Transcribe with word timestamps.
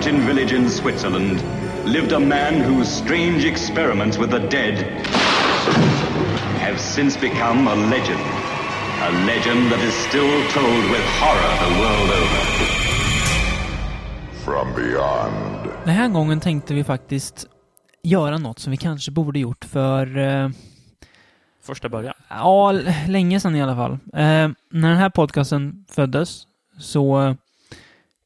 mountain 0.00 0.26
village 0.26 0.52
in 0.54 0.70
Switzerland, 0.70 1.44
lived 1.84 2.12
a 2.12 2.20
man 2.20 2.54
whose 2.54 2.88
strange 2.88 3.44
experiments 3.44 4.18
with 4.18 4.30
the 4.30 4.38
dead 4.38 4.78
have 6.58 6.80
since 6.80 7.20
become 7.20 7.68
a 7.68 7.74
legend. 7.74 8.20
A 9.02 9.10
legend 9.26 9.70
that 9.70 9.80
is 9.80 9.94
still 9.94 10.48
told 10.52 10.84
with 10.90 11.04
horror 11.20 11.54
the 11.64 11.70
world 11.80 12.10
over. 12.20 12.42
From 14.44 14.74
beyond. 14.74 15.68
Den 15.84 15.94
här 15.94 16.08
gången 16.08 16.40
tänkte 16.40 16.74
vi 16.74 16.84
faktiskt 16.84 17.46
göra 18.02 18.38
något 18.38 18.58
som 18.58 18.70
vi 18.70 18.76
kanske 18.76 19.10
borde 19.10 19.38
gjort 19.38 19.64
för, 19.64 20.18
eh, 20.18 20.48
Första 21.62 21.88
början. 21.88 22.14
ja, 22.28 22.72
länge 23.08 23.40
sedan 23.40 23.56
i 23.56 23.62
alla 23.62 23.76
fall. 23.76 23.92
Eh, 23.92 24.48
när 24.70 24.88
den 24.88 24.96
här 24.96 25.10
podcasten 25.10 25.84
föddes 25.88 26.46
så 26.78 27.36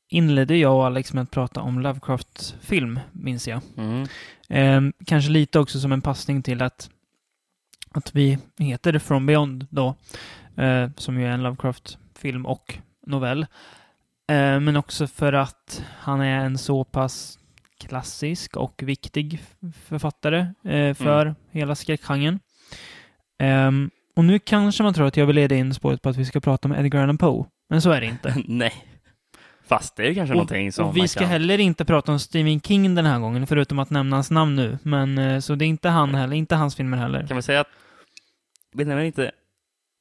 inledde 0.09 0.57
jag 0.57 0.75
och 0.77 0.87
Alex 0.87 1.13
med 1.13 1.23
att 1.23 1.31
prata 1.31 1.61
om 1.61 1.81
Lovecraft-film, 1.81 3.01
minns 3.13 3.49
jag. 3.49 3.61
Mm. 3.77 4.07
Eh, 4.49 4.95
kanske 5.07 5.31
lite 5.31 5.59
också 5.59 5.81
som 5.81 5.93
en 5.93 6.01
passning 6.01 6.43
till 6.43 6.63
att, 6.63 6.91
att 7.91 8.15
vi 8.15 8.39
heter 8.59 8.99
From 8.99 9.27
Beyond 9.27 9.67
då, 9.71 9.95
eh, 10.57 10.91
som 10.97 11.21
ju 11.21 11.27
är 11.27 11.31
en 11.31 11.43
Lovecraft-film 11.43 12.47
och 12.47 12.79
novell. 13.07 13.47
Eh, 14.29 14.61
men 14.61 14.77
också 14.77 15.07
för 15.07 15.33
att 15.33 15.85
han 15.99 16.21
är 16.21 16.45
en 16.45 16.59
så 16.59 16.85
pass 16.85 17.39
klassisk 17.79 18.57
och 18.57 18.83
viktig 18.83 19.43
författare 19.85 20.47
eh, 20.65 20.95
för 20.95 21.35
hela 21.51 21.75
skräckgenren. 21.75 22.41
Ehm, 23.39 23.91
och 24.17 24.25
nu 24.25 24.39
kanske 24.39 24.83
man 24.83 24.95
tror 24.95 25.07
att 25.07 25.17
jag 25.17 25.27
vill 25.27 25.37
leda 25.37 25.55
in 25.55 25.75
spåret 25.75 26.03
på 26.03 26.09
att 26.09 26.17
vi 26.17 26.25
ska 26.25 26.41
prata 26.41 26.69
om 26.69 26.75
Edgar 26.75 27.03
Allan 27.03 27.19
Poe, 27.19 27.47
men 27.69 27.83
så 27.83 27.91
är 27.91 28.01
det 28.01 28.07
inte. 28.07 28.43
Nej. 28.45 28.73
Fast 29.67 29.97
det 29.97 30.09
är 30.09 30.15
kanske 30.15 30.35
någonting 30.35 30.73
som 30.73 30.87
och 30.87 30.97
vi 30.97 31.09
ska 31.09 31.21
kan... 31.21 31.29
heller 31.29 31.61
inte 31.61 31.85
prata 31.85 32.13
om 32.13 32.19
Stephen 32.19 32.61
King 32.61 32.95
den 32.95 33.07
här 33.07 33.19
gången, 33.19 33.47
förutom 33.47 33.79
att 33.79 33.91
nämna 33.91 34.17
hans 34.17 34.31
namn 34.31 34.57
nu. 34.57 34.79
Men 34.83 35.19
eh, 35.19 35.41
så 35.41 35.55
det 35.55 35.65
är 35.65 35.67
inte 35.67 35.89
han 35.89 36.15
heller, 36.15 36.37
inte 36.37 36.55
hans 36.55 36.77
filmer 36.77 36.97
heller. 36.97 37.27
Kan 37.27 37.37
vi 37.37 37.43
säga 37.43 37.61
att 37.61 37.69
vi 38.73 38.85
nämner 38.85 39.05
inte 39.05 39.33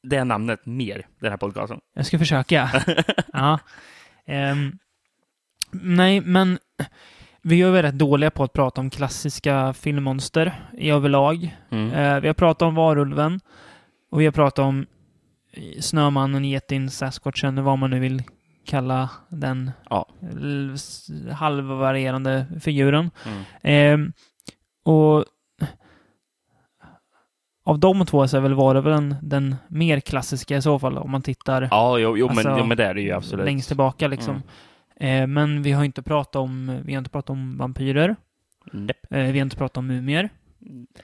det 0.03 0.23
namnet 0.23 0.65
mer, 0.65 1.07
den 1.19 1.31
här 1.31 1.37
podcasten. 1.37 1.79
Jag 1.95 2.05
ska 2.05 2.19
försöka. 2.19 2.83
ja. 3.33 3.59
Ehm, 4.25 4.77
nej, 5.71 6.21
men 6.21 6.59
vi 7.41 7.61
är 7.61 7.67
ju 7.67 7.81
rätt 7.81 7.97
dåliga 7.97 8.31
på 8.31 8.43
att 8.43 8.53
prata 8.53 8.81
om 8.81 8.89
klassiska 8.89 9.73
filmmonster 9.73 10.53
i 10.77 10.89
överlag. 10.89 11.57
Mm. 11.69 11.91
Eh, 11.93 12.19
vi 12.19 12.27
har 12.27 12.33
pratat 12.33 12.61
om 12.61 12.75
Varulven 12.75 13.39
och 14.11 14.21
vi 14.21 14.25
har 14.25 14.31
pratat 14.31 14.59
om 14.59 14.85
Snömannen, 15.79 16.45
Getin, 16.45 16.89
Sasquatchen, 16.89 17.63
vad 17.63 17.77
man 17.77 17.89
nu 17.89 17.99
vill 17.99 18.23
kalla 18.65 19.09
den 19.29 19.71
Ja. 19.89 20.05
halvvarierande 21.33 22.45
figuren. 22.61 23.11
Mm. 23.25 23.43
Ehm, 23.61 24.13
och 24.85 25.25
av 27.65 27.79
de 27.79 28.05
två 28.05 28.27
så 28.27 28.37
är 28.37 28.41
väl 28.41 28.53
Varulven 28.53 29.15
den 29.21 29.55
mer 29.67 29.99
klassiska 29.99 30.57
i 30.57 30.61
så 30.61 30.79
fall, 30.79 30.97
om 30.97 31.11
man 31.11 31.21
tittar 31.21 31.67
Ja, 31.71 31.97
jo, 31.99 32.17
jo, 32.17 32.27
Alltså, 32.29 32.49
men, 32.49 32.59
jo, 32.59 32.65
men 32.65 32.77
det 32.77 32.85
är 32.85 32.93
det 32.93 33.01
ju 33.01 33.11
absolut. 33.11 33.45
längst 33.45 33.67
tillbaka 33.67 34.07
liksom. 34.07 34.41
Eh, 34.95 35.27
men 35.27 35.61
vi 35.61 35.71
har 35.71 35.83
inte 35.83 36.01
pratat 36.01 36.35
om, 36.35 36.81
vi 36.85 36.93
har 36.93 36.97
inte 36.99 37.09
pratat 37.09 37.29
om 37.29 37.57
vampyrer, 37.57 38.15
Näpp. 38.71 38.97
eh, 39.09 39.17
vi 39.19 39.39
har 39.39 39.45
inte 39.45 39.57
pratat 39.57 39.77
om 39.77 39.87
mumier, 39.87 40.29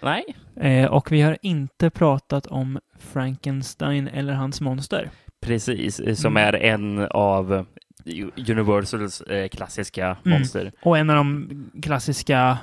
Nej. 0.01 0.23
eh, 0.55 0.85
och 0.91 1.11
vi 1.11 1.21
har 1.21 1.37
inte 1.41 1.89
pratat 1.89 2.47
om 2.47 2.79
Frankenstein 2.99 4.07
eller 4.07 4.33
hans 4.33 4.61
monster. 4.61 5.09
Precis, 5.41 5.99
eh, 5.99 6.15
som 6.15 6.37
Mm. 6.37 6.47
är 6.55 6.59
en 6.63 7.07
av 7.11 7.65
Universals 8.49 9.21
eh, 9.21 9.47
klassiska 9.47 10.05
Mm. 10.05 10.39
monster. 10.39 10.71
Och 10.81 10.97
en 10.97 11.09
av 11.09 11.15
de 11.15 11.49
klassiska, 11.83 12.57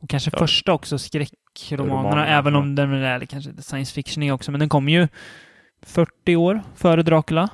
och 0.00 0.08
kanske 0.10 0.30
Ja. 0.32 0.38
första 0.38 0.72
också, 0.72 0.98
skräckromanerna, 0.98 1.98
Romanerna, 2.00 2.26
även 2.26 2.52
ja. 2.54 2.60
om 2.60 2.74
den 2.74 2.92
är 2.92 3.20
kanske 3.26 3.62
science 3.62 3.94
fiction 3.94 4.30
också, 4.30 4.50
men 4.50 4.60
den 4.60 4.68
kom 4.68 4.88
ju 4.88 5.08
40 5.82 6.36
år 6.36 6.62
före 6.74 7.02
Dracula. 7.02 7.48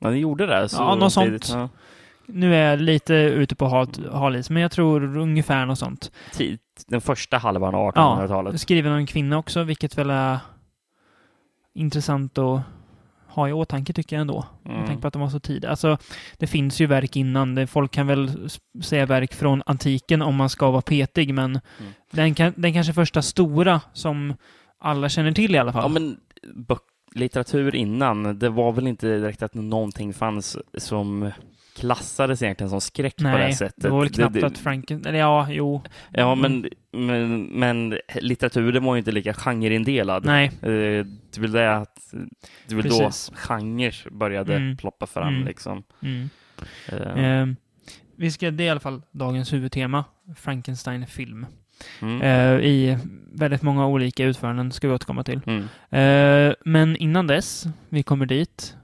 Men 0.00 0.10
den 0.12 0.20
gjorde 0.20 0.46
det. 0.46 0.68
Så 0.68 0.76
Ja, 0.82 0.94
något 0.94 1.12
sånt. 1.12 1.48
Ja. 1.52 1.68
Nu 2.26 2.54
är 2.54 2.70
jag 2.70 2.80
lite 2.80 3.14
ute 3.14 3.54
på 3.54 3.66
hal, 3.66 3.88
hal 4.12 4.36
is, 4.36 4.50
men 4.50 4.62
jag 4.62 4.70
tror 4.72 5.16
ungefär 5.16 5.66
något 5.66 5.78
sånt. 5.78 6.12
Tid- 6.32 6.58
Den 6.86 7.00
första 7.00 7.38
halvan 7.38 7.74
av 7.74 7.92
Ja, 7.94 8.16
1800-talet. 8.16 8.60
skriven 8.60 8.92
av 8.92 8.98
en 8.98 9.06
kvinna 9.06 9.38
också, 9.38 9.62
vilket 9.62 9.98
väl 9.98 10.10
är 10.10 10.38
intressant 11.74 12.38
att 12.38 12.60
ha 13.34 13.48
i 13.48 13.52
åtanke 13.52 13.92
tycker 13.92 14.16
jag 14.16 14.20
ändå. 14.20 14.46
Med 14.62 14.74
Mm. 14.74 14.86
tanke 14.86 15.00
på 15.02 15.06
att 15.08 15.12
de 15.12 15.22
var 15.22 15.28
så 15.28 15.40
tidiga. 15.40 15.70
Alltså, 15.70 15.98
det 16.38 16.46
finns 16.46 16.80
ju 16.80 16.86
verk 16.86 17.16
innan. 17.16 17.54
Det, 17.54 17.66
folk 17.66 17.90
kan 17.92 18.06
väl 18.06 18.48
säga 18.82 19.06
verk 19.06 19.34
från 19.34 19.62
antiken 19.66 20.22
om 20.22 20.34
man 20.36 20.50
ska 20.50 20.70
vara 20.70 20.82
petig, 20.82 21.34
men 21.34 21.50
Mm. 21.80 21.92
den, 22.10 22.34
kan, 22.34 22.52
den 22.56 22.72
kanske 22.72 22.92
första 22.92 23.22
stora 23.22 23.80
som 23.92 24.34
alla 24.78 25.08
känner 25.08 25.32
till 25.32 25.54
i 25.54 25.58
alla 25.58 25.72
fall. 25.72 25.82
Ja, 25.82 25.88
men 25.88 26.16
litteratur 27.14 27.74
innan, 27.74 28.38
det 28.38 28.48
var 28.48 28.72
väl 28.72 28.86
inte 28.86 29.06
direkt 29.18 29.42
att 29.42 29.54
någonting 29.54 30.14
fanns 30.14 30.56
som 30.78 31.30
klassades 31.76 32.42
egentligen 32.42 32.70
som 32.70 32.80
skräck 32.80 33.16
på 33.16 33.22
det 33.22 33.28
här 33.28 33.38
Nej, 33.38 33.52
sättet. 33.52 33.82
det 33.82 33.88
var 33.88 34.00
väl 34.00 34.10
knappt 34.10 34.34
det, 34.34 34.46
att 34.46 34.58
Franken... 34.58 35.06
Eller 35.06 35.18
ja, 35.18 35.46
jo. 35.50 35.82
Ja, 36.10 36.34
men, 36.34 36.68
men, 36.92 37.42
men 37.44 37.98
litteraturen 38.20 38.84
var 38.84 38.94
ju 38.94 38.98
inte 38.98 39.12
lika 39.12 39.34
genreindelad. 39.34 40.24
Nej. 40.24 40.46
Eh, 40.46 40.68
Det 40.70 41.36
är 41.36 41.40
väl 41.40 41.52
det 41.52 41.76
att 41.76 42.12
det 42.66 42.72
är 42.74 42.76
väl 42.76 42.88
då 42.90 43.10
genrer 43.34 44.10
började 44.10 44.56
Mm. 44.56 44.76
ploppa 44.76 45.06
fram 45.06 45.34
Mm. 45.34 45.46
liksom. 45.46 45.82
Mm. 46.02 46.28
Eh, 46.88 47.24
Ehm, 47.24 47.56
vi 48.16 48.30
ska, 48.30 48.50
det 48.50 48.64
är 48.64 48.66
i 48.66 48.70
alla 48.70 48.80
fall 48.80 49.02
dagens 49.10 49.52
huvudtema. 49.52 50.04
Frankenstein-film. 50.36 51.46
mm. 52.02 52.22
Eh, 52.22 52.64
I 52.66 52.98
väldigt 53.32 53.62
många 53.62 53.86
olika 53.86 54.24
utföranden 54.24 54.72
ska 54.72 54.88
vi 54.88 54.94
återkomma 54.94 55.24
till. 55.24 55.40
Mm. 55.46 55.62
Eh, 55.90 56.54
men 56.64 56.96
innan 56.96 57.26
dess, 57.26 57.64
vi 57.88 58.02
kommer 58.02 58.26
dit, 58.26 58.76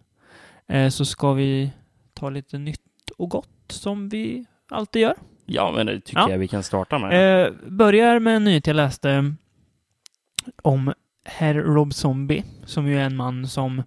eh, 0.69 0.89
så 0.89 1.05
ska 1.05 1.33
vi 1.33 1.71
ta 2.21 2.31
lite 2.31 2.59
nytt 2.59 2.81
och 3.19 3.31
gott 3.31 3.49
som 3.69 4.09
vi 4.09 4.45
alltid 4.71 5.03
gör. 5.03 5.15
Ja, 5.47 5.73
men 5.77 5.87
det 5.87 6.01
tycker 6.01 6.21
Ja. 6.21 6.31
jag 6.31 6.39
vi 6.39 6.49
kan 6.49 6.63
starta 6.63 6.99
med. 6.99 7.45
Eh, 7.47 7.53
börjar 7.69 8.19
med 8.19 8.37
en 8.37 8.45
nyhet 8.45 8.67
jag 8.67 8.77
läste 8.77 9.35
om 10.63 10.93
herr 11.25 11.55
Rob 11.55 11.95
Zombie, 11.95 12.45
som 12.65 12.87
ju 12.89 12.99
är 12.99 13.05
en 13.05 13.17
man 13.17 13.49
som 13.49 13.83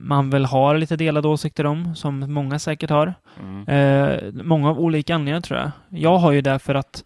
man 0.00 0.30
väl 0.30 0.44
har 0.44 0.78
lite 0.78 0.96
delade 0.96 1.28
åsikter 1.28 1.66
om, 1.66 1.96
som 1.96 2.32
många 2.32 2.58
säkert 2.58 2.90
har. 2.90 3.14
Mm. 3.40 3.68
Eh, 3.68 4.32
många 4.44 4.70
av 4.70 4.80
olika 4.80 5.14
anledningar 5.14 5.40
tror 5.40 5.58
jag. 5.60 5.70
Jag 5.88 6.18
har 6.18 6.32
ju 6.32 6.40
därför 6.40 6.74
att 6.74 7.04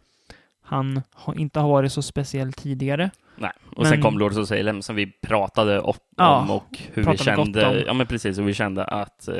han 0.62 1.02
inte 1.36 1.60
har 1.60 1.68
varit 1.68 1.92
så 1.92 2.02
speciell 2.02 2.52
tidigare. 2.52 3.10
Nej. 3.36 3.50
Och 3.76 3.82
men- 3.82 3.86
sen 3.92 4.02
kom 4.02 4.18
Lords 4.18 4.36
of 4.36 4.48
Salem 4.48 4.82
som 4.82 4.96
vi 4.96 5.06
pratade 5.06 5.80
op- 5.80 5.96
Ja, 6.16 6.40
om 6.40 6.50
och 6.50 6.78
hur 6.92 7.04
vi 7.04 7.18
kände. 7.18 7.66
om. 7.66 7.82
Ja, 7.86 7.92
men 7.92 8.06
precis. 8.06 8.38
Och 8.38 8.48
vi 8.48 8.54
kände 8.54 8.84
att 8.84 9.28
eh, 9.28 9.34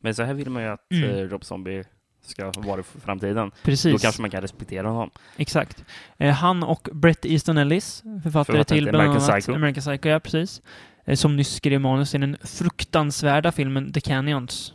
men 0.00 0.14
så 0.14 0.22
här 0.22 0.34
vill 0.34 0.50
man 0.50 0.62
ju 0.62 0.68
att 0.68 0.92
Mm. 0.92 1.10
eh, 1.10 1.16
Rob 1.16 1.44
Zombie 1.44 1.84
ska 2.26 2.52
vara 2.56 2.80
i 2.80 2.82
framtiden. 3.04 3.50
Precis. 3.62 3.92
Då 3.92 3.98
kanske 3.98 4.20
man 4.20 4.30
kan 4.30 4.40
respektera 4.40 4.88
honom. 4.88 5.10
Exakt. 5.36 5.84
Eh, 6.18 6.34
han 6.34 6.62
och 6.62 6.88
Brett 6.92 7.24
Easton 7.26 7.58
Ellis, 7.58 8.02
författare 8.02 8.22
Författare 8.32 8.64
till 8.64 8.84
bland 8.84 8.96
American 8.96 9.22
annat 9.22 9.40
Psycho. 9.40 9.54
American 9.56 9.80
Psycho, 9.80 10.08
ja 10.08 10.20
precis. 10.20 10.62
Eh, 11.06 11.14
som 11.14 11.36
nyss 11.36 11.54
skrev 11.54 11.80
manus 11.80 12.10
till 12.10 12.20
den 12.20 12.36
fruktansvärda 12.44 13.52
filmen 13.52 13.92
The 13.92 14.00
Canyons. 14.00 14.72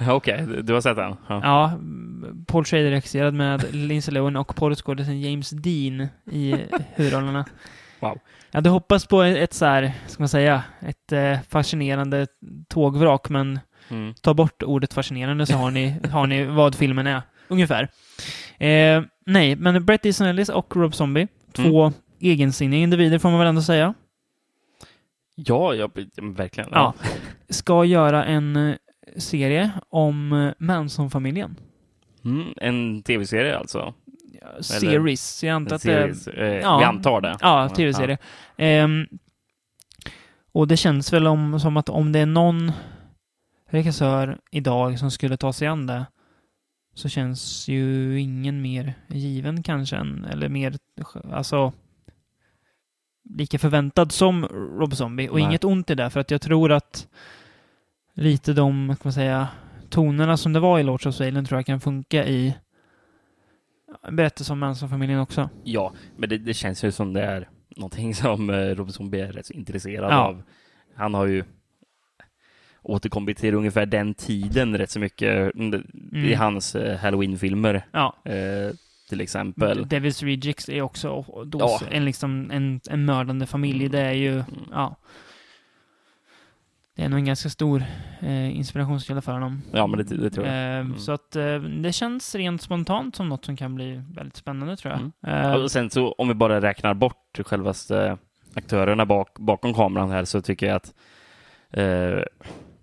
Ja, 0.00 0.12
Okej, 0.14 0.46
du- 0.46 0.62
du 0.62 0.72
har 0.72 0.80
sett 0.80 0.96
den? 0.96 1.16
Ja. 1.28 1.40
Ja, 1.42 1.78
Paul 2.46 2.64
Schrader 2.64 2.90
regisserad 2.90 3.34
med 3.34 3.64
Lindsay 3.74 4.14
Lohan 4.14 4.36
och 4.36 4.56
porrskådisen 4.56 5.20
James 5.20 5.50
Dean 5.50 6.08
i 6.30 6.54
huvudrollerna. 6.94 7.44
Wow. 8.00 8.18
Jag 8.50 8.56
hade 8.58 8.70
hoppats 8.70 9.06
på 9.06 9.22
ett, 9.22 9.52
så 9.54 9.64
här, 9.64 9.92
ska 10.06 10.22
man 10.22 10.28
säga, 10.28 10.62
ett 10.80 11.12
eh, 11.12 11.38
fascinerande 11.48 12.26
tågvrak, 12.68 13.28
men 13.28 13.60
Mm. 13.88 14.14
ta 14.14 14.34
bort 14.34 14.62
ordet 14.62 14.94
fascinerande 14.94 15.46
så 15.46 15.56
har 15.56 15.70
ni, 15.70 15.94
har 16.12 16.26
ni 16.26 16.44
vad 16.44 16.74
filmen 16.74 17.06
är, 17.06 17.22
ungefär. 17.48 17.88
Eh, 18.58 19.02
nej, 19.26 19.56
men 19.56 19.84
Brett 19.84 20.06
Easton 20.06 20.26
Ellis 20.26 20.48
och 20.48 20.76
Rob 20.76 20.94
Zombie, 20.94 21.28
två 21.52 21.92
egensinniga 22.20 22.80
individer 22.82 23.18
får 23.18 23.30
man 23.30 23.38
väl 23.38 23.48
ändå 23.48 23.62
säga, 23.62 23.94
Ja, 25.34 25.74
ja, 25.74 25.90
men 26.16 26.34
verkligen. 26.34 26.70
Ja. 26.72 26.94
ska 27.48 27.84
göra 27.84 28.24
en 28.24 28.56
eh, 28.56 28.74
serie 29.16 29.70
om 29.88 30.32
eh, 30.32 30.52
Manson-familjen. 30.58 31.56
Mm, 32.24 32.46
en 32.56 33.02
tv-serie 33.02 33.58
alltså? 33.58 33.94
Series, 34.60 35.44
jag 35.44 35.54
antar 35.54 35.76
att 35.76 35.82
det 35.82 36.14
series. 36.14 36.28
Eh, 36.28 36.60
ja. 36.60 36.78
Vi 36.78 36.84
antar 36.84 37.20
det. 37.20 37.36
Ja, 37.40 37.68
tv-serie. 37.68 38.18
Ehm, 38.56 39.06
och 40.52 40.68
det 40.68 40.76
känns 40.76 41.12
väl 41.12 41.26
om, 41.26 41.60
som 41.60 41.76
att 41.76 41.88
om 41.88 42.12
det 42.12 42.18
är 42.18 42.26
någon 42.26 42.72
regissör 43.70 44.38
idag 44.50 44.98
som 44.98 45.10
skulle 45.10 45.36
ta 45.36 45.52
sig 45.52 45.68
an 45.68 45.86
det 45.86 46.06
så 46.94 47.08
känns 47.08 47.68
ju 47.68 48.20
ingen 48.20 48.62
mer 48.62 48.94
given 49.08 49.62
kanske 49.62 49.96
än, 49.96 50.24
eller 50.24 50.48
mer, 50.48 50.74
alltså 51.32 51.72
lika 53.24 53.58
förväntad 53.58 54.12
som 54.12 54.44
Rob 54.78 54.96
Zombie. 54.96 55.28
Och 55.28 55.34
Nej. 55.34 55.44
inget 55.44 55.64
ont 55.64 55.90
i 55.90 55.94
det, 55.94 56.10
för 56.10 56.20
att 56.20 56.30
jag 56.30 56.40
tror 56.40 56.72
att 56.72 57.08
lite 58.14 58.52
de, 58.52 58.94
ska 58.94 59.06
man 59.08 59.12
säga, 59.12 59.48
tonerna 59.88 60.36
som 60.36 60.52
det 60.52 60.60
var 60.60 60.78
i 60.78 60.82
Lords 60.82 61.06
of 61.06 61.14
Salem 61.14 61.44
tror 61.44 61.58
jag 61.58 61.66
kan 61.66 61.80
funka 61.80 62.26
i 62.26 62.54
berättelse 64.12 64.52
om 64.52 64.58
Manson-familjen 64.58 65.20
också. 65.20 65.48
Ja, 65.64 65.92
men 66.16 66.28
det, 66.28 66.38
det, 66.38 66.54
känns 66.54 66.84
ju 66.84 66.92
som 66.92 67.12
det 67.12 67.22
är 67.22 67.48
någonting 67.76 68.14
som 68.14 68.50
eh, 68.50 68.56
Robert 68.56 68.94
Zombie 68.94 69.20
är 69.20 69.32
rätt 69.32 69.46
så 69.46 69.52
intresserad 69.52 70.12
Ja. 70.12 70.16
av. 70.18 70.42
Han 70.96 71.14
har 71.14 71.26
ju 71.26 71.44
återkommit 72.82 73.38
till 73.38 73.54
ungefär 73.54 73.86
den 73.86 74.14
tiden 74.14 74.78
rätt 74.78 74.90
så 74.90 75.00
mycket 75.00 75.54
mm, 75.54 75.74
i 76.12 76.18
Mm. 76.26 76.38
hans 76.38 76.74
eh, 76.74 76.98
Halloween-filmer 76.98 77.86
Ja. 77.92 78.16
eh, 78.24 78.74
till 79.08 79.20
exempel. 79.20 79.84
Devil's 79.84 80.24
Rejects 80.24 80.68
är 80.68 80.82
också 80.82 81.24
då 81.46 81.58
Ja. 81.58 81.80
en, 81.90 82.04
liksom, 82.04 82.50
en, 82.50 82.80
en 82.90 83.04
mördande 83.04 83.46
familj. 83.46 83.88
Det 83.88 84.00
är 84.00 84.12
ju, 84.12 84.32
Mm. 84.32 84.44
ja. 84.70 84.96
Det 87.00 87.04
är 87.04 87.08
nog 87.08 87.18
en 87.18 87.24
ganska 87.24 87.48
stor 87.48 87.84
eh, 88.20 88.56
inspirationskälla 88.56 89.20
för 89.20 89.32
honom. 89.32 89.62
Ja, 89.72 89.86
men 89.86 89.98
det, 90.06 90.16
det 90.16 90.30
tror 90.30 90.46
jag. 90.46 90.54
Eh, 90.74 90.80
Mm. 90.80 90.98
Så 90.98 91.12
att 91.12 91.36
eh, 91.36 91.58
det 91.58 91.92
känns 91.92 92.34
rent 92.34 92.62
spontant 92.62 93.16
som 93.16 93.28
något 93.28 93.44
som 93.44 93.56
kan 93.56 93.74
bli 93.74 94.02
väldigt 94.14 94.36
spännande 94.36 94.76
tror 94.76 94.92
jag. 94.92 95.00
Mm. 95.34 95.44
Eh, 95.50 95.52
Och 95.62 95.70
sen 95.70 95.90
så 95.90 96.12
om 96.12 96.28
vi 96.28 96.34
bara 96.34 96.60
räknar 96.60 96.94
bort 96.94 97.38
självaste 97.44 98.18
aktörerna 98.54 99.06
bak, 99.06 99.38
bakom 99.38 99.74
kameran 99.74 100.10
här 100.10 100.24
så 100.24 100.42
tycker 100.42 100.66
jag 100.66 100.76
att, 100.76 100.94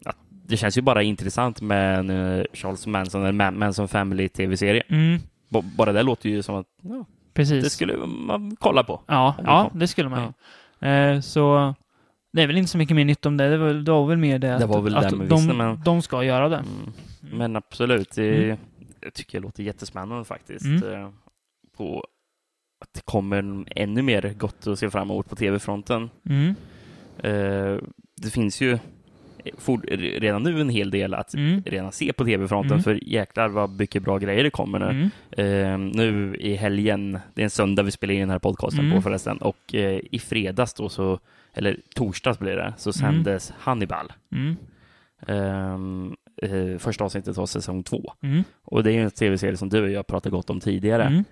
att 0.06 0.18
det 0.30 0.58
känns 0.58 0.78
ju 0.78 0.81
bara 0.81 1.04
intressant 1.04 1.62
med 1.62 2.00
en 2.12 2.46
Charles 2.54 2.88
Manson, 2.88 3.38
Man- 3.38 3.60
Manson 3.60 3.88
Family 3.88 4.30
tv-serie. 4.30 4.84
mm, 4.90 5.19
Bara 5.50 5.92
det 5.92 6.04
låter 6.04 6.30
ju 6.30 6.44
som 6.44 6.56
att 6.56 6.66
ja, 6.81 7.06
precis. 7.34 7.64
det 7.64 7.69
skulle 7.69 7.98
man 8.08 8.56
kolla 8.60 8.84
på. 8.84 9.02
Ja, 9.08 9.36
ja 9.44 9.72
det 9.74 9.88
skulle 9.88 10.10
man 10.10 10.34
ju. 10.81 10.88
Eh, 10.88 11.19
så 11.22 11.75
det 12.38 12.44
är 12.44 12.48
väl 12.48 12.57
inte 12.57 12.72
så 12.72 12.78
mycket 12.78 12.95
mer 12.95 13.06
nytt 13.06 13.25
om 13.25 13.38
det. 13.38 13.50
Det 13.50 13.57
var, 13.57 13.74
det 13.74 13.92
var 13.92 14.07
väl 14.07 14.18
mer 14.18 14.39
det, 14.39 14.48
Det 14.48 14.56
att, 14.56 14.84
väl 14.86 14.95
att 14.95 15.12
man 15.18 15.28
de, 15.28 15.57
men- 15.57 15.81
de 15.86 16.01
ska 16.01 16.24
göra 16.24 16.50
det. 16.50 16.56
Mm. 16.56 16.94
Men 17.38 17.56
absolut, 17.56 18.12
det, 18.16 18.44
Mm. 18.44 18.57
jag 19.01 19.13
tycker 19.13 19.39
det 19.39 19.44
låter 19.44 19.63
jättespännande 19.63 20.25
faktiskt. 20.25 20.66
Mm. 20.66 20.94
eh, 20.94 21.10
På 21.78 22.06
att 22.81 22.94
det 22.94 23.01
kommer 23.06 23.66
ännu 23.75 24.01
mer 24.01 24.34
gott 24.38 24.68
att 24.68 24.80
se 24.80 24.89
fram 24.89 25.12
emot 25.12 25.30
på 25.30 25.36
tv-fronten. 25.36 26.10
Mm. 26.30 26.56
Eh, 27.18 27.78
det 28.22 28.30
finns 28.31 28.62
ju 28.62 28.78
for, 29.57 29.78
redan 30.19 30.44
nu 30.44 30.62
en 30.62 30.69
hel 30.69 30.92
del 30.92 31.13
att 31.13 31.33
Mm. 31.33 31.62
redan 31.66 31.92
se 31.92 32.13
på 32.13 32.25
tv-fronten, 32.25 32.72
Mm. 32.72 32.83
för 32.83 33.00
jäklar 33.04 33.48
vad 33.50 33.69
mycket 33.80 34.04
bra 34.04 34.18
grejer 34.18 34.44
det 34.44 34.50
kommer 34.50 34.80
nu. 34.80 35.10
Mm. 35.38 35.92
Eh, 35.92 35.95
nu 35.95 36.36
i 36.40 36.56
helgen, 36.56 37.19
det 37.33 37.42
är 37.42 37.44
en 37.44 37.50
söndag 37.50 37.83
vi 37.83 37.92
spelar 37.92 38.13
in 38.13 38.19
den 38.19 38.30
här 38.30 38.40
podcasten 38.40 38.80
Mm. 38.86 38.95
på 38.95 39.01
förresten, 39.01 39.38
och 39.38 39.75
eh, 39.75 40.00
i 40.12 40.19
fredags 40.19 40.74
då 40.74 40.90
så, 40.90 41.19
eller 41.57 41.77
torsdags 41.95 42.39
blir 42.39 42.56
det, 42.56 42.74
så 42.77 42.89
Mm. 42.89 42.94
sändes 42.94 43.54
Hannibal. 43.59 44.13
Mm. 44.31 44.56
Ehm, 45.27 46.15
eh, 46.42 46.77
första 46.77 47.04
avsnittet 47.04 47.38
av 47.38 47.45
säsong 47.45 47.83
två. 47.83 48.13
Mm. 48.24 48.44
Och 48.63 48.83
det 48.83 48.92
är 48.92 48.94
ju 48.94 49.01
en 49.04 49.12
tv-serie 49.12 49.57
som 49.57 49.69
du 49.69 49.81
och 49.83 49.89
jag 49.89 50.07
pratat 50.07 50.31
gott 50.31 50.50
om 50.50 50.59
tidigare. 50.59 51.04
Mm. 51.04 51.24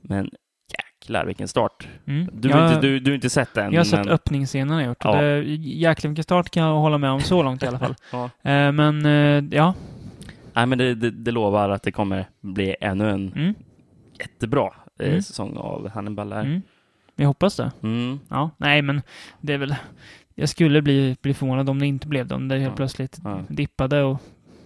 Men 0.00 0.30
jäklar 0.78 1.26
vilken 1.26 1.48
start. 1.48 1.88
Mm. 2.06 2.28
Du, 2.32 2.48
jag, 2.48 2.56
har 2.56 2.68
inte, 2.68 2.80
du, 2.80 2.98
du 2.98 3.10
har 3.10 3.14
inte 3.14 3.30
sett 3.30 3.54
den? 3.54 3.72
jag 3.72 3.80
har 3.80 3.84
sett 3.84 3.98
men... 4.04 4.08
öppningsscenen 4.08 4.78
jag 4.78 4.86
gjort. 4.86 5.04
Ja. 5.04 5.22
Det, 5.22 5.44
jäklar 5.58 6.08
vilken 6.08 6.22
start 6.24 6.50
kan 6.50 6.62
jag 6.62 6.74
hålla 6.74 6.98
med 6.98 7.10
om 7.10 7.20
så 7.20 7.42
långt 7.42 7.62
i 7.62 7.66
alla 7.66 7.78
fall. 7.78 7.94
Ja. 8.12 8.24
Eh, 8.24 8.72
men 8.72 9.06
eh, 9.06 9.44
ja. 9.58 9.74
Nej, 10.54 10.66
men 10.66 10.78
det, 10.78 10.94
det, 10.94 11.10
det 11.10 11.30
lovar 11.30 11.70
att 11.70 11.82
det 11.82 11.92
kommer 11.92 12.26
bli 12.40 12.76
ännu 12.80 13.10
en 13.10 13.32
Mm. 13.32 13.54
jättebra 14.18 14.70
Mm. 15.00 15.22
säsong 15.22 15.56
av 15.56 15.88
Hannibal 15.88 16.32
här. 16.32 16.62
Jag 17.16 17.26
hoppas 17.26 17.56
det. 17.56 17.72
Mm. 17.82 18.18
Ja, 18.28 18.50
nej 18.56 18.82
men 18.82 19.02
det 19.40 19.52
är 19.52 19.58
väl... 19.58 19.74
Jag 20.34 20.48
skulle 20.48 20.82
bli, 20.82 21.16
bli 21.22 21.34
förvånad 21.34 21.68
om 21.70 21.78
det 21.78 21.86
inte 21.86 22.08
blev 22.08 22.26
det. 22.26 22.34
Om 22.34 22.48
det 22.48 22.58
helt 22.58 22.72
Ja. 22.72 22.76
plötsligt 22.76 23.18
Ja. 23.24 23.40
dippade 23.48 24.02
och 24.02 24.18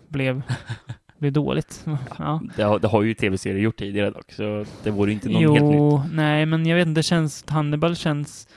blev, 0.08 0.42
blev 1.18 1.32
dåligt. 1.32 1.84
Ja. 2.18 2.40
Det, 2.56 2.62
har, 2.62 2.78
det 2.78 2.88
har 2.88 3.02
ju 3.02 3.14
tv-serier 3.14 3.62
gjort 3.62 3.76
tidigare 3.76 4.10
dock, 4.10 4.32
så 4.32 4.64
det 4.82 4.90
vore 4.90 5.12
inte 5.12 5.28
något 5.28 5.40
helt 5.42 5.64
nytt. 5.64 5.74
Jo, 5.74 6.02
nej 6.12 6.46
men 6.46 6.66
jag 6.66 6.76
vet 6.76 6.86
inte, 6.86 6.98
det 6.98 7.02
känns... 7.02 7.44
Hannibal 7.48 7.96
känns 7.96 8.48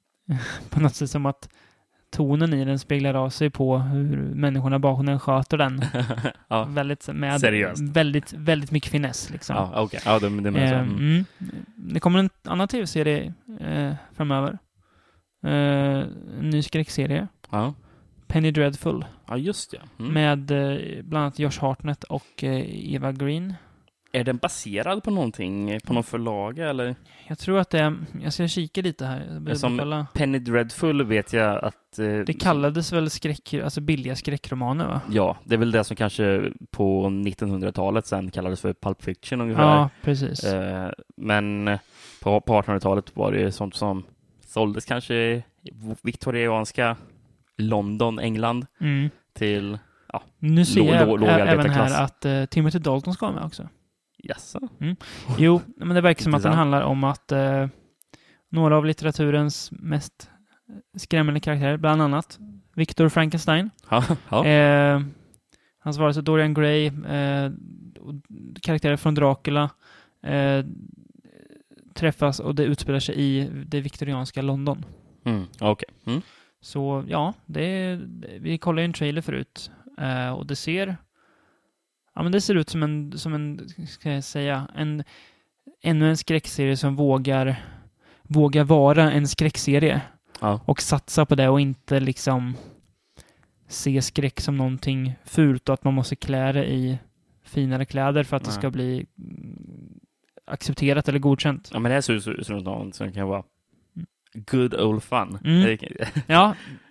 på 0.70 0.80
något 0.80 0.94
sätt 0.94 1.10
som 1.10 1.26
att 1.26 1.48
tonen 2.10 2.54
i 2.54 2.64
den 2.64 2.78
speglar 2.78 3.14
av 3.14 3.30
sig 3.30 3.50
på 3.50 3.78
hur 3.78 4.16
människorna 4.34 4.78
bakom 4.78 5.06
den 5.06 5.20
sköter 5.20 5.58
den. 5.58 5.82
ja, 6.48 6.64
Väldigt, 6.64 7.08
med 7.08 7.40
Seriöst. 7.40 7.82
väldigt, 7.82 8.32
väldigt 8.32 8.70
mycket 8.70 8.90
finess 8.92 9.30
liksom. 9.30 9.56
ja 9.56 9.72
okej. 9.80 10.00
Ja, 10.04 10.18
det, 10.18 10.40
det 10.40 10.60
Eh. 10.60 10.80
Mm. 10.80 10.96
mm. 10.96 11.24
Det 11.76 12.00
kommer 12.00 12.18
en 12.18 12.30
annan 12.44 12.68
tv-serie 12.68 13.32
eh, 13.60 13.92
framöver. 14.16 14.58
Eh, 15.44 15.50
en 16.38 16.50
ny 16.50 16.62
skräckserie. 16.62 17.28
Ja. 17.50 17.74
Penny 18.26 18.50
Dreadful. 18.50 19.04
ja, 19.28 19.36
just 19.36 19.72
ja. 19.72 19.80
Mm. 19.98 20.12
Med 20.12 20.50
eh, 20.50 21.02
bland 21.04 21.22
annat 21.24 21.38
Josh 21.38 21.60
Hartnett 21.60 22.04
och 22.04 22.44
eh, 22.44 22.94
Eva 22.94 23.12
Green. 23.12 23.54
Är 24.12 24.24
den 24.24 24.36
baserad 24.36 25.02
på 25.02 25.10
någonting, 25.10 25.80
på 25.80 25.92
någon 25.92 26.04
förlaga 26.04 26.70
eller? 26.70 26.94
Jag 27.28 27.38
tror 27.38 27.58
att 27.58 27.70
det 27.70 27.78
är... 27.78 27.96
Jag 28.22 28.32
ska 28.32 28.48
kika 28.48 28.80
lite 28.82 29.06
här. 29.06 29.54
Som- 29.54 29.78
kolla. 29.78 30.06
Penny 30.14 30.38
Dreadful 30.38 31.04
vet 31.04 31.32
jag 31.32 31.64
att... 31.64 31.98
Eh, 31.98 32.18
Det 32.26 32.40
kallades 32.40 32.92
väl 32.92 33.10
skräck... 33.10 33.54
Alltså 33.54 33.80
billiga 33.80 34.16
skräckromaner 34.16 34.86
va? 34.86 35.00
Ja, 35.10 35.36
det 35.44 35.54
är 35.54 35.58
väl 35.58 35.70
det 35.70 35.84
som 35.84 35.96
kanske 35.96 36.52
på 36.70 37.06
1900-talet 37.06 38.06
sen 38.06 38.30
kallades 38.30 38.60
för 38.60 38.72
Pulp 38.74 39.02
Fiction 39.02 39.40
ungefär. 39.40 39.62
Ja, 39.62 39.90
precis. 40.02 40.44
Eh, 40.44 40.90
men 41.16 41.78
på, 42.22 42.40
på 42.40 42.62
1800-talet 42.62 43.16
var 43.16 43.32
det 43.32 43.52
sånt 43.52 43.74
som 43.74 44.04
såldes 44.46 44.84
kanske 44.84 45.14
i 45.14 45.42
viktorianska 46.02 46.96
London, 47.56 48.18
England 48.18 48.66
Mm. 48.80 49.10
till 49.34 49.78
Nu 50.38 50.64
ser 50.64 50.80
jag 50.94 51.22
även 51.48 51.70
här 51.70 52.04
att 52.04 52.26
uh, 52.26 52.44
Timothy 52.44 52.78
Dalton 52.78 53.14
ska 53.14 53.26
vara 53.26 53.34
med 53.36 53.44
också. 53.44 53.68
Jaså? 54.18 54.68
Jo, 55.38 55.60
men 55.76 55.88
det 55.88 56.00
verkar 56.00 56.22
som 56.22 56.34
att 56.34 56.42
den 56.42 56.52
handlar 56.52 56.82
om 56.82 57.04
att 57.04 57.32
eh, 57.32 57.66
några 58.48 58.76
av 58.76 58.84
litteraturens 58.86 59.70
mest 59.72 60.30
skrämmande 60.96 61.40
karaktärer, 61.40 61.76
bland 61.76 62.02
annat 62.02 62.38
Victor 62.74 63.08
Frankenstein, 63.08 63.70
Ja, 63.90 64.04
ja. 64.30 64.46
eh, 64.46 65.00
hans 65.78 65.98
varelse 65.98 66.20
Dorian 66.22 66.54
Gray, 66.54 66.86
eh, 66.86 67.50
karaktärer 68.62 68.96
från 68.96 69.14
Dracula 69.14 69.70
eh, 70.22 70.64
träffas 71.94 72.40
och 72.40 72.54
det 72.54 72.64
utspelar 72.64 72.98
sig 73.00 73.14
i 73.18 73.50
det 73.66 73.80
viktorianska 73.80 74.42
London. 74.42 74.84
Mm, 75.24 75.44
okej. 75.60 75.88
Mm. 76.06 76.20
Så 76.60 77.04
ja, 77.08 77.34
det 77.46 78.00
vi 78.40 78.58
kollade 78.58 78.82
ju 78.82 78.84
en 78.84 78.92
trailer 78.92 79.22
förut 79.22 79.70
eh, 79.98 80.30
och 80.30 80.46
det 80.46 80.56
ser 80.56 80.96
Ja 82.18 82.22
men 82.22 82.32
det 82.32 82.40
ser 82.40 82.54
ut 82.54 82.68
som 82.70 82.82
en, 82.82 83.18
som 83.18 83.34
en, 83.34 83.68
ska 83.88 84.10
jag 84.12 84.24
säga, 84.24 84.68
en 84.74 85.04
ännu 85.82 86.08
en 86.08 86.16
skräckserie 86.16 86.76
som 86.76 86.96
vågar 86.96 87.56
vågar 88.22 88.64
vara 88.64 89.12
en 89.12 89.28
skräckserie 89.28 90.00
Ja. 90.40 90.60
och 90.64 90.82
satsa 90.82 91.26
på 91.26 91.34
det 91.34 91.48
och 91.48 91.60
inte 91.60 92.00
liksom 92.00 92.56
se 93.68 94.02
skräck 94.02 94.40
som 94.40 94.56
någonting 94.56 95.14
fult 95.24 95.68
och 95.68 95.74
att 95.74 95.84
man 95.84 95.94
måste 95.94 96.16
klä 96.16 96.52
det 96.52 96.66
i 96.72 96.98
finare 97.42 97.84
kläder 97.84 98.24
för 98.24 98.36
att 98.36 98.42
det 98.44 98.50
Nej. 98.50 98.58
ska 98.58 98.70
bli 98.70 99.06
mm, 99.18 100.00
accepterat 100.46 101.08
eller 101.08 101.18
godkänt. 101.18 101.70
ja, 101.72 101.78
men 101.78 101.90
det 101.90 101.94
här 101.94 102.00
ser 102.00 102.30
ut 102.40 102.46
som 102.46 102.58
något 102.58 102.94
som 102.94 103.12
kan 103.12 103.28
vara 103.28 103.42
good 104.34 104.74
old 104.74 105.02
fun. 105.02 105.38
Mm. 105.44 105.62
Det, 105.62 106.08
Ja, 106.26 106.54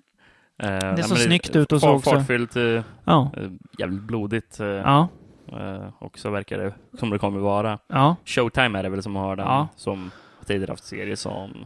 Det 0.58 0.94
ja, 0.98 1.04
såg 1.04 1.18
snyggt 1.18 1.56
ut 1.56 1.72
och 1.72 1.82
så 1.82 1.90
också. 1.90 2.10
Fartfyllt, 2.10 2.56
eh, 2.56 2.84
ja, 3.04 3.32
eh, 3.38 3.50
jävligt 3.80 4.02
blodigt. 4.04 4.60
eh, 4.60 4.68
ja, 4.68 5.08
eh, 5.52 5.90
och 6.00 6.20
så 6.20 6.30
verkar 6.30 6.58
det 6.58 6.74
som 7.00 7.10
det 7.10 7.20
kommer 7.20 7.40
vara. 7.40 7.80
ja. 7.88 8.16
Showtime 8.26 8.80
är 8.80 8.84
det 8.84 8.90
väl 8.90 9.04
som 9.04 9.16
har 9.16 9.36
den, 9.36 9.46
Ja. 9.46 9.68
som 9.76 10.12
tidigare 10.46 10.72
haft 10.72 10.84
serier 10.84 11.16
som... 11.16 11.66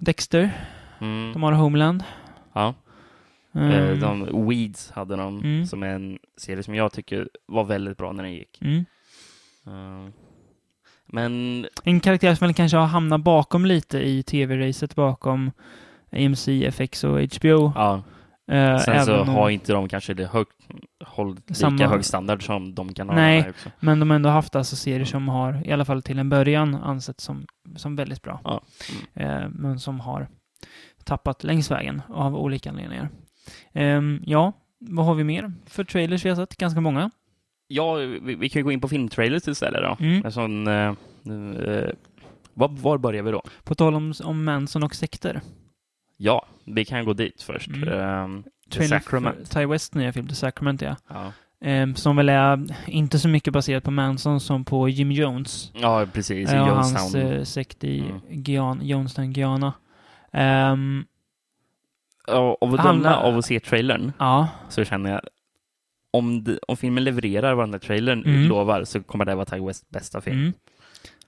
Dexter, 0.00 0.50
Mm, 1.00 1.32
de 1.32 1.42
har 1.42 1.52
Homeland. 1.52 2.04
ja. 2.52 2.74
Mm. 3.54 3.70
Eh, 3.70 3.98
de 3.98 4.48
Weeds 4.48 4.90
hade 4.90 5.16
de, 5.16 5.38
Mm. 5.40 5.66
som 5.66 5.82
är 5.82 5.88
en 5.88 6.18
serie 6.36 6.62
som 6.62 6.74
jag 6.74 6.92
tycker 6.92 7.28
var 7.46 7.64
väldigt 7.64 7.96
bra 7.98 8.12
när 8.12 8.22
den 8.22 8.32
gick. 8.32 8.58
Mm. 8.62 8.84
Eh, 9.66 10.12
men 11.06 11.66
En 11.84 12.00
karaktär 12.00 12.34
som 12.34 12.46
väl 12.46 12.54
kanske 12.54 12.76
har 12.76 12.86
hamnat 12.86 13.20
bakom 13.20 13.66
lite 13.66 13.98
i 13.98 14.22
tv-racet 14.22 14.94
bakom 14.94 15.50
AMC, 16.12 16.48
FX 16.48 17.04
och 17.04 17.20
HBO. 17.20 17.72
ja, 17.74 18.02
Eh, 18.52 18.78
sen 18.78 19.04
så 19.04 19.24
har 19.24 19.50
inte 19.50 19.72
de 19.72 19.88
kanske 19.88 20.14
det 20.14 20.26
hög, 20.26 20.46
lika 21.36 21.54
Samma- 21.54 21.86
hög 21.86 22.04
standard 22.04 22.46
som 22.46 22.74
de 22.74 22.94
kan 22.94 23.08
ha 23.08 23.16
Nej. 23.16 23.50
också. 23.50 23.70
Men 23.80 24.00
de 24.00 24.10
har 24.10 24.14
ändå 24.16 24.28
haft 24.28 24.56
alltså 24.56 24.76
serier 24.76 25.04
som 25.04 25.28
har, 25.28 25.66
i 25.66 25.72
alla 25.72 25.84
fall 25.84 26.02
till 26.02 26.18
en 26.18 26.28
början, 26.28 26.74
ansetts 26.74 27.24
som, 27.24 27.46
som 27.76 27.96
väldigt 27.96 28.22
bra. 28.22 28.40
Ja. 28.44 28.62
Eh, 29.14 29.48
men 29.48 29.78
som 29.78 30.00
har 30.00 30.28
tappat 31.04 31.44
längs 31.44 31.70
vägen 31.70 32.02
av 32.08 32.36
olika 32.36 32.70
anledningar. 32.70 33.08
Ehm, 33.72 34.22
ja, 34.26 34.52
vad 34.78 35.06
har 35.06 35.14
vi 35.14 35.24
mer 35.24 35.52
för 35.66 35.84
trailers 35.84 36.24
vi 36.24 36.28
har 36.28 36.36
sett? 36.36 36.56
Ganska 36.56 36.80
många. 36.80 37.10
Ja, 37.68 37.94
vi, 37.94 38.34
vi 38.34 38.48
kan 38.48 38.60
ju 38.60 38.64
gå 38.64 38.72
in 38.72 38.80
på 38.80 38.88
filmtrailers 38.88 39.48
istället 39.48 39.80
då. 39.82 40.04
Mm. 40.04 40.24
En 40.24 40.32
sån, 40.32 40.66
eh, 40.66 40.74
eh, 40.74 41.90
var, 42.54 42.68
var 42.68 42.98
börjar 42.98 43.22
vi 43.22 43.30
då? 43.30 43.42
På 43.64 43.74
tal 43.74 43.94
om, 43.94 44.14
om 44.24 44.44
Manson 44.44 44.82
och 44.82 44.94
sekter. 44.94 45.40
Ja, 46.16 46.46
vi 46.64 46.84
kan 46.84 47.04
gå 47.04 47.12
dit 47.12 47.42
först. 47.42 47.68
Mm. 47.68 47.88
Ehm, 47.88 48.42
The 48.70 48.88
Sacrament. 48.88 49.50
Ty 49.50 49.66
West 49.66 49.94
nya 49.94 50.12
film, 50.12 50.28
The 50.28 50.34
Sacrament, 50.34 50.82
ja. 50.82 50.96
Ja. 51.08 51.32
Ehm, 51.60 51.94
som 51.94 52.16
väl 52.16 52.28
är 52.28 52.66
inte 52.86 53.18
så 53.18 53.28
mycket 53.28 53.52
baserat 53.52 53.84
på 53.84 53.90
Manson 53.90 54.40
som 54.40 54.64
på 54.64 54.88
Jim 54.88 55.12
Jones. 55.12 55.72
ja, 55.74 56.06
precis. 56.12 56.50
Eh, 56.52 56.62
och 56.62 56.76
hans 56.76 56.92
Jonestown. 56.92 57.22
eh, 57.32 57.44
sekt 57.44 57.84
i 57.84 58.00
Mm. 58.00 58.20
Gian, 58.44 58.80
Jonestown, 58.82 59.32
Guyana. 59.32 59.72
Ehm, 60.32 61.04
Ja, 62.26 62.56
Av 62.60 62.74
att 62.74 62.82
döma 62.84 63.16
av 63.16 63.38
att 63.38 63.44
se 63.44 63.60
trailern 63.60 64.12
ja, 64.18 64.48
så 64.68 64.84
känner 64.84 65.10
jag 65.10 65.20
om, 66.10 66.44
det, 66.44 66.58
om 66.68 66.76
filmen 66.76 67.04
levererar 67.04 67.54
vad 67.54 67.66
den 67.66 67.72
här 67.74 67.78
trailern 67.78 68.24
Mm. 68.24 68.48
lovar 68.48 68.84
så 68.84 69.02
kommer 69.02 69.24
det 69.24 69.34
vara 69.34 69.44
Ty 69.44 69.60
Wests 69.60 69.88
bästa 69.90 70.20
film. 70.20 70.38
mm. 70.38 70.52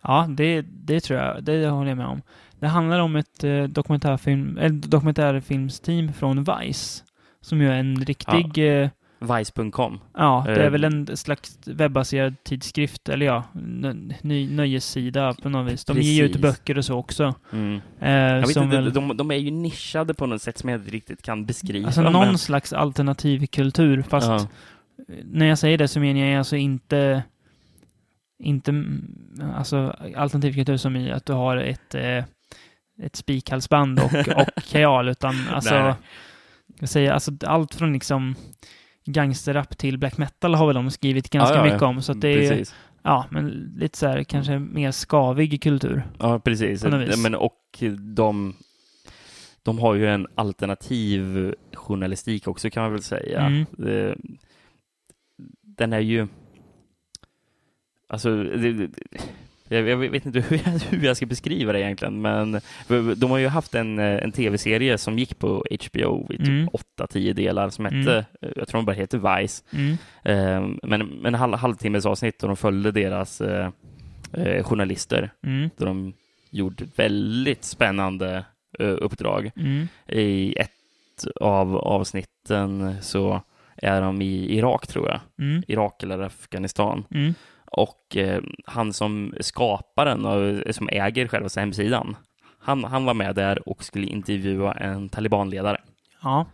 ja 0.02 0.26
det, 0.30 0.62
det 0.62 1.00
tror 1.00 1.20
jag, 1.20 1.44
det 1.44 1.68
håller 1.68 1.88
jag 1.90 1.96
med 1.98 2.06
om. 2.06 2.22
Det 2.64 2.68
handlar 2.68 2.98
om 2.98 3.16
ett 3.16 3.44
eh, 3.44 3.62
dokumentärfilm, 3.62 4.58
eller 4.58 4.88
dokumentärfilmsteam 4.88 6.12
från 6.12 6.44
Vice. 6.44 7.04
Som 7.40 7.60
ju 7.60 7.68
är 7.68 7.74
en 7.78 7.96
riktig, 8.04 8.58
ja, 8.58 8.64
eh, 8.64 8.90
Vice.com. 9.38 10.00
ja 10.14 10.42
det 10.46 10.52
är 10.52 10.64
Eh, 10.64 10.70
väl 10.70 10.84
en 10.84 11.16
slags 11.16 11.58
webbaserad 11.66 12.34
tidskrift, 12.44 13.08
eller 13.08 13.26
ja, 13.26 13.42
ny, 14.22 14.50
nöjessida 14.50 15.34
på 15.42 15.48
något 15.48 15.72
vis. 15.72 15.84
De 15.84 16.00
ger 16.00 16.12
ju 16.12 16.24
ut 16.24 16.32
Precis. 16.32 16.42
böcker 16.42 16.78
och 16.78 16.84
så 16.84 16.94
också. 16.98 17.34
Mm. 17.52 17.80
Eh, 18.00 18.10
Jag 18.12 18.46
vet 18.46 18.56
inte, 18.56 18.76
väl, 18.76 18.92
de, 18.92 19.16
de 19.16 19.30
är 19.30 19.34
ju 19.36 19.50
nischade 19.50 20.14
på 20.14 20.26
något 20.26 20.42
sätt 20.42 20.58
som 20.58 20.68
jag 20.70 20.80
inte 20.80 20.90
riktigt 20.90 21.22
kan 21.22 21.46
beskriva. 21.46 21.86
alltså 21.86 22.02
någon 22.02 22.12
men- 22.26 22.38
slags 22.38 22.72
alternativ 22.72 23.46
kultur, 23.46 24.02
fast 24.02 24.26
Ja. 24.28 24.48
när 25.24 25.46
jag 25.46 25.58
säger 25.58 25.78
det 25.78 25.88
så 25.88 26.00
menar 26.00 26.20
jag 26.20 26.38
alltså 26.38 26.56
inte 26.56 27.22
inte 28.38 28.84
alltså 29.56 29.96
alternativ 30.16 30.52
kultur 30.54 30.76
som 30.76 30.96
i 30.96 31.10
att 31.12 31.26
du 31.26 31.32
har 31.32 31.56
ett 31.56 31.94
eh, 31.94 32.24
ett 33.02 33.16
spikhalsband 33.16 34.00
och, 34.00 34.14
och 34.36 34.64
kajal, 34.64 35.08
utan 35.08 35.34
alltså, 35.52 35.94
jag 36.80 36.88
säger, 36.88 37.12
alltså 37.12 37.32
allt 37.46 37.74
från 37.74 37.92
liksom 37.92 38.34
gangsterrap 39.04 39.78
till 39.78 39.98
black 39.98 40.18
metal 40.18 40.54
har 40.54 40.66
väl 40.66 40.74
de 40.74 40.90
skrivit 40.90 41.30
ganska 41.30 41.54
Ja, 41.54 41.58
ja, 41.66 41.72
mycket 41.72 41.82
om, 41.82 42.02
så 42.02 42.12
att 42.12 42.20
det 42.20 42.28
är, 42.28 42.50
Precis. 42.50 42.74
ja, 43.02 43.26
men 43.30 43.48
lite 43.76 43.98
så 43.98 44.06
här 44.06 44.24
kanske 44.24 44.58
mer 44.58 44.90
skavig 44.92 45.62
kultur. 45.62 46.02
Ja, 46.18 46.38
precis. 46.38 46.84
Men, 47.16 47.34
och 47.34 47.82
de, 47.98 48.54
de 49.62 49.78
har 49.78 49.94
ju 49.94 50.08
en 50.08 50.26
alternativ 50.34 51.54
journalistik 51.72 52.48
också 52.48 52.70
kan 52.70 52.82
man 52.82 52.92
väl 52.92 53.02
säga. 53.02 53.40
Mm. 53.40 53.66
Den 55.62 55.92
är 55.92 56.00
ju... 56.00 56.26
Alltså, 58.08 58.42
det- 58.44 58.90
jag, 59.68 59.88
jag 59.88 59.96
vet 59.96 60.26
inte 60.26 60.40
hur 60.40 60.56
jag, 60.64 60.72
hur 60.98 61.06
jag 61.06 61.16
ska 61.16 61.26
beskriva 61.26 61.72
det 61.72 61.80
egentligen, 61.80 62.20
men 62.22 62.60
de 63.16 63.30
har 63.30 63.38
ju 63.38 63.48
haft 63.48 63.74
en, 63.74 63.98
eh, 63.98 64.22
en 64.24 64.32
tv-serie 64.32 64.98
som 64.98 65.18
gick 65.18 65.38
på 65.38 65.64
HBO 65.86 66.26
i 66.32 66.36
typ 66.38 66.46
Mm. 66.48 66.68
8-10 66.98 67.32
delar 67.32 67.70
som 67.70 67.86
Mm. 67.86 67.98
hette, 68.00 68.18
eh, 68.42 68.50
jag 68.56 68.68
tror 68.68 68.78
de 68.78 68.84
bara 68.86 68.96
heter 68.96 69.38
Vice, 69.40 69.62
Mm. 69.72 69.96
Eh, 70.24 70.76
men, 70.82 71.06
men 71.06 71.34
halv, 71.34 71.54
halvtimmes 71.54 72.06
avsnitt 72.06 72.42
och 72.42 72.48
de 72.48 72.56
följde 72.56 72.90
deras 72.90 73.40
eh, 73.40 73.70
eh, 74.32 74.64
journalister 74.64 75.30
Mm. 75.46 75.70
då 75.76 75.84
de 75.84 76.12
gjorde 76.50 76.84
väldigt 76.96 77.64
spännande 77.64 78.44
eh, 78.78 78.96
uppdrag. 79.00 79.50
Mm. 79.56 79.88
I 80.08 80.54
ett 80.58 80.70
av 81.40 81.76
avsnitten 81.76 82.94
så 83.02 83.42
är 83.76 84.00
de 84.00 84.22
i 84.22 84.56
Irak, 84.58 84.86
tror 84.86 85.08
jag. 85.08 85.20
Mm. 85.38 85.62
Irak 85.68 86.02
eller 86.02 86.18
Afghanistan. 86.18 87.04
Och 87.76 88.16
eh, 88.16 88.42
han 88.64 88.92
som 88.92 89.34
skapar 89.40 90.04
den 90.06 90.24
och 90.26 90.74
som 90.74 90.88
äger 90.92 91.28
själva 91.28 91.48
hemsidan, 91.56 92.16
han, 92.58 92.84
han 92.84 93.04
var 93.04 93.14
med 93.14 93.34
där 93.34 93.68
och 93.68 93.84
skulle 93.84 94.06
intervjua 94.06 94.72
en 94.72 95.08
talibanledare. 95.08 95.80
Ja. 96.22 96.46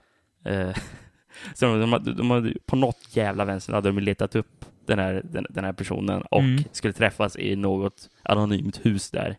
Eh, 0.45 0.77
så 1.55 1.67
de, 1.67 1.91
de, 1.91 2.15
de 2.17 2.31
hade, 2.31 2.55
på 2.67 2.77
något 2.77 3.17
jävla 3.17 3.45
vänster 3.45 3.73
hade 3.73 3.89
de 3.93 3.99
letat 4.01 4.37
upp 4.37 4.65
den 4.87 4.99
här, 4.99 5.23
den, 5.25 5.47
den 5.51 5.65
här 5.65 5.73
personen 5.73 6.23
och 6.23 6.41
Mm. 6.41 6.63
skulle 6.73 6.93
träffas 6.93 7.37
i 7.37 7.57
något 7.57 8.11
anonymt 8.23 8.87
hus 8.87 9.11
där 9.11 9.37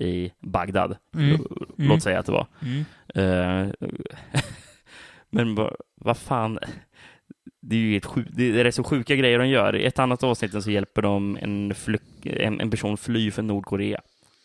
i 0.00 0.32
Bagdad. 0.40 0.96
Mm. 1.14 1.34
L- 1.34 1.46
Mm. 1.78 1.90
Låt 1.90 2.02
säga 2.02 2.18
att 2.18 2.26
det 2.26 2.32
var. 2.32 2.46
Mm. 2.62 2.84
Eh, 3.14 3.72
men 5.30 5.54
vad 5.54 5.74
vad 6.00 6.16
fan, 6.16 6.58
det 7.60 7.76
är 7.76 7.80
ju 7.80 7.96
ett 7.96 8.06
sju, 8.06 8.24
det 8.30 8.60
är 8.60 8.64
rätt 8.64 8.74
så 8.74 8.84
sjuka 8.84 9.16
grejer 9.16 9.38
de 9.38 9.48
gör. 9.48 9.76
I 9.76 9.84
ett 9.84 9.98
annat 9.98 10.22
avsnitt 10.22 10.62
så 10.62 10.70
hjälper 10.70 11.02
de 11.02 11.38
en, 11.42 11.74
en, 12.22 12.60
en 12.60 12.70
person 12.70 12.96
fly 12.96 13.30
från 13.30 13.46
Nordkorea. 13.46 14.00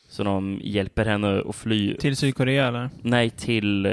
Så 0.10 0.24
de 0.24 0.60
hjälper 0.64 1.06
henne 1.06 1.44
att 1.50 1.56
fly, 1.56 1.96
Till 1.96 2.16
Sydkorea 2.16 2.68
eller? 2.68 2.90
nej, 3.02 3.30
till, 3.30 3.86
eh, 3.86 3.92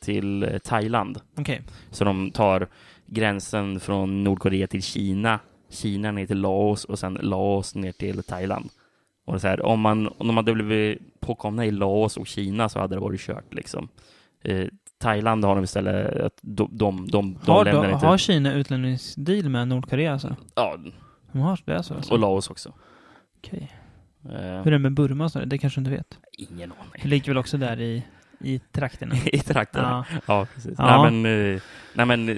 till 0.00 0.58
Thailand. 0.64 1.20
Okej. 1.36 1.62
Så 1.90 2.04
de 2.04 2.30
tar 2.30 2.68
gränsen 3.06 3.80
från 3.80 4.24
Nordkorea 4.24 4.66
till 4.66 4.82
Kina, 4.82 5.38
Kina 5.70 6.12
ner 6.12 6.26
till 6.26 6.40
Laos 6.40 6.84
och 6.84 6.98
sen 6.98 7.14
Laos 7.14 7.74
ner 7.74 7.92
till 7.92 8.22
Thailand. 8.22 8.70
Och 9.24 9.40
så 9.40 9.48
här, 9.48 9.62
om, 9.62 9.80
man, 9.80 10.08
om 10.18 10.26
de 10.26 10.36
hade 10.36 10.54
blivit 10.54 11.20
påkomna 11.20 11.66
i 11.66 11.70
Laos 11.70 12.16
och 12.16 12.26
Kina 12.26 12.68
så 12.68 12.78
hade 12.78 12.94
det 12.94 13.00
varit 13.00 13.20
kört 13.20 13.54
liksom. 13.54 13.88
Thailand 14.98 15.44
har 15.44 15.54
de 15.54 15.64
istället 15.64 16.20
att 16.20 16.38
de, 16.42 16.68
de, 16.72 17.06
de, 17.10 17.38
de 17.44 17.50
Har, 17.52 17.64
lämnar 17.64 17.88
då, 17.88 17.90
inte... 17.94 18.06
har 18.06 18.18
Kina 18.18 18.52
utlämningsdeal 18.52 19.48
med 19.48 19.68
Nordkorea 19.68 20.12
alltså? 20.12 20.36
Ja, 20.54 20.76
De 21.32 21.38
har 21.40 21.58
det 21.64 21.76
alltså? 21.76 21.94
alltså. 21.94 22.12
och 22.12 22.18
Laos 22.18 22.50
också. 22.50 22.72
Okej. 23.38 23.72
Eh, 24.24 24.30
Hur 24.32 24.66
är 24.66 24.70
det 24.70 24.78
med 24.78 24.94
Burma 24.94 25.28
sådär? 25.28 25.46
Det 25.46 25.58
kanske 25.58 25.80
du 25.80 25.82
inte 25.82 25.90
vet? 25.96 26.18
ingen 26.38 26.68
Det 26.68 26.74
aning. 26.98 27.10
ligger 27.10 27.26
väl 27.26 27.38
också 27.38 27.56
där 27.56 27.80
i, 27.80 28.04
i 28.40 28.58
trakterna? 28.58 29.14
I 29.32 29.38
trakterna. 29.38 30.04
ja. 30.10 30.18
Ja, 30.26 30.46
precis. 30.54 30.74
Ja. 30.78 31.02
Nej, 31.02 31.12
men, 31.12 31.54
eh, 31.54 31.60
nej, 31.94 32.06
men 32.06 32.28
eh, 32.28 32.36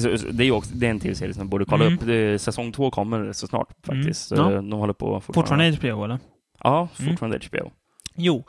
så- 0.00 0.18
så 0.18 0.26
det 0.26 0.44
är 0.44 0.50
också 0.52 0.70
det 0.74 0.86
är 0.86 0.90
en 0.90 1.00
tv-serie 1.00 1.34
som 1.34 1.40
man 1.40 1.48
borde 1.48 1.64
kolla 1.64 1.84
Mm. 1.84 1.94
upp. 1.98 2.06
Det, 2.06 2.38
säsong 2.38 2.72
två 2.72 2.90
kommer 2.90 3.32
så 3.32 3.46
snart 3.46 3.68
faktiskt. 3.86 4.32
Mm. 4.32 4.44
Ja. 4.52 4.56
De 4.62 4.72
håller 4.72 4.92
på 4.92 5.20
Fortfarande 5.20 5.70
HBO 5.76 6.04
eller? 6.04 6.18
Ja, 6.62 6.88
Mm. 6.98 7.10
fortfarande 7.10 7.40
HBO. 7.50 7.70
Jo. 8.14 8.44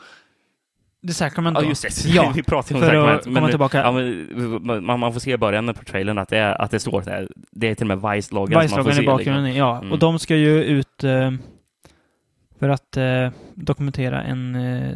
The 1.07 1.13
Sacrament 1.13 1.57
Ja, 1.57 1.61
då? 1.63 1.69
just 1.69 2.03
det. 2.03 2.09
Ja, 2.13 2.31
vi 2.35 2.43
pratar 2.43 2.75
ju 2.75 2.81
om 2.81 2.87
för 2.89 2.95
att 2.95 3.17
Sacrament. 3.23 3.37
komma 3.37 3.49
tillbaka. 3.49 3.77
Ja, 3.81 3.91
men, 3.91 4.85
man, 4.85 4.99
man 4.99 5.13
får 5.13 5.19
se 5.19 5.31
i 5.31 5.37
början 5.37 5.73
på 5.73 5.83
trailern 5.85 6.17
att 6.17 6.29
det, 6.29 6.37
är, 6.37 6.61
att 6.61 6.71
det 6.71 6.79
står 6.79 7.01
här. 7.01 7.27
Det 7.51 7.69
är 7.69 7.75
till 7.75 7.91
och 7.91 7.99
med 7.99 8.11
Vice-loggan 8.11 8.69
som 8.69 8.75
man 8.77 8.83
får 8.85 8.91
Vice-loggan 8.91 8.95
se. 8.95 9.03
i 9.03 9.05
bakgrunden, 9.05 9.43
liksom. 9.43 9.59
ja. 9.59 9.77
Mm. 9.77 9.91
Och 9.91 9.99
de 9.99 10.19
ska 10.19 10.35
ju 10.35 10.63
ut 10.63 11.03
eh, 11.03 11.31
för 12.59 12.69
att 12.69 12.97
eh, 12.97 13.29
dokumentera 13.55 14.21
en, 14.23 14.55
eh, 14.55 14.95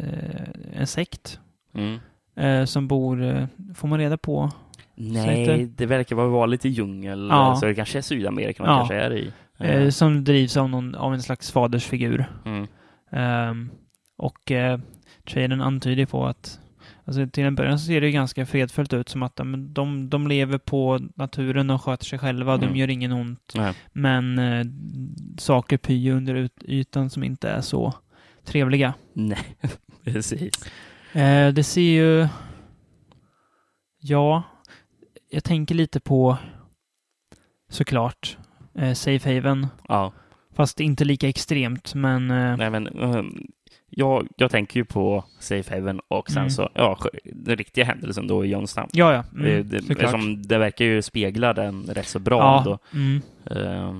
en 0.72 0.86
sekt 0.86 1.40
Mm. 1.74 1.98
eh, 2.36 2.64
som 2.64 2.88
bor, 2.88 3.22
eh, 3.22 3.44
får 3.74 3.88
man 3.88 3.98
reda 3.98 4.16
på? 4.16 4.50
Nej, 4.94 5.40
inte. 5.60 5.74
det 5.76 5.86
verkar 5.86 6.16
vara 6.16 6.46
lite 6.46 6.68
djungel. 6.68 7.28
Ja. 7.30 7.56
Så 7.56 7.66
det 7.66 7.74
kanske 7.74 7.98
är 7.98 8.02
Sydamerika 8.02 8.62
man 8.62 8.72
Ja. 8.72 8.78
kanske 8.78 8.94
är 8.94 9.12
i. 9.12 9.32
Eh, 9.58 9.88
som 9.90 10.24
drivs 10.24 10.56
av, 10.56 10.68
någon, 10.70 10.94
av 10.94 11.14
en 11.14 11.22
slags 11.22 11.50
fadersfigur. 11.52 12.24
Mm. 12.44 12.66
Ehm, 13.12 13.70
och 14.18 14.50
trailern 15.26 15.60
antyder 15.60 16.06
på 16.06 16.26
att 16.26 16.60
Alltså 17.04 17.26
till 17.26 17.44
en 17.44 17.54
början 17.54 17.78
så 17.78 17.86
ser 17.86 18.00
det 18.00 18.06
ju 18.06 18.12
ganska 18.12 18.46
fredfullt 18.46 18.92
ut 18.92 19.08
som 19.08 19.22
att 19.22 19.38
men 19.44 19.72
de, 19.72 20.08
de 20.10 20.26
lever 20.28 20.58
på 20.58 21.00
naturen 21.14 21.70
och 21.70 21.82
sköter 21.82 22.04
sig 22.04 22.18
själva, 22.18 22.54
Mm. 22.54 22.66
de 22.72 22.78
gör 22.78 22.90
ingen 22.90 23.12
ont. 23.12 23.52
Nej. 23.54 23.74
Men 23.92 24.38
eh, 24.38 24.66
saker 25.38 25.76
pyr 25.76 26.12
under 26.12 26.34
ut, 26.34 26.52
ytan 26.64 27.10
som 27.10 27.22
inte 27.24 27.48
är 27.50 27.60
så 27.60 27.94
trevliga. 28.44 28.94
Nej, 29.12 29.56
precis. 30.04 30.52
Eh, 31.12 31.52
det 31.52 31.64
ser 31.64 31.80
ju... 31.82 32.28
Ja, 34.00 34.42
jag 35.30 35.44
tänker 35.44 35.74
lite 35.74 36.00
på 36.00 36.38
såklart 37.70 38.36
eh, 38.74 38.92
Safe 38.92 39.34
Haven. 39.34 39.66
Ja. 39.88 40.12
Fast 40.54 40.80
inte 40.80 41.04
lika 41.04 41.28
extremt, 41.28 41.94
men... 41.94 42.30
Eh, 42.30 42.56
Nej, 42.56 42.70
men 42.70 42.86
ehm, 42.86 43.46
jag, 43.90 44.28
jag 44.36 44.50
tänker 44.50 44.80
ju 44.80 44.84
på 44.84 45.24
Safe 45.38 45.74
Haven 45.74 46.00
och 46.08 46.30
sen 46.30 46.38
Mm. 46.38 46.50
så, 46.50 46.70
ja, 46.74 46.98
den 47.24 47.56
riktiga 47.56 47.84
händelsen 47.84 48.26
då 48.26 48.44
i 48.44 48.48
Johnstown. 48.48 48.88
ja, 48.92 49.12
ja. 49.14 49.24
det, 49.42 49.52
Mm, 49.54 49.68
det, 49.68 49.82
såklart. 49.82 50.10
som, 50.10 50.42
det 50.42 50.58
verkar 50.58 50.84
ju 50.84 51.02
spegla 51.02 51.52
den 51.52 51.86
rätt 51.86 52.08
så 52.08 52.18
bra 52.18 52.38
ja, 52.38 52.58
ändå. 52.58 52.78
mm, 52.92 53.22
eh, 53.44 53.94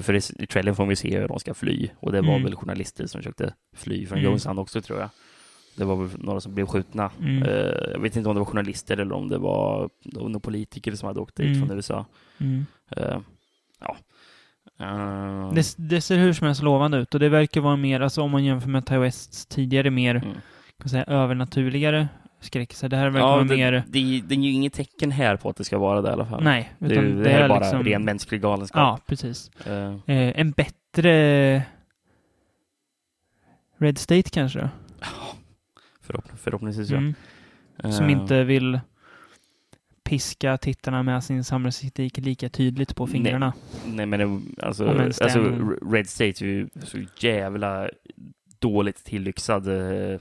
för 0.00 0.14
i, 0.14 0.46
trailern 0.46 0.74
får 0.74 0.86
vi 0.86 0.96
se 0.96 1.18
hur 1.20 1.28
de 1.28 1.40
ska 1.40 1.54
fly 1.54 1.88
och 2.00 2.12
det 2.12 2.20
var 2.20 2.28
Mm. 2.30 2.42
väl 2.44 2.56
journalister 2.56 3.06
som 3.06 3.18
försökte 3.18 3.54
fly 3.76 4.06
från 4.06 4.18
Mm. 4.18 4.30
Johnstown 4.30 4.58
också 4.58 4.80
tror 4.82 5.00
jag. 5.00 5.08
Det 5.76 5.84
var 5.84 5.96
väl 5.96 6.08
några 6.18 6.40
som 6.40 6.54
blev 6.54 6.66
skjutna. 6.66 7.10
Mm. 7.20 7.42
Eh, 7.42 7.90
jag 7.92 8.00
vet 8.00 8.16
inte 8.16 8.28
om 8.28 8.34
det 8.34 8.40
var 8.40 8.46
journalister 8.46 8.96
eller 8.96 9.14
om 9.14 9.28
det 9.28 9.38
var 9.38 9.90
några 10.04 10.40
politiker 10.40 10.92
som 10.94 11.06
hade 11.06 11.20
åkt 11.20 11.36
dit 11.36 11.46
Mm. 11.56 11.68
från 11.68 11.76
USA. 11.76 12.06
Eh, 12.96 13.18
ja. 13.80 13.96
Eh, 14.80 15.52
Det, 15.54 15.74
det 15.76 16.00
ser 16.00 16.18
hur 16.18 16.32
som 16.32 16.46
helst 16.46 16.62
lovande 16.62 16.98
ut 16.98 17.14
och 17.14 17.20
det 17.20 17.28
verkar 17.28 17.60
vara 17.60 17.76
mer, 17.76 18.00
alltså 18.00 18.22
om 18.22 18.30
man 18.30 18.44
jämför 18.44 18.68
med 18.68 18.86
Ty 18.86 18.96
Wests 18.98 19.46
tidigare 19.46 19.90
mer, 19.90 20.14
mm. 20.14 20.28
kan 20.80 20.88
säga, 20.88 21.04
övernaturligare 21.04 22.08
skräck. 22.40 22.72
Så 22.74 22.88
det 22.88 22.96
här 22.96 23.10
verkar 23.10 23.26
Ja, 23.26 23.32
vara 23.32 23.44
det, 23.44 23.56
mer... 23.56 23.72
det, 23.72 24.20
det 24.26 24.34
är 24.34 24.38
ju 24.38 24.50
inget 24.52 24.72
tecken 24.72 25.10
här 25.10 25.36
på 25.36 25.48
att 25.48 25.56
det 25.56 25.64
ska 25.64 25.78
vara 25.78 26.02
det 26.02 26.08
i 26.08 26.12
alla 26.12 26.26
fall. 26.26 26.42
Nej, 26.44 26.72
det, 26.78 26.86
är 26.86 26.90
utan 26.92 27.04
ju- 27.04 27.16
det, 27.16 27.22
det 27.22 27.30
här 27.30 27.40
är 27.40 27.48
bara 27.48 27.58
liksom... 27.60 27.84
ren 27.84 28.04
mänsklig 28.04 28.40
galenskap. 28.42 28.78
Ja, 28.80 28.98
precis. 29.06 29.50
Eh, 29.66 29.94
Eh, 30.06 30.40
en 30.40 30.50
bättre 30.50 31.62
Red 33.78 33.98
State 33.98 34.30
kanske 34.30 34.68
förhopp- 36.06 36.36
förhoppningsvis 36.36 36.90
ja. 36.90 36.96
Mm. 36.96 37.14
Som 37.92 38.06
Eh, 38.06 38.12
inte 38.12 38.44
vill 38.44 38.80
piska 40.10 40.58
tittarna 40.58 41.02
med 41.02 41.24
sin 41.24 41.44
samhällskritik 41.44 42.18
lika 42.18 42.48
tydligt 42.48 42.94
på 42.96 43.06
Nej. 43.06 43.12
fingrarna. 43.12 43.52
Nej 43.86 44.06
men 44.06 44.20
det- 44.20 44.62
alltså, 44.66 44.88
alltså 44.88 45.40
Red 45.92 46.08
State 46.08 46.44
är 46.44 46.48
ju 46.48 46.68
så 46.84 46.98
jävla 47.20 47.88
dåligt 48.58 49.04
tillyxad 49.04 49.68
eh, 49.68 50.18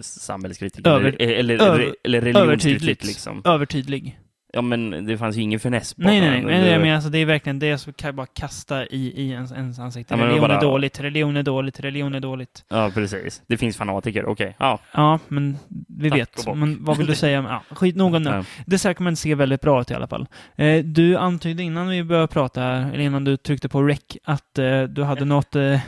samhällskritik. 0.00 0.86
Över- 0.86 1.16
eller, 1.22 1.34
eller, 1.54 1.60
över- 1.66 1.94
eller 2.04 2.20
religionskritik 2.20 2.66
övertydligt. 2.74 3.04
liksom. 3.04 3.42
Övertydlig. 3.44 4.18
Ja 4.58 4.62
men 4.62 5.06
det 5.06 5.18
fanns 5.18 5.36
ju 5.36 5.40
ingen 5.42 5.60
finess 5.60 5.96
bakom 5.96 6.10
Nej, 6.10 6.20
nej, 6.20 6.30
nej. 6.30 6.42
Men 6.44 6.60
Det- 6.64 6.70
jag 6.70 6.80
menar, 6.80 6.94
alltså, 6.94 7.10
det 7.10 7.18
är 7.18 7.26
verkligen 7.26 7.58
det 7.58 7.78
som 7.78 7.92
kan 7.92 8.16
bara 8.16 8.26
kasta 8.26 8.86
i, 8.86 9.12
i 9.22 9.30
ens, 9.30 9.52
ens 9.52 9.78
ansikte. 9.78 10.14
Ja, 10.14 10.16
men 10.16 10.26
det 10.26 10.30
religion 10.32 10.48
var 10.48 10.56
är 10.56 10.60
bara- 10.60 10.70
dåligt, 10.70 11.00
religion 11.00 11.36
är 11.36 11.42
dåligt, 11.42 11.80
religion 11.80 12.14
är 12.14 12.20
dåligt. 12.20 12.64
Ja 12.68 12.90
precis. 12.94 13.42
Det 13.46 13.56
finns 13.56 13.76
fanatiker, 13.76 14.26
okej. 14.26 14.56
Ja. 14.58 14.80
Ja, 14.92 15.18
men 15.28 15.56
vi 15.88 16.10
Tack 16.10 16.18
vet. 16.20 16.56
Men 16.56 16.84
vad 16.84 16.98
vill 16.98 17.06
du 17.06 17.14
säga? 17.24 17.42
Ja, 17.68 17.76
skit 17.76 17.96
nog 17.96 18.14
om 18.14 18.24
det. 18.24 18.30
Ja. 18.30 18.44
The 18.70 18.78
Sacrament 18.78 19.18
ser 19.18 19.34
väldigt 19.34 19.60
bra 19.60 19.80
ut 19.80 19.90
i 19.90 19.94
alla 19.94 20.06
fall. 20.06 20.26
Eh, 20.56 20.84
du 20.84 21.16
antydde 21.16 21.62
innan 21.62 21.88
vi 21.88 22.04
började 22.04 22.26
prata 22.28 22.60
här, 22.60 22.92
eller 22.92 23.04
innan 23.04 23.24
du 23.24 23.36
tryckte 23.36 23.68
på 23.68 23.82
rec, 23.82 24.00
att 24.24 24.58
eh, 24.58 24.82
du 24.82 25.02
hade 25.02 25.24
något 25.24 25.56
eh, 25.56 25.80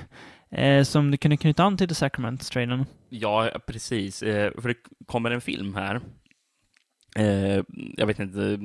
eh, 0.64 0.82
som 0.82 1.10
du 1.10 1.16
kunde 1.16 1.36
knyta 1.36 1.64
an 1.64 1.76
till 1.76 1.88
The 1.88 1.94
Sacrament-trailern. 1.94 2.84
Ja, 3.08 3.50
precis. 3.66 4.22
Eh, 4.22 4.50
För 4.60 4.68
det 4.68 4.74
kommer 5.06 5.30
en 5.30 5.40
film 5.40 5.74
här. 5.74 6.00
Eh, 7.16 7.62
Jag 7.96 8.06
vet 8.06 8.18
inte, 8.18 8.58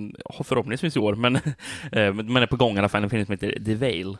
förhoppningsvis 0.43 0.95
i 0.95 0.99
år, 0.99 1.15
men 1.15 1.35
eh, 1.91 2.13
men 2.13 2.37
är 2.37 2.45
på 2.45 2.55
gång 2.57 2.75
i 2.75 2.79
alla 2.79 2.89
fall. 2.89 3.03
En 3.03 3.09
film 3.09 3.25
som 3.25 3.31
heter 3.31 3.63
The 3.65 3.75
Veil. 3.75 4.17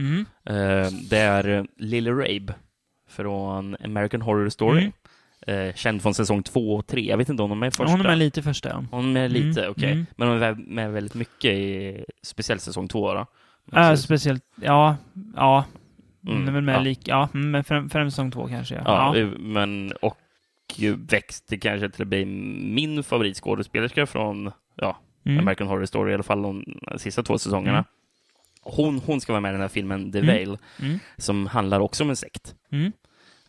Mm. 0.00 0.26
Eh, 0.46 0.90
Det 1.10 1.18
är 1.18 1.48
eh, 1.48 1.64
Lily 1.76 2.10
Rabe 2.10 2.54
från 3.08 3.76
American 3.84 4.22
Horror 4.22 4.48
Story. 4.48 4.80
Mm. 5.46 5.68
Eh, 5.68 5.74
Känd 5.74 6.02
från 6.02 6.14
säsong 6.14 6.42
två 6.42 6.74
och 6.74 6.86
tre. 6.86 7.08
Jag 7.08 7.16
vet 7.16 7.28
inte 7.28 7.42
om 7.42 7.50
de 7.50 7.58
är 7.58 7.60
med 7.60 7.66
i 7.66 7.70
första. 7.70 7.92
Hon 7.92 8.00
är 8.00 8.04
med 8.08 8.18
lite 8.18 8.40
i 8.40 8.42
första, 8.42 8.68
ja. 8.68 8.84
Hon 8.90 9.04
är 9.08 9.12
med 9.12 9.32
lite, 9.32 9.60
Mm, 9.60 9.70
okej. 9.70 9.92
mm. 9.92 10.06
Men 10.16 10.28
hon 10.28 10.42
är 10.42 10.54
med 10.54 10.92
väldigt 10.92 11.14
mycket 11.14 11.50
i 11.54 12.04
speciellt 12.22 12.62
säsong 12.62 12.88
två 12.88 13.14
då. 13.14 13.26
Äh, 13.78 13.94
speciellt, 13.94 14.44
ja, 14.62 14.96
ja. 15.36 15.64
Hon 16.26 16.36
Mm, 16.36 16.48
är 16.48 16.52
väl 16.52 16.62
med 16.62 16.74
ja. 16.74 16.80
lik, 16.80 17.00
ja, 17.04 17.28
mm, 17.34 17.50
men 17.50 17.64
främ- 17.64 17.88
främst 17.88 18.16
säsong 18.16 18.30
två 18.30 18.48
kanske. 18.48 18.74
Ja. 18.74 19.16
Ja, 19.18 19.26
men 19.38 19.92
och 20.02 20.16
växte 20.80 21.58
kanske 21.58 21.88
till 21.90 22.02
att 22.02 22.08
bli 22.08 22.24
min 22.74 23.02
favoritskådespelerska 23.02 24.06
från 24.06 24.50
ja, 24.76 24.98
Mm. 25.24 25.38
American 25.38 25.66
Horror 25.66 25.84
Story, 25.84 26.10
i 26.10 26.14
alla 26.14 26.22
fall 26.22 26.42
de 26.42 26.64
sista 26.96 27.22
två 27.22 27.38
säsongerna. 27.38 27.78
Mm. 27.78 27.84
Hon, 28.62 28.98
hon 28.98 29.20
ska 29.20 29.32
vara 29.32 29.40
med 29.40 29.48
i 29.48 29.52
den 29.52 29.60
här 29.60 29.68
filmen 29.68 30.12
The 30.12 30.18
Mm. 30.18 30.34
Veil, 30.34 30.58
Mm. 30.82 30.98
som 31.16 31.46
handlar 31.46 31.80
också 31.80 32.04
om 32.04 32.10
en 32.10 32.16
sekt. 32.16 32.54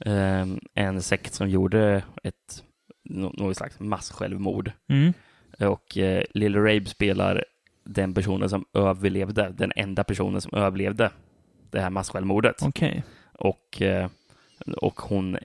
Ehm, 0.06 0.60
en 0.74 1.02
sekt 1.02 1.34
som 1.34 1.50
gjorde 1.50 2.04
ett 2.24 2.64
nå- 3.04 3.34
något 3.38 3.58
slags 3.58 3.80
massjälvmord. 3.80 4.72
Mm. 4.90 5.14
Och 5.60 5.98
eh, 5.98 6.24
Lily 6.34 6.58
Rabe 6.60 6.86
spelar 6.86 7.46
den 7.84 8.14
personen 8.14 8.50
som 8.50 8.66
överlevde, 8.74 9.54
den 9.58 9.72
enda 9.76 10.04
personen 10.04 10.42
som 10.42 10.54
överlevde 10.54 11.10
det 11.70 11.80
här 11.82 11.90
massjälvmordet. 11.90 12.56
Okej. 12.64 13.04
Och, 13.34 13.82
eh, 13.82 14.10
och 14.78 15.02
hon 15.02 15.38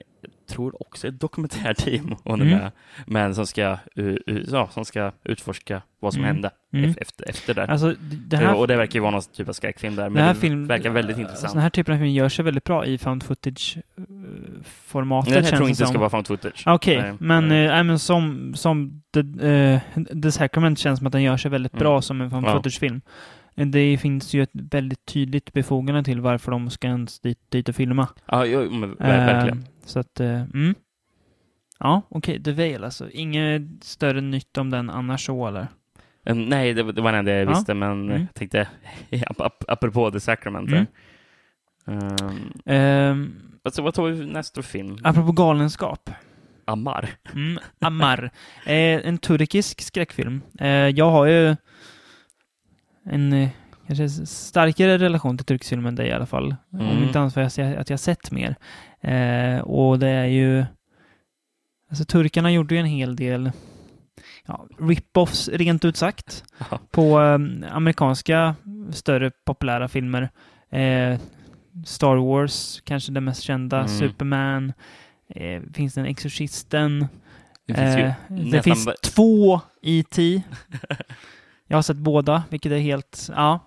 tror 0.49 0.81
också 0.81 1.07
ett 1.07 1.19
dokumentärteam 1.19 2.15
hon 2.23 2.41
är 2.41 2.45
Mm. 2.45 2.57
med, 2.57 2.71
men 3.07 3.35
som 3.35 3.47
ska, 3.47 3.77
uh, 3.99 4.15
uh, 4.29 4.43
ja, 4.51 4.69
som 4.71 4.85
ska 4.85 5.11
utforska 5.23 5.81
vad 5.99 6.13
som 6.13 6.23
Mm. 6.23 6.35
hände 6.35 6.51
Mm. 6.73 6.89
ef- 6.89 6.97
efter, 7.01 7.29
efter 7.29 7.53
det. 7.53 7.65
Alltså, 7.65 7.95
det 8.27 8.37
här, 8.37 8.53
och 8.55 8.67
det 8.67 8.75
verkar 8.75 8.93
ju 8.93 8.99
vara 8.99 9.11
någon 9.11 9.21
typ 9.21 9.49
av 9.49 9.53
skräckfilm 9.53 9.95
där, 9.95 10.09
men 10.09 10.23
här 10.23 10.33
det 10.33 10.39
film, 10.39 10.67
verkar 10.67 10.89
väldigt 10.89 11.15
äh, 11.17 11.21
intressant. 11.21 11.53
Den 11.53 11.61
här 11.61 11.69
typen 11.69 11.93
av 11.95 11.99
film 11.99 12.09
gör 12.11 12.29
sig 12.29 12.45
väldigt 12.45 12.63
bra 12.63 12.85
i 12.85 12.97
found 12.97 13.23
footage-formatet, 13.23 15.29
Nej, 15.33 15.43
jag 15.43 15.47
tror 15.57 15.69
inte 15.69 15.83
det 15.83 15.87
ska 15.87 15.97
vara 15.99 16.09
found 16.09 16.27
footage. 16.27 16.63
Okej, 16.67 16.97
Nej, 17.01 17.13
men, 17.19 17.43
eh, 17.43 17.49
nej, 17.49 17.83
men 17.83 17.99
som, 17.99 18.53
som 18.55 19.01
The, 19.13 19.19
eh, 19.47 19.79
The 20.23 20.31
Sacrament 20.31 20.79
känns 20.79 20.97
som 20.99 21.07
att 21.07 21.13
den 21.13 21.23
gör 21.23 21.37
sig 21.37 21.51
väldigt 21.51 21.73
Mm. 21.73 21.79
bra 21.79 22.01
som 22.01 22.21
en 22.21 22.29
found 22.29 22.45
Ja. 22.47 22.53
footage-film. 22.53 22.95
Eh, 22.95 23.01
Det 23.65 23.97
finns 23.97 24.33
ju 24.33 24.43
ett 24.43 24.49
väldigt 24.53 25.05
tydligt 25.05 25.53
befogande 25.53 26.03
till 26.03 26.21
varför 26.21 26.51
de 26.51 26.69
ska 26.69 26.87
ens 26.87 27.19
dit, 27.19 27.39
dit 27.51 27.69
och 27.69 27.75
filma. 27.75 28.07
Ja, 28.25 28.45
jo, 28.45 28.69
men, 28.71 28.95
ver- 28.95 29.25
verkligen. 29.25 29.57
Eh, 29.59 29.65
så 29.85 29.99
att, 29.99 30.19
eh, 30.19 30.41
mm. 30.41 30.75
Ja, 31.79 32.01
okej, 32.09 32.43
The 32.43 32.51
Veil 32.51 32.83
alltså. 32.83 33.09
Inget 33.11 33.61
större 33.81 34.21
nytt 34.21 34.57
om 34.57 34.69
den 34.69 34.89
annars 34.89 35.25
så, 35.25 35.47
eller? 35.47 35.67
Eh, 36.25 36.35
Nej, 36.35 36.73
det, 36.73 36.83
var- 36.83 36.93
det 36.93 37.17
enda 37.17 37.31
jag 37.31 37.45
Ja. 37.45 37.49
visste, 37.49 37.73
men 37.73 37.91
Mm. 38.09 38.09
jag 38.21 38.33
tänkte, 38.33 38.67
ap- 39.11 39.41
ap- 39.41 39.63
apropå 39.67 40.11
The 40.11 40.19
Sacrament. 40.19 40.69
Mm. 40.69 40.85
Um, 41.85 42.51
Ehm, 42.65 43.33
alltså, 43.63 43.81
vad 43.81 43.93
tar 43.93 44.03
vi 44.07 44.25
nästa 44.25 44.61
film? 44.61 44.97
apropå 45.03 45.31
galenskap. 45.31 46.09
Ammar. 46.65 47.09
Mm, 47.33 47.59
Ammar. 47.79 48.23
Eh, 48.65 49.07
en 49.07 49.17
turkisk 49.17 49.81
skräckfilm. 49.81 50.41
Eh, 50.59 50.67
jag 50.69 51.11
har 51.11 51.25
ju 51.25 51.55
en 53.09 53.33
eh, 53.33 53.49
kanske 53.87 54.09
starkare 54.25 54.97
relation 54.97 55.37
till 55.37 55.45
turkfilm 55.45 55.85
än 55.85 55.95
dig 55.95 56.07
i 56.07 56.11
alla 56.11 56.25
fall. 56.25 56.55
Om 56.71 56.79
Mm. 56.79 57.03
inte 57.03 57.19
annat 57.19 57.33
för 57.33 57.41
att 57.41 57.57
jag, 57.57 57.75
att 57.75 57.89
jag 57.89 57.99
sett 57.99 58.31
mer. 58.31 58.55
Eh, 59.01 59.59
och 59.61 59.99
det 59.99 60.09
är 60.09 60.25
ju... 60.25 60.65
Alltså 61.89 62.05
turkarna 62.05 62.51
gjorde 62.51 62.75
ju 62.75 62.79
en 62.79 62.85
hel 62.85 63.15
del 63.15 63.51
ja, 64.45 64.67
rip-offs, 64.79 65.49
rent 65.53 65.85
ut 65.85 65.97
sagt, 65.97 66.43
Ja. 66.71 66.79
på 66.91 67.21
eh, 67.21 67.75
amerikanska 67.75 68.55
större 68.91 69.31
populära 69.45 69.87
filmer. 69.87 70.29
Eh, 70.71 71.19
Star 71.85 72.15
Wars, 72.15 72.81
kanske 72.85 73.11
den 73.11 73.23
mest 73.23 73.41
kända, 73.41 73.77
Mm. 73.77 73.87
Superman, 73.89 74.73
eh, 75.35 75.61
finns 75.73 75.93
den 75.93 76.05
Exorcisten, 76.05 77.07
Det 77.67 77.73
finns 77.73 77.97
ju 77.97 78.01
Eh, 78.01 78.13
det 78.27 78.35
nästan 78.43 78.63
finns 78.63 78.89
två 79.03 79.61
E.T. 79.81 80.41
Jag 81.71 81.77
har 81.77 81.81
sett 81.81 81.97
båda, 81.97 82.43
vilket 82.49 82.71
är 82.71 82.77
helt... 82.79 83.29
Ja. 83.35 83.59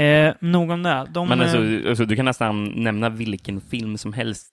Eh, 0.00 0.34
nog 0.40 0.70
om 0.70 0.82
det. 0.82 1.06
De, 1.10 1.28
Men 1.28 1.40
alltså, 1.40 1.64
eh, 1.64 1.88
alltså, 1.88 2.04
du 2.04 2.16
kan 2.16 2.24
nästan 2.24 2.64
nämna 2.64 3.08
vilken 3.08 3.60
film 3.60 3.98
som 3.98 4.12
helst 4.12 4.48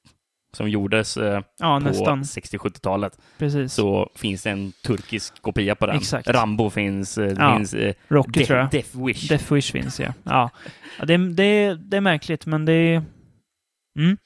som 0.54 0.70
gjordes 0.70 1.18
eh, 1.18 1.42
ja, 1.60 1.80
på 1.80 1.86
nästan. 1.86 2.24
60-70-talet, 2.24 3.18
Precis. 3.38 3.74
så 3.74 4.10
finns 4.16 4.44
det 4.44 4.50
en 4.50 4.72
turkisk 4.86 5.42
kopia 5.42 5.76
på 5.76 5.86
den. 5.86 5.96
Exakt. 5.96 6.28
Rambo 6.28 6.70
finns, 6.70 7.18
eh, 7.18 7.34
Ja. 7.38 7.58
finns 7.58 7.74
eh, 7.74 7.94
Rocky, 8.08 8.46
tror 8.46 8.56
De- 8.58 8.62
jag. 8.62 8.70
Death 8.72 9.06
Wish. 9.06 9.28
Death 9.30 9.54
Wish 9.54 9.72
finns, 9.72 10.00
ja. 10.00 10.14
ja. 10.24 10.50
ja 11.00 11.06
det, 11.06 11.14
är- 11.14 11.18
det, 11.36 11.76
det 11.76 11.98
är 11.98 12.02
märkligt, 12.02 12.46
men 12.46 12.66
det 12.66 12.74
är... 12.74 13.04
Mm. 14.00 14.18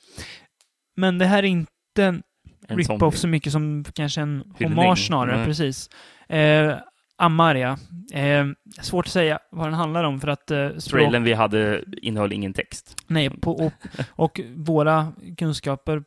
Men 0.98 1.18
det 1.18 1.26
här 1.26 1.44
är 1.44 1.48
inte 1.48 1.68
en 2.04 2.24
En 2.68 2.78
rip-off 2.78 3.16
så 3.18 3.28
mycket 3.28 3.52
som 3.52 3.86
kanske 3.96 4.22
en 4.22 4.44
hommage 4.60 5.06
snarare, 5.08 5.36
Mm. 5.36 5.46
precis. 5.46 5.90
Eh, 6.30 6.76
Amaria. 7.24 7.78
Eh, 8.14 8.46
svårt 8.82 9.06
att 9.06 9.12
säga 9.12 9.40
vad 9.50 9.68
den 9.68 9.74
handlar 9.74 10.04
om 10.04 10.20
för 10.20 10.28
att 10.28 10.52
eh, 10.52 10.70
språk... 10.70 11.02
Trailern 11.02 11.24
vi 11.24 11.34
hade 11.34 11.84
innehöll 12.02 12.34
ingen 12.34 12.54
text. 12.54 12.96
Nej, 13.08 13.30
på, 13.30 13.52
och, 13.52 13.74
och 14.10 14.42
våra 14.56 15.14
kunskaper 15.38 16.04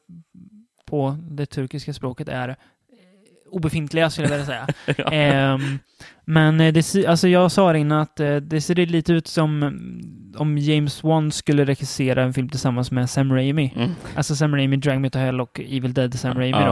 på 0.85 1.19
det 1.31 1.47
turkiska 1.47 1.93
språket 1.93 2.29
är 2.29 2.57
obefintliga, 3.51 4.11
skulle 4.11 4.29
jag 4.29 4.31
vilja 4.39 4.47
säga. 4.47 4.67
Ja. 4.97 5.13
Ehm, 5.13 5.79
men 6.25 6.61
eh, 6.61 6.73
det, 6.73 7.07
alltså 7.07 7.29
jag 7.29 7.53
sa 7.53 7.73
det 7.73 7.79
innan 7.79 8.01
att 8.01 8.21
eh, 8.21 8.37
det 8.37 8.61
ser 8.61 8.75
lite 8.75 9.13
ut 9.13 9.27
som 9.27 9.63
mm, 9.63 10.35
om 10.37 10.59
James 10.59 11.05
Wan 11.05 11.33
skulle 11.33 11.65
regissera 11.65 12.23
en 12.23 12.35
film 12.35 12.49
tillsammans 12.49 12.91
med 12.91 13.11
Sam 13.11 13.33
Raimi. 13.33 13.73
Mm. 13.77 13.91
Alltså 14.15 14.37
Sam 14.37 14.55
Raimi, 14.55 14.77
Drag 14.77 15.01
Me 15.01 15.11
To 15.11 15.19
Hell 15.19 15.41
och 15.41 15.61
Evil 15.61 15.95
Dead 15.95 16.15
Sam 16.15 16.39
Raimi 16.39 16.59
Ja. 16.59 16.67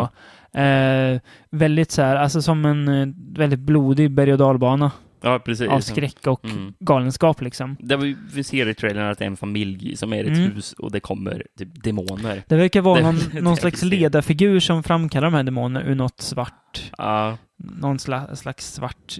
då. 0.52 0.60
Eh, 0.60 1.20
väldigt 1.50 1.90
så 1.90 2.02
här, 2.02 2.16
alltså 2.16 2.42
som 2.42 2.64
en 2.64 2.88
eh, 2.88 3.08
väldigt 3.38 3.60
blodig 3.60 4.10
berg 4.10 4.32
och 4.32 4.38
dalbana 4.38 4.90
ja, 5.24 5.38
precis. 5.38 5.68
av 5.68 5.80
skräck 5.80 6.26
och 6.26 6.44
Mm. 6.44 6.74
galenskap 6.80 7.40
liksom. 7.40 7.76
Där 7.80 7.96
vi, 7.96 8.16
vi 8.34 8.44
ser 8.44 8.68
i 8.68 8.74
trailern 8.74 9.10
att 9.10 9.18
det 9.18 9.24
är 9.24 9.26
en 9.26 9.36
familj 9.36 9.96
som 9.96 10.12
är 10.12 10.16
i 10.16 10.20
ett 10.30 10.38
Mm. 10.38 10.50
hus 10.52 10.72
och 10.72 10.92
det 10.92 11.00
kommer 11.00 11.46
typ 11.58 11.82
demoner. 11.84 12.42
Det 12.48 12.56
verkar 12.56 12.80
vara 12.80 12.96
Det- 13.00 13.06
någon, 13.06 13.18
det 13.32 13.40
någon 13.40 13.56
slags 13.56 13.82
ledarfigur 13.82 14.60
som 14.60 14.82
framkallar 14.82 15.30
de 15.30 15.34
här 15.36 15.42
demonerna 15.42 15.86
ur 15.86 15.94
något 15.94 16.20
svart. 16.20 16.90
Ja. 16.98 17.38
Någon 17.56 17.98
sla, 17.98 18.36
slags 18.36 18.72
svart 18.74 19.18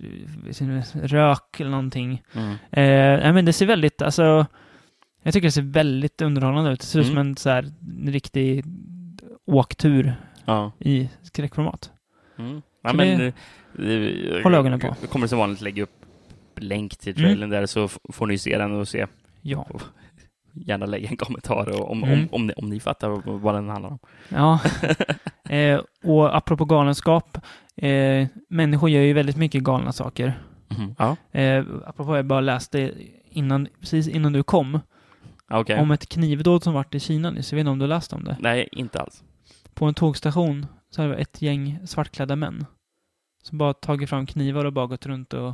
rök 0.93 1.61
eller 1.61 1.71
någonting. 1.71 2.23
Mm. 2.35 2.51
Eh, 2.53 3.33
men 3.35 3.45
det 3.45 3.53
ser 3.53 3.67
väldigt, 3.67 4.03
alltså, 4.03 4.47
jag 5.23 5.35
tycker 5.35 5.49
det 5.49 5.53
ser 5.53 5.63
väldigt 5.63 6.23
underhållande 6.23 6.71
ut. 6.73 6.81
Det 6.81 6.87
ser 6.87 7.01
ut 7.01 7.07
som 7.07 7.17
Mm. 7.17 7.29
en 7.29 7.37
så 7.37 7.51
här 7.51 7.65
en 8.05 8.13
riktig 8.13 8.65
åktur 9.47 10.15
Ja. 10.45 10.73
i 10.81 11.09
skräckformat. 11.23 11.91
Mm. 12.39 12.63
Ja, 12.83 12.93
men, 12.93 13.19
det- 13.19 13.33
Håll 14.43 14.55
ögonen 14.55 14.81
på. 14.81 14.95
Jag 15.01 15.11
kommer 15.11 15.27
som 15.27 15.39
vanligt 15.39 15.61
lägga 15.61 15.83
upp 15.83 15.91
länk 16.57 16.97
till 16.97 17.13
Mm. 17.19 17.25
trailern 17.29 17.51
där 17.51 17.67
så 17.67 17.89
får 18.13 18.27
ni 18.27 18.39
se 18.39 18.59
den 18.59 18.73
och 18.73 18.89
se. 18.89 19.07
Ja. 19.43 19.67
Gärna 20.53 20.87
lägga 20.87 21.09
en 21.09 21.17
kommentar 21.17 21.81
och 21.81 21.91
om, 21.91 22.05
Mm. 22.05 22.19
om, 22.21 22.29
om, 22.33 22.47
ni, 22.47 22.53
om 22.57 22.69
ni 22.71 22.81
fattar 22.81 23.39
vad 23.39 23.55
den 23.55 23.69
handlar 23.69 23.91
om. 23.91 23.99
Ja. 24.29 24.61
eh, 25.55 25.81
och 26.05 26.37
apropå 26.37 26.65
galenskap, 26.65 27.39
eh, 27.77 28.27
människor 28.49 28.91
gör 28.91 29.01
ju 29.03 29.13
väldigt 29.13 29.37
mycket 29.37 29.63
galna 29.63 29.93
saker. 29.93 30.39
Mhm. 30.69 30.95
Ja, 30.99 31.17
Eh, 31.41 31.65
apropå 31.87 32.17
jag 32.17 32.27
bara 32.27 32.41
läste 32.41 32.93
innan, 33.31 33.69
precis 33.81 34.09
innan 34.09 34.33
du 34.33 34.43
kom, 34.43 34.81
okej. 35.51 35.79
om 35.81 35.91
ett 35.91 36.09
knivdåd 36.09 36.63
som 36.63 36.75
vart 36.75 36.95
i 36.95 37.01
Kina 37.01 37.31
nyss. 37.31 37.53
Jag 37.53 37.57
vet 37.57 37.61
inte 37.61 37.71
om 37.71 37.79
du 37.79 37.87
läst 37.87 38.13
om 38.13 38.25
det? 38.25 38.37
Nej, 38.41 38.69
inte 38.73 39.01
alls. 39.01 39.23
På 39.75 39.87
en 39.87 39.95
tågstation 39.95 40.67
så 40.91 41.03
var 41.03 41.09
det 41.09 41.15
ett 41.15 41.43
gäng 41.43 41.79
svartklädda 41.87 42.37
män 42.37 42.67
Som 43.45 43.59
bara 43.59 43.75
tagit 43.75 44.09
fram 44.11 44.27
knivar 44.27 44.65
och 44.65 44.73
bara 44.73 44.87
gått 44.87 45.07
runt 45.07 45.33
och... 45.35 45.53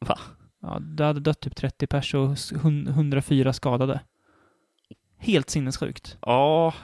Va? 0.00 0.18
Ja, 0.62 0.78
det 0.80 1.04
hade 1.04 1.20
dött 1.20 1.40
typ 1.40 1.56
30 1.56 1.86
pers 1.86 2.14
och 2.14 2.32
s- 2.32 2.52
hun- 2.62 2.88
104 2.88 3.52
skadade. 3.52 4.00
Helt 5.18 5.50
sinnessjukt. 5.50 6.16
Ja, 6.20 6.74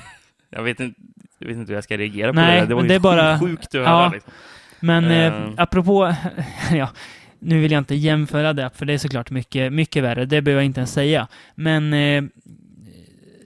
jag 0.50 0.62
vet 0.62 0.80
inte, 0.80 1.00
jag 1.38 1.46
vet 1.48 1.56
inte 1.56 1.68
hur 1.70 1.74
jag 1.74 1.84
ska 1.84 1.96
reagera 1.98 2.28
på 2.32 2.34
Nej, 2.40 2.60
det. 2.60 2.66
Det 2.66 2.74
var 2.74 2.82
men 2.82 2.88
det 2.88 2.94
är 2.94 3.00
bara- 3.00 3.40
sjukt 3.40 3.66
att 3.66 3.74
ja. 3.74 3.84
höra. 3.86 4.08
Liksom. 4.08 4.32
Men 4.80 5.04
eh, 5.04 5.24
Eh. 5.34 5.50
apropå, 5.56 6.14
ja, 6.72 6.90
nu 7.38 7.60
vill 7.60 7.72
jag 7.72 7.80
inte 7.80 7.94
jämföra 7.94 8.52
det, 8.52 8.70
för 8.74 8.86
det 8.86 8.92
är 8.92 8.98
såklart 8.98 9.30
mycket, 9.30 9.72
mycket 9.72 10.02
värre. 10.04 10.24
Det 10.24 10.42
behöver 10.42 10.62
jag 10.62 10.66
inte 10.66 10.80
ens 10.80 10.92
säga. 10.92 11.28
Men 11.54 11.92
eh, 11.92 12.24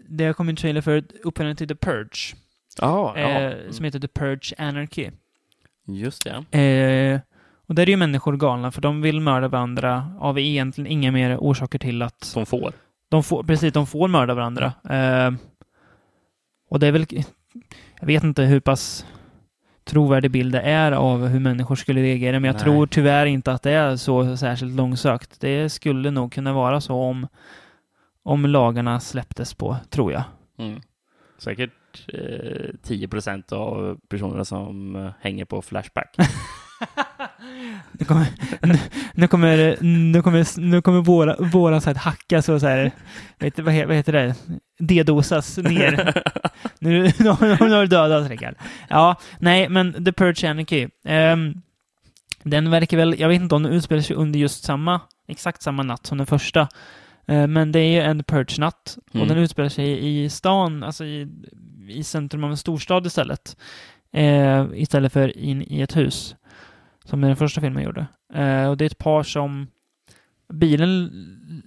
det 0.08 0.24
har 0.24 0.32
kommit 0.32 0.52
en 0.52 0.56
trailer 0.56 0.80
för 0.80 1.04
uppföljaren 1.24 1.56
till 1.56 1.68
The 1.68 1.74
Purge, 1.74 2.36
Ja, 2.80 3.18
ja. 3.18 3.28
eh, 3.28 3.70
som 3.70 3.84
heter 3.84 4.00
The 4.00 4.08
Purge 4.08 4.54
Anarchy. 4.58 5.10
Just 5.88 6.24
det. 6.24 6.58
Eh, 6.58 7.20
och 7.66 7.74
där 7.74 7.82
är 7.82 7.90
ju 7.90 7.96
människor 7.96 8.36
galna, 8.36 8.70
för 8.70 8.80
de 8.82 9.02
vill 9.02 9.20
mörda 9.20 9.48
varandra 9.48 10.12
av 10.20 10.38
egentligen 10.38 10.90
inga 10.92 11.12
mer 11.12 11.36
orsaker 11.36 11.78
till 11.78 12.02
att 12.02 12.24
Som 12.24 12.46
får. 12.46 12.72
de 13.08 13.22
får, 13.22 13.42
precis, 13.42 13.72
de 13.72 13.86
får 13.86 14.08
mörda 14.08 14.34
varandra. 14.34 14.72
Eh, 14.90 15.32
och 16.70 16.80
det 16.80 16.86
är 16.86 16.92
väl, 16.92 17.06
jag 18.00 18.06
vet 18.06 18.24
inte 18.24 18.42
hur 18.42 18.60
pass 18.60 19.06
trovärdig 19.84 20.30
bild 20.30 20.52
det 20.52 20.60
är 20.60 20.92
av 20.92 21.26
hur 21.26 21.40
människor 21.40 21.76
skulle 21.76 22.02
reagera, 22.02 22.40
men 22.40 22.48
jag 22.48 22.54
Nej. 22.54 22.62
tror 22.62 22.86
tyvärr 22.86 23.26
inte 23.26 23.52
att 23.52 23.62
det 23.62 23.70
är 23.72 23.96
så 23.96 24.36
särskilt 24.36 24.76
långsökt. 24.76 25.40
Det 25.40 25.68
skulle 25.70 26.10
nog 26.10 26.32
kunna 26.32 26.52
vara 26.52 26.80
så 26.80 26.94
om, 26.94 27.26
om 28.22 28.46
lagarna 28.46 29.00
släpptes 29.00 29.54
på, 29.54 29.76
tror 29.90 30.12
jag. 30.12 30.22
Mm. 30.58 30.80
Säkert 31.38 31.70
eh, 32.08 32.74
10 32.82 33.08
procent 33.08 33.52
av 33.52 33.98
personerna 34.08 34.44
som 34.44 34.96
eh, 34.96 35.10
hänger 35.20 35.44
på 35.44 35.62
Flashback. 35.62 36.16
Nu 37.92 38.04
kommer, 38.04 38.26
nu, 38.62 38.78
nu 39.14 39.28
kommer, 39.28 39.76
nu 40.12 40.22
kommer, 40.22 40.60
nu 40.60 40.82
kommer 40.82 41.00
våra, 41.00 41.36
våran 41.36 41.80
så 41.80 41.90
här 41.90 41.94
hackas 41.96 42.48
och 42.48 42.60
så 42.60 42.66
här, 42.66 42.90
vet, 43.38 43.58
vad, 43.58 43.74
he- 43.74 43.86
vad 43.86 43.96
heter 43.96 44.12
det, 44.12 44.34
dedosas 44.78 45.58
ner. 45.58 46.22
Nu, 46.78 47.02
nu, 47.18 47.28
har- 47.28 47.68
nu 47.68 47.74
har 47.74 47.80
du 47.80 47.86
dödat 47.86 48.30
Rickard. 48.30 48.54
Ja, 48.88 49.16
nej, 49.38 49.68
men 49.68 50.04
The 50.04 50.12
Purge 50.12 50.50
Anarchy. 50.50 50.88
ehm, 51.04 51.54
den 52.42 52.70
verkar 52.70 52.96
väl, 52.96 53.20
jag 53.20 53.28
vet 53.28 53.40
inte 53.40 53.54
om 53.54 53.62
den 53.62 53.72
utspelar 53.72 54.02
sig 54.02 54.16
under 54.16 54.38
just 54.38 54.64
samma, 54.64 55.00
exakt 55.28 55.62
samma 55.62 55.82
natt 55.82 56.06
som 56.06 56.18
den 56.18 56.26
första. 56.26 56.68
Eh, 57.26 57.46
men 57.46 57.72
det 57.72 57.80
är 57.80 57.92
ju 57.92 58.00
en 58.00 58.24
Purge-natt. 58.24 58.98
Och 59.08 59.14
Mm. 59.16 59.28
den 59.28 59.38
utspelar 59.38 59.68
sig 59.68 60.22
i 60.24 60.28
stan, 60.30 60.82
alltså 60.82 61.04
i, 61.04 61.28
i 61.90 62.04
centrum 62.04 62.44
av 62.44 62.50
en 62.50 62.56
storstad 62.56 63.06
istället. 63.06 63.56
Eh, 64.12 64.66
istället 64.74 65.12
för 65.12 65.38
in 65.38 65.62
i 65.62 65.80
ett 65.80 65.96
hus. 65.96 66.36
Som 67.04 67.20
den 67.20 67.36
första 67.36 67.60
filmen 67.60 67.82
gjorde. 67.82 68.06
Eh, 68.34 68.68
och 68.70 68.76
det 68.76 68.84
är 68.84 68.86
ett 68.86 68.98
par 68.98 69.22
som 69.22 69.66
bilen 70.52 71.10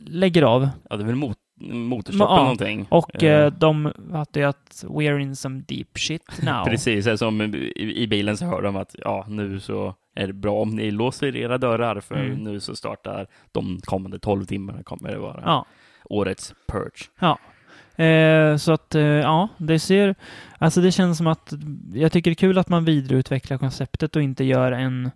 lägger 0.07 0.41
av. 0.43 0.69
ja, 0.89 0.95
det 0.97 1.03
är 1.03 1.07
väl 1.07 1.15
mot, 1.15 1.37
motorstopp 1.61 2.27
Ja, 2.29 2.33
eller 2.35 2.43
någonting. 2.43 2.87
Och 2.89 3.23
Eh, 3.23 3.45
eh, 3.45 3.53
de 3.53 3.93
ju 4.39 4.43
att 4.43 4.83
we're 4.87 5.19
in 5.19 5.35
some 5.35 5.63
deep 5.67 5.87
shit 5.99 6.23
now. 6.43 6.65
Precis, 6.65 7.19
som 7.19 7.41
i, 7.41 7.93
i 8.03 8.07
bilen 8.07 8.37
så 8.37 8.45
hör 8.45 8.61
de 8.61 8.75
att 8.75 8.95
ja, 8.97 9.25
nu 9.29 9.59
så 9.59 9.95
är 10.15 10.27
det 10.27 10.33
bra 10.33 10.61
om 10.61 10.69
ni 10.69 10.91
låser 10.91 11.35
era 11.35 11.57
dörrar 11.57 11.99
för 11.99 12.15
Mm. 12.15 12.37
nu 12.43 12.59
så 12.59 12.75
startar 12.75 13.27
de 13.51 13.79
kommande 13.83 14.19
12 14.19 14.45
timmarna 14.45 14.83
kommer 14.83 15.11
det 15.11 15.17
vara 15.19 15.41
Ja. 15.45 15.65
årets 16.05 16.53
purge. 16.67 17.09
Eh, 17.95 18.57
så 18.57 18.71
att, 18.71 18.95
eh, 18.95 19.01
ja, 19.03 19.47
det 19.57 19.79
ser... 19.79 20.15
Alltså 20.57 20.81
det 20.81 20.91
känns 20.91 21.17
som 21.17 21.27
att... 21.27 21.53
Jag 21.93 22.11
tycker 22.11 22.31
det 22.31 22.33
är 22.33 22.35
kul 22.35 22.57
att 22.57 22.69
man 22.69 22.85
vidareutvecklar 22.85 23.57
konceptet 23.57 24.15
och 24.15 24.21
inte 24.21 24.43
gör 24.43 24.71
en... 24.71 25.11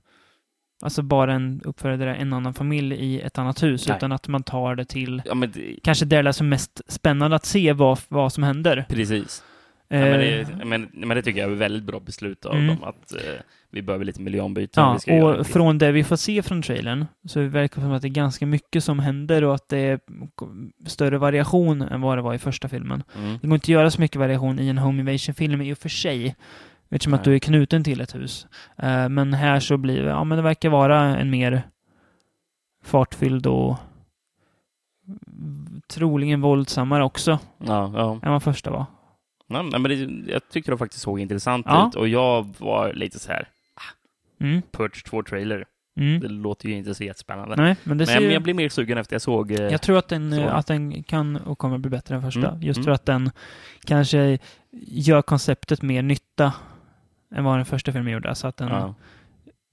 Alltså 0.83 1.01
bara 1.01 1.33
en 1.33 1.61
uppfödare, 1.63 2.15
en 2.15 2.33
annan 2.33 2.53
familj 2.53 2.95
i 2.95 3.21
ett 3.21 3.37
annat 3.37 3.63
hus, 3.63 3.87
Nej. 3.87 3.97
utan 3.97 4.11
att 4.11 4.27
man 4.27 4.43
tar 4.43 4.75
det 4.75 4.85
till... 4.85 5.21
Ja, 5.25 5.35
det, 5.35 5.75
Kanske 5.83 6.05
där 6.05 6.23
det 6.23 6.29
är 6.29 6.31
som 6.31 6.49
mest 6.49 6.81
spännande 6.87 7.35
att 7.35 7.45
se 7.45 7.73
vad, 7.73 7.99
vad 8.07 8.33
som 8.33 8.43
händer. 8.43 8.85
precis. 8.89 9.43
Eh, 9.89 9.99
Ja, 9.99 10.05
men, 10.05 10.19
det, 10.19 10.65
men, 10.65 10.89
men 10.93 11.17
det 11.17 11.21
tycker 11.23 11.39
jag 11.41 11.49
är 11.49 11.53
ett 11.53 11.59
väldigt 11.59 11.83
bra 11.83 11.99
beslut 11.99 12.45
av 12.45 12.55
Mm. 12.55 12.67
dem 12.67 12.83
att 12.83 13.11
eh, 13.15 13.19
vi 13.75 13.81
behöver 13.81 14.05
lite 14.05 14.21
miljöombyten. 14.21 14.83
Ja, 14.83 14.99
ska 14.99 15.15
göra 15.15 15.39
och 15.39 15.47
från 15.47 15.77
det 15.77 15.91
vi 15.91 16.03
får 16.03 16.15
se 16.15 16.41
från 16.41 16.61
trailern 16.61 17.05
så 17.27 17.41
verkar 17.41 17.75
det 17.81 17.85
som 17.87 17.91
att 17.91 18.01
det 18.01 18.07
är 18.07 18.09
ganska 18.09 18.45
mycket 18.45 18.83
som 18.83 18.99
händer 18.99 19.43
och 19.43 19.55
att 19.55 19.69
det 19.69 19.77
är 19.77 19.99
större 20.87 21.17
variation 21.17 21.81
än 21.81 22.01
vad 22.01 22.17
det 22.17 22.21
var 22.21 22.33
i 22.33 22.37
första 22.37 22.69
filmen. 22.69 23.03
Mm. 23.17 23.37
Det 23.41 23.47
går 23.47 23.55
inte 23.55 23.65
att 23.65 23.69
göra 23.69 23.91
så 23.91 24.01
mycket 24.01 24.17
variation 24.19 24.59
i 24.59 24.67
en 24.67 24.77
home 24.77 24.99
invasion-film 24.99 25.61
i 25.61 25.73
och 25.73 25.77
för 25.77 25.89
sig. 25.89 26.35
Eftersom 26.89 27.13
att 27.13 27.19
Nej. 27.25 27.31
du 27.31 27.35
är 27.35 27.39
knuten 27.39 27.83
till 27.83 28.01
ett 28.01 28.15
hus. 28.15 28.47
Eh, 28.77 29.09
men 29.09 29.33
här 29.33 29.59
så 29.59 29.77
blir 29.77 30.03
det, 30.03 30.09
ja 30.09 30.23
men 30.23 30.35
det 30.37 30.41
verkar 30.41 30.69
vara 30.69 30.99
en 31.17 31.29
mer 31.29 31.61
fartfylld 32.83 33.47
och 33.47 33.75
troligen 35.87 36.41
våldsammare 36.41 37.03
också 37.03 37.39
Ja, 37.65 37.91
ja. 37.95 38.19
än 38.23 38.31
vad 38.31 38.43
första 38.43 38.71
var. 38.71 38.85
Nej, 39.47 39.63
men 39.63 39.83
det, 39.83 40.31
jag 40.31 40.49
tyckte 40.49 40.71
det 40.71 40.77
faktiskt 40.77 41.03
såg 41.03 41.19
intressant 41.19 41.65
Ja. 41.69 41.87
ut 41.87 41.95
och 41.95 42.07
jag 42.07 42.47
var 42.59 42.93
lite 42.93 43.19
så 43.19 43.31
här, 43.31 43.47
Mm. 44.45 44.61
Purge 44.71 45.01
2-trailer, 45.05 45.65
Mm. 45.97 46.19
det 46.19 46.27
låter 46.27 46.69
ju 46.69 46.75
inte 46.75 46.95
så 46.95 47.03
jättespännande. 47.03 47.55
Nej, 47.55 47.75
men 47.83 47.97
det 47.97 48.05
ser 48.05 48.21
men 48.21 48.31
jag 48.33 48.43
blir 48.43 48.53
mer 48.53 48.69
sugen 48.69 48.97
efter 48.97 49.13
jag 49.13 49.21
såg... 49.21 49.51
eh, 49.51 49.61
Jag 49.61 49.81
tror 49.81 49.97
att 49.97 50.07
den, 50.07 50.31
Så. 50.35 50.43
att 50.43 50.67
den 50.67 51.03
kan 51.03 51.35
och 51.35 51.57
kommer 51.57 51.77
bli 51.77 51.89
bättre 51.89 52.15
än 52.15 52.21
första. 52.21 52.49
Mm, 52.49 52.61
Just 52.63 52.77
mm. 52.77 52.83
för 52.85 52.91
att 52.91 53.05
den 53.05 53.31
kanske 53.85 54.39
gör 54.87 55.21
konceptet 55.21 55.81
mer 55.81 56.01
nytta 56.01 56.53
än 57.35 57.43
vad 57.43 57.57
den 57.57 57.65
första 57.65 57.91
filmen 57.91 58.13
gjorde. 58.13 58.35
Så 58.35 58.47
att 58.47 58.57
den 58.57 58.67
ja. 58.67 58.95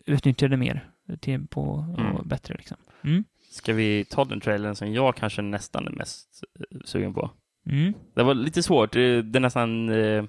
utnyttjar 0.07 0.49
det 0.49 0.57
mer 0.57 0.89
till, 1.21 1.47
på, 1.47 1.63
och 1.63 2.01
Mm. 2.01 2.29
bättre. 2.29 2.55
Liksom. 2.55 2.77
Mm. 3.05 3.25
Ska 3.51 3.73
vi 3.73 4.05
ta 4.05 4.25
den 4.25 4.41
trailern 4.41 4.75
som 4.75 4.93
jag 4.93 5.17
kanske 5.17 5.43
nästan 5.43 5.87
är 5.87 5.91
mest 5.91 6.45
eh, 6.61 6.79
sugen 6.85 7.15
på? 7.15 7.31
Mm. 7.71 7.95
Det 8.15 8.23
var 8.23 8.35
lite 8.35 8.63
svårt, 8.63 8.97
eh, 8.97 9.01
det 9.01 9.39
är 9.39 9.41
nästan 9.41 9.89
eh, 9.89 10.25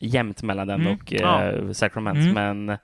jämnt 0.00 0.42
mellan 0.42 0.66
den 0.66 0.80
Mm, 0.80 0.92
och 0.94 1.12
eh, 1.12 1.20
ja. 1.20 1.74
Sacrament, 1.74 2.18
Mm. 2.18 2.34
men 2.66 2.78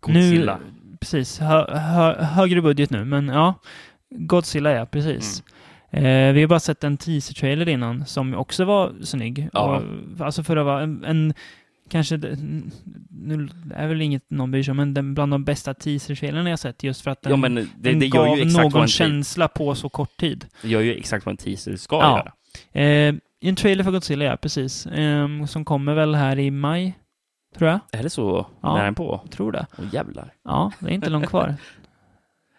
Godzilla. 0.00 0.58
Nu, 0.58 0.96
precis. 1.00 1.38
Hö, 1.38 1.76
hö, 1.78 2.24
högre 2.24 2.62
budget 2.62 2.90
nu, 2.90 3.04
men 3.04 3.28
ja. 3.28 3.54
Godzilla, 4.10 4.70
ja. 4.70 4.86
Precis. 4.86 5.42
Mm. 5.90 6.06
Eh, 6.06 6.34
vi 6.34 6.40
har 6.40 6.48
bara 6.48 6.60
sett 6.60 6.84
en 6.84 6.96
teaser-trailer 6.96 7.68
innan 7.68 8.06
som 8.06 8.34
också 8.34 8.64
var 8.64 8.92
snygg. 9.02 9.48
Ja. 9.52 9.76
Och, 10.18 10.26
alltså 10.26 10.42
för 10.42 10.56
att 10.56 10.64
vara 10.66 10.82
en, 10.82 11.04
en 11.04 11.34
kanske, 11.88 12.16
nu 13.10 13.48
är 13.74 13.86
väl 13.88 14.02
inget 14.02 14.30
någon 14.30 14.50
bryr 14.50 14.62
sig 14.62 14.70
om, 14.70 14.76
men 14.76 14.94
den 14.94 15.14
bland 15.14 15.32
de 15.32 15.44
bästa 15.44 15.74
teaser-trailerna 15.74 16.50
jag 16.50 16.58
sett 16.58 16.82
just 16.82 17.00
för 17.00 17.10
att 17.10 17.22
den, 17.22 17.30
Ja, 17.30 17.36
men 17.36 17.54
det, 17.54 17.66
den 17.76 17.98
det 17.98 18.08
gav 18.08 18.38
någon 18.38 18.88
känsla 18.88 19.48
på 19.48 19.74
så 19.74 19.88
kort 19.88 20.16
tid. 20.16 20.46
det 20.62 20.68
gör 20.68 20.80
ju 20.80 20.94
exakt 20.94 21.26
vad 21.26 21.32
en 21.32 21.36
teaser 21.36 21.76
ska 21.76 21.96
Ja. 21.96 22.18
göra. 22.18 22.32
Eh, 23.08 23.14
en 23.40 23.56
trailer 23.56 23.84
för 23.84 23.90
Godzilla, 23.90 24.24
ja, 24.24 24.36
precis. 24.36 24.86
Eh, 24.86 25.44
som 25.44 25.64
kommer 25.64 25.94
väl 25.94 26.14
här 26.14 26.38
i 26.38 26.50
maj, 26.50 26.94
tror 27.58 27.70
jag. 27.70 27.80
Är 27.92 28.02
det 28.02 28.10
så 28.10 28.46
Ja. 28.60 28.74
nära 28.76 28.92
på? 28.92 29.20
Jag 29.24 29.30
tror 29.32 29.52
det. 29.52 29.66
Åh 29.78 29.84
jävlar. 29.92 30.32
Ja, 30.44 30.72
det 30.80 30.86
är 30.90 30.94
inte 30.94 31.10
långt 31.10 31.26
kvar. 31.28 31.54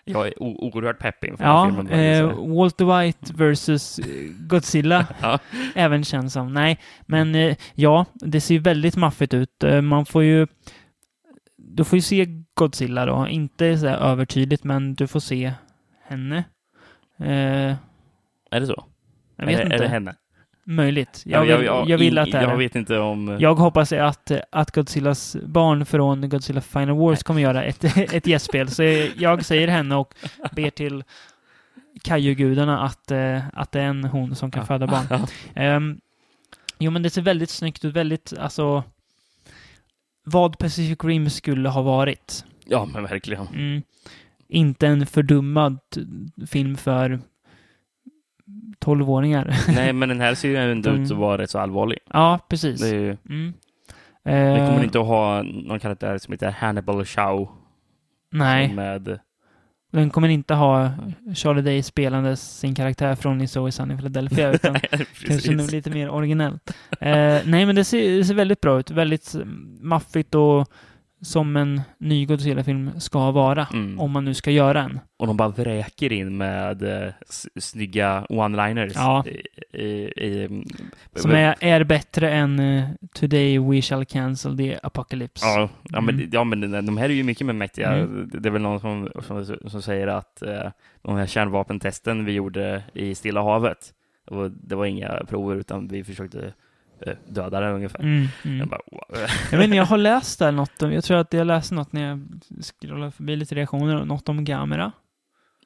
Jag 0.10 0.27
är 0.27 0.43
oerhört 0.43 0.99
pepp 0.99 1.23
inför 1.23 1.43
den 1.43 1.53
ja, 1.53 1.65
filmen. 1.65 1.88
eh, 1.89 2.55
Walter 2.57 2.99
White 3.01 3.33
versus 3.33 3.99
eh, 3.99 4.05
Godzilla. 4.47 5.07
ja. 5.21 5.39
även 5.75 6.03
känns 6.03 6.33
som. 6.33 6.53
Nej, 6.53 6.79
men 7.05 7.36
eh, 7.36 7.57
ja, 7.73 8.05
det 8.13 8.41
ser 8.41 8.53
ju 8.55 8.60
väldigt 8.60 8.95
maffigt 8.95 9.33
ut. 9.33 9.63
Eh, 9.63 9.81
man 9.81 10.05
får 10.05 10.23
ju... 10.23 10.47
Du 11.57 11.83
får 11.83 11.97
ju 11.97 12.01
se 12.01 12.25
Godzilla 12.53 13.05
då. 13.05 13.27
Inte 13.27 13.77
så 13.77 13.88
här 13.88 13.97
övertydligt, 13.97 14.63
men 14.63 14.95
du 14.95 15.07
får 15.07 15.19
se 15.19 15.53
henne. 16.03 16.38
Eh, 17.19 17.75
Är 18.51 18.60
det 18.60 18.65
så? 18.67 18.83
jag 19.36 19.45
vet 19.45 19.55
är, 19.55 19.57
det- 19.60 19.63
inte. 19.63 19.75
är 19.75 19.79
det 19.79 19.88
henne? 19.88 20.15
Möjligt. 20.69 21.23
Jag 21.25 21.41
vill, 21.41 21.65
jag, 21.65 21.97
vill 21.97 22.17
att 22.17 22.32
det 22.32 22.38
är 22.38 22.41
Jag 22.49 22.58
vet 22.58 22.75
inte 22.75 22.97
om... 22.99 23.38
Jag 23.39 23.56
hoppas 23.56 23.91
att, 23.91 24.32
att 24.51 24.71
Godzillas 24.75 25.38
barn 25.43 25.86
från 25.86 26.30
Godzilla 26.30 26.62
Final 26.62 26.97
Wars 26.97 27.23
kommer 27.23 27.41
göra 27.41 27.63
ett, 27.63 27.84
ett 28.13 28.27
gästspel. 28.27 28.69
Så 28.69 28.84
jag 29.17 29.45
säger 29.45 29.67
henne 29.67 29.95
och 29.95 30.13
ber 30.51 30.69
till 30.69 31.03
Kaiju-gudarna 32.03 32.80
att, 32.84 33.12
eh, 33.12 33.39
att 33.53 33.71
det 33.71 33.80
är 33.82 33.86
en 33.86 34.03
hon 34.03 34.36
som 34.36 34.51
kan 34.51 34.62
Ja. 34.62 34.65
föda 34.67 34.88
barn. 34.88 35.27
Ja. 35.53 35.75
Um, 35.75 35.99
jo, 36.80 36.91
men 36.91 37.03
det 37.03 37.10
ser 37.10 37.21
väldigt 37.21 37.49
snyggt 37.49 37.86
ut. 37.86 37.93
Väldigt, 37.95 38.34
alltså... 38.39 38.84
Vad 40.23 40.58
Pacific 40.58 41.03
Rim 41.03 41.30
skulle 41.30 41.69
ha 41.69 41.82
varit. 41.82 42.45
ja, 42.65 42.86
men 42.86 43.03
verkligen. 43.03 43.47
Mm. 43.47 43.82
Inte 44.47 44.88
en 44.88 45.06
fördummad 45.08 45.80
film 46.47 46.77
för 46.77 47.19
12-åringar. 48.88 49.56
Nej, 49.76 49.93
men 49.93 50.10
den 50.10 50.21
här 50.21 50.36
ser 50.36 50.50
ju 50.50 50.58
ändå 50.58 50.89
Mm. 50.89 51.04
ut 51.04 51.12
att 51.12 51.17
vara 51.17 51.38
rätt 51.38 51.50
så 51.50 51.60
allvarlig. 51.60 52.00
ja, 52.13 52.39
precis. 52.50 52.82
Det 52.82 52.88
är 52.89 52.93
ju... 53.00 53.17
Mm. 53.30 53.54
Eh, 54.26 54.67
kommer 54.69 54.84
inte 54.84 55.00
att 55.00 55.06
ha 55.08 55.41
någon 55.43 55.80
karaktär 55.80 56.17
som 56.17 56.32
heter 56.32 56.52
Hannibal 56.52 57.06
Chow. 57.06 57.50
Nej, 58.32 58.73
Med... 58.73 59.19
den 59.91 60.10
kommer 60.10 60.28
inte 60.30 60.54
ha 60.54 60.89
Charlie 61.36 61.62
Day 61.62 61.84
spelandes 61.84 62.60
sin 62.60 62.76
karaktär 62.76 63.15
från 63.15 63.41
It's 63.41 63.58
Always 63.58 63.76
Sunny 63.76 63.95
Philadelphia, 63.97 64.52
utan 64.54 64.76
Kanske 65.28 65.52
nu 65.52 65.67
lite 65.67 65.89
mer 65.89 66.10
originellt. 66.10 66.73
Eh, 67.02 67.38
nej, 67.45 67.65
men 67.65 67.76
det 67.76 67.84
ser, 67.84 68.17
det 68.17 68.26
ser 68.26 68.34
väldigt 68.34 68.62
bra 68.62 68.80
ut. 68.80 68.91
Väldigt 68.91 69.34
mm, 69.34 69.78
maffigt 69.82 70.36
och 70.36 70.69
som 71.21 71.56
en 71.56 71.82
ny 71.97 72.25
Godzilla-film 72.25 72.99
ska 72.99 73.32
vara. 73.32 73.67
Mm. 73.73 73.99
Om 73.99 74.12
man 74.12 74.25
nu 74.25 74.34
ska 74.34 74.51
göra 74.51 74.82
en. 74.82 74.99
Och 75.17 75.27
de 75.27 75.38
bara 75.38 75.49
vräker 75.49 76.12
in 76.13 76.38
med 76.38 76.84
eh, 76.84 77.13
snygga 77.60 78.25
one-liners. 78.30 78.91
Ja. 78.95 79.25
I, 79.27 79.82
i, 79.84 79.88
i, 80.25 80.63
Som 81.15 81.32
är, 81.32 81.56
är 81.60 81.84
bättre 81.84 82.32
än 82.32 82.60
eh, 82.60 82.86
Today 83.13 83.60
We 83.60 83.82
Shall 83.82 84.06
Cancel 84.06 84.58
the 84.58 84.77
Apocalypse. 84.84 85.45
Ja, 85.45 85.69
ja, 85.84 86.01
men, 86.01 86.15
Mm. 86.15 86.30
ja, 86.34 86.43
men 86.43 86.86
de 86.86 86.97
här 86.97 87.10
är 87.10 87.13
ju 87.13 87.23
mycket 87.23 87.47
mer 87.47 87.53
mäktiga. 87.53 87.93
Mm. 87.93 88.30
Det 88.34 88.49
är 88.49 88.51
väl 88.51 88.62
någon 88.62 88.80
som, 88.80 89.10
som, 89.27 89.45
som 89.69 89.82
säger 89.82 90.08
att 90.08 90.41
eh, 90.41 90.71
de 91.01 91.15
här 91.15 91.25
kärnvapentesten 91.27 92.25
vi 92.25 92.32
gjorde 92.32 92.84
i 92.93 93.15
Stilla 93.15 93.41
havet, 93.43 93.93
det 94.30 94.36
var, 94.36 94.51
det 94.63 94.75
var 94.75 94.86
inga 94.86 95.25
prover 95.30 95.56
utan 95.56 95.88
vi 95.88 96.03
försökte 96.03 96.53
döda 97.27 97.60
det 97.60 97.71
ungefär. 97.71 97.99
Mm, 97.99 98.27
mm. 98.45 98.60
Jag 98.60 98.67
bara, 98.67 98.81
wow. 98.91 99.27
Jag 99.51 99.57
vet 99.57 99.65
inte, 99.65 99.77
jag 99.77 99.86
har 99.86 99.97
läst 99.97 100.39
där 100.39 100.51
något 100.51 100.81
om, 100.81 100.93
jag 100.93 101.03
tror 101.03 101.17
att 101.17 101.33
jag 101.33 101.47
läste 101.47 101.75
något 101.75 101.93
när 101.93 102.10
jag 102.10 102.27
scrollade 102.62 103.12
förbi 103.12 103.36
lite 103.36 103.55
reaktioner, 103.55 104.05
något 104.05 104.29
om 104.29 104.45
Gamera. 104.45 104.91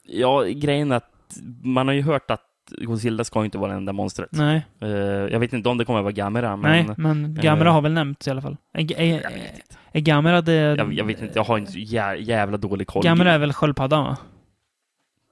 Ja, 0.03 0.43
grejen 0.43 0.91
är 0.91 0.95
att 0.95 1.37
man 1.63 1.87
har 1.87 1.93
ju 1.95 2.01
hört 2.01 2.31
att 2.31 2.41
Godzilla 2.77 3.23
ska 3.23 3.45
inte 3.45 3.57
vara 3.57 3.71
det 3.71 3.77
enda 3.77 3.93
monstret. 3.93 4.29
Nej, 4.31 4.65
Eh, 4.81 4.89
jag 5.31 5.39
vet 5.39 5.53
inte 5.53 5.69
om 5.69 5.77
det 5.77 5.85
kommer 5.85 5.99
att 5.99 6.03
vara 6.03 6.11
Gamera, 6.11 6.55
men 6.55 6.85
nej, 6.85 6.95
men 6.97 7.35
Gamera 7.35 7.67
eh, 7.67 7.73
har 7.73 7.81
väl 7.81 7.93
nämnts 7.93 8.27
i 8.27 8.31
alla 8.31 8.41
fall. 8.41 8.57
Är, 8.73 8.99
är, 8.99 9.05
jag 9.21 9.31
vet 9.31 9.55
inte. 9.55 9.75
är 9.91 9.99
Gamera 9.99 10.41
det... 10.41 10.53
Jag, 10.53 10.93
jag 10.93 11.05
vet 11.05 11.21
inte, 11.21 11.39
jag 11.39 11.43
har 11.43 11.57
inte 11.57 11.71
så 11.71 11.79
jä, 11.79 12.15
jävla 12.15 12.57
dålig 12.57 12.87
koll. 12.87 13.03
Gamera 13.03 13.33
är 13.33 13.39
väl 13.39 13.53
sköldpaddan 13.53 14.03
va? 14.03 14.17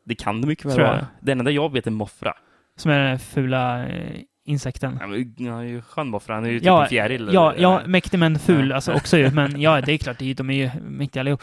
Det 0.06 0.16
kan 0.16 0.42
det 0.42 0.48
mycket 0.48 0.66
väl 0.66 0.80
vara. 0.80 1.08
Det 1.22 1.32
enda 1.32 1.52
jag 1.52 1.74
vet 1.74 1.88
är 1.88 1.92
Moffra. 1.92 2.34
Som 2.76 2.92
är 2.92 3.00
den 3.00 3.20
fula 3.20 3.88
eh, 3.88 4.22
insekten. 4.50 4.98
Han 5.02 5.14
är 5.14 5.64
ju- 5.64 5.82
skön 5.82 6.08
Moffra, 6.10 6.36
han 6.36 6.46
är 6.46 6.50
ju 6.50 6.60
typ 6.60 6.66
Ja, 6.66 6.84
en 6.84 6.90
fjäril. 6.90 7.30
Ja, 7.34 7.52
eller- 7.52 7.62
ja, 7.62 7.82
mäktig 7.86 8.18
men 8.20 8.40
ful 8.40 8.70
Ja. 8.70 8.76
alltså 8.76 8.94
också 8.94 9.18
ju. 9.18 9.32
Men 9.32 9.62
ja, 9.62 9.82
det 9.82 9.94
är 9.94 9.98
klart, 9.98 10.20
de 10.20 10.50
är 10.50 10.54
ju 10.54 10.70
mäktiga 10.82 11.22
allihop. 11.22 11.42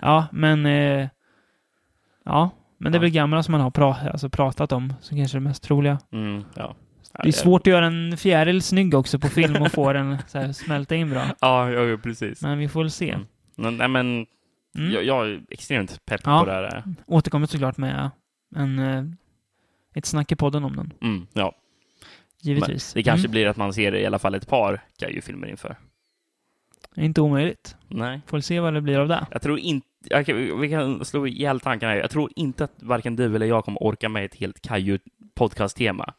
Ja, 0.00 0.26
men... 0.32 0.66
Eh, 0.66 1.08
ja, 2.24 2.50
men 2.78 2.92
det 2.92 2.96
är 2.96 3.00
Ja. 3.00 3.02
väl 3.02 3.10
Gamera 3.10 3.42
som 3.42 3.52
man 3.52 3.60
har 3.60 3.70
pra, 3.70 3.96
alltså 4.12 4.28
pratat 4.28 4.72
om, 4.72 4.92
som 5.00 5.18
kanske 5.18 5.36
är 5.38 5.40
det 5.40 5.44
mest 5.48 5.62
troliga. 5.62 5.98
Mm, 6.12 6.44
ja. 6.54 6.74
Det 7.22 7.28
är 7.28 7.32
svårt 7.32 7.60
att 7.60 7.66
göra 7.66 7.86
en 7.86 8.16
fjäril 8.16 8.62
snygg 8.62 8.94
också 8.94 9.18
på 9.18 9.28
film 9.28 9.62
och 9.62 9.72
få 9.72 9.92
den 9.92 10.16
så 10.26 10.38
här, 10.38 10.52
smälta 10.52 10.94
in 10.94 11.10
bra. 11.10 11.22
Ja, 11.40 11.70
ja, 11.70 11.84
ja 11.84 11.96
precis. 11.96 12.42
Men 12.42 12.58
vi 12.58 12.68
får 12.68 12.80
väl 12.80 12.90
se. 12.90 13.10
Mm. 13.58 13.76
Nej, 13.76 13.88
men 13.88 14.26
Mm. 14.78 14.92
jag, 14.92 15.04
jag 15.04 15.28
är 15.30 15.40
extremt 15.50 16.06
pepp 16.06 16.20
Ja. 16.24 16.40
på 16.40 16.46
det 16.46 16.52
här. 16.52 16.82
Återkommer 17.06 17.46
såklart 17.46 17.76
med 17.76 18.10
en, 18.56 18.78
eh, 18.78 19.04
ett 19.94 20.06
snack 20.06 20.32
i 20.32 20.36
podden 20.36 20.64
om 20.64 20.76
den. 20.76 20.92
Mm, 21.02 21.26
ja. 21.32 21.52
Givetvis. 22.42 22.92
Det 22.92 23.02
kanske 23.02 23.26
Mm. 23.26 23.30
blir 23.30 23.46
att 23.46 23.56
man 23.56 23.72
ser 23.72 23.94
i 23.94 24.06
alla 24.06 24.18
fall 24.18 24.34
ett 24.34 24.48
par 24.48 24.80
Kaiju-filmer 24.98 25.46
inför. 25.46 25.76
Inte 26.96 27.20
omöjligt. 27.20 27.76
Nej. 27.88 28.20
Får 28.26 28.40
se 28.40 28.60
vad 28.60 28.74
det 28.74 28.80
blir 28.80 28.98
av 28.98 29.08
det. 29.08 29.26
Jag 29.30 29.42
tror 29.42 29.58
inte... 29.58 29.86
Vi 30.60 30.68
kan 30.70 31.04
slå 31.04 31.26
ihjäl 31.26 31.60
tankarna 31.60 31.92
här. 31.92 31.98
Jag 32.00 32.10
tror 32.10 32.30
inte 32.36 32.64
att 32.64 32.72
varken 32.76 33.16
du 33.16 33.36
eller 33.36 33.46
jag 33.46 33.64
kommer 33.64 33.82
orka 33.82 34.08
med 34.08 34.24
ett 34.24 34.34
helt 34.34 34.62
Kaiju-podcast-tema. 34.62 36.14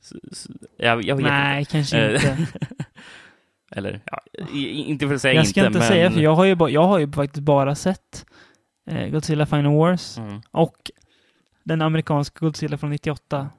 Så- 0.00 0.18
så- 0.32 0.52
Jag, 0.76 1.02
jag 1.04 1.16
vet 1.16 1.24
Nej, 1.24 1.64
kanske 1.64 1.98
Eh, 1.98 2.14
inte. 2.14 2.46
Eller, 3.70 4.00
ja, 4.06 4.20
inte 4.52 5.06
för 5.08 5.14
att 5.14 5.20
säga 5.22 5.34
jag 5.34 5.46
ska 5.48 5.66
inte, 5.66 5.78
men... 5.78 5.88
säga, 5.88 6.10
för 6.10 6.20
jag 6.20 6.34
har, 6.34 6.44
ju 6.44 6.54
ba, 6.54 6.68
jag 6.68 6.82
har 6.86 6.98
ju 6.98 7.12
faktiskt 7.12 7.42
bara 7.42 7.74
sett 7.74 8.26
eh, 8.90 9.08
Godzilla 9.08 9.46
Final 9.46 9.74
Wars 9.76 10.18
Mm. 10.18 10.40
och 10.50 10.90
den 11.64 11.82
amerikanska 11.82 12.46
Godzilla 12.46 12.78
från 12.78 12.90
98. 12.90 13.50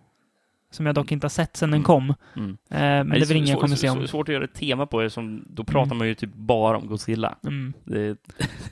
Som 0.76 0.86
jag 0.86 0.96
dock 0.96 1.12
inte 1.12 1.26
har 1.26 1.30
sett 1.30 1.58
sedan 1.58 1.72
den 1.72 1.78
Mm. 1.78 1.84
kom. 1.84 2.14
Mm. 2.36 2.50
Eh, 2.70 2.78
men 2.80 3.10
det 3.10 3.18
är 3.18 3.26
väl 3.26 3.38
inget 3.38 3.50
jag 3.50 3.60
kommer 3.60 3.76
se 3.76 3.90
om. 3.90 4.08
Svårt 4.08 4.30
att 4.30 4.34
göra 4.34 4.44
ett 4.44 4.54
tema 4.54 4.86
på 4.86 5.02
det, 5.02 5.10
som, 5.10 5.46
då 5.50 5.64
pratar 5.64 5.86
Mm. 5.86 5.98
man 5.98 6.08
ju 6.08 6.16
typ 6.16 6.34
bara 6.34 6.78
om 6.78 6.88
Godzilla. 6.88 7.36
Mm. 7.44 7.74
Det, 7.84 8.18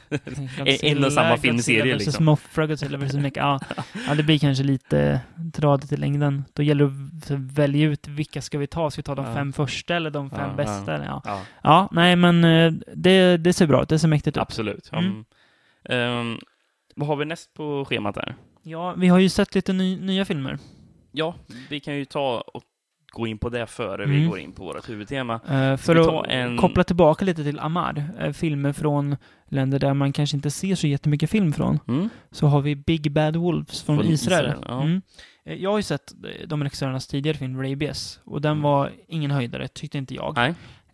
Godzilla, 0.09 0.75
en 0.81 1.03
och 1.05 1.13
samma 1.13 1.37
filmserie, 1.37 1.77
Godzilla 1.77 1.93
versus 1.93 2.07
liksom. 2.07 2.25
Mothra, 2.25 2.67
Godzilla 2.67 2.97
versus 2.97 3.15
Mecha. 3.15 3.39
Ja, 3.39 3.59
ja, 4.07 4.15
det 4.15 4.23
blir 4.23 4.39
kanske 4.39 4.63
lite 4.63 5.19
tradigt 5.53 5.91
i 5.91 5.97
längden. 5.97 6.43
Då 6.53 6.63
gäller 6.63 6.85
det 7.27 7.33
att 7.33 7.39
välja 7.39 7.87
ut 7.87 8.07
vilka 8.07 8.41
ska 8.41 8.57
vi 8.57 8.67
ta. 8.67 8.91
Ska 8.91 8.99
vi 8.99 9.03
ta 9.03 9.15
de 9.15 9.25
Ja. 9.25 9.33
fem 9.35 9.53
första 9.53 9.95
eller 9.95 10.09
de 10.09 10.29
fem 10.29 10.49
Ja, 10.49 10.55
bästa? 10.55 11.03
ja. 11.05 11.21
Ja. 11.25 11.41
ja, 11.63 11.89
nej 11.91 12.15
men 12.15 12.43
eh, 12.43 12.71
det, 12.95 13.37
det 13.37 13.53
ser 13.53 13.67
bra 13.67 13.83
ut. 13.83 13.89
Det 13.89 13.99
ser 13.99 14.07
mäktigt 14.07 14.37
ut. 14.37 14.41
absolut. 14.41 14.89
Mm. 14.93 15.25
Um, 15.89 16.39
vad 16.95 17.07
har 17.07 17.15
vi 17.15 17.25
näst 17.25 17.53
på 17.53 17.85
schemat 17.85 18.15
där? 18.15 18.35
Ja, 18.63 18.93
vi 18.97 19.07
har 19.07 19.19
ju 19.19 19.29
sett 19.29 19.55
lite 19.55 19.73
ny, 19.73 19.99
nya 19.99 20.25
filmer. 20.25 20.57
Ja, 21.15 21.35
vi 21.69 21.79
kan 21.79 21.95
ju 21.95 22.05
ta 22.05 22.41
och 22.53 22.63
gå 23.11 23.27
in 23.27 23.37
på 23.37 23.49
det 23.49 23.67
före 23.67 24.05
vi 24.05 24.15
Mm. 24.17 24.29
går 24.29 24.39
in 24.39 24.51
på 24.51 24.63
vårt 24.63 24.89
huvudtema. 24.89 25.33
Eh, 25.33 25.77
för 25.77 25.93
vi 25.95 26.01
att 26.01 26.25
en- 26.27 26.57
koppla 26.57 26.83
tillbaka 26.83 27.25
lite 27.25 27.43
till 27.43 27.59
Amar, 27.59 28.03
eh, 28.19 28.31
filmer 28.31 28.73
från 28.73 29.15
länder 29.49 29.79
där 29.79 29.93
man 29.93 30.13
kanske 30.13 30.37
inte 30.37 30.51
ser 30.51 30.75
så 30.75 30.87
jättemycket 30.87 31.29
film 31.29 31.53
från, 31.53 31.79
Mm? 31.87 32.09
så 32.31 32.47
har 32.47 32.61
vi 32.61 32.75
Big 32.75 33.11
Bad 33.11 33.35
Wolves 33.35 33.83
från, 33.83 33.97
Från 33.97 34.07
Israel. 34.07 34.45
Israel, 34.45 34.63
ja. 34.67 34.81
mm. 34.83 35.01
Eh, 35.45 35.53
Jag 35.55 35.69
har 35.71 35.77
ju 35.77 35.83
sett 35.83 36.13
de 36.47 36.63
regissörernas 36.63 37.07
tidigare 37.07 37.37
film, 37.37 37.61
Rabies, 37.63 38.19
och 38.25 38.41
den 38.41 38.51
Mm. 38.51 38.61
var 38.63 38.91
ingen 39.07 39.31
höjdare, 39.31 39.67
tyckte 39.67 39.97
inte 39.97 40.15
jag. 40.15 40.33
Nej. 40.35 40.53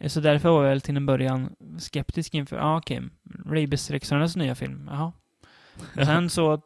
Så 0.10 0.20
därför 0.20 0.50
var 0.50 0.64
jag 0.64 0.70
väl 0.70 0.82
till 0.82 0.98
en 0.98 1.06
början 1.06 1.50
skeptisk 1.80 2.34
inför, 2.34 2.56
ja 2.56 2.64
ah, 2.64 2.78
okej, 2.78 3.02
Rabies-regissörernas 3.46 4.38
nya 4.38 4.56
film, 4.56 4.90
jaha. 4.92 5.12
Sen 6.06 6.30
så, 6.30 6.62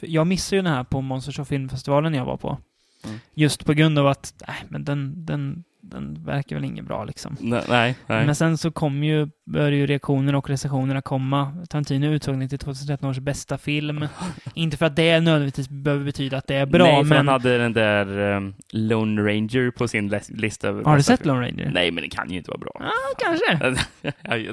jag 0.00 0.26
missade 0.26 0.56
ju 0.56 0.62
den 0.62 0.72
här 0.72 0.84
på 0.84 1.00
Monsters 1.00 1.38
of 1.38 1.48
Filmfestivalen 1.48 2.14
jag 2.14 2.24
var 2.24 2.36
på. 2.36 2.58
Mm. 3.04 3.20
Just 3.34 3.64
på 3.64 3.72
grund 3.72 3.98
av 3.98 4.06
att, 4.06 4.34
nej, 4.48 4.56
men 4.68 4.84
den, 4.84 5.26
den, 5.26 5.64
den 5.80 6.24
verkar 6.24 6.56
väl 6.56 6.64
inget 6.64 6.84
bra 6.84 7.04
liksom. 7.04 7.36
Nej, 7.40 7.62
nej. 7.68 7.96
nej. 8.06 8.26
Men 8.26 8.34
sen 8.34 8.58
så 8.58 8.70
kom 8.70 9.04
ju, 9.04 9.28
började 9.46 9.76
ju 9.76 9.86
reaktionerna 9.86 10.38
och 10.38 10.48
recensionerna 10.50 11.02
komma. 11.02 11.56
Tarantino 11.68 12.06
utsåg 12.06 12.38
den 12.38 12.48
till 12.48 12.58
2013 12.58 13.10
års 13.10 13.18
bästa 13.18 13.58
film. 13.58 14.06
Inte 14.54 14.76
för 14.76 14.86
att 14.86 14.96
det 14.96 15.20
nödvändigtvis 15.20 15.68
behöver 15.68 16.04
betyda 16.04 16.36
att 16.36 16.46
det 16.46 16.54
är 16.54 16.66
bra, 16.66 16.84
Nej, 16.84 17.04
men... 17.04 17.16
han 17.16 17.28
hade 17.28 17.58
den 17.58 17.72
där 17.72 18.18
um, 18.18 18.54
Lone 18.72 19.22
Ranger 19.22 19.70
på 19.70 19.88
sin 19.88 20.10
lis- 20.10 20.30
lista 20.36 20.68
över 20.68 20.84
Har 20.84 20.96
du 20.96 21.02
sett 21.02 21.20
film. 21.20 21.34
Lone 21.34 21.46
Ranger? 21.46 21.70
Nej, 21.74 21.90
men 21.90 22.02
det 22.02 22.10
kan 22.10 22.30
ju 22.30 22.36
inte 22.36 22.50
vara 22.50 22.58
bra. 22.58 22.72
Ja, 22.80 22.92
kanske. 23.18 23.82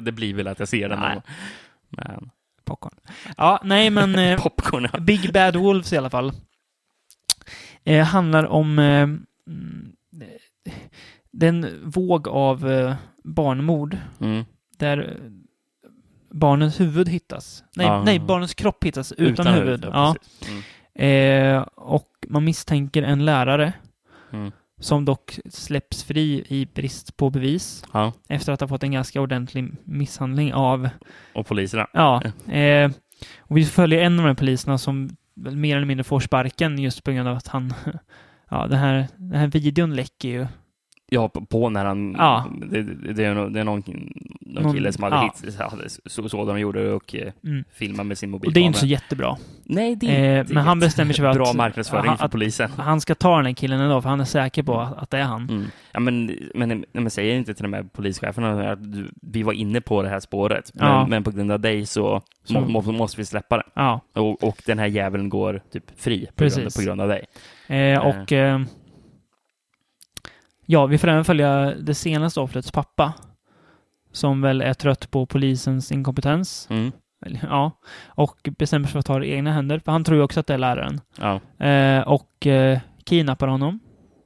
Det 0.00 0.12
blir 0.12 0.34
väl 0.34 0.46
att 0.48 0.58
jag 0.58 0.68
ser 0.68 0.88
den. 0.88 1.00
Nej. 1.00 1.20
Men 1.88 2.30
Popcorn. 2.64 2.94
Ja, 3.36 3.60
nej 3.64 3.90
men... 3.90 4.14
Eh, 4.18 4.42
popcorn, 4.42 4.88
ja. 4.92 5.00
Big 5.00 5.32
Bad 5.32 5.56
Wolves 5.56 5.92
i 5.92 5.96
alla 5.96 6.10
fall. 6.10 6.32
Eh, 7.86 8.04
handlar 8.04 8.44
om... 8.46 8.78
Eh, 8.78 9.02
mm, 9.02 9.92
den 11.30 11.66
våg 11.84 12.28
av 12.28 12.70
eh, 12.70 12.94
barnmord 13.24 13.96
Mm. 14.20 14.44
där 14.78 14.98
eh, 14.98 15.30
barnens 16.30 16.80
huvud 16.80 17.08
hittas. 17.08 17.64
Nej, 17.76 17.86
Ja. 17.86 18.02
nej 18.04 18.18
barnens 18.18 18.54
kropp 18.54 18.84
hittas 18.84 19.12
utan, 19.12 19.46
huvud. 19.46 19.84
Ja, 19.92 20.14
precis. 20.20 20.48
Mm. 20.94 21.56
Eh, 21.56 21.62
och 21.74 22.08
man 22.28 22.44
misstänker 22.44 23.02
en 23.02 23.24
lärare 23.24 23.72
Mm. 24.32 24.52
som 24.80 25.04
dock 25.04 25.38
släpps 25.50 26.04
fri 26.04 26.44
i 26.48 26.66
brist 26.74 27.16
på 27.16 27.30
bevis 27.30 27.84
Ja, 27.92 28.12
efter 28.28 28.52
att 28.52 28.60
ha 28.60 28.68
fått 28.68 28.82
en 28.82 28.92
ganska 28.92 29.20
ordentlig 29.20 29.68
misshandling 29.84 30.54
av, 30.54 30.88
och 31.34 31.46
poliserna. 31.46 31.86
ja, 31.92 32.22
eh, 32.52 32.90
och 33.38 33.56
vi 33.56 33.64
följer 33.64 34.02
en 34.02 34.12
av 34.18 34.24
de 34.24 34.28
här 34.28 34.34
poliserna 34.34 34.78
som 34.78 35.10
mer 35.36 35.76
eller 35.76 35.86
mindre 35.86 36.04
får 36.04 36.20
sparken 36.20 36.78
just 36.78 37.04
på 37.04 37.12
grund 37.12 37.28
av 37.28 37.36
att 37.36 37.48
han, 37.48 37.74
ja, 38.50 38.66
den 38.66 38.78
här, 38.78 39.08
den 39.16 39.40
här 39.40 39.46
videon 39.46 39.94
läcker 39.96 40.28
ju. 40.28 40.46
Ja, 41.08 41.28
på, 41.28 41.70
när 41.70 41.84
han... 41.84 42.14
Ja. 42.18 42.46
Det, 42.70 42.82
det, 43.12 43.24
är, 43.24 43.34
nå- 43.34 43.48
det 43.48 43.60
är 43.60 43.64
någon, 43.64 43.82
någon, 43.86 44.62
Någon- 44.64 44.74
kille 44.74 44.92
som 44.92 45.02
hade 45.04 45.16
ja. 45.16 45.32
hit, 45.44 45.58
hade 45.60 45.88
så, 46.06 46.28
så 46.28 46.44
de 46.44 46.60
gjorde 46.60 46.92
och 46.92 47.14
eh, 47.14 47.32
Mm. 47.44 47.64
filmade 47.72 48.04
med 48.08 48.18
sin 48.18 48.28
Och 48.28 48.32
mobilkamera. 48.32 48.54
det 48.54 48.64
är 48.64 48.66
inte 48.66 48.78
så 48.78 48.86
jättebra. 48.86 49.36
Nej, 49.64 49.96
det 49.96 50.06
är 50.16 50.34
Eh, 50.34 50.40
inte 50.40 50.54
men 50.54 50.64
han 50.64 50.80
bestämmer 50.80 51.12
sig 51.12 51.22
för 51.22 51.28
att- 51.30 51.36
Bra 51.36 51.52
marknadsföring 51.52 52.10
att- 52.10 52.20
för 52.20 52.28
polisen. 52.28 52.70
Han 52.76 53.00
ska 53.00 53.14
ta 53.14 53.36
den 53.36 53.46
här 53.46 53.52
killen 53.52 53.80
ändå, 53.80 54.02
för 54.02 54.08
han 54.08 54.20
är 54.20 54.24
säker 54.24 54.62
på 54.62 54.80
att, 54.80 55.10
det 55.10 55.18
är 55.18 55.22
han. 55.22 55.42
Mm. 55.50 55.64
Ja, 55.92 56.00
men, 56.00 56.30
men, 56.54 56.84
men, 56.92 57.10
säger 57.10 57.34
inte 57.36 57.54
till 57.54 57.62
de 57.62 57.72
här 57.72 57.82
polischeferna 57.82 58.70
att 58.72 58.78
vi 59.22 59.42
var 59.42 59.52
inne 59.52 59.80
på 59.80 60.02
det 60.02 60.08
här 60.08 60.20
spåret, 60.20 60.70
men, 60.74 60.88
Ja. 60.88 61.06
men 61.06 61.24
på 61.24 61.30
grund 61.30 61.52
av 61.52 61.60
dig 61.60 61.86
så, 61.86 62.22
Så- 62.44 62.60
må, 62.60 62.80
må, 62.82 62.92
måste 62.92 63.20
vi 63.20 63.24
släppa 63.24 63.56
det. 63.56 63.64
Ja, 63.74 64.00
Och, 64.14 64.42
och 64.44 64.62
den 64.66 64.78
här 64.78 64.86
jäveln 64.86 65.28
går 65.28 65.60
typ 65.72 65.84
fri 66.00 66.28
på, 66.34 66.44
grund, 66.44 66.74
på 66.76 66.82
grund 66.82 67.00
av 67.00 67.08
dig. 67.08 67.24
Eh, 67.66 67.98
och 68.06 68.32
eh, 68.32 68.60
ja, 70.66 70.86
vi 70.86 70.98
får 70.98 71.08
även 71.08 71.24
följa 71.24 71.74
det 71.74 71.94
senaste 71.94 72.40
offrets 72.40 72.70
pappa. 72.70 73.12
Som 74.12 74.40
väl 74.40 74.60
är 74.62 74.74
trött 74.74 75.10
på 75.10 75.26
polisens 75.26 75.92
inkompetens. 75.92 76.66
Mm. 76.70 76.92
Ja, 77.42 77.70
och 78.06 78.48
bestämmer 78.58 78.86
sig 78.86 78.92
för 78.92 78.98
att 78.98 79.06
ta 79.06 79.18
det 79.18 79.26
i 79.26 79.32
egna 79.32 79.52
händer. 79.52 79.78
För 79.78 79.92
han 79.92 80.04
tror 80.04 80.18
ju 80.18 80.22
också 80.24 80.40
att 80.40 80.46
det 80.46 80.54
är 80.54 80.58
läraren. 80.58 81.00
Ja. 81.20 81.64
Eh, 81.66 82.00
och 82.08 82.46
eh, 82.46 82.78
kidnappar 83.04 83.46
honom 83.48 83.80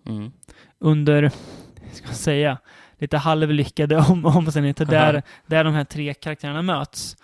Mm. 0.08 0.32
under, 0.78 1.30
ska 1.92 2.06
man 2.06 2.14
säga, 2.14 2.58
lite 2.98 3.16
halvlyckade 3.18 3.96
om, 3.96 4.24
omständigheter 4.36 4.84
där, 4.84 5.22
där 5.46 5.64
de 5.64 5.74
här 5.74 5.84
tre 5.84 6.14
karaktärerna 6.14 6.62
möts. 6.62 7.16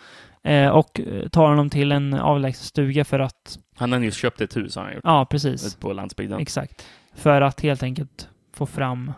Eh, 0.44 0.68
och 0.68 1.00
eh, 1.00 1.28
tar 1.28 1.48
honom 1.48 1.70
till 1.70 1.92
en 1.92 2.14
avlägsen 2.14 2.64
stuga 2.64 3.04
för 3.04 3.20
att, 3.20 3.58
Han 3.76 3.92
har 3.92 3.98
nyss 3.98 4.16
köpt 4.16 4.40
ett 4.40 4.56
hus 4.56 4.76
har 4.76 4.82
han 4.84 4.92
gjort, 4.94 5.00
ja 5.04 5.26
precis. 5.30 5.74
på 5.76 5.92
landsbygden. 5.92 6.40
Exakt. 6.40 6.86
För 7.14 7.40
att 7.40 7.60
helt 7.60 7.82
enkelt 7.82 8.28
få 8.56 8.66
fram 8.66 9.12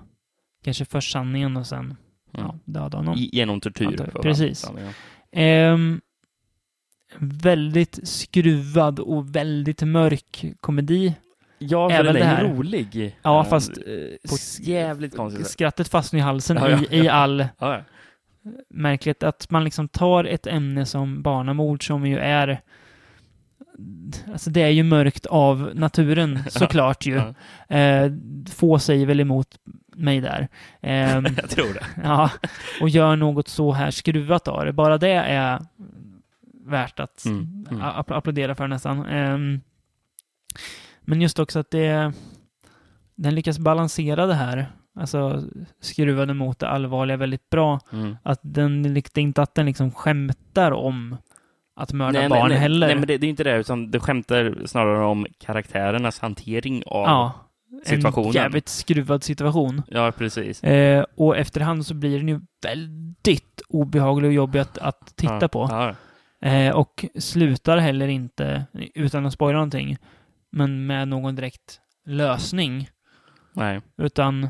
kanske 0.64 0.84
först 0.84 1.12
sanningen 1.12 1.56
och 1.56 1.66
sen 1.66 1.96
Mm. 2.34 2.46
ja, 2.46 2.58
döda 2.64 2.96
honom. 2.98 3.14
Genom 3.18 3.60
tortyr. 3.60 3.96
För 4.12 4.22
precis. 4.22 4.70
Ehm, 5.32 6.00
väldigt 7.18 8.08
skruvad 8.08 9.00
och 9.00 9.36
väldigt 9.36 9.82
mörk 9.82 10.44
komedi. 10.60 11.14
Ja, 11.58 11.88
för 11.90 11.96
Även 11.96 12.14
den 12.14 12.22
är 12.22 12.26
här. 12.26 12.44
rolig. 12.44 13.16
Ja, 13.22 13.40
Eh, 13.44 13.48
fast 13.50 13.74
På 13.74 13.80
eh, 13.90 14.34
ett 14.34 14.60
jävligt 14.68 15.16
konstigt 15.16 15.46
skrattet 15.46 15.88
fastnar 15.88 16.18
i 16.20 16.22
halsen 16.22 16.56
Ja, 16.56 16.70
ja, 16.70 16.78
i, 16.90 16.96
i 17.00 17.04
ja. 17.04 17.12
all 17.12 17.40
Ja, 17.58 17.74
ja. 17.74 17.80
märkligt 18.70 19.22
att 19.22 19.50
man 19.50 19.64
liksom 19.64 19.88
tar 19.88 20.24
ett 20.24 20.46
ämne 20.46 20.86
som 20.86 21.22
barnamord 21.22 21.86
som 21.86 22.06
ju 22.06 22.18
är 22.18 22.60
Alltså 24.32 24.50
det 24.50 24.62
är 24.62 24.68
ju 24.68 24.82
mörkt 24.82 25.26
av 25.26 25.70
naturen 25.74 26.38
såklart 26.48 27.06
ju. 27.06 27.16
Eh, 27.68 28.12
få 28.50 28.78
säger 28.78 29.06
väl 29.06 29.20
emot 29.20 29.48
mig 29.96 30.20
där. 30.20 30.48
Ehm, 30.82 31.26
Jag 31.36 31.50
tror 31.50 31.74
det. 31.74 31.86
ja, 32.04 32.30
och 32.80 32.88
gör 32.88 33.16
något 33.16 33.48
så 33.48 33.72
här 33.72 33.90
skruvat 33.90 34.48
av 34.48 34.64
det. 34.64 34.72
Bara 34.72 34.98
det 34.98 35.08
är 35.12 35.58
värt 36.66 37.00
att 37.00 37.24
Mm, 37.24 37.66
mm. 37.70 37.82
app- 37.82 38.10
applådera 38.10 38.54
för 38.54 38.66
nästan. 38.68 39.06
Ehm, 39.06 39.60
men 41.00 41.20
just 41.20 41.38
också 41.38 41.58
att 41.58 41.70
det 41.70 42.12
den 43.14 43.34
lyckas 43.34 43.58
balansera 43.58 44.26
det 44.26 44.34
här. 44.34 44.66
Alltså 44.94 45.42
skruvade 45.80 46.34
mot 46.34 46.58
det 46.58 46.68
allvarliga 46.68 47.16
väldigt 47.16 47.50
bra. 47.50 47.80
Mm. 47.92 48.16
Att 48.22 48.40
den, 48.42 48.82
det 48.94 49.16
är 49.16 49.18
inte 49.18 49.42
att 49.42 49.54
den 49.54 49.66
liksom 49.66 49.90
skämtar 49.90 50.72
om 50.72 51.16
att 51.78 51.92
mörda 51.92 52.20
Nej, 52.20 52.28
barn 52.28 52.48
nej, 52.48 52.58
heller. 52.58 52.86
Nej, 52.86 52.96
men 52.96 53.06
det, 53.06 53.18
det 53.18 53.26
är 53.26 53.28
inte 53.28 53.44
det, 53.44 53.56
utan 53.56 53.90
det 53.90 54.00
skämtar 54.00 54.66
snarare 54.66 55.04
om 55.04 55.26
karaktärernas 55.38 56.18
hantering 56.18 56.82
av... 56.86 57.04
ja, 57.04 57.48
situationen. 57.84 58.28
en 58.28 58.34
jävligt 58.34 58.68
skruvad 58.68 59.24
situation. 59.24 59.82
Ja, 59.88 60.12
precis. 60.12 60.64
Eh, 60.64 61.04
och 61.14 61.36
efterhand 61.36 61.86
så 61.86 61.94
blir 61.94 62.18
den 62.18 62.28
ju 62.28 62.40
väldigt 62.62 63.62
obehaglig 63.68 64.28
och 64.28 64.34
jobbig 64.34 64.58
att, 64.58 64.78
att 64.78 65.16
titta 65.16 65.38
ja. 65.40 65.48
på. 65.48 65.68
Ja. 65.70 65.94
Eh, 66.48 66.76
och 66.76 67.04
slutar 67.18 67.78
heller 67.78 68.08
inte, 68.08 68.64
utan 68.94 69.26
att 69.26 69.32
spoila 69.32 69.56
någonting, 69.56 69.96
men 70.50 70.86
med 70.86 71.08
någon 71.08 71.34
direkt 71.34 71.80
lösning. 72.06 72.88
Nej. 73.52 73.80
Utan 73.96 74.48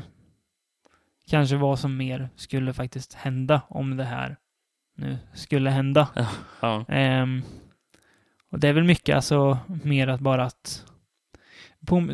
kanske 1.29 1.55
vad 1.55 1.79
som 1.79 1.97
mer 1.97 2.29
skulle 2.35 2.73
faktiskt 2.73 3.13
hända 3.13 3.61
om 3.67 3.97
det 3.97 4.03
här 4.03 4.37
nu 4.99 5.17
skulle 5.33 5.69
hända. 5.69 6.07
Ja. 6.61 6.85
Ehm, 6.87 7.41
och 8.51 8.59
det 8.59 8.67
är 8.67 8.73
väl 8.73 8.83
mycket 8.83 9.15
alltså 9.15 9.57
mer 9.83 10.07
att 10.07 10.19
bara 10.19 10.43
att 10.43 10.85
på, 11.85 12.07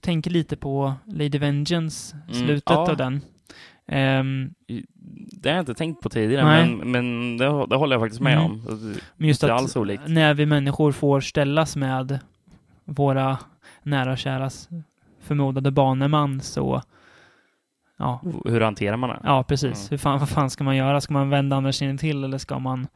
tänker 0.00 0.30
lite 0.30 0.56
på 0.56 0.94
Lady 1.06 1.38
Vengeance, 1.38 2.16
Mm, 2.16 2.34
slutet 2.46 2.70
ja. 2.70 2.90
av 2.90 2.96
den. 2.96 3.20
Ehm, 3.86 4.54
Det 5.42 5.48
har 5.48 5.56
jag 5.56 5.62
inte 5.62 5.74
tänkt 5.74 6.02
på 6.02 6.08
tidigare, 6.08 6.44
Nej. 6.44 6.74
men, 6.74 6.90
men 6.90 7.36
det, 7.38 7.66
det 7.66 7.76
håller 7.76 7.94
jag 7.96 8.02
faktiskt 8.02 8.20
med 8.20 8.32
Mm. 8.38 8.44
om. 8.44 8.62
men 9.16 9.28
just 9.28 9.40
Det 9.40 9.46
är 9.46 9.50
att 9.52 9.60
alls 9.60 9.76
olikt. 9.76 10.02
när 10.06 10.34
vi 10.34 10.46
människor 10.46 10.92
får 10.92 11.20
ställas 11.20 11.76
med 11.76 12.18
våra 12.84 13.38
nära 13.82 14.12
och 14.12 14.18
käras 14.18 14.68
förmodade 15.20 15.70
baneman 15.70 16.40
så 16.40 16.82
ja, 17.98 18.22
Hur 18.44 18.60
hanterar 18.60 18.96
man 18.96 19.10
det? 19.10 19.20
ja 19.24 19.42
precis. 19.42 19.78
Mm. 19.80 19.86
Hur 19.90 19.98
fan, 19.98 20.18
vad 20.18 20.28
fan 20.28 20.50
ska 20.50 20.64
man 20.64 20.76
göra? 20.76 21.00
Ska 21.00 21.12
man 21.14 21.30
vända 21.30 21.56
andra 21.56 21.72
sidan 21.72 21.98
till 21.98 22.24
eller 22.24 22.38
ska 22.38 22.58
man 22.58 22.86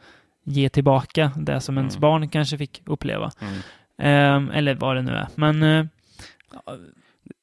ge 0.45 0.69
tillbaka 0.69 1.33
det 1.37 1.61
som 1.61 1.79
ens 1.79 1.95
Mm. 1.95 2.01
barn 2.01 2.29
kanske 2.29 2.59
fick 2.59 2.83
uppleva? 2.87 3.31
Mm. 3.41 3.55
Ehm, 3.99 4.51
eller 4.51 4.75
vad 4.75 4.97
det 4.97 5.03
nu 5.03 5.13
är. 5.13 5.27
Men 5.35 5.63
eh, 5.63 5.87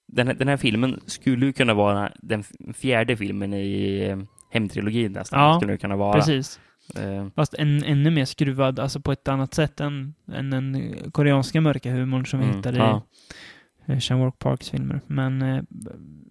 Den, 0.07 0.27
här- 0.27 0.33
den 0.33 0.47
här 0.47 0.57
filmen 0.57 0.99
skulle 1.05 1.45
ju 1.45 1.53
kunna 1.53 1.73
vara 1.73 2.11
den 2.21 2.43
fjärde 2.73 3.17
filmen 3.17 3.53
i 3.53 3.99
eh, 4.09 4.17
Hemtrilogin 4.51 5.11
nästan. 5.11 5.39
Ja, 5.39 5.57
skulle 5.59 5.71
det 5.73 5.77
kunna 5.77 5.95
vara. 5.95 6.13
precis. 6.13 6.59
Eh, 6.95 7.27
Fast 7.35 7.53
en, 7.53 7.83
ännu 7.83 8.09
mer 8.11 8.25
skruvad, 8.25 8.79
alltså 8.79 8.99
på 8.99 9.11
ett 9.11 9.27
annat 9.27 9.53
sätt 9.53 9.79
än, 9.79 10.13
än 10.33 10.49
den 10.49 10.95
koreanska 11.11 11.61
mörka 11.61 11.91
humorn 11.91 12.25
som 12.25 12.39
vi 12.39 12.45
mm, 12.45 12.57
hittade 12.57 12.77
ja. 12.77 13.01
i 13.87 14.11
eh, 14.11 14.17
Wook 14.17 14.39
Parks 14.39 14.69
filmer. 14.69 15.01
Men 15.07 15.41
eh, 15.41 15.61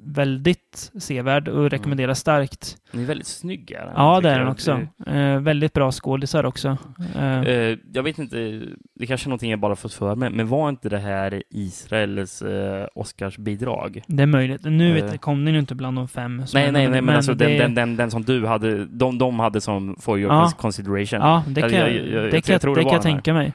väldigt 0.07 0.93
sevärd 0.99 1.49
och 1.49 1.71
rekommenderar 1.71 2.15
starkt. 2.15 2.77
Den 2.93 3.01
är 3.01 3.05
väldigt 3.07 3.27
snygg. 3.27 3.71
Är 3.71 3.85
den, 3.85 3.93
Ja, 3.97 4.21
det 4.21 4.31
är 4.31 4.39
den 4.39 4.49
också. 4.49 4.81
Eh, 5.07 5.41
väldigt 5.41 5.73
bra 5.73 5.93
skådisar 5.93 6.45
också. 6.47 6.77
Eh, 7.17 7.41
Eh, 7.41 7.79
jag 7.93 8.03
vet 8.03 8.19
inte, 8.19 8.63
det 8.95 9.07
kanske 9.07 9.27
är 9.27 9.29
någonting 9.29 9.51
jag 9.51 9.61
bara 9.61 9.77
fått 9.77 9.93
för 9.93 10.15
mig, 10.15 10.31
men 10.31 10.49
var 10.49 10.69
inte 10.69 10.89
det 10.89 10.99
här 10.99 11.43
Israels 11.51 12.43
eh, 12.43 12.87
Oscarsbidrag? 12.95 14.03
det 14.07 14.23
är 14.23 14.27
möjligt. 14.27 14.65
Nu 14.65 14.99
eh. 14.99 15.05
vet, 15.05 15.21
kom 15.21 15.45
den 15.45 15.55
ju 15.55 15.61
inte 15.61 15.75
bland 15.75 15.97
de 15.97 16.09
fem. 16.09 16.37
Nej, 16.37 16.47
nej, 16.55 16.63
nej, 16.63 16.83
nominerade, 16.85 17.03
men 17.07 17.17
alltså 17.17 17.35
det, 17.35 17.45
den, 17.47 17.59
den, 17.59 17.75
den, 17.75 17.97
den 17.97 18.11
som 18.11 18.23
du 18.23 18.47
hade, 18.47 18.85
de, 18.85 19.19
de 19.19 19.39
hade 19.41 19.61
som 19.61 19.97
for 20.01 20.19
your 20.19 20.33
Ja. 20.35 20.53
consideration. 20.59 21.21
Ja, 21.21 21.45
det 21.49 21.61
kan 21.61 21.71
Jag- 21.73 21.81
jag, 21.81 21.91
jag- 21.97 22.07
jag- 22.07 22.31
det 22.31 22.49
jag 22.49 22.61
kan, 22.61 22.75
jag, 22.75 22.87
det 22.97 23.03
tänka 23.03 23.35
mig. 23.35 23.53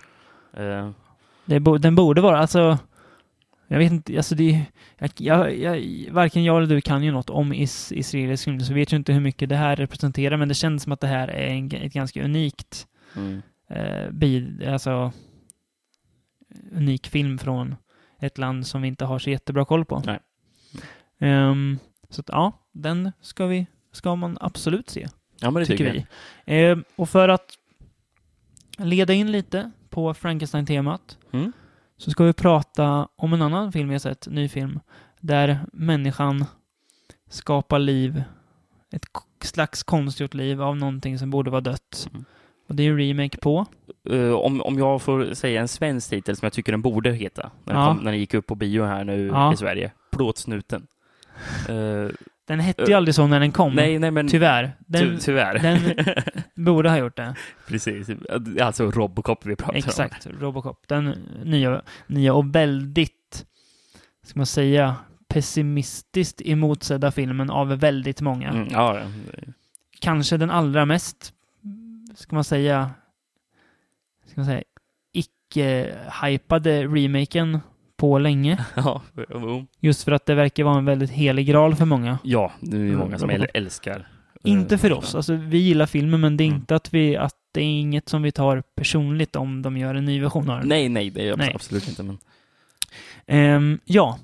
Eh, 0.57 0.89
Det 1.45 1.59
bo, 1.59 1.77
den 1.77 1.95
borde 1.95 2.21
vara, 2.21 2.39
alltså... 2.39 2.77
Jag 3.71 3.79
vet 3.79 3.91
inte, 3.91 4.17
alltså 4.17 4.35
det... 4.35 4.65
Jag, 4.97 5.11
jag, 5.17 5.57
jag, 5.57 6.13
varken 6.13 6.43
jag 6.43 6.57
eller 6.57 6.75
du 6.75 6.81
kan 6.81 7.03
ju 7.03 7.11
något 7.11 7.29
om 7.29 7.53
is, 7.53 7.91
israelisk 7.91 8.43
film, 8.43 8.59
så 8.59 8.73
vet 8.73 8.93
ju 8.93 8.97
inte 8.97 9.13
hur 9.13 9.19
mycket 9.19 9.49
det 9.49 9.55
här 9.55 9.75
representerar, 9.75 10.37
men 10.37 10.47
det 10.47 10.53
känns 10.53 10.83
som 10.83 10.91
att 10.91 10.99
det 10.99 11.07
här 11.07 11.27
är 11.27 11.47
en, 11.47 11.71
ett 11.71 11.93
ganska 11.93 12.23
unikt 12.23 12.87
mm. 13.15 13.41
eh, 13.69 14.11
bid, 14.11 14.63
alltså 14.63 15.11
unik 16.71 17.07
film 17.07 17.37
från 17.37 17.75
ett 18.19 18.37
land 18.37 18.67
som 18.67 18.81
vi 18.81 18.87
inte 18.87 19.05
har 19.05 19.19
så 19.19 19.29
jättebra 19.29 19.65
koll 19.65 19.85
på. 19.85 20.03
Nej. 20.05 20.19
Ehm, 21.19 21.79
så 22.09 22.21
att, 22.21 22.29
ja, 22.29 22.51
den 22.71 23.11
ska 23.21 23.45
vi, 23.45 23.65
ska 23.91 24.15
man 24.15 24.37
absolut 24.41 24.89
se, 24.89 25.07
Ja, 25.39 25.51
men 25.51 25.59
det 25.61 25.65
tycker 25.65 25.91
tycker, 25.91 26.07
vi. 26.45 26.55
Ehm, 26.55 26.83
och 26.95 27.09
för 27.09 27.29
att 27.29 27.57
leda 28.77 29.13
in 29.13 29.31
lite 29.31 29.71
på 29.89 30.13
Frankenstein-temat 30.13 31.17
Mm. 31.31 31.51
Så 31.99 32.11
ska 32.11 32.23
vi 32.23 32.33
prata 32.33 33.07
om 33.15 33.33
en 33.33 33.41
annan 33.41 33.71
film 33.71 33.89
har 33.89 33.97
sett, 33.97 34.27
ny 34.27 34.49
film, 34.49 34.79
där 35.19 35.59
människan 35.73 36.45
skapar 37.29 37.79
liv, 37.79 38.23
ett 38.91 39.05
slags 39.43 39.83
konstgjort 39.83 40.33
liv 40.33 40.61
av 40.61 40.77
någonting 40.77 41.19
som 41.19 41.29
borde 41.29 41.49
vara 41.51 41.61
dött. 41.61 42.09
Mm. 42.13 42.25
Och 42.69 42.75
det 42.75 42.83
är 42.83 42.89
en 42.91 42.97
remake 42.97 43.37
på. 43.37 43.65
Eh, 44.09 44.31
om, 44.31 44.61
om 44.61 44.77
jag 44.77 45.01
får 45.01 45.33
säga 45.33 45.61
en 45.61 45.67
svensk 45.67 46.09
titel 46.09 46.35
som 46.35 46.45
jag 46.45 46.53
tycker 46.53 46.71
den 46.71 46.81
borde 46.81 47.11
heta, 47.11 47.51
när 47.63 47.73
den, 47.73 47.83
Ja. 47.83 47.87
kom, 47.87 47.97
när 47.97 48.11
den 48.11 48.19
gick 48.19 48.33
upp 48.33 48.47
på 48.47 48.55
bio 48.55 48.83
här 48.83 49.03
nu 49.03 49.27
Ja. 49.27 49.53
i 49.53 49.57
Sverige. 49.57 49.91
Plåtsnuten. 50.11 50.87
Eh, 51.69 52.07
Den 52.49 52.59
hette 52.59 52.83
ju 52.83 52.93
aldrig 52.93 53.15
så 53.15 53.27
när 53.27 53.39
den 53.39 53.51
kom. 53.51 53.73
nej, 53.73 53.99
nej, 53.99 54.11
men 54.11 54.27
Tyvärr. 54.27 54.71
Den 54.79 55.01
ty, 55.01 55.17
tyvärr. 55.17 55.59
den- 55.59 56.05
borde 56.65 56.89
ha 56.89 56.97
gjort 56.97 57.17
det. 57.17 57.35
Precis. 57.67 58.09
Alltså 58.61 58.91
Robocop 58.91 59.45
vi 59.45 59.55
pratar 59.55 59.73
om. 59.73 59.77
Exakt. 59.77 60.27
Robocop. 60.39 60.87
Den 60.87 61.09
nya, 61.43 61.81
nya 62.07 62.33
och 62.33 62.55
väldigt, 62.55 63.45
ska 64.23 64.39
man 64.39 64.45
säga, 64.45 64.95
pessimistiskt 65.27 66.41
emotsedda 66.45 67.11
filmen 67.11 67.49
av 67.49 67.67
väldigt 67.67 68.21
många. 68.21 68.49
Mm, 68.49 68.67
ja, 68.71 68.99
ja. 68.99 69.05
Kanske 69.99 70.37
den 70.37 70.49
allra 70.51 70.85
mest, 70.85 71.33
ska 72.15 72.35
man 72.35 72.43
säga, 72.43 72.89
ska 74.25 74.33
man 74.41 74.45
säga, 74.45 74.63
icke-hypade 75.13 76.87
remaken 76.87 77.59
på 77.99 78.17
länge. 78.19 78.65
ja, 78.75 79.01
jo. 79.29 79.65
Just 79.79 80.03
för 80.03 80.11
att 80.11 80.25
det 80.25 80.35
verkar 80.35 80.63
vara 80.63 80.77
en 80.77 80.85
väldigt 80.85 81.09
helig 81.11 81.47
graal 81.47 81.75
för 81.75 81.85
många. 81.85 82.17
ja, 82.23 82.51
är 82.61 82.67
det 82.71 82.77
Mm, 82.77 82.97
många 82.97 83.19
som 83.19 83.29
Robocop. 83.29 83.49
älskar. 83.53 84.07
eh, 84.43 84.51
Inte 84.51 84.77
för 84.77 84.93
oss. 84.93 85.15
Alltså, 85.15 85.33
vi 85.33 85.57
gillar 85.57 85.85
filmen, 85.85 86.21
men 86.21 86.37
det 86.37 86.43
är 86.43 86.45
Mm. 86.47 86.59
inte 86.59 86.75
att 86.75 86.93
vi, 86.93 87.15
att 87.17 87.35
det 87.53 87.61
är 87.61 87.65
inget 87.65 88.09
som 88.09 88.21
vi 88.21 88.31
tar 88.31 88.63
personligt 88.75 89.35
om 89.35 89.61
de 89.61 89.77
gör 89.77 89.95
en 89.95 90.05
ny 90.05 90.21
version 90.21 90.49
av 90.49 90.59
den. 90.59 90.67
Nej, 90.69 90.89
nej, 90.89 91.09
det 91.09 91.27
är 91.29 91.37
Nej. 91.37 91.51
absolut 91.55 91.87
inte. 91.89 92.03
Men, 92.03 92.17
Ehm, 93.27 93.79
ja, 93.85 94.19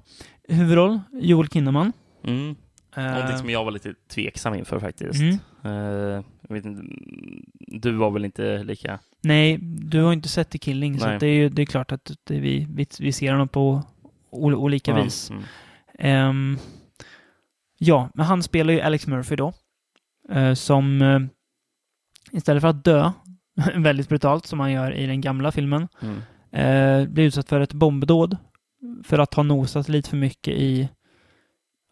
huvudroll 0.47 0.99
Joel 1.11 1.47
Kinnaman. 1.47 1.93
mm. 2.23 2.55
Någonting 2.95 3.31
Ehm, 3.31 3.37
som 3.37 3.49
jag 3.49 3.63
var 3.63 3.71
lite 3.71 3.93
tveksam 4.07 4.53
inför 4.53 4.79
faktiskt. 4.79 5.19
mm. 5.21 5.37
Eh, 5.63 6.57
inte, 6.57 6.81
du 7.57 7.91
var 7.91 8.11
väl 8.11 8.25
inte 8.25 8.63
lika... 8.63 8.99
Nej, 9.23 9.57
du 9.61 10.01
har 10.01 10.13
inte 10.13 10.29
sett 10.29 10.49
The 10.49 10.57
Killing, 10.57 10.99
så 10.99 11.05
Nej. 11.05 11.13
att 11.15 11.19
det 11.19 11.27
är 11.27 11.33
ju 11.35 11.49
det 11.49 11.61
är 11.61 11.65
klart 11.65 11.91
att 11.91 12.11
det, 12.23 12.39
vi, 12.39 12.67
vi, 12.69 12.87
vi 12.99 13.11
ser 13.11 13.31
honom 13.31 13.47
på 13.47 13.81
ol, 14.29 14.55
olika 14.55 14.91
Ja, 14.91 15.03
vis. 15.03 15.29
mm. 15.29 15.43
Ehm, 15.99 16.57
ja, 17.77 18.09
men 18.13 18.25
han 18.25 18.43
spelar 18.43 18.73
ju 18.73 18.81
Alex 18.81 19.07
Murphy 19.07 19.35
då. 19.35 19.53
eh, 20.29 20.53
som 20.53 21.01
eh, 21.01 21.19
istället 22.31 22.61
för 22.61 22.67
att 22.67 22.83
dö, 22.83 23.11
väldigt 23.75 24.09
brutalt 24.09 24.45
som 24.45 24.59
han 24.59 24.71
gör 24.71 24.91
i 24.93 25.05
den 25.05 25.21
gamla 25.21 25.51
filmen, 25.51 25.87
Mm. 26.01 26.17
eh, 26.51 27.07
blir 27.09 27.23
utsatt 27.25 27.49
för 27.49 27.59
ett 27.61 27.73
bombdåd 27.73 28.37
för 29.03 29.19
att 29.19 29.33
ha 29.33 29.43
nosat 29.43 29.89
lite 29.89 30.09
för 30.09 30.17
mycket 30.17 30.53
i 30.53 30.89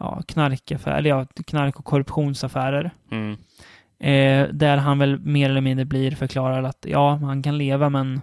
ja, 0.03 0.21
knarkaffärer, 0.27 0.97
eller 0.97 1.09
ja, 1.09 1.25
knark 1.45 1.79
och 1.79 1.85
korruptionsaffärer. 1.85 2.91
Mm. 3.11 3.37
Eh, 3.99 4.53
där 4.53 4.77
han 4.77 4.99
väl 4.99 5.19
mer 5.19 5.49
eller 5.49 5.61
mindre 5.61 5.85
blir 5.85 6.11
förklarad 6.11 6.65
att 6.65 6.85
ja, 6.89 7.15
han 7.15 7.43
kan 7.43 7.57
leva 7.57 7.89
men 7.89 8.21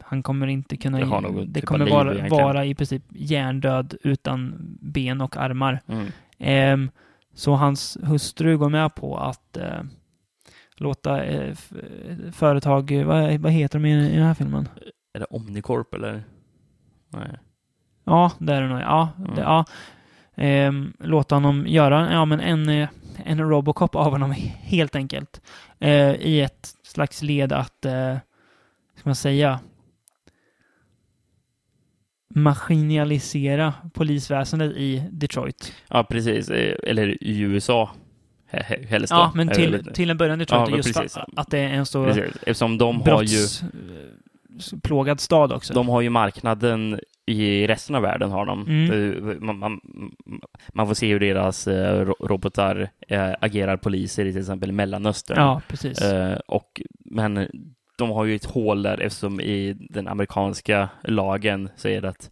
han 0.00 0.22
kommer 0.22 0.46
inte 0.46 0.76
kunna... 0.76 0.98
Det 0.98 1.44
det 1.46 1.60
typ 1.60 1.64
kommer 1.64 1.90
vara, 1.90 2.28
vara 2.28 2.64
i 2.64 2.74
princip 2.74 3.02
hjärndöd 3.10 3.96
utan 4.02 4.54
ben 4.80 5.20
och 5.20 5.36
armar. 5.36 5.80
Mm. 5.86 6.06
Ehm, 6.38 6.90
så 7.34 7.52
hans 7.54 7.98
hustru 8.02 8.58
går 8.58 8.68
med 8.68 8.94
på 8.94 9.16
att, 9.18 9.56
eh, 9.56 9.82
låta 10.76 11.24
eh, 11.24 11.54
företag, 12.32 12.90
eh, 12.92 13.06
vad, 13.06 13.38
vad 13.40 13.52
heter 13.52 13.78
de 13.78 13.88
i, 13.88 14.12
i 14.12 14.16
den 14.16 14.26
här 14.26 14.34
filmen? 14.34 14.68
Är 15.12 15.20
det 15.20 15.26
Omnicorp 15.30 15.94
eller? 15.94 16.22
Nej. 17.08 17.38
Ja, 18.04 18.32
det 18.38 18.54
är 18.54 18.62
det 18.62 18.68
nog. 18.68 18.80
Ja, 18.80 19.08
Mm. 19.18 19.34
det, 19.34 19.40
ja. 19.40 19.64
Ehm, 20.36 20.92
låta 21.00 21.34
honom 21.34 21.66
göra 21.66 22.12
ja, 22.12 22.24
men 22.24 22.40
en, 22.40 22.68
eh, 22.68 22.88
en 23.24 23.40
Robocop 23.40 23.94
av 23.94 24.10
honom 24.12 24.30
helt 24.60 24.96
enkelt. 24.96 25.40
Eh, 25.80 26.10
I 26.14 26.40
ett 26.40 26.68
slags 26.82 27.22
led 27.22 27.52
att, 27.52 27.84
eh, 27.84 28.16
ska 28.96 29.08
man 29.08 29.14
säga, 29.16 29.60
maskinalisera 32.34 33.74
polisväsendet 33.94 34.76
i 34.76 35.02
Detroit. 35.10 35.72
Ja, 35.88 36.04
precis. 36.04 36.48
Eh, 36.50 36.76
Eller 36.82 37.22
i 37.24 37.38
USA 37.40 37.90
he- 38.50 38.62
he- 38.64 38.86
helst 38.86 39.10
då. 39.10 39.16
Ja, 39.16 39.32
men 39.34 39.48
till, 39.48 39.90
till 39.94 40.10
en 40.10 40.16
början 40.16 40.38
Detroit, 40.38 40.70
Ja, 40.70 40.76
just 40.76 40.94
precis. 40.94 41.18
att 41.36 41.50
det 41.50 41.58
är 41.58 41.68
en 41.68 41.86
så 41.86 42.04
Precis. 42.04 42.24
Eftersom 42.36 42.78
de 42.78 43.00
har 43.02 43.22
ju, 43.22 43.46
brottsplågad 44.56 45.20
stad 45.20 45.52
också. 45.52 45.74
de 45.74 45.88
har 45.88 46.00
ju 46.00 46.10
marknaden 46.10 47.00
i 47.26 47.66
resten 47.66 47.96
av 47.96 48.02
världen 48.02 48.30
har 48.30 48.46
de. 48.46 48.66
Mm. 48.66 49.38
Man, 49.46 49.58
man, 49.58 49.80
man 50.72 50.86
får 50.86 50.94
se 50.94 51.08
hur 51.12 51.20
deras 51.20 51.66
eh, 51.68 52.00
ro- 52.04 52.26
robotar 52.26 52.88
eh, 53.08 53.34
agerar 53.40 53.76
poliser 53.76 54.24
i 54.26 54.32
till 54.32 54.40
exempel 54.40 54.72
Mellanöstern. 54.72 55.36
ja, 55.38 55.62
precis. 55.68 56.00
Eh, 56.00 56.38
och, 56.46 56.82
men 56.98 57.48
de 57.98 58.10
har 58.10 58.24
ju 58.24 58.34
ett 58.34 58.44
hål 58.44 58.82
där 58.82 59.00
eftersom 59.00 59.40
i 59.40 59.76
den 59.90 60.08
amerikanska 60.08 60.88
lagen 61.04 61.68
säger 61.76 62.00
det 62.00 62.08
att 62.08 62.30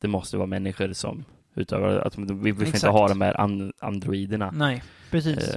det 0.00 0.08
måste 0.08 0.36
vara 0.36 0.46
människor 0.46 0.92
som 0.92 1.24
utövar, 1.54 1.96
att 1.98 2.18
vi, 2.18 2.54
får 2.54 2.66
inte 2.66 2.88
ha 2.88 3.08
de 3.08 3.20
här 3.20 3.40
an, 3.40 3.72
androiderna. 3.80 4.50
Nej, 4.54 4.82
precis. 5.10 5.56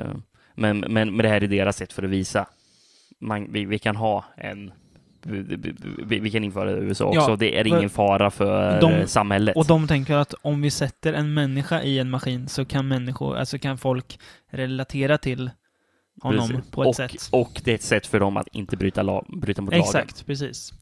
Men, 0.55 0.79
men, 0.79 0.91
men 0.91 1.17
det 1.17 1.29
här 1.29 1.43
är 1.43 1.47
deras 1.47 1.77
sätt 1.77 1.93
för 1.93 2.03
att 2.03 2.09
visa. 2.09 2.45
Man, 3.19 3.51
vi, 3.51 3.65
vi 3.65 3.79
kan 3.79 3.95
ha 3.95 4.25
en 4.37 4.71
vi, 5.23 6.19
vi, 6.19 6.31
kan 6.31 6.43
införa 6.43 6.71
det 6.71 6.77
i 6.77 6.83
USA 6.83 7.05
också. 7.05 7.29
Ja, 7.29 7.35
det 7.35 7.59
är 7.59 7.67
ingen 7.67 7.89
fara 7.89 8.31
för 8.31 8.81
De- 8.81 9.07
samhället. 9.07 9.57
Och 9.57 9.65
de 9.65 9.87
tänker 9.87 10.15
att 10.15 10.33
om 10.41 10.61
vi 10.61 10.71
sätter 10.71 11.13
en 11.13 11.33
människa 11.33 11.81
i 11.81 11.99
en 11.99 12.09
maskin 12.09 12.47
så 12.47 12.65
kan 12.65 12.87
människor, 12.87 13.37
alltså 13.37 13.59
kan 13.59 13.77
folk 13.77 14.19
relatera 14.49 15.17
till 15.17 15.51
honom 16.21 16.49
Precis. 16.49 16.71
på 16.71 16.81
ett 16.81 16.87
och, 16.87 16.95
sätt. 16.95 17.29
Och 17.31 17.61
det 17.63 17.71
är 17.71 17.75
ett 17.75 17.83
sätt 17.83 18.07
för 18.07 18.19
dem 18.19 18.37
att 18.37 18.47
inte 18.47 18.77
bryta, 18.77 19.01
la, 19.01 19.23
bryta 19.27 19.61
mot 19.61 19.71
lagen. 19.71 19.85
Exakt, 19.85 20.25
precis. 20.25 20.73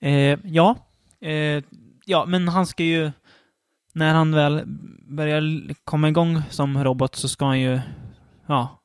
Eh, 0.00 0.38
ja, 0.44 0.74
eh, 1.20 1.62
ja, 2.04 2.24
men 2.26 2.48
han 2.48 2.66
ska 2.66 2.84
ju, 2.84 3.10
när 3.92 4.14
han 4.14 4.34
väl 4.34 4.62
börjar 5.08 5.74
komma 5.84 6.08
igång 6.08 6.42
som 6.50 6.84
robot 6.84 7.14
så 7.14 7.28
ska 7.28 7.44
han 7.44 7.60
ju, 7.60 7.80
ja, 8.46 8.82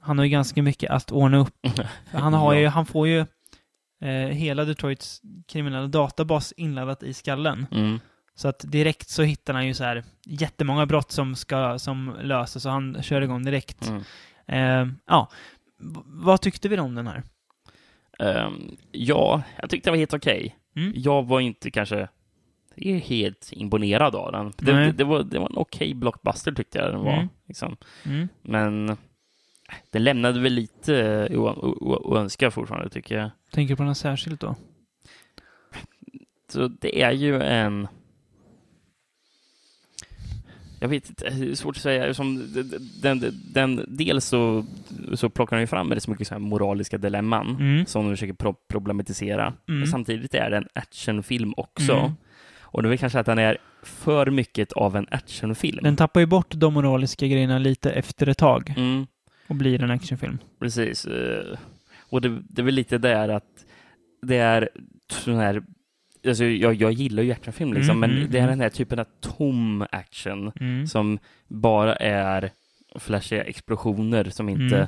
han 0.00 0.18
har 0.18 0.24
ju 0.24 0.30
ganska 0.30 0.62
mycket 0.62 0.90
att 0.90 1.12
ordna 1.12 1.38
upp. 1.38 1.66
Han, 2.12 2.34
har 2.34 2.54
ju, 2.54 2.66
han 2.66 2.86
får 2.86 3.08
ju 3.08 3.26
eh, 4.02 4.08
hela 4.28 4.64
Detroits 4.64 5.22
kriminella 5.48 5.86
databas 5.86 6.52
inladdat 6.56 7.02
i 7.02 7.14
skallen. 7.14 7.66
Mm. 7.70 7.98
Så 8.34 8.48
att 8.48 8.64
direkt 8.68 9.08
så 9.08 9.22
hittar 9.22 9.54
han 9.54 9.66
ju 9.66 9.74
så 9.74 9.84
här 9.84 10.04
jättemånga 10.26 10.86
brott 10.86 11.10
som 11.12 11.36
ska 11.36 11.78
som 11.78 12.16
löses 12.22 12.66
och 12.66 12.72
han 12.72 13.02
kör 13.02 13.22
igång 13.22 13.44
direkt. 13.44 13.88
Mm. 13.88 14.02
Eh, 14.88 14.94
ja, 15.06 15.28
V- 15.78 16.00
vad 16.06 16.40
tyckte 16.40 16.68
vi 16.68 16.78
om 16.78 16.94
den 16.94 17.06
här? 17.06 17.22
Ehm, 18.18 18.76
ja, 18.92 19.42
jag 19.60 19.70
tyckte 19.70 19.86
det 19.86 19.90
var 19.92 19.98
helt 19.98 20.14
okej. 20.14 20.56
Mm? 20.76 20.92
Jag 20.96 21.22
var 21.26 21.40
inte 21.40 21.70
kanske 21.70 22.08
helt 23.02 23.48
imponerad 23.52 24.14
av 24.14 24.32
den. 24.32 24.52
Det, 24.56 24.72
det, 24.72 24.92
det, 24.92 25.04
var, 25.04 25.22
det 25.22 25.38
var 25.38 25.46
en 25.46 25.56
okej 25.56 25.94
blockbuster 25.94 26.52
tyckte 26.52 26.78
jag 26.78 26.92
den 26.92 27.00
var. 27.00 27.12
Mm. 27.12 27.28
Liksom. 27.48 27.76
Mm. 28.04 28.28
Men 28.42 28.96
den 29.90 30.04
lämnade 30.04 30.40
väl 30.40 30.52
lite 30.52 31.28
o- 31.36 32.00
oönskad 32.04 32.52
fortfarande 32.52 32.88
tycker 32.90 33.16
jag. 33.18 33.30
Tänker 33.52 33.72
du 33.72 33.76
på 33.76 33.82
något 33.82 33.96
särskilt 33.98 34.40
då? 34.40 34.56
Så 36.48 36.68
det 36.68 37.02
är 37.02 37.12
ju 37.12 37.42
en... 37.42 37.88
Jag 40.80 40.88
vet 40.88 41.08
inte, 41.08 41.30
det 41.30 41.50
är 41.50 41.54
svårt 41.54 41.76
att 41.76 41.82
säga. 41.82 42.14
Som 42.14 42.52
den, 43.02 43.24
den, 43.52 43.84
dels 43.88 44.24
så, 44.24 44.64
så 45.14 45.28
plockar 45.30 45.56
den 45.56 45.62
ju 45.62 45.66
fram 45.66 45.88
väldigt 45.88 46.08
mycket 46.08 46.26
så 46.28 46.34
här 46.34 46.38
moraliska 46.38 46.98
dilemman 46.98 47.56
Mm. 47.60 47.86
som 47.86 48.04
de 48.06 48.12
försöker 48.12 48.32
pro- 48.34 48.56
problematisera. 48.68 49.46
Mm. 49.68 49.80
Men 49.80 49.86
samtidigt 49.88 50.34
är 50.34 50.50
det 50.50 50.56
en 50.56 50.68
actionfilm 50.74 51.54
också. 51.56 51.92
Mm. 51.92 52.12
Och 52.60 52.82
det 52.82 52.86
är 52.86 52.88
väl 52.88 52.98
kanske 52.98 53.18
att 53.20 53.26
den 53.26 53.38
är 53.38 53.58
för 53.82 54.30
mycket 54.30 54.72
av 54.72 54.96
en 54.96 55.06
actionfilm. 55.10 55.78
Den 55.82 55.96
tappar 55.96 56.20
ju 56.20 56.26
bort 56.26 56.54
de 56.54 56.74
moraliska 56.74 57.26
grejerna 57.26 57.58
lite 57.58 57.90
efter 57.90 58.26
ett 58.28 58.38
tag 58.38 58.74
Mm, 58.76 59.06
och 59.46 59.54
blir 59.56 59.82
en 59.82 59.90
actionfilm. 59.90 60.38
precis. 60.60 61.06
Och 62.12 62.20
det, 62.20 62.42
det 62.48 62.62
är 62.62 62.64
väl 62.64 62.74
lite 62.74 62.98
där 62.98 63.28
att 63.28 63.64
det 64.22 64.36
är 64.36 64.68
sån 65.10 65.36
här 65.36 65.62
Alltså 66.26 66.44
jag, 66.44 66.74
jag 66.74 66.92
gillar 66.92 67.22
ju 67.22 67.32
actionfilm 67.32 67.72
liksom, 67.72 67.96
Mm, 67.96 68.00
men 68.10 68.18
mm, 68.18 68.30
det 68.30 68.38
är 68.38 68.42
mm. 68.42 68.50
den 68.50 68.60
här 68.60 68.68
typen 68.68 68.98
av 68.98 69.06
tom 69.20 69.86
action 69.92 70.52
Mm. 70.60 70.86
som 70.86 71.18
bara 71.48 71.96
är 71.96 72.50
flashiga 72.98 73.42
explosioner 73.42 74.24
som 74.24 74.48
inte 74.48 74.76
Mm. 74.76 74.86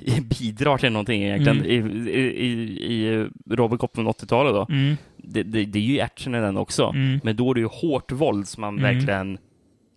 ja, 0.00 0.14
bidrar 0.40 0.78
till 0.78 0.92
någonting 0.92 1.22
egentligen. 1.22 1.58
Mm. 1.64 2.06
I, 2.08 2.10
i, 2.10 2.52
i, 2.94 3.28
Robocop 3.50 3.94
från 3.94 4.08
80-talet 4.08 4.52
då, 4.54 4.66
Mm. 4.74 4.96
det, 5.16 5.42
det, 5.42 5.64
det 5.64 5.78
är 5.78 5.82
ju 5.82 6.00
action 6.00 6.34
i 6.34 6.40
den 6.40 6.56
också, 6.56 6.84
Mm. 6.94 7.20
men 7.22 7.36
då 7.36 7.50
är 7.50 7.54
det 7.54 7.60
ju 7.60 7.66
hårt 7.72 8.12
våld 8.12 8.48
som 8.48 8.60
man 8.60 8.78
Mm. 8.78 8.94
verkligen 8.94 9.38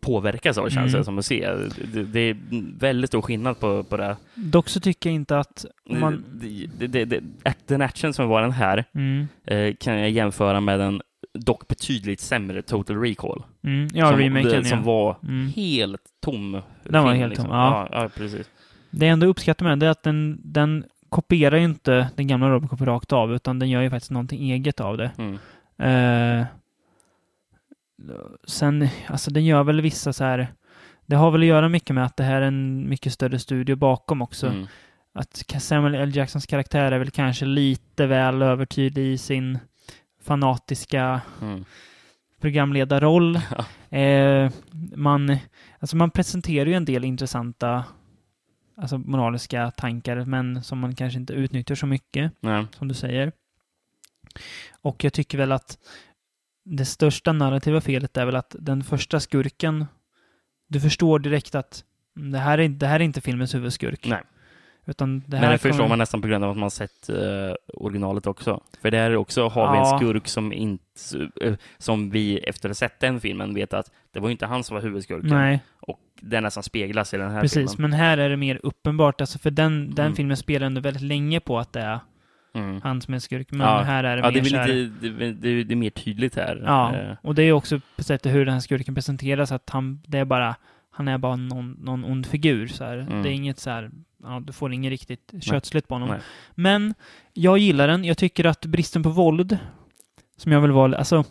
påverkas 0.06 0.58
av 0.58 0.70
känns 0.70 0.78
Mm. 0.94 1.00
det 1.00 1.04
som 1.06 1.18
att 1.20 1.26
se. 1.26 1.50
Det, 1.94 2.04
det 2.04 2.20
är 2.20 2.38
väldigt 2.80 3.10
stor 3.10 3.22
skillnad 3.22 3.60
på, 3.60 3.84
på 3.84 3.98
det. 3.98 4.18
Dock 4.36 4.70
så 4.70 4.80
tycker 4.80 5.10
jag 5.10 5.16
inte 5.16 5.40
att 5.40 5.66
man... 5.90 6.24
Det, 6.78 7.06
det, 7.06 7.24
den 7.68 7.82
action 7.82 8.14
som 8.14 8.28
var 8.28 8.42
den 8.42 8.52
här 8.52 8.86
Mm. 8.94 9.28
eh, 9.46 9.76
kan 9.76 10.00
jag 10.00 10.10
jämföra 10.10 10.60
med 10.62 10.82
en 10.82 11.02
dock 11.34 11.68
betydligt 11.68 12.22
sämre 12.22 12.62
Total 12.62 13.02
Recall. 13.02 13.44
Mm. 13.64 13.88
Ja, 13.94 14.10
som, 14.10 14.20
remaken 14.20 14.50
det, 14.52 14.58
ja. 14.58 14.64
som 14.64 14.84
var 14.84 15.18
Mm. 15.24 15.48
helt 15.56 16.02
tom. 16.26 16.62
Den 16.84 17.04
var 17.04 17.12
film, 17.12 17.20
helt 17.20 17.30
liksom. 17.30 17.46
tom, 17.46 17.56
ja. 17.56 17.88
ja. 17.92 18.02
Ja, 18.04 18.10
precis. 18.18 18.50
Det 18.92 19.06
jag 19.06 19.14
ändå 19.14 19.28
uppskattar 19.28 19.66
med 19.66 19.80
det 19.80 19.86
är 19.86 19.90
att 19.90 20.04
den, 20.04 20.42
den 20.44 20.84
kopierar 21.10 21.58
ju 21.58 21.64
inte 21.64 22.10
den 22.16 22.28
gamla 22.28 22.50
Robocop 22.50 22.82
rakt 22.82 23.14
av, 23.14 23.34
utan 23.36 23.60
den 23.60 23.70
gör 23.70 23.82
ju 23.82 23.90
faktiskt 23.90 24.12
någonting 24.12 24.52
eget 24.52 24.80
av 24.80 24.98
det. 24.98 25.12
Mm. 25.18 25.38
Eh, 25.78 26.46
sen, 28.48 28.88
alltså 29.08 29.32
den 29.32 29.46
gör 29.46 29.64
väl 29.64 29.82
vissa 29.82 30.14
så 30.14 30.24
här... 30.24 30.54
Det 31.06 31.16
har 31.16 31.32
väl 31.32 31.42
att 31.42 31.48
göra 31.48 31.70
mycket 31.70 31.96
med 31.96 32.06
att 32.06 32.18
det 32.18 32.24
här 32.24 32.42
är 32.42 32.48
en 32.48 32.90
mycket 32.90 33.14
större 33.14 33.40
studio 33.40 33.76
bakom 33.76 34.22
också. 34.22 34.48
Mm. 34.48 34.68
Att 35.14 35.44
Samuel 35.60 35.96
L. 35.96 36.16
Jacksons 36.16 36.46
karaktär 36.46 36.92
är 36.92 37.00
väl 37.00 37.12
kanske 37.12 37.46
lite 37.46 38.06
väl 38.08 38.42
övertydlig 38.42 39.06
i 39.14 39.18
sin 39.18 39.60
fanatiska 40.24 41.22
Mm. 41.42 41.66
programledarroll. 42.42 43.40
Ja. 43.90 43.98
Eh, 43.98 44.52
man, 44.96 45.38
alltså 45.80 45.96
man 45.96 46.12
presenterar 46.12 46.66
ju 46.66 46.74
en 46.74 46.86
del 46.86 47.06
intressanta 47.06 47.86
alltså 48.78 48.98
moraliska 48.98 49.72
tankar, 49.72 50.26
men 50.26 50.64
som 50.64 50.80
man 50.80 50.96
kanske 50.96 51.20
inte 51.20 51.34
utnyttjar 51.34 51.76
så 51.76 51.86
mycket, 51.86 52.32
Nej. 52.40 52.66
som 52.78 52.88
du 52.88 52.94
säger. 52.94 53.32
Och 54.82 55.04
jag 55.04 55.14
tycker 55.14 55.38
väl 55.38 55.52
att 55.52 55.78
det 56.66 56.86
största 56.86 57.32
narrativa 57.32 57.82
felet 57.82 58.18
är 58.18 58.26
väl 58.26 58.36
att 58.36 58.56
den 58.60 58.84
första 58.84 59.20
skurken, 59.20 59.86
du 60.68 60.80
förstår 60.80 61.20
direkt 61.20 61.56
att 61.56 61.84
det 62.16 62.38
här 62.38 62.58
är, 62.58 62.70
det 62.70 62.88
här 62.88 63.00
är 63.00 63.04
inte 63.04 63.22
filmens 63.22 63.56
huvudskurk. 63.56 64.06
Nej. 64.08 64.22
Utan 64.88 65.24
det 65.28 65.38
här 65.38 65.44
Men 65.44 65.52
det 65.52 65.58
förstår 65.58 65.78
kommer- 65.78 65.90
man 65.90 66.00
nästan 66.00 66.22
på 66.22 66.28
grund 66.28 66.44
av 66.44 66.52
att 66.52 66.58
man 66.58 66.72
sett 66.72 67.10
eh, 67.10 67.16
originalet 67.74 68.28
också. 68.28 68.62
För 68.82 68.92
där 68.92 69.16
också 69.16 69.48
har 69.48 69.72
vi 69.72 69.78
Ja. 69.78 69.94
en 69.94 70.00
skurk 70.00 70.28
som 70.28 70.54
inte, 70.54 71.30
eh, 71.42 71.54
som 71.78 72.10
vi 72.10 72.38
efter 72.38 72.70
att 72.70 72.72
ha 72.72 72.76
sett 72.76 73.00
den 73.00 73.20
filmen 73.20 73.54
vet 73.54 73.74
att 73.74 73.92
det 74.12 74.20
var 74.20 74.30
inte 74.30 74.46
han 74.46 74.64
som 74.64 74.76
var 74.76 74.82
huvudskurken. 74.82 75.30
Nej, 75.30 75.60
Och 75.80 76.00
det 76.22 76.42
nästan 76.42 76.64
speglas 76.64 77.14
i 77.14 77.18
den 77.18 77.32
här 77.32 77.42
precis. 77.42 77.72
filmen. 77.76 77.90
Men 77.92 78.00
här 78.00 78.18
är 78.18 78.30
det 78.30 78.38
mer 78.38 78.60
uppenbart, 78.64 79.22
alltså 79.22 79.40
för 79.40 79.52
den, 79.52 79.96
den 79.96 80.06
Mm. 80.06 80.16
filmen 80.16 80.38
spelar 80.38 80.66
ändå 80.68 80.82
väldigt 80.82 81.04
länge 81.04 81.40
på 81.40 81.60
att 81.60 81.74
det 81.74 81.82
är 81.82 82.00
Mm. 82.56 82.82
han 82.84 83.02
som 83.02 83.14
är 83.14 83.20
skurk. 83.20 83.52
Men 83.52 83.68
Ja. 83.68 83.82
här 83.82 84.04
är 84.04 84.16
det 84.18 84.22
Ja, 84.22 84.32
mer 84.32 84.34
det 84.34 84.40
är, 84.40 84.44
så 84.44 84.56
väl 84.56 84.62
här, 84.62 84.74
lite, 84.74 85.10
det, 85.10 85.32
det, 85.34 85.64
det 85.64 85.74
är 85.74 85.76
mer 85.76 85.90
tydligt 85.90 86.36
här. 86.36 86.62
Ja, 86.66 86.96
Eh, 86.96 87.16
och 87.22 87.36
det 87.36 87.44
är 87.44 87.52
också 87.52 87.80
på 87.96 88.04
sättet 88.04 88.34
hur 88.34 88.46
den 88.46 88.54
här 88.54 88.62
skurken 88.62 88.96
presenteras, 88.96 89.52
att 89.52 89.70
han, 89.70 90.02
det 90.08 90.18
är 90.18 90.26
bara, 90.26 90.56
han 90.92 91.08
är 91.08 91.18
bara 91.18 91.36
någon, 91.36 91.72
någon 91.72 92.06
ond 92.06 92.26
figur. 92.26 92.68
Så. 92.68 92.84
Mm. 92.84 93.24
Det 93.24 93.30
är 93.30 93.34
inget 93.34 93.60
så 93.60 93.70
här, 93.70 93.92
ja, 94.24 94.42
du 94.46 94.54
får 94.54 94.74
inget 94.74 94.90
riktigt 94.90 95.34
kötsligt 95.42 95.88
på 95.88 95.96
honom. 95.96 96.10
Nej. 96.10 96.20
Men 96.56 96.94
jag 97.34 97.58
gillar 97.58 97.88
den. 97.88 98.04
Jag 98.04 98.18
tycker 98.18 98.46
att 98.46 98.66
bristen 98.66 99.04
på 99.04 99.10
våld, 99.10 99.58
som 100.38 100.52
jag 100.52 100.62
vill 100.62 100.72
vara, 100.72 100.98
alltså, 100.98 101.24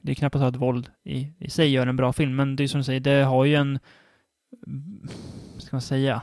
det 0.00 0.12
är 0.12 0.14
knappast 0.14 0.44
att 0.44 0.56
våld 0.56 0.90
i, 1.04 1.28
i 1.38 1.50
sig 1.50 1.70
gör 1.70 1.86
en 1.86 1.96
bra 1.96 2.12
film, 2.12 2.36
men 2.36 2.56
det 2.56 2.62
är 2.62 2.68
som 2.68 2.80
du 2.80 2.84
säger, 2.84 3.00
det 3.00 3.24
har 3.24 3.44
ju 3.44 3.54
en, 3.54 3.78
ska 5.58 5.76
man 5.76 5.80
säga, 5.82 6.22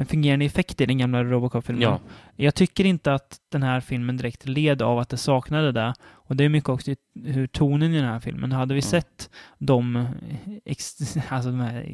en 0.00 0.06
fungerande 0.06 0.44
effekt 0.44 0.80
i 0.80 0.86
den 0.86 0.98
gamla 0.98 1.24
Robocop-filmen. 1.24 1.82
Ja. 1.82 2.00
Jag 2.36 2.54
tycker 2.54 2.84
inte 2.84 3.14
att 3.14 3.36
den 3.52 3.62
här 3.62 3.80
filmen 3.80 4.16
direkt 4.16 4.48
led 4.48 4.82
av 4.82 4.98
att 4.98 5.08
det 5.08 5.16
saknade 5.16 5.72
det. 5.72 5.94
Och 6.02 6.36
det 6.36 6.44
är 6.44 6.48
mycket 6.48 6.68
också 6.68 6.94
hur 7.24 7.46
tonen 7.46 7.94
i 7.94 7.96
den 7.96 8.08
här 8.08 8.20
filmen. 8.20 8.52
Hade 8.52 8.74
vi 8.74 8.80
Mm. 8.80 8.90
sett 8.90 9.30
de, 9.58 10.06
alltså 11.28 11.50
de 11.50 11.60
här 11.60 11.86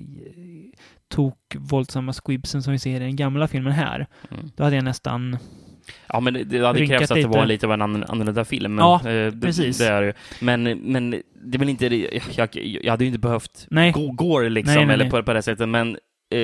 tok 1.08 1.56
våldsamma 1.56 2.12
squibsen 2.12 2.62
som 2.62 2.72
vi 2.72 2.78
ser 2.78 2.96
i 2.96 3.04
den 3.04 3.16
gamla 3.16 3.48
filmen 3.48 3.72
här, 3.72 4.06
Mm. 4.30 4.50
då 4.56 4.64
hade 4.64 4.76
jag 4.76 4.84
nästan... 4.84 5.38
Ja, 6.08 6.20
men 6.20 6.34
det- 6.34 6.44
det 6.44 6.66
hade 6.66 6.86
krävts 6.86 7.10
att 7.10 7.16
det 7.22 7.26
var 7.28 7.46
lite 7.46 7.66
av 7.66 7.72
en 7.72 7.82
annorlunda 7.82 8.44
film. 8.44 8.78
Ja, 8.78 9.08
Eh, 9.10 9.32
precis. 9.40 9.78
Det 9.78 10.00
det. 10.00 10.12
Men, 10.40 10.62
men 10.62 11.10
det 11.44 11.56
är 11.56 11.58
väl 11.58 11.68
inte... 11.68 11.88
det- 11.88 12.20
Jag, 12.36 12.48
jag 12.82 12.90
hade 12.90 13.04
ju 13.04 13.08
inte 13.08 13.18
behövt 13.18 13.66
Nej. 13.70 13.92
gå 13.92 14.10
går 14.12 14.50
liksom, 14.50 14.74
Nej, 14.74 14.86
nej, 14.86 14.94
eller. 14.94 15.10
På, 15.10 15.22
på 15.22 15.32
det 15.32 15.42
sättet, 15.42 15.68
men 15.68 15.96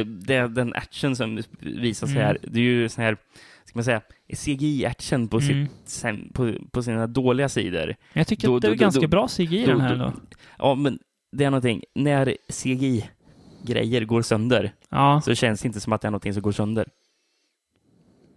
det, 0.04 0.48
den 0.48 0.74
action 0.74 1.16
som 1.16 1.42
visas 1.60 2.10
Mm. 2.10 2.22
här, 2.22 2.38
det 2.42 2.58
är 2.60 2.64
ju 2.64 2.88
sån 2.88 3.04
här, 3.04 3.16
ska 3.64 3.78
man 3.78 3.84
säga, 3.84 4.00
CGI-action 4.32 5.28
på, 5.28 5.38
Mm. 5.40 5.66
sitt, 5.84 6.34
på, 6.34 6.52
på 6.70 6.82
sina 6.82 7.06
dåliga 7.06 7.48
sidor. 7.48 7.94
Jag 8.12 8.26
tycker 8.26 8.48
Då- 8.48 8.56
att 8.56 8.62
det 8.62 8.68
är 8.68 8.72
då- 8.72 8.76
ganska 8.76 9.00
då- 9.00 9.08
bra 9.08 9.28
CGI 9.28 9.64
då- 9.66 9.72
den 9.72 9.80
här 9.80 9.96
då- 9.96 10.04
då. 10.04 10.12
Ja, 10.58 10.74
men 10.74 10.98
det 11.32 11.44
är 11.44 11.50
någonting, 11.50 11.82
när 11.94 12.36
CGI-grejer 12.48 14.04
går 14.04 14.22
sönder, 14.22 14.72
Ja, 14.90 15.20
så 15.24 15.34
känns 15.34 15.60
det 15.62 15.66
inte 15.66 15.80
som 15.80 15.92
att 15.92 16.00
det 16.00 16.08
är 16.08 16.10
någonting 16.10 16.32
som 16.34 16.42
går 16.42 16.52
sönder. 16.52 16.86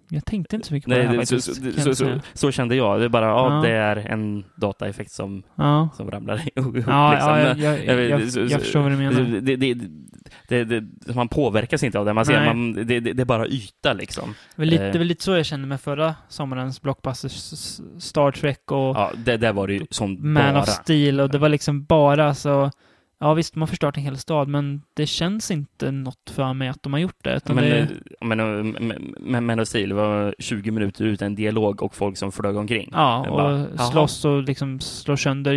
Jag 0.10 0.26
tänkte 0.26 0.56
inte 0.56 0.68
så 0.68 0.74
mycket 0.74 0.86
på 0.86 0.90
Nej, 0.90 1.00
det 1.04 1.08
här 1.08 1.18
det, 1.18 1.26
så, 1.26 1.36
faktiskt. 1.36 1.84
så, 1.84 1.96
så, 1.96 2.06
så, 2.06 2.20
så 2.34 2.52
kände 2.52 2.76
jag. 2.76 3.00
Det 3.00 3.06
är 3.06 3.10
bara, 3.10 3.26
ja, 3.26 3.62
det 3.64 3.72
är 3.72 3.96
en 3.96 4.44
dataeffekt 4.56 5.12
som, 5.12 5.44
Ja, 5.56 5.90
som 5.98 6.12
ramlar 6.12 6.42
ihop. 6.56 6.76
ja, 6.88 7.12
liksom. 7.12 7.30
ja 7.30 7.40
jag, 7.40 7.86
jag, 7.86 8.10
Jag 8.10 8.22
jag, 8.50 8.62
förstår 8.62 8.80
vad 8.80 8.92
du 8.92 8.96
menar. 8.98 9.42
Det, 9.42 10.64
det, 10.64 10.84
man 11.16 11.28
påverkas 11.28 11.84
inte 11.84 12.00
av 12.00 12.06
det. 12.06 12.14
Man 12.14 12.26
ser, 12.26 12.34
Nej. 12.40 12.46
man, 12.48 12.74
det, 12.88 12.96
är 13.22 13.26
bara 13.26 13.48
yta 13.48 13.94
liksom. 13.94 14.30
Det 14.56 14.62
var 14.62 14.66
lite, 14.66 14.86
Eh. 14.86 14.92
det 14.92 14.98
var 14.98 15.06
lite 15.06 15.24
så 15.24 15.32
jag 15.32 15.46
kände 15.46 15.68
med 15.68 15.82
förra 15.82 16.16
sommarens 16.30 16.82
blockbusters, 16.82 17.34
s- 17.54 17.82
Star 18.00 18.32
Trek 18.32 18.72
och 18.72 18.78
Ja, 18.96 19.12
det, 19.26 19.38
där 19.38 19.54
var 19.54 19.68
det 19.68 19.74
ju 19.74 19.86
som 19.90 20.34
Man 20.34 20.54
bara. 20.54 20.62
of 20.64 20.70
Steel 20.70 21.20
och 21.20 21.30
det 21.30 21.38
var 21.38 21.50
liksom 21.50 21.84
bara 21.86 22.34
så... 22.36 22.72
Ja 23.20 23.34
visst, 23.34 23.54
de 23.54 23.60
har 23.60 23.68
förstört 23.68 23.98
en 23.98 24.04
hel 24.04 24.18
stad, 24.18 24.48
men 24.48 24.82
det 24.94 25.06
känns 25.06 25.52
inte 25.52 25.92
något 25.92 26.30
för 26.30 26.54
mig 26.54 26.68
att 26.68 26.84
de 26.84 26.94
har 26.94 27.00
gjort 27.00 27.24
det. 27.24 27.42
Men, 27.50 27.56
det 27.56 27.80
eh, 27.80 27.88
men, 28.22 28.40
eh, 28.40 28.46
men, 28.82 29.16
men, 29.20 29.46
men 29.46 29.66
Steel 29.66 29.94
var 29.94 30.36
20 30.40 30.72
minuter 30.72 31.06
utan 31.06 31.36
dialog 31.36 31.84
och 31.84 31.96
folk 31.96 32.18
som 32.18 32.32
flög 32.32 32.56
omkring. 32.56 32.90
ja, 32.94 33.30
och 33.30 33.38
bara, 33.38 33.78
slåss 33.92 34.26
och 34.26 34.44
liksom 34.44 34.80
slå 34.80 35.18
sönder 35.18 35.54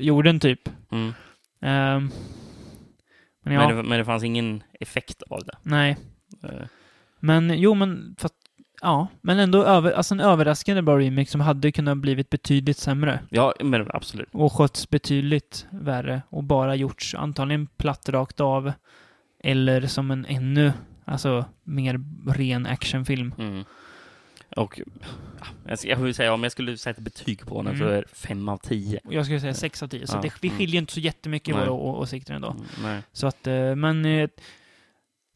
jorden 0.00 0.40
typ. 0.40 0.68
Mm. 0.92 1.12
Ehm, 1.60 2.10
men 3.44 3.54
ja, 3.54 3.68
Men, 3.68 3.76
det, 3.76 3.82
men 3.82 3.98
det 3.98 4.04
fanns 4.04 4.24
ingen 4.24 4.62
effekt 4.80 5.22
av 5.30 5.40
det. 5.44 5.56
nej. 5.62 5.96
Eh, 6.42 6.66
Men 7.20 7.58
jo, 7.58 7.74
men 7.74 8.16
för 8.18 8.26
att, 8.26 8.32
ja, 8.82 9.06
men 9.20 9.38
ändå 9.38 9.64
över, 9.64 9.92
alltså 9.92 10.14
en 10.14 10.20
överraskande 10.20 10.82
bra 10.82 10.98
remake 10.98 11.30
som 11.30 11.40
hade 11.40 11.72
kunnat 11.72 11.98
blivit 11.98 12.30
betydligt 12.30 12.78
sämre. 12.78 13.20
Ja, 13.30 13.54
men 13.60 13.86
absolut. 13.94 14.28
och 14.32 14.52
skötts 14.52 14.90
betydligt 14.90 15.66
värre 15.70 16.22
och 16.28 16.44
bara 16.44 16.74
gjorts 16.74 17.14
antagligen 17.14 17.66
platt 17.66 18.08
rakt 18.08 18.40
av 18.40 18.72
eller 19.44 19.86
som 19.86 20.10
en 20.10 20.26
ännu, 20.28 20.72
alltså 21.04 21.44
mer 21.64 22.00
ren 22.32 22.66
actionfilm. 22.66 23.34
Mm. 23.38 23.64
Och 24.56 24.80
ja, 25.66 25.76
jag 25.82 25.96
vill 25.96 26.14
säga, 26.14 26.34
om 26.34 26.42
jag 26.42 26.52
skulle 26.52 26.76
sätta 26.78 27.00
betyg 27.00 27.46
på 27.46 27.62
den 27.62 27.78
så 27.78 27.84
Mm. 27.84 27.96
är 27.96 28.02
det 28.02 28.08
fem 28.16 28.48
av 28.48 28.58
tio. 28.58 29.00
Jag 29.10 29.24
skulle 29.24 29.40
säga 29.40 29.54
6 29.54 29.82
av 29.82 29.88
10, 29.88 30.06
så 30.06 30.16
Ja, 30.16 30.20
det, 30.22 30.32
vi 30.40 30.48
mm. 30.48 30.58
skiljer 30.58 30.78
inte 30.80 30.92
så 30.92 31.00
jättemycket 31.00 31.48
i 31.48 31.52
våra 31.58 31.70
åsikter 31.72 32.34
ändå. 32.34 32.50
Mm, 32.50 32.62
Nej. 32.82 33.02
Så 33.12 33.26
att, 33.26 33.46
eh, 33.46 33.74
men 33.74 34.04
eh, 34.04 34.28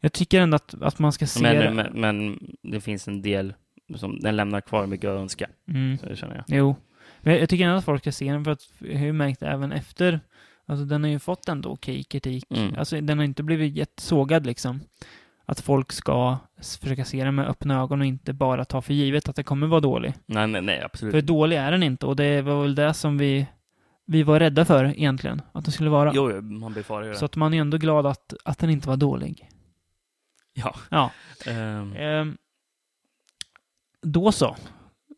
jag 0.06 0.12
tycker 0.12 0.40
ändå 0.40 0.56
att, 0.56 0.74
att 0.82 0.98
man 0.98 1.12
ska 1.12 1.26
se. 1.26 1.42
Men, 1.42 1.76
men, 1.76 1.92
men 1.92 2.38
det 2.62 2.80
finns 2.80 3.08
en 3.08 3.22
del 3.22 3.54
som 3.96 4.20
den 4.20 4.36
lämnar 4.36 4.60
kvar 4.60 4.86
mycket 4.86 5.10
att 5.10 5.20
önska. 5.20 5.46
Mm. 5.68 5.98
Så 5.98 6.06
det 6.06 6.16
känner 6.16 6.34
jag. 6.34 6.44
Jo. 6.48 6.76
Men 7.20 7.38
jag, 7.38 7.48
tycker 7.48 7.64
ändå 7.64 7.78
att 7.78 7.84
folk 7.84 8.02
ska 8.02 8.12
se 8.12 8.32
den 8.32 8.44
för 8.44 8.50
att 8.50 8.68
jag 8.78 8.98
har 8.98 9.06
ju 9.06 9.12
märkt 9.12 9.42
även 9.42 9.72
efter, 9.72 10.20
alltså 10.66 10.84
den 10.84 11.02
har 11.02 11.10
ju 11.10 11.18
fått 11.18 11.48
ändå 11.48 11.68
okej 11.68 12.04
kritik. 12.04 12.44
Mm. 12.50 12.74
Alltså 12.78 13.00
den 13.00 13.18
har 13.18 13.24
inte 13.24 13.42
blivit 13.42 13.76
jättesågad 13.76 14.46
liksom. 14.46 14.80
Att 15.46 15.60
folk 15.60 15.92
ska 15.92 16.38
försöka 16.80 17.04
se 17.04 17.24
den 17.24 17.34
med 17.34 17.48
öppna 17.48 17.80
ögon 17.80 18.00
och 18.00 18.06
inte 18.06 18.32
bara 18.32 18.64
ta 18.64 18.82
för 18.82 18.94
givet 18.94 19.28
att 19.28 19.36
det 19.36 19.42
kommer 19.42 19.66
vara 19.66 19.80
dålig. 19.80 20.14
Nej, 20.26 20.46
nej, 20.46 20.62
nej, 20.62 20.82
absolut. 20.82 21.12
För 21.12 21.20
dålig 21.20 21.56
är 21.56 21.72
den 21.72 21.82
inte 21.82 22.06
och 22.06 22.16
det 22.16 22.42
var 22.42 22.62
väl 22.62 22.74
det 22.74 22.94
som 22.94 23.18
vi, 23.18 23.46
vi 24.06 24.22
var 24.22 24.40
rädda 24.40 24.64
för 24.64 24.84
egentligen. 24.84 25.42
Att 25.52 25.64
den 25.64 25.72
skulle 25.72 25.90
vara. 25.90 26.12
Jo, 26.14 26.40
man 26.42 26.72
befarar 26.72 27.04
ju 27.04 27.10
det. 27.10 27.16
Så 27.16 27.24
att 27.24 27.36
man 27.36 27.54
är 27.54 27.60
ändå 27.60 27.78
glad 27.78 28.06
att, 28.06 28.34
att 28.44 28.58
den 28.58 28.70
inte 28.70 28.88
var 28.88 28.96
dålig. 28.96 29.48
Ja. 30.56 30.74
Ja. 30.90 31.10
Ehm, 31.46 31.92
Ehm, 31.96 32.36
då 34.02 34.32
så. 34.32 34.56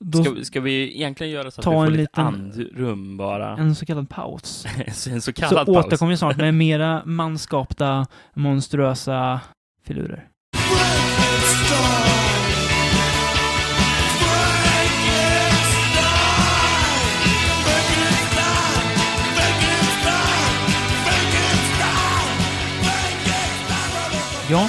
Då, 0.01 0.22
ska, 0.24 0.32
vi- 0.32 0.45
ska 0.45 0.61
vi 0.61 0.97
egentligen 0.97 1.32
göra 1.32 1.51
så 1.51 1.61
att 1.61 1.66
vi 1.66 1.70
får 1.70 1.86
en 1.86 1.93
lite 1.93 2.01
liten- 2.01 2.24
andrum 2.26 3.16
bara? 3.16 3.57
En 3.57 3.74
så 3.74 3.86
kallad 3.86 4.09
paus. 4.11 4.66
en 4.86 4.95
så 4.95 5.20
Så 5.20 5.32
kallad 5.32 5.66
paus. 5.66 5.76
återkommer 5.86 6.11
vi 6.11 6.16
snart 6.16 6.36
med 6.36 6.55
mera 6.55 7.03
manskapta, 7.05 8.07
monstruösa 8.34 9.41
filurer. 9.84 10.28
Ja, 24.51 24.68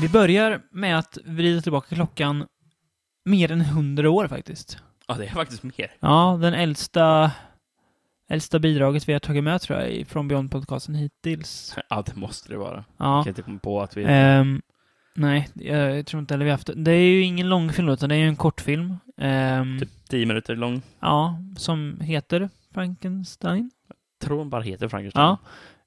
vi 0.00 0.08
börjar 0.08 0.60
med 0.70 0.98
att 0.98 1.18
vrida 1.24 1.60
tillbaka 1.60 1.94
klockan 1.94 2.46
mer 3.24 3.52
än 3.52 3.60
hundra 3.60 4.10
år 4.10 4.28
faktiskt. 4.28 4.78
Ja, 5.08 5.14
det 5.14 5.24
är 5.26 5.30
faktiskt 5.30 5.62
mer. 5.62 5.92
Ja, 6.00 6.38
den 6.42 6.54
äldsta, 6.54 7.30
äldsta 8.28 8.58
bidraget 8.58 9.08
vi 9.08 9.12
har 9.12 9.20
tagit 9.20 9.44
med 9.44 9.60
tror 9.60 9.80
jag 9.80 10.06
från 10.06 10.30
Beyond-podcasten 10.30 10.94
hittills. 10.94 11.76
Ja, 11.90 12.02
det 12.06 12.16
måste 12.16 12.48
det 12.48 12.56
vara. 12.58 12.84
Ja. 12.96 13.16
Jag 13.16 13.24
kan 13.24 13.30
inte 13.30 13.42
komma 13.42 13.58
på 13.58 13.82
att 13.82 13.96
vi... 13.96 14.04
Ehm, 14.08 14.62
nej, 15.14 15.48
jag, 15.54 15.98
jag 15.98 16.06
tror 16.06 16.20
inte 16.20 16.34
heller 16.34 16.44
vi 16.44 16.50
har 16.50 16.56
haft 16.58 16.70
det. 16.76 16.90
Är 16.92 16.96
ju 16.96 17.22
ingen 17.22 17.48
långfilm 17.48 17.88
utan 17.88 18.08
det 18.08 18.14
är 18.14 18.18
ju 18.18 18.28
en 18.28 18.36
kortfilm. 18.36 18.96
Ehm, 19.18 19.78
Typ 19.80 20.08
10 20.08 20.26
minuter 20.26 20.56
lång. 20.56 20.82
Ja, 21.00 21.38
som 21.56 22.00
heter 22.00 22.48
Frankenstein. 22.74 23.70
Tror 24.22 24.38
den 24.38 24.50
bara 24.50 24.62
heter 24.62 24.88
Frankenstein. 24.88 25.36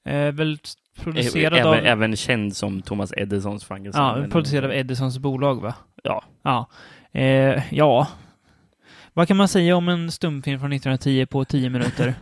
Ja. 0.03 0.11
Eh, 0.11 0.31
väl 0.31 0.57
producerad 0.95 1.53
även, 1.53 1.67
av... 1.67 1.75
även 1.75 2.15
känd 2.15 2.55
som 2.55 2.81
Thomas 2.81 3.13
Edisons 3.17 3.65
Frankenstein. 3.65 4.21
Ja, 4.23 4.27
producerad 4.31 4.65
av 4.65 4.73
Edisons 4.73 5.17
bolag 5.17 5.61
va? 5.61 5.75
Ja. 6.03 6.23
Ja. 6.43 6.69
Eh, 7.11 7.73
ja. 7.73 8.07
Vad 9.13 9.27
kan 9.27 9.37
man 9.37 9.47
säga 9.47 9.75
om 9.75 9.89
en 9.89 10.11
stumfilm 10.11 10.59
från 10.59 10.73
1910 10.73 11.25
på 11.25 11.45
10 11.45 11.69
minuter? 11.69 12.13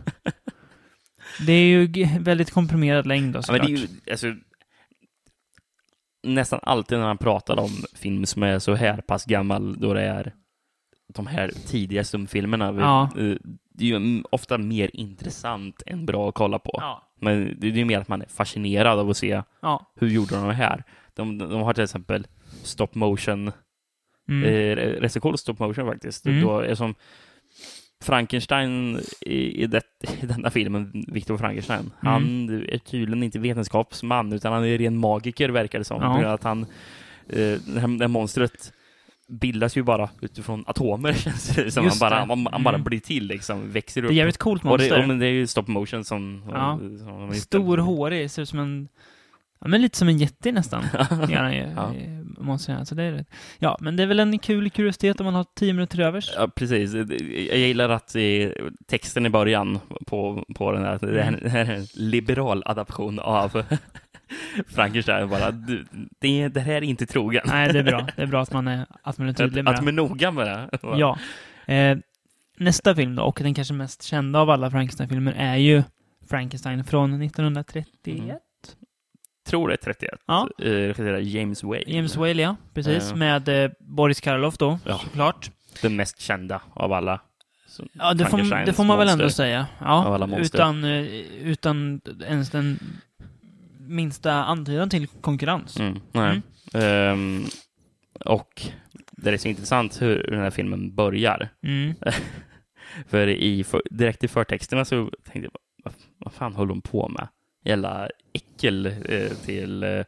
det 1.46 1.52
är 1.52 1.64
ju 1.64 2.06
väldigt 2.18 2.50
komprimerad 2.50 3.06
längd 3.06 3.32
då 3.32 3.38
Ja, 3.38 3.42
såklart. 3.42 3.66
är 3.68 3.70
ju, 3.70 3.86
alltså, 4.10 4.26
nästan 6.22 6.60
alltid 6.62 6.98
när 6.98 7.04
man 7.06 7.18
pratar 7.18 7.60
om 7.60 7.70
film 7.94 8.26
som 8.26 8.42
är 8.42 8.58
så 8.58 8.74
här 8.74 9.00
pass 9.00 9.24
gammal, 9.24 9.80
då 9.80 9.94
det 9.94 10.02
är 10.02 10.34
de 11.14 11.26
här 11.26 11.50
tidiga 11.66 12.04
stumfilmerna. 12.04 12.74
Ja. 12.78 13.02
eh, 13.20 13.36
Det 13.74 13.84
är 13.84 13.98
ju 13.98 14.22
ofta 14.30 14.58
mer 14.58 14.90
intressant 14.92 15.82
än 15.86 16.06
bra 16.06 16.28
att 16.28 16.34
kolla 16.34 16.58
på. 16.58 16.78
Ja. 16.80 17.11
Men 17.22 17.56
det 17.58 17.66
är 17.66 17.70
ju 17.70 17.84
mer 17.84 17.98
att 18.00 18.08
man 18.08 18.22
är 18.22 18.26
fascinerad 18.26 18.98
av 18.98 19.10
att 19.10 19.16
se 19.16 19.42
Ja. 19.62 19.92
hur 19.96 20.08
gjorde 20.08 20.34
de 20.34 20.46
det 20.46 20.52
här. 20.54 20.84
De, 21.14 21.38
de 21.38 21.62
har 21.62 21.72
till 21.74 21.84
exempel 21.84 22.26
stop 22.62 22.88
motion, 22.92 23.52
Mm. 24.28 24.78
eh, 25.02 25.08
cool 25.08 25.38
stop 25.38 25.54
motion 25.58 25.86
faktiskt. 25.86 26.26
Mm. 26.26 26.40
Då 26.40 26.58
är 26.60 26.74
som 26.74 26.94
Frankenstein 28.02 29.00
i, 29.20 29.62
i, 29.62 29.66
det, 29.66 29.82
i 30.22 30.26
denna 30.26 30.50
filmen, 30.50 31.04
Victor 31.08 31.36
Frankenstein, 31.36 31.80
Mm. 31.80 31.92
han 32.00 32.48
är 32.68 32.78
tydligen 32.78 33.22
inte 33.22 33.38
vetenskapsman 33.38 34.32
utan 34.32 34.52
han 34.52 34.64
är 34.64 34.78
ren 34.78 34.96
magiker 34.98 35.48
verkar 35.48 35.78
det 35.78 35.84
som. 35.84 36.02
Ja. 36.02 36.28
Att 36.28 36.42
han, 36.42 36.62
eh, 37.28 37.36
det, 37.66 37.80
här, 37.80 37.98
det 37.98 38.04
här 38.04 38.08
monstret 38.08 38.72
bildas 39.28 39.76
ju 39.76 39.82
bara 39.82 40.10
utifrån 40.20 40.64
atomer 40.66 41.12
känns 41.24 41.48
det 41.48 41.70
som. 41.70 41.88
Han 41.88 41.98
bara, 42.00 42.14
han, 42.14 42.46
han 42.52 42.62
bara 42.64 42.74
Mm. 42.74 42.84
blir 42.84 43.00
till 43.00 43.26
liksom, 43.26 43.72
växer 43.72 44.02
upp. 44.04 44.08
Det 44.08 44.14
är 44.14 44.16
jävligt 44.16 44.38
coolt 44.38 44.62
och 44.64 44.68
monster. 44.70 44.96
det, 44.96 45.02
och 45.02 45.08
men 45.08 45.18
det 45.18 45.26
är 45.26 45.30
ju 45.30 45.46
stop 45.46 45.64
motion 45.66 46.04
som... 46.04 46.42
Ja. 46.52 46.78
som 46.98 47.34
Stor, 47.34 47.78
hårig, 47.78 48.30
ser 48.30 48.42
ut 48.42 48.48
som 48.48 48.58
en... 48.58 48.88
Ja, 49.60 49.68
men 49.68 49.82
lite 49.82 49.98
som 49.98 50.08
en 50.08 50.18
jätte 50.18 50.52
nästan. 50.52 50.84
Ja. 51.30 51.92
monstret 52.38 52.78
här. 52.78 52.84
Så 52.84 52.94
det 52.94 53.02
är 53.02 53.12
rätt. 53.12 53.26
Ja, 53.58 53.76
men 53.80 53.96
det 53.96 54.02
är 54.02 54.06
väl 54.06 54.20
en 54.20 54.38
kul 54.38 54.70
kuriositet 54.70 55.20
om 55.20 55.24
man 55.24 55.34
har 55.34 55.46
10 55.54 55.72
minuter 55.72 56.00
övers. 56.00 56.30
Ja, 56.36 56.48
precis. 56.48 56.94
Jag 56.94 57.58
gillar 57.58 57.88
att 57.88 58.16
texten 58.86 59.26
i 59.26 59.30
början 59.30 59.78
på, 60.06 60.44
på 60.54 60.72
den 60.72 60.82
här, 60.82 60.98
det 61.02 61.22
här 61.50 61.64
är 61.64 61.74
en 61.74 61.86
liberal 61.94 62.62
adaption 62.66 63.18
av 63.18 63.62
Frankenstein. 64.68 65.28
Bara, 65.28 65.50
du, 65.50 65.84
det, 66.20 66.48
det 66.48 66.60
här 66.60 66.72
är 66.74 66.82
inte 66.82 67.06
trogen. 67.06 67.42
Nej, 67.46 67.72
det 67.72 67.78
är 67.78 67.82
bra. 67.82 68.06
Det 68.16 68.22
är 68.22 68.26
bra 68.26 68.42
att 68.42 68.52
man 68.52 68.68
är, 68.68 68.86
att 69.02 69.18
man 69.18 69.28
är 69.28 69.32
tydlig 69.32 69.60
Att, 69.60 69.64
med 69.64 69.70
att 69.74 69.80
det. 69.80 69.84
man 69.84 69.88
är 69.98 70.08
noga 70.08 70.30
med 70.30 70.46
det. 70.46 70.68
Ja. 70.82 71.18
Eh, 71.74 71.98
nästa 72.56 72.94
film 72.94 73.14
då, 73.16 73.22
och 73.22 73.38
den 73.42 73.54
kanske 73.54 73.74
mest 73.74 74.02
kända 74.02 74.38
av 74.38 74.50
alla 74.50 74.70
Frankenstein-filmer, 74.70 75.34
är 75.38 75.56
ju 75.56 75.82
Frankenstein 76.28 76.84
från 76.84 77.22
1931. 77.22 77.86
Mm. 78.06 78.36
tror 79.48 79.68
det 79.68 79.74
är 79.74 79.76
31. 79.76 80.10
Ja. 80.26 80.48
Eh, 80.58 80.64
regisserad 80.64 81.22
James 81.22 81.62
Whale. 81.64 81.82
James 81.86 82.16
Whale, 82.16 82.42
ja. 82.42 82.56
Precis. 82.74 83.08
Ja. 83.10 83.16
Med 83.16 83.48
eh, 83.64 83.70
Boris 83.80 84.20
Karloff 84.20 84.58
då, 84.58 84.78
Ja. 84.86 84.98
såklart. 84.98 85.50
Den 85.82 85.96
mest 85.96 86.20
kända 86.20 86.60
av 86.74 86.92
alla. 86.92 87.20
Så- 87.68 87.84
Ja, 87.92 88.14
det 88.14 88.24
får, 88.26 88.66
det 88.66 88.72
får 88.72 88.84
man 88.84 88.98
väl 88.98 89.08
ändå 89.08 89.30
säga. 89.30 89.66
Ja, 89.78 90.28
utan, 90.38 90.84
eh, 90.84 91.02
utan 91.42 92.00
ens 92.28 92.50
den 92.50 92.78
minsta 93.86 94.32
antydan 94.32 94.90
till 94.90 95.06
konkurrens. 95.06 95.80
Mm, 95.80 95.98
nej. 96.12 96.40
Ehm, 96.74 97.44
och 98.24 98.62
det 99.10 99.30
är 99.30 99.36
så 99.36 99.48
intressant 99.48 100.02
hur 100.02 100.26
den 100.30 100.40
här 100.40 100.50
filmen 100.50 100.94
börjar. 100.94 101.48
Mm. 101.62 101.94
För 103.08 103.28
i, 103.28 103.64
för, 103.64 103.82
direkt 103.90 104.24
i 104.24 104.28
förtexterna 104.28 104.84
så 104.84 105.10
tänkte 105.24 105.40
jag, 105.40 105.52
vad, 105.84 105.94
vad 106.18 106.32
fan 106.32 106.54
håller 106.54 106.70
hon 106.70 106.80
på 106.82 107.08
med? 107.08 107.28
Jävla 107.64 108.08
äckel 108.32 108.86
eh, 108.86 109.28
till, 109.44 109.82
eh, 109.82 110.04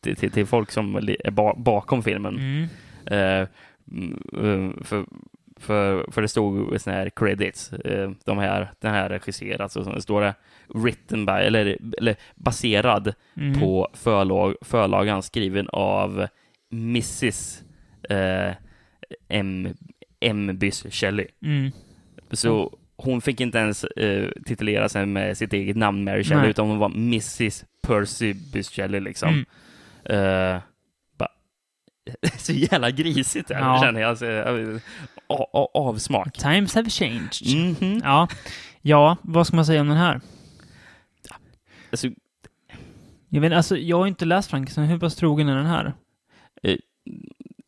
till, 0.00 0.16
till, 0.16 0.30
till 0.30 0.46
folk 0.46 0.70
som 0.70 0.96
är 0.96 1.30
ba, 1.30 1.54
bakom 1.56 2.02
filmen. 2.02 2.36
Mm. 2.36 2.68
Eh, 3.06 3.48
mm, 3.90 4.22
eh, 4.32 4.84
för, 4.84 5.06
för, 5.60 6.06
för 6.12 6.22
det 6.22 6.28
stod 6.28 6.80
såna 6.80 6.96
här 6.96 7.10
credits, 7.16 7.72
eh, 7.72 8.10
de 8.24 8.38
här, 8.38 8.72
den 8.80 8.94
här 8.94 9.08
regisserat, 9.08 9.72
så 9.72 9.82
det 9.82 10.02
står 10.02 10.20
det 10.20 10.34
written 10.74 11.26
by, 11.26 11.32
eller, 11.32 11.78
eller 11.98 12.16
baserad 12.34 13.14
Mm. 13.36 13.60
på 13.60 13.88
förlag, 13.94 14.54
förlagan 14.62 15.22
skriven 15.22 15.68
av 15.72 16.26
Mrs. 16.72 17.62
Eh, 18.10 18.52
M. 19.28 19.68
M. 20.20 20.58
Bys 20.58 20.86
Shelley. 20.90 21.26
Mm. 21.44 21.70
Så 22.30 22.76
hon 22.96 23.20
fick 23.20 23.40
inte 23.40 23.58
ens 23.58 23.84
eh, 23.84 24.28
titulera 24.46 24.88
sig 24.88 25.06
med 25.06 25.36
sitt 25.38 25.52
eget 25.52 25.76
namn, 25.76 26.04
Mary 26.04 26.24
Shelley, 26.24 26.40
Nej. 26.42 26.50
utan 26.50 26.66
hon 26.68 26.78
var 26.78 26.88
Mrs. 26.88 27.64
Percy 27.86 28.34
Bys 28.52 28.70
Shelley 28.70 29.00
liksom. 29.00 29.44
Mm. 30.04 30.54
Eh, 30.54 30.60
så 32.38 32.52
jävla 32.52 32.90
grisigt 32.90 33.48
där, 33.48 33.58
Ja. 33.58 33.80
känner 33.82 34.00
jag. 34.00 34.08
Alltså, 34.10 34.26
avsmak. 35.74 36.32
Times 36.38 36.74
have 36.74 36.90
changed. 36.90 37.56
Mhm. 37.56 38.00
Ja. 38.04 38.28
ja, 38.82 39.16
vad 39.22 39.46
ska 39.46 39.56
man 39.56 39.66
säga 39.66 39.80
om 39.80 39.88
den 39.88 39.96
här? 39.96 40.20
Alltså, 41.90 42.08
Jag, 43.28 43.40
vet, 43.40 43.52
alltså, 43.52 43.76
jag 43.76 43.98
har 43.98 44.06
inte 44.06 44.24
läst 44.24 44.50
Frankenstein. 44.50 44.86
Hur 44.86 44.98
pass 44.98 45.14
trogen 45.16 45.48
är 45.48 45.56
den 45.56 45.66
här? 45.66 45.92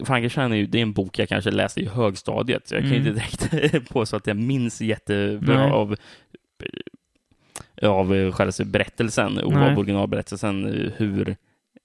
Frankenstein 0.05 0.53
är 0.53 0.57
ju 0.57 0.67
det 0.67 0.79
är 0.79 0.83
en 0.83 0.93
bok 0.93 1.19
jag 1.19 1.29
kanske 1.29 1.51
läste 1.51 1.81
i 1.81 1.87
högstadiet. 1.87 2.71
Jag 2.71 2.81
kan 2.81 2.91
ju 2.91 2.97
Mm. 2.97 3.09
inte 3.09 3.49
direkt 3.57 3.89
påstå 3.93 4.17
att 4.17 4.27
jag 4.27 4.37
minns 4.37 4.81
jättebra 4.81 5.59
Nej. 5.63 5.71
av, 5.71 5.97
av 7.83 8.33
själva 8.33 8.53
berättelsen, 8.65 9.39
och 9.39 9.53
Nej. 9.53 9.71
av 9.73 9.79
originalberättelsen, 9.79 10.65
hur 10.97 11.37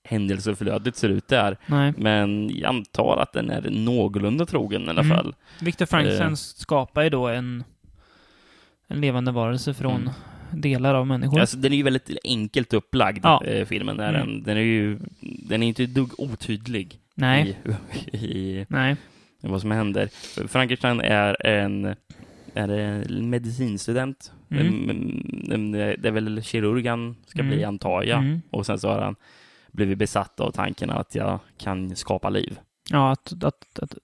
händelseflödet 0.07 0.95
ser 0.95 1.09
ut 1.09 1.27
där. 1.27 1.57
Nej. 1.65 1.93
Men 1.97 2.49
jag 2.53 2.69
antar 2.69 3.17
att 3.17 3.33
den 3.33 3.49
är 3.49 3.69
någorlunda 3.69 4.45
trogen 4.45 4.81
i 4.85 4.89
alla 4.89 5.01
Mm. 5.01 5.17
fall. 5.17 5.35
Victor 5.61 5.85
Frankenstein 5.85 6.29
Eh. 6.29 6.35
skapar 6.35 7.03
ju 7.03 7.09
då 7.09 7.27
en, 7.27 7.63
en 8.87 9.01
levande 9.01 9.31
varelse 9.31 9.73
från 9.73 10.01
Mm. 10.01 10.61
delar 10.61 10.93
av 10.95 11.07
människor. 11.07 11.39
Alltså, 11.39 11.57
den 11.57 11.73
är 11.73 11.77
ju 11.77 11.83
väldigt 11.83 12.09
enkelt 12.23 12.73
upplagd, 12.73 13.19
Ja. 13.23 13.43
eh, 13.45 13.65
filmen. 13.65 13.99
Är 13.99 14.13
Mm. 14.13 14.27
den. 14.27 14.43
den 14.43 14.57
är 14.57 14.61
ju 14.61 14.99
den 15.21 15.63
är 15.63 15.67
inte 15.67 15.83
ett 15.83 15.93
dugg 15.93 16.19
otydlig 16.19 16.99
Nej. 17.15 17.57
i, 18.11 18.17
i 18.17 18.65
Nej. 18.69 18.95
vad 19.41 19.61
som 19.61 19.71
händer. 19.71 20.09
Frankenstein 20.47 21.01
är 21.01 21.45
en, 21.47 21.95
är 22.53 22.69
en 22.69 23.29
medicinstudent. 23.29 24.31
Mm. 24.51 25.71
Det 26.01 26.07
är 26.07 26.11
väl 26.11 26.43
kirurg 26.43 26.87
han 26.87 27.15
ska 27.25 27.39
Mm. 27.39 27.51
bli, 27.55 27.63
antar 27.63 28.03
jag. 28.03 28.19
Mm. 28.19 28.41
Och 28.49 28.65
sen 28.65 28.79
så 28.79 28.89
har 28.89 29.01
han 29.01 29.15
blivit 29.77 29.97
besatt 29.97 30.39
av 30.39 30.51
tanken 30.51 30.89
att 30.89 31.15
jag 31.15 31.39
kan 31.57 31.95
skapa 31.95 32.29
liv. 32.29 32.59
Ja, 32.89 33.11
att, 33.11 33.43
att, 33.43 33.79
att 33.79 33.95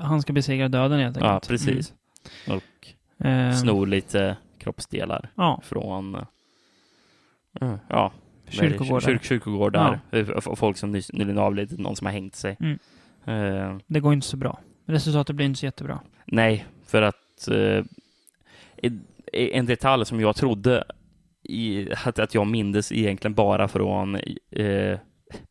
han 0.00 0.22
ska 0.22 0.32
besegra 0.32 0.68
döden 0.68 1.00
helt 1.00 1.16
enkelt. 1.16 1.32
Ja, 1.32 1.40
precis. 1.48 1.94
Och 2.48 2.62
Mm. 3.22 3.48
Eh, 3.50 3.54
snor 3.56 3.86
lite 3.86 4.36
kroppsdelar 4.58 5.30
Ja, 5.34 5.60
från 5.64 6.14
eh, 7.60 7.74
ja, 7.88 8.12
kyrkogårdar. 8.48 9.00
Kyrk, 9.00 9.24
kyrkogårdar. 9.24 10.00
F- 10.10 10.48
Folk 10.56 10.76
som 10.76 10.90
nyligen 10.92 11.38
avlidit, 11.38 11.78
någon 11.78 11.96
som 11.96 12.06
har 12.06 12.12
hängt 12.12 12.34
sig. 12.34 12.56
Mm. 12.60 12.78
Eh, 13.24 13.78
Det 13.86 14.00
går 14.00 14.12
inte 14.12 14.26
så 14.26 14.36
bra. 14.36 14.58
Resultatet 14.86 15.36
blir 15.36 15.46
inte 15.46 15.58
så 15.60 15.66
jättebra. 15.66 16.00
Nej, 16.24 16.66
för 16.86 17.02
att 17.02 17.48
eh, 17.48 17.84
en 19.32 19.66
detalj 19.66 20.06
som 20.06 20.20
jag 20.20 20.36
trodde 20.36 20.84
i, 21.42 21.88
att, 22.06 22.18
att 22.18 22.34
jag 22.34 22.46
mindes 22.46 22.92
egentligen 22.92 23.34
bara 23.34 23.68
från 23.68 24.14
eh, 24.50 24.98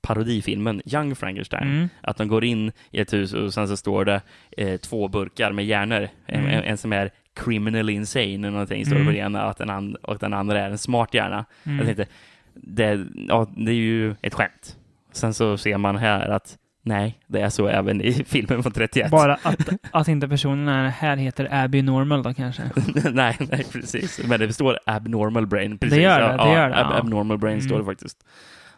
parodifilmen 0.02 0.82
Young 0.86 1.16
Frankenstein. 1.16 1.68
Mm. 1.68 1.90
Att 2.02 2.18
de 2.18 2.28
går 2.28 2.44
in 2.46 2.72
i 2.92 3.00
ett 3.00 3.14
hus 3.14 3.34
och 3.34 3.54
sen 3.54 3.68
så 3.68 3.78
står 3.78 4.06
det 4.06 4.22
eh, 4.58 4.78
två 4.80 5.08
burkar 5.08 5.52
med 5.52 5.66
hjärnor. 5.66 6.08
En, 6.26 6.40
Mm. 6.40 6.52
en, 6.52 6.64
en 6.64 6.78
som 6.78 6.94
är 6.94 7.12
criminally 7.34 7.94
insane 7.94 8.26
eller 8.34 8.52
någonting 8.52 8.86
står 8.86 8.96
det 8.96 9.02
Mm. 9.02 9.14
på 9.14 9.18
den 9.18 9.26
ena 9.26 9.42
att 9.42 9.58
den 9.58 9.70
and, 9.70 9.96
och 9.96 10.18
den 10.18 10.34
andra 10.34 10.60
är 10.62 10.70
en 10.70 10.78
smart 10.78 11.14
hjärna. 11.14 11.46
Mm. 11.64 11.78
Jag 11.78 11.86
tänkte, 11.86 12.08
det, 12.54 13.06
ja, 13.28 13.48
det 13.58 13.72
är 13.72 13.76
ju 13.76 14.16
ett 14.22 14.34
skämt. 14.34 14.78
Sen 15.12 15.34
så 15.34 15.58
ser 15.58 15.78
man 15.78 15.96
här 15.98 16.28
att 16.30 16.58
nej, 16.82 17.20
det 17.28 17.42
är 17.42 17.50
så 17.50 17.68
även 17.68 18.02
i 18.02 18.14
filmen 18.28 18.64
från 18.64 18.72
31. 18.72 19.12
Bara 19.12 19.34
att, 19.44 19.70
att 19.92 20.08
inte 20.08 20.28
personen 20.28 20.68
är 20.68 20.90
här 20.90 21.18
heter 21.18 21.48
Abby 21.52 21.82
Normal 21.82 22.24
då 22.24 22.34
kanske. 22.34 22.64
nej, 23.12 23.38
nej, 23.40 23.66
precis. 23.72 24.28
Men 24.28 24.40
det 24.40 24.54
står 24.54 24.80
abnormal 24.86 25.48
brain. 25.48 25.78
Precis. 25.78 25.96
Det 25.98 26.02
gör 26.04 26.20
det, 26.20 26.26
ja, 26.38 26.46
det 26.46 26.54
gör 26.54 26.70
det, 26.70 26.76
ab-. 26.86 26.94
Abnormal 27.00 27.38
brain 27.38 27.62
står 27.62 27.76
det 27.76 27.82
Mm. 27.82 27.86
faktiskt. 27.96 28.26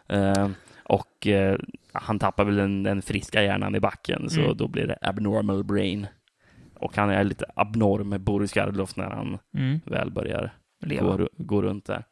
Eh, 0.08 0.48
och 0.84 1.26
eh, 1.26 1.58
han 1.92 2.18
tappar 2.18 2.44
väl 2.44 2.56
den, 2.56 2.82
den 2.82 3.02
friska 3.02 3.42
hjärnan 3.42 3.74
i 3.74 3.80
backen, 3.80 4.30
så 4.30 4.40
Mm. 4.40 4.56
då 4.56 4.68
blir 4.68 4.86
det 4.86 4.98
abnormal 5.02 5.64
brain. 5.64 6.06
Och 6.74 6.96
han 6.96 7.10
är 7.10 7.24
lite 7.24 7.44
abnorm, 7.56 8.24
Boris 8.24 8.52
Karloff, 8.52 8.96
när 8.96 9.10
han 9.10 9.38
Mm. 9.56 9.80
väl 9.84 10.10
börjar 10.10 10.50
Leva. 10.80 11.16
gå, 11.16 11.28
gå 11.36 11.62
runt 11.62 11.84
där. 11.86 12.04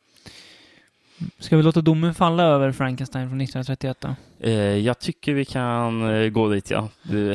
Ska 1.38 1.56
vi 1.56 1.62
låta 1.62 1.80
domen 1.80 2.14
falla 2.14 2.42
över 2.42 2.72
Frankenstein 2.72 3.28
från 3.28 3.40
1931 3.40 3.96
då? 4.00 4.14
Eh, 4.40 4.52
jag 4.76 4.98
tycker 4.98 5.34
vi 5.34 5.44
kan 5.44 6.14
eh, 6.14 6.28
gå 6.28 6.48
dit, 6.48 6.70
ja. 6.70 6.88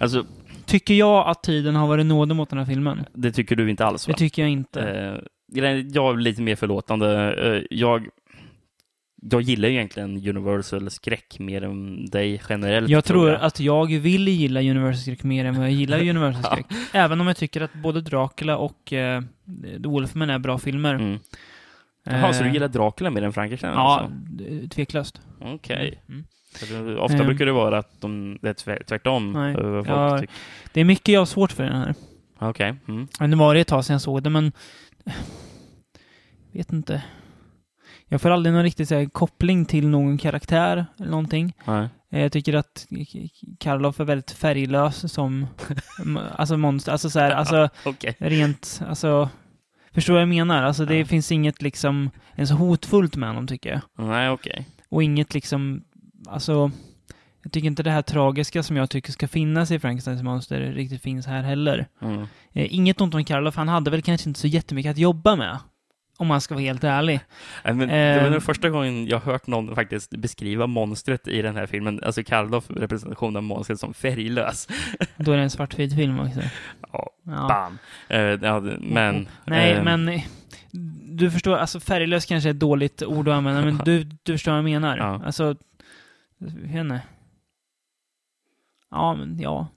Alltså, 0.00 0.26
Tycker 0.68 0.94
jag 0.94 1.28
att 1.28 1.42
tiden 1.42 1.76
har 1.76 1.86
varit 1.86 2.06
nådig 2.06 2.36
mot 2.36 2.50
den 2.50 2.58
här 2.58 2.66
filmen? 2.66 3.04
det 3.14 3.32
tycker 3.32 3.56
du 3.56 3.70
inte 3.70 3.84
alls, 3.84 4.08
va? 4.08 4.12
Det 4.12 4.18
tycker 4.18 4.42
jag 4.42 4.50
inte. 4.50 4.80
Eh, 4.80 5.64
jag 5.92 6.14
är 6.14 6.16
lite 6.16 6.42
mer 6.42 6.56
förlåtande. 6.56 7.34
Eh, 7.34 7.62
jag, 7.70 8.08
jag 9.22 9.42
gillar 9.42 9.68
ju 9.68 9.74
egentligen 9.74 10.28
Universal 10.28 10.90
skräck 10.90 11.38
mer 11.38 11.62
än 11.64 12.06
dig 12.06 12.42
generellt. 12.48 12.88
Jag 12.88 13.04
tror 13.04 13.30
jag. 13.30 13.40
att 13.40 13.60
jag 13.60 13.86
vill 13.86 14.28
gilla 14.28 14.60
Universal 14.60 15.02
skräck 15.02 15.22
mer 15.22 15.44
än 15.44 15.56
vad 15.56 15.64
jag 15.64 15.72
gillar 15.72 15.98
Universal 16.08 16.44
skräck. 16.44 16.66
Även 16.92 17.20
om 17.20 17.26
jag 17.26 17.36
tycker 17.36 17.60
att 17.60 17.72
både 17.72 18.00
Dracula 18.00 18.56
och 18.56 18.92
uh, 18.92 19.20
The 19.82 19.88
Wolfman 19.88 20.30
är 20.30 20.38
bra 20.38 20.58
filmer. 20.58 20.94
Mm. 20.94 21.18
Jaha, 22.04 22.32
så 22.32 22.42
du 22.42 22.48
Eh, 22.48 22.52
gillar 22.54 22.68
Dracula 22.68 23.10
mer 23.10 23.22
än 23.22 23.32
Frankenstein? 23.32 23.72
Ja, 23.72 24.00
Alltså? 24.00 24.68
tveklöst. 24.74 25.20
Okej. 25.40 26.02
Mm. 26.08 26.24
För 26.54 26.96
Ofta 26.98 27.18
Eh. 27.18 27.26
brukar 27.26 27.46
det 27.46 27.52
vara 27.52 27.78
att 27.78 28.00
de, 28.00 28.38
det 28.42 28.48
är 28.48 28.54
tvärt- 28.54 28.86
tvärtom. 28.86 29.32
Nej. 29.32 29.54
eh, 29.54 29.82
Ja. 29.86 30.22
Det 30.72 30.80
är 30.80 30.84
mycket 30.84 31.08
jag 31.12 31.20
har 31.20 31.26
svårt 31.26 31.52
för 31.52 31.64
den 31.64 31.76
här. 31.76 31.94
Okej. 32.38 32.74
Mm. 32.88 33.08
Men 33.20 33.30
det 33.30 33.36
var 33.36 33.54
det 33.54 33.60
ett 33.60 33.68
tag 33.68 33.84
sedan 33.84 33.94
jag 33.94 34.02
såg 34.02 34.22
det, 34.22 34.30
men... 34.30 34.52
Vet 36.52 36.72
inte. 36.72 37.02
Jag 38.06 38.20
får 38.20 38.30
aldrig 38.30 38.52
någon 38.52 38.62
riktig 38.62 38.88
så 38.88 38.94
här, 38.94 39.04
koppling 39.06 39.64
till 39.64 39.88
någon 39.88 40.18
karaktär 40.18 40.86
eller 40.98 41.10
någonting. 41.10 41.52
Nej. 41.64 41.88
Jag 42.10 42.32
tycker 42.32 42.54
att 42.54 42.86
Karloff 43.60 44.00
är 44.00 44.04
väldigt 44.04 44.30
färglös 44.30 45.12
som 45.12 45.46
alltså 46.36 46.56
monster. 46.56 46.92
Alltså 46.92 47.10
så 47.10 47.20
här, 47.20 47.30
alltså 47.30 47.68
Okej. 47.84 48.16
rent, 48.18 48.80
alltså 48.88 49.28
förstår 50.00 50.12
vad 50.14 50.22
jag 50.22 50.28
menar? 50.28 50.62
Alltså 50.62 50.84
det 50.84 50.96
Ja. 50.98 51.04
finns 51.04 51.32
inget 51.32 51.62
liksom 51.62 52.10
ens 52.36 52.50
hotfullt 52.50 53.16
med 53.16 53.28
honom 53.28 53.46
tycker 53.46 53.70
jag. 53.70 54.06
Nej, 54.08 54.30
okej. 54.30 54.66
Och 54.88 55.02
inget 55.02 55.34
liksom, 55.34 55.84
alltså 56.28 56.70
jag 57.42 57.52
tycker 57.52 57.66
inte 57.66 57.82
det 57.82 57.90
här 57.90 58.02
tragiska 58.02 58.62
som 58.62 58.76
jag 58.76 58.90
tycker 58.90 59.12
ska 59.12 59.28
finnas 59.28 59.70
i 59.70 59.78
Frankensteins 59.78 60.22
monster 60.22 60.60
riktigt 60.60 61.02
finns 61.02 61.26
här 61.26 61.42
heller. 61.42 61.88
Mm. 62.02 62.20
Eh, 62.52 62.74
inget 62.74 63.00
ont 63.00 63.14
om 63.14 63.24
Karloff, 63.24 63.56
han 63.56 63.68
hade 63.68 63.90
väl 63.90 64.02
kanske 64.02 64.28
inte 64.30 64.40
så 64.40 64.46
jättemycket 64.46 64.90
att 64.90 64.98
jobba 64.98 65.36
med. 65.36 65.58
Om 66.20 66.26
man 66.26 66.40
ska 66.40 66.54
vara 66.54 66.62
helt 66.64 66.84
ärlig. 66.84 67.20
Nej, 67.64 67.74
Men 67.74 67.88
det 67.88 68.16
var 68.20 68.26
Eh. 68.26 68.30
den 68.32 68.40
första 68.40 68.70
gången 68.70 69.06
jag 69.06 69.18
hört 69.20 69.46
någon 69.46 69.74
faktiskt 69.74 70.10
beskriva 70.10 70.66
monstret 70.66 71.28
i 71.28 71.42
den 71.42 71.56
här 71.56 71.66
filmen, 71.66 72.00
alltså 72.04 72.22
Karloff 72.24 72.70
representation 72.70 73.36
av 73.36 73.42
monstret 73.42 73.80
som 73.80 73.94
färglös. 73.94 74.68
Då 75.16 75.32
är 75.32 75.36
det 75.36 75.42
en 75.42 75.50
svartvit 75.50 75.94
film 75.94 76.20
också. 76.20 76.40
Ja, 76.92 77.10
Ja. 77.22 77.46
bam. 77.48 77.78
Eh, 78.08 78.20
ja, 78.20 78.60
det- 78.60 78.78
men... 78.80 79.28
Nej, 79.44 79.72
eh, 79.72 79.84
men 79.84 80.08
eh, 80.08 80.22
du 81.10 81.30
förstår, 81.30 81.56
alltså 81.56 81.80
färglös 81.80 82.26
kanske 82.26 82.48
är 82.48 82.50
ett 82.54 82.60
dåligt 82.60 83.02
ord 83.02 83.28
att 83.28 83.34
använda, 83.34 83.62
men 83.64 83.78
du, 83.84 84.04
du 84.22 84.32
förstår 84.32 84.52
vad 84.52 84.58
jag 84.58 84.64
menar. 84.64 84.96
Ja. 84.98 85.22
Alltså, 85.26 85.56
inte. 86.74 87.00
Ja, 88.90 89.14
men 89.14 89.40
ja. 89.40 89.68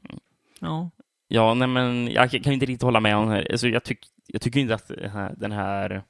Ja. 0.60 0.90
Ja, 1.28 1.54
nej 1.54 1.68
men 1.68 2.08
jag 2.12 2.32
kan 2.32 2.42
ju 2.44 2.54
inte 2.54 2.66
riktigt 2.66 2.82
hålla 2.82 3.00
med 3.00 3.16
om 3.16 3.26
det 3.30 3.36
här. 3.36 3.48
Alltså, 3.52 3.68
jag, 3.68 3.84
tyck, 3.84 4.00
jag 4.28 4.42
tycker 4.42 4.60
inte 4.60 4.76
att 4.76 4.88
den 4.88 5.10
här, 5.12 5.34
den 5.38 5.52
här 5.52 5.92
eh, 5.92 6.02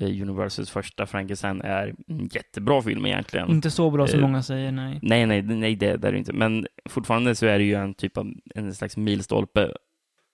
Universals 0.00 0.70
första 0.70 1.06
Frankenstein 1.06 1.60
är 1.60 1.94
en 2.08 2.28
jättebra 2.32 2.82
film 2.82 3.06
egentligen. 3.06 3.50
Inte 3.50 3.70
så 3.70 3.90
bra 3.90 4.06
som 4.06 4.18
Eh, 4.20 4.26
många 4.26 4.42
säger, 4.42 4.72
nej. 4.72 4.98
Nej, 5.02 5.26
nej, 5.26 5.42
nej, 5.42 5.76
det, 5.76 5.96
det 5.96 6.08
är 6.08 6.12
det 6.12 6.18
inte. 6.18 6.32
Men 6.32 6.66
fortfarande 6.88 7.34
så 7.34 7.46
är 7.46 7.58
det 7.58 7.64
ju 7.64 7.74
en 7.74 7.94
typ 7.94 8.16
av 8.18 8.32
en 8.54 8.74
slags 8.74 8.96
milstolpe, 8.96 9.72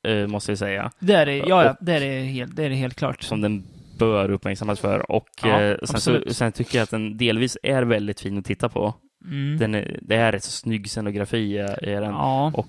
eh, 0.09 0.27
måste 0.27 0.51
jag 0.51 0.59
säga, 0.59 0.91
Det 0.99 1.15
är 1.15 1.27
det, 1.27 1.37
ja, 1.37 1.65
ja 1.65 1.77
det 1.81 1.93
är 1.93 2.01
det 2.01 2.21
helt, 2.23 2.57
det 2.57 2.65
är 2.65 2.69
det 2.71 2.75
helt 2.77 2.95
klart. 2.95 3.23
som 3.23 3.41
den 3.41 3.65
bör 3.99 4.31
uppmärksammas 4.31 4.81
för. 4.81 5.11
Och 5.11 5.29
Ja, 5.43 5.63
eh, 5.63 5.77
sen, 5.85 6.01
så, 6.01 6.21
sen 6.35 6.53
tycker 6.53 6.79
jag 6.79 6.83
att 6.83 6.91
den 6.91 7.17
delvis 7.17 7.59
är 7.63 7.83
väldigt 7.83 8.21
fin 8.21 8.39
att 8.39 8.45
titta 8.45 8.69
på. 8.69 8.95
Mm. 9.25 9.59
Den 9.59 9.75
är, 9.75 9.99
det 10.03 10.17
är 10.17 10.33
rätt 10.33 10.45
så 10.45 10.51
snygg 10.51 10.91
scenografi 10.91 11.59
är, 11.59 11.85
är 11.85 12.01
den. 12.01 12.11
ja. 12.11 12.53
och- 12.55 12.69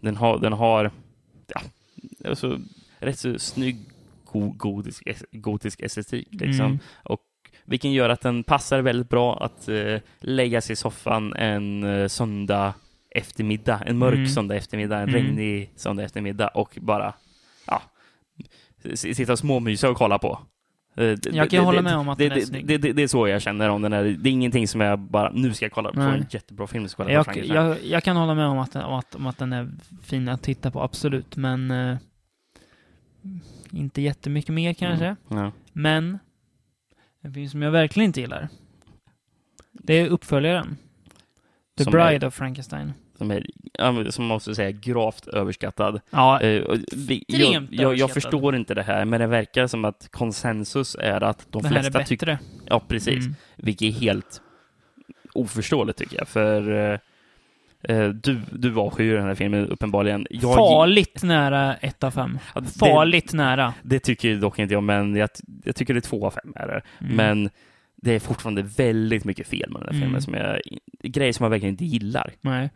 Den 0.00 0.16
har, 0.16 0.38
den 0.38 0.52
har 0.52 0.90
ja, 1.54 1.60
alltså, 2.28 2.58
rätt 2.98 3.18
så 3.18 3.38
snygg 3.38 3.76
gotisk, 4.40 5.02
gotisk 5.32 5.80
estetik. 5.80 6.28
Liksom. 6.30 6.66
Mm. 6.66 6.78
Vilken 7.64 7.92
gör 7.92 8.08
att 8.08 8.20
den 8.20 8.44
passar 8.44 8.80
väldigt 8.82 9.08
bra 9.08 9.36
att 9.44 9.68
eh, 9.68 9.96
lägga 10.20 10.60
sig 10.60 10.72
i 10.72 10.76
soffan 10.76 11.32
en 11.34 11.84
eh, 11.84 12.08
söndag 12.08 12.74
eftermiddag, 13.10 13.82
en 13.86 13.98
mörk 13.98 14.14
Mm. 14.14 14.28
söndag 14.28 14.56
eftermiddag, 14.56 14.96
en 15.00 15.08
Mm. 15.08 15.14
regnig 15.14 15.70
söndag 15.76 16.02
eftermiddag 16.04 16.48
och 16.48 16.78
bara 16.80 17.14
ja, 17.66 17.82
sitta 18.94 19.32
och 19.32 19.38
småmysa 19.38 19.90
och 19.90 19.96
kolla 19.96 20.18
på. 20.18 20.38
Eh, 20.96 21.02
det- 21.02 21.26
Jag 21.32 21.50
kan 21.50 21.60
det- 21.60 21.64
hålla 21.66 21.76
det- 21.78 21.82
med 21.82 21.96
om 21.96 22.08
att 22.08 22.18
det, 22.18 22.28
den 22.28 22.38
är 22.38 22.42
snygg. 22.42 22.66
det, 22.66 22.78
det, 22.78 23.02
är 23.02 23.06
så 23.06 23.28
jag 23.28 23.42
känner 23.42 23.68
om 23.68 23.82
den 23.82 23.92
här. 23.92 24.04
Det 24.04 24.28
är 24.28 24.32
ingenting 24.32 24.68
som 24.68 24.80
jag 24.80 24.98
bara, 24.98 25.30
nu 25.34 25.54
ska 25.54 25.64
jag 25.64 25.72
kolla 25.72 25.92
på 25.92 26.00
en 26.00 26.26
jättebra 26.30 26.66
film. 26.66 26.88
Ska 26.88 27.10
jag 27.12 27.26
Jag, 27.36 27.46
jag, 27.46 27.76
jag 27.84 28.02
kan 28.04 28.16
hålla 28.16 28.34
med 28.34 28.46
om 28.46 28.58
att, 28.58 28.76
om, 28.76 28.94
att, 28.94 29.14
om 29.14 29.26
att 29.26 29.38
den 29.38 29.52
är 29.52 29.68
fin 30.02 30.28
att 30.28 30.42
titta 30.42 30.70
på, 30.70 30.82
absolut. 30.82 31.36
Men 31.36 31.70
eh, 31.70 31.96
inte 33.72 34.02
jättemycket 34.02 34.54
mer 34.54 34.72
kanske. 34.74 35.04
Mm. 35.04 35.16
Ja. 35.44 35.52
Men 35.72 36.18
en 37.20 37.34
film 37.34 37.48
som 37.48 37.62
jag 37.62 37.70
verkligen 37.70 38.04
inte 38.06 38.20
gillar. 38.20 38.48
Det 39.72 39.94
är 39.94 40.08
uppföljaren. 40.08 40.76
The 41.78 41.84
Som 41.84 41.90
Bride 41.90 42.26
är- 42.26 42.26
of 42.26 42.34
Frankenstein. 42.34 42.92
Som 43.18 43.30
är, 43.30 44.10
som 44.10 44.24
måste 44.24 44.54
säga, 44.54 44.70
gravt 44.70 45.26
överskattad. 45.26 46.00
Ja, 46.10 46.34
och 46.36 46.76
vi, 46.96 47.24
jag, 47.28 47.40
Extremt 47.40 47.70
jag, 47.72 47.80
jag 47.82 47.86
överskattad. 47.88 48.14
förstår 48.14 48.56
inte 48.56 48.74
det 48.74 48.82
här, 48.82 49.04
men 49.04 49.20
det 49.20 49.26
verkar 49.26 49.66
som 49.66 49.84
att 49.84 50.08
konsensus 50.10 50.96
är 51.00 51.20
att 51.22 51.46
de 51.50 51.62
det 51.62 51.68
här 51.68 51.76
är 51.76 51.82
flesta 51.82 52.04
tycker... 52.04 52.26
bättre. 52.26 52.38
Ja, 52.66 52.80
precis. 52.88 53.24
Mm. 53.24 53.34
Vilket 53.56 53.88
är 53.88 53.92
helt 54.00 54.40
oförståeligt 55.34 55.98
tycker 55.98 56.18
jag, 56.18 56.28
för 56.28 56.92
eh, 56.92 56.98
du, 58.22 58.40
du 58.52 58.76
avskyr 58.78 59.14
den 59.14 59.26
här 59.26 59.34
filmen 59.34 59.68
uppenbarligen. 59.68 60.26
Jag, 60.30 60.54
Farligt 60.54 61.22
nära 61.22 61.74
ett 61.76 62.04
av 62.04 62.10
fem. 62.10 62.38
Ja, 62.54 62.60
det- 62.60 62.78
Farligt 62.78 63.32
nära. 63.32 63.74
Det 63.82 63.98
tycker 63.98 64.36
dock 64.36 64.58
inte 64.58 64.74
jag, 64.74 64.82
men 64.82 65.16
jag, 65.16 65.28
jag 65.64 65.76
tycker 65.76 65.94
det 65.94 65.98
är 65.98 66.00
två 66.00 66.26
av 66.26 66.30
fem 66.30 66.52
är 66.56 66.66
det. 66.66 66.82
Mm. 67.00 67.16
Men 67.16 67.50
det 67.96 68.12
är 68.12 68.20
fortfarande 68.20 68.62
väldigt 68.62 69.24
mycket 69.24 69.48
fel 69.48 69.70
med 69.70 69.80
den 69.80 69.86
här 69.88 69.94
Mm. 69.94 70.02
filmen, 70.02 70.22
som 70.22 70.34
jag, 70.34 70.60
grejer 71.02 71.32
som 71.32 71.44
jag 71.44 71.50
verkligen 71.50 71.72
inte 71.74 71.84
gillar. 71.84 72.32
Nej. 72.40 72.70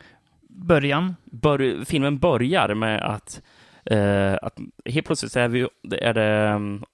Början. 0.49 1.17
Bör, 1.25 1.85
filmen 1.85 2.19
börjar 2.19 2.75
med 2.75 3.03
att, 3.03 3.43
eh, 3.85 4.35
att 4.43 4.59
helt 4.85 5.07
plötsligt 5.07 5.37
är, 5.37 5.49
vi, 5.49 5.69
det 5.83 6.05
är 6.05 6.15
det 6.15 6.53
um, 6.55 6.85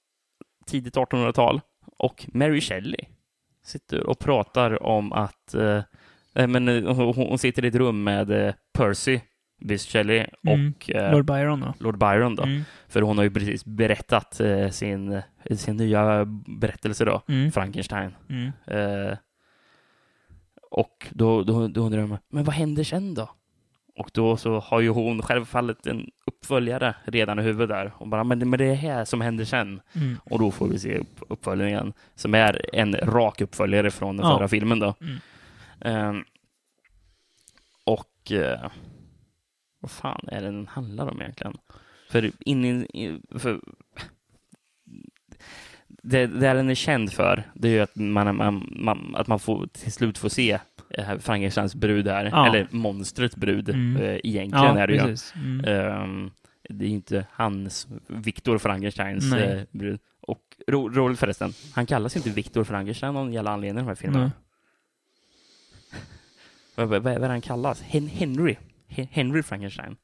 tidigt 0.66 0.96
1800-tal 0.96 1.60
och 1.98 2.26
Mary 2.32 2.60
Shelley 2.60 3.00
sitter 3.64 4.06
och 4.06 4.18
pratar 4.18 4.82
om 4.82 5.12
att 5.12 5.54
eh, 5.54 5.62
eh, 5.64 5.82
men, 6.46 6.68
eh, 6.68 6.94
hon, 6.94 7.14
hon 7.14 7.38
sitter 7.38 7.64
i 7.64 7.68
ett 7.68 7.74
rum 7.74 8.04
med 8.04 8.30
eh, 8.48 8.54
Percy 8.78 9.20
Bysshe 9.64 9.90
Shelley 9.90 10.26
Mm. 10.46 10.72
och 10.76 10.90
eh, 10.90 11.12
Lord 11.12 11.24
Byron 11.26 11.60
då. 11.60 11.74
Lord 11.78 11.98
Byron 11.98 12.34
då. 12.36 12.42
Mm. 12.42 12.62
För 12.88 13.02
hon 13.02 13.16
har 13.16 13.24
ju 13.24 13.30
precis 13.30 13.64
berättat 13.64 14.40
sin, 14.70 15.22
sin 15.56 15.76
nya 15.76 16.24
berättelse 16.46 17.04
då, 17.04 17.22
Mm. 17.28 17.52
Frankenstein. 17.52 18.14
Mm. 18.30 18.52
Eh, 18.66 19.16
och 20.70 21.06
då, 21.10 21.42
då, 21.42 21.68
då 21.68 21.80
undrar 21.80 22.00
de, 22.00 22.18
men 22.28 22.44
vad 22.44 22.54
händer 22.54 22.84
sen 22.84 23.14
då? 23.14 23.30
Och 23.98 24.10
då 24.14 24.36
så 24.36 24.58
har 24.60 24.80
ju 24.80 24.88
hon 24.88 25.22
självfallet 25.22 25.86
en 25.86 26.10
uppföljare 26.26 26.94
redan 27.04 27.38
i 27.38 27.42
huvudet 27.42 27.68
där. 27.68 27.92
Och 27.98 28.08
bara, 28.08 28.24
men, 28.24 28.38
det- 28.38 28.46
men 28.46 28.58
det 28.58 28.64
är 28.64 28.74
här 28.74 29.04
som 29.04 29.20
händer 29.20 29.44
sen. 29.44 29.80
Mm. 29.94 30.16
Och 30.24 30.38
då 30.38 30.50
får 30.50 30.68
vi 30.68 30.78
se 30.78 30.98
upp, 30.98 31.20
uppföljningen, 31.28 31.92
som 32.14 32.34
är 32.34 32.60
en 32.74 32.94
rak 32.96 33.40
uppföljare 33.40 33.90
från 33.90 34.16
den 34.16 34.26
Ja. 34.26 34.36
förra 34.38 34.48
filmen 34.48 34.78
då. 34.78 34.94
Mm. 35.00 35.16
Ehm, 35.80 36.24
och 37.84 38.32
eh, 38.32 38.70
vad 39.80 39.90
fan 39.90 40.28
är 40.28 40.40
det 40.40 40.46
den 40.46 40.66
handlar 40.66 41.06
om 41.10 41.20
egentligen? 41.20 41.56
För, 42.10 42.30
in, 42.40 42.86
för 43.38 43.60
det, 45.88 46.26
det 46.26 46.52
den 46.52 46.70
är 46.70 46.74
känd 46.74 47.12
för, 47.12 47.42
det 47.54 47.68
är 47.68 47.72
ju 47.72 47.80
att 47.80 47.96
man, 47.96 48.36
man, 48.36 48.68
man, 48.76 49.14
att 49.16 49.26
man 49.26 49.38
får, 49.38 49.66
till 49.66 49.92
slut 49.92 50.18
får 50.18 50.28
se 50.28 50.58
eh, 50.90 51.18
Frankensteins 51.18 51.74
brud 51.74 52.08
här, 52.08 52.24
Ja. 52.24 52.46
eller 52.48 52.68
monstret 52.70 53.36
brud 53.36 53.68
Mm. 53.68 53.96
eh, 54.02 54.20
egentligen 54.24 54.76
Ja, 54.76 54.78
är 54.78 54.86
det 54.86 54.94
ju. 54.94 55.16
Mm. 55.42 55.64
Ehm, 55.64 56.30
det 56.68 56.84
är 56.84 56.88
inte 56.88 57.26
hans, 57.32 57.86
Viktor 58.08 58.58
Frankensteins 58.58 59.32
eh, 59.34 59.62
brud. 59.70 60.00
Och 60.20 60.42
ro, 60.66 60.88
roligt 60.88 61.18
förresten, 61.18 61.52
han 61.74 61.86
kallas 61.86 62.16
inte 62.16 62.30
Viktor 62.30 62.64
Frankenstein 62.64 63.08
av 63.08 63.14
någon 63.14 63.32
jävla 63.32 63.50
anledning 63.50 63.78
i 63.78 63.82
de 63.82 63.88
här 63.88 63.94
filmerna. 63.94 64.24
Nej. 64.24 64.32
Vad, 66.76 66.88
vad, 66.88 67.02
vad 67.02 67.12
är 67.14 67.18
det 67.20 67.26
han 67.26 67.40
kallas? 67.40 67.82
Hen 67.82 68.06
Henry. 68.08 68.56
Hen 68.88 69.06
Henry 69.10 69.42
Frankenstein. 69.42 69.96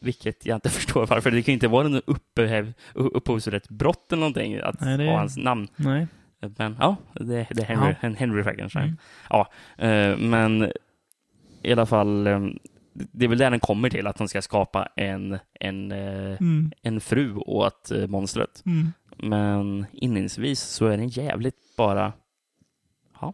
Vilket 0.00 0.46
jag 0.46 0.56
inte 0.56 0.70
förstår 0.78 1.06
varför. 1.06 1.30
Det 1.30 1.42
kan 1.42 1.52
ju 1.52 1.54
inte 1.54 1.68
vara 1.68 1.86
en 1.86 2.02
upphäv, 2.06 2.72
upphovsrätt 2.94 3.68
brott 3.68 4.12
eller 4.12 4.20
någonting 4.20 4.56
att 4.58 4.80
Nej, 4.80 4.98
det- 4.98 5.04
ha 5.06 5.18
hans 5.18 5.36
namn. 5.36 5.68
Nej. 5.76 6.06
Men 6.58 6.76
ja, 6.80 6.96
det, 7.14 7.24
det 7.50 7.62
är 7.62 7.64
Henry, 7.64 7.88
Ja. 7.88 7.94
Hen- 8.00 8.16
Henry 8.16 8.42
Frankenstein. 8.42 8.84
Mm. 8.84 8.96
Ja, 9.30 9.50
eh, 9.78 10.16
men 10.18 10.72
i 11.62 11.72
alla 11.72 11.86
fall, 11.86 12.26
eh, 12.26 12.40
det 12.92 13.24
är 13.24 13.28
väl 13.28 13.38
där 13.38 13.50
den 13.50 13.60
kommer 13.60 13.90
till, 13.90 14.06
att 14.06 14.16
de 14.16 14.28
ska 14.28 14.42
skapa 14.42 14.88
en, 14.96 15.38
en, 15.60 15.92
eh, 15.92 16.36
Mm. 16.40 16.72
en 16.82 17.00
fru 17.00 17.34
åt 17.36 17.90
eh, 17.90 18.06
monstret. 18.06 18.62
Mm. 18.66 18.92
Men 19.18 19.86
inledningsvis 19.92 20.60
så 20.60 20.86
är 20.86 20.96
den 20.96 21.08
jävligt 21.08 21.76
bara, 21.76 22.12
ja, 23.20 23.32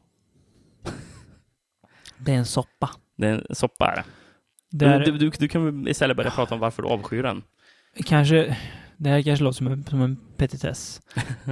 Det 2.24 2.32
är 2.32 2.36
en 2.36 2.46
soppa. 2.46 2.90
det 3.16 3.26
är 3.26 3.44
en 3.48 3.54
soppa 3.54 3.86
är 3.92 3.96
det. 3.96 4.04
Där, 4.86 5.04
Du, 5.04 5.18
du, 5.18 5.30
du 5.30 5.48
kan 5.48 5.64
väl 5.64 5.88
istället 5.88 6.16
börja 6.16 6.30
prata 6.30 6.54
om 6.54 6.60
varför 6.60 6.82
du 6.82 6.88
avskyr 6.88 7.22
den. 7.22 7.42
kanske, 8.04 8.56
det 8.96 9.10
här 9.10 9.22
kanske 9.22 9.44
låter 9.44 9.56
som 9.56 9.66
en, 9.66 9.84
som 9.84 10.02
en 10.02 10.16
petitess. 10.36 11.00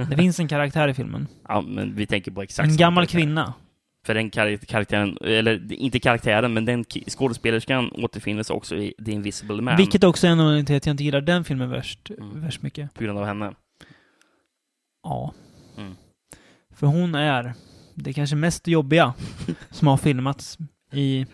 Det 0.09 0.17
finns 0.17 0.39
en 0.39 0.47
karaktär 0.47 0.87
i 0.87 0.93
filmen. 0.93 1.27
Ja, 1.47 1.61
men 1.61 1.95
vi 1.95 2.05
tänker 2.07 2.31
på 2.31 2.41
exakt 2.41 2.69
En 2.69 2.77
gammal 2.77 3.03
karaktär. 3.03 3.19
kvinna. 3.19 3.53
För 4.05 4.13
den 4.13 4.29
kar- 4.31 4.57
karaktären, 4.65 5.17
eller 5.21 5.73
inte 5.73 5.99
karaktären, 5.99 6.53
men 6.53 6.65
den 6.65 6.85
skådespelerskan 7.07 7.91
återfinns 7.91 8.49
också 8.49 8.75
i 8.75 8.93
The 9.05 9.11
Invisible 9.11 9.61
Man. 9.61 9.77
Vilket 9.77 10.03
också 10.03 10.27
är 10.27 10.31
en 10.31 10.39
anledning 10.39 10.65
till 10.65 10.75
att 10.75 10.85
jag 10.85 10.93
inte 10.93 11.03
gillar 11.03 11.21
den 11.21 11.43
filmen 11.43 11.69
värst, 11.69 12.09
Mm. 12.09 12.41
värst 12.41 12.61
mycket. 12.61 12.93
På 12.93 13.03
grund 13.03 13.19
av 13.19 13.25
henne. 13.25 13.53
Ja. 15.03 15.33
Mm. 15.77 15.95
För 16.73 16.87
hon 16.87 17.15
är 17.15 17.53
det 17.95 18.13
kanske 18.13 18.35
mest 18.35 18.67
jobbiga 18.67 19.13
som 19.71 19.87
har 19.87 19.97
filmats 19.97 20.57
i, 20.91 21.25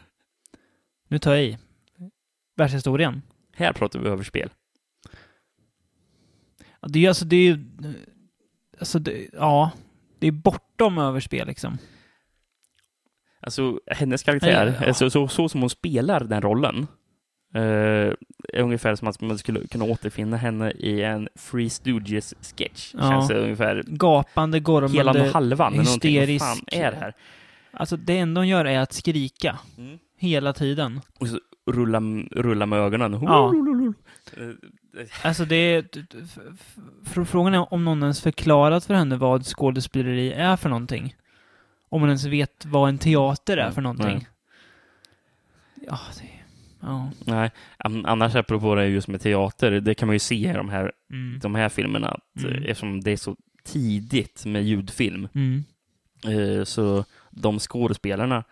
nu 1.07 1.19
tar 1.19 1.33
jag 1.33 1.43
i, 1.43 1.57
världshistorien. 2.55 3.21
Här 3.55 3.73
pratar 3.73 3.99
vi 3.99 4.09
överspel. 4.09 4.49
Ja, 6.79 6.87
Det 6.87 6.99
är 6.99 7.01
ju 7.01 7.07
alltså, 7.07 7.25
det 7.25 7.35
är 7.35 7.41
ju, 7.43 7.65
alltså 8.79 8.99
det, 8.99 9.27
ja, 9.33 9.71
det 10.19 10.27
är 10.27 10.31
bortom 10.31 10.97
överspel 10.97 11.47
liksom. 11.47 11.77
Alltså, 13.39 13.79
hennes 13.87 14.23
karaktär, 14.23 14.77
Ja. 14.81 14.87
alltså, 14.87 15.09
så, 15.09 15.27
så 15.27 15.49
som 15.49 15.61
hon 15.61 15.69
spelar 15.69 16.19
den 16.23 16.41
rollen, 16.41 16.87
eh, 17.53 17.61
är 18.53 18.59
ungefär 18.59 18.95
som 18.95 19.07
att 19.07 19.21
man 19.21 19.37
skulle 19.37 19.67
kunna 19.67 19.85
återfinna 19.85 20.37
henne 20.37 20.71
i 20.71 21.01
en 21.03 21.29
Free 21.35 21.69
Stooges-sketch. 21.69 22.93
Ja. 22.97 23.09
Känns 23.09 23.27
det 23.27 23.39
ungefär. 23.39 23.83
Gapande, 23.87 24.59
gormande, 24.59 24.97
Hela 24.97 25.11
och 25.11 25.17
halvan. 25.33 25.71
någonting. 25.73 26.19
Vad 26.19 26.27
hysterisk. 26.29 26.45
fan 26.45 26.81
är 26.81 26.91
det 26.91 26.97
här? 26.97 27.13
Alltså 27.75 27.97
det 27.97 28.17
enda 28.17 28.41
hon 28.41 28.47
gör 28.47 28.65
är 28.65 28.79
att 28.79 28.93
skrika 28.93 29.59
Mm. 29.77 29.97
hela 30.17 30.53
tiden. 30.53 31.01
Och 31.19 31.27
så 31.27 31.39
rulla, 31.71 31.99
rulla 32.31 32.65
med 32.65 32.79
ögonen. 32.79 33.19
Ja. 33.21 33.53
Alltså 35.23 35.45
det 35.45 35.55
är... 35.55 35.85
Frågan 37.25 37.53
är 37.53 37.73
om 37.73 37.85
någon 37.85 38.01
ens 38.03 38.21
förklarat 38.21 38.85
för 38.85 38.93
henne 38.93 39.15
vad 39.15 39.45
skådespeleri 39.45 40.31
är 40.33 40.55
för 40.55 40.69
någonting. 40.69 41.15
Om 41.89 42.01
man 42.01 42.09
ens 42.09 42.25
vet 42.25 42.65
vad 42.65 42.89
en 42.89 42.97
teater 42.97 43.57
är 43.57 43.71
för 43.71 43.81
någonting. 43.81 44.07
Nej. 44.07 44.27
Ja, 45.87 45.99
det... 46.21 46.29
Ja. 46.79 47.09
Nej, 47.25 47.51
an- 47.77 48.05
annars 48.05 48.35
apropå 48.35 48.75
det 48.75 48.87
just 48.87 49.07
med 49.07 49.21
teater, 49.21 49.71
det 49.71 49.95
kan 49.95 50.07
man 50.07 50.15
ju 50.15 50.19
se 50.19 50.35
i 50.49 50.53
de 50.53 50.69
här, 50.69 50.91
Mm. 51.11 51.39
de 51.39 51.55
här 51.55 51.69
filmerna, 51.69 52.07
att, 52.07 52.43
Mm. 52.43 52.63
eftersom 52.63 53.01
det 53.01 53.11
är 53.11 53.17
så 53.17 53.35
tidigt 53.63 54.45
med 54.45 54.63
ljudfilm, 54.63 55.27
Mm. 55.35 55.63
eh, 56.27 56.63
så 56.63 57.05
de 57.35 57.59
skådespelarna, 57.59 58.43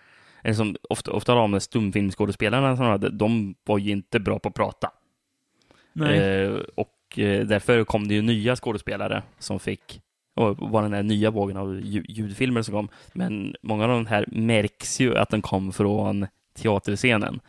eller 0.44 0.56
som 0.56 0.76
ofta, 0.90 1.12
ofta 1.12 1.36
de 1.36 1.60
stumfilmskådespelarna, 1.60 2.78
som 2.78 2.86
hade, 2.86 3.10
de 3.10 3.56
var 3.64 3.78
ju 3.78 3.92
inte 3.92 4.20
bra 4.20 4.40
på 4.40 4.50
att 4.50 4.56
prata. 4.56 4.92
Nej. 5.94 6.20
Eh, 6.20 6.52
och 6.76 7.20
eh, 7.20 7.46
därför 7.46 7.84
kom 7.84 8.08
det 8.08 8.14
ju 8.14 8.22
nya 8.22 8.56
skådespelare 8.56 9.24
som 9.40 9.60
fick 9.60 10.02
och 10.36 10.58
var 10.58 10.82
den 10.82 10.94
här 10.94 11.04
nya 11.04 11.32
vågen 11.32 11.58
av 11.58 11.80
lju- 11.80 12.06
ljudfilmer 12.10 12.62
som 12.62 12.74
kom. 12.74 12.90
Men 13.14 13.56
många 13.62 13.84
av 13.84 13.90
de 13.90 14.06
här 14.06 14.26
märks 14.28 15.02
ju 15.02 15.18
att 15.18 15.30
de 15.30 15.42
kom 15.42 15.74
från 15.74 16.28
teaterscenen. 16.56 17.40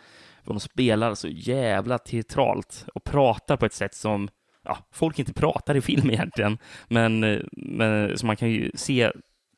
För 0.45 0.51
de 0.53 0.61
spelar 0.61 1.15
så 1.15 1.29
jävla 1.29 1.99
teatralt 1.99 2.87
och 2.95 3.05
pratar 3.05 3.57
på 3.57 3.67
ett 3.67 3.73
sätt 3.73 3.95
som 3.95 4.29
ja, 4.63 4.79
folk 4.93 5.19
inte 5.19 5.33
pratar 5.33 5.75
i 5.75 5.81
film 5.81 6.11
egentligen. 6.11 6.59
Men, 6.89 7.25
eh, 7.25 7.41
men 7.53 8.19
så 8.19 8.27
man 8.27 8.37
kan 8.37 8.51
ju 8.51 8.71
se 8.75 9.13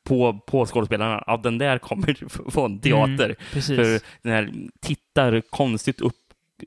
på, 0.07 0.39
på 0.47 0.65
skådespelarna, 0.65 1.23
ja 1.27 1.37
den 1.37 1.57
där 1.57 1.77
kommer 1.77 2.49
från 2.51 2.79
teater. 2.79 3.35
Mm. 3.51 3.61
För 3.61 4.01
den 4.23 4.31
här 4.33 4.53
tittar 4.81 5.41
konstigt 5.49 6.01
upp 6.01 6.15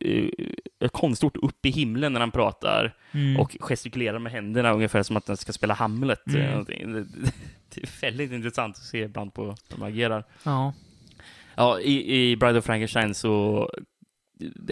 eh, 0.01 0.89
konstort 0.89 1.37
upp 1.37 1.67
i 1.67 1.71
himlen 1.71 2.13
när 2.13 2.21
han 2.21 2.31
pratar 2.31 2.97
Mm. 3.13 3.41
och 3.41 3.57
gestikulerar 3.61 4.19
med 4.19 4.33
händerna 4.33 4.73
ungefär 4.73 5.03
som 5.03 5.17
att 5.17 5.27
den 5.27 5.37
ska 5.37 5.53
spela 5.53 5.75
Hamlet. 5.75 6.27
Mm. 6.29 6.51
någonting. 6.51 6.93
Det, 7.75 7.81
är 7.83 8.01
väldigt 8.01 8.33
intressant 8.33 8.77
att 8.77 8.83
se 8.83 8.99
ibland 8.99 9.35
på 9.35 9.45
hur 9.45 9.55
de 9.69 9.83
agerar. 9.83 10.25
Ja. 10.43 10.73
Ja, 11.55 11.81
i, 11.81 12.31
i 12.31 12.37
Bride 12.37 12.59
of 12.59 12.65
Frankenstein 12.65 13.15
så 13.15 13.71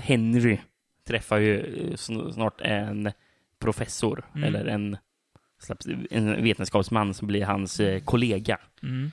Henry 0.02 0.58
träffar 1.06 1.38
ju 1.38 1.58
eh, 1.60 1.92
sn- 1.92 2.32
snart 2.32 2.60
en 2.60 3.12
professor 3.58 4.24
Mm. 4.34 4.44
eller 4.48 4.64
en, 4.66 4.96
en 6.10 6.42
vetenskapsman 6.44 7.14
som 7.14 7.28
blir 7.28 7.44
hans 7.44 7.80
eh, 7.80 8.00
kollega 8.00 8.58
Mm. 8.82 9.10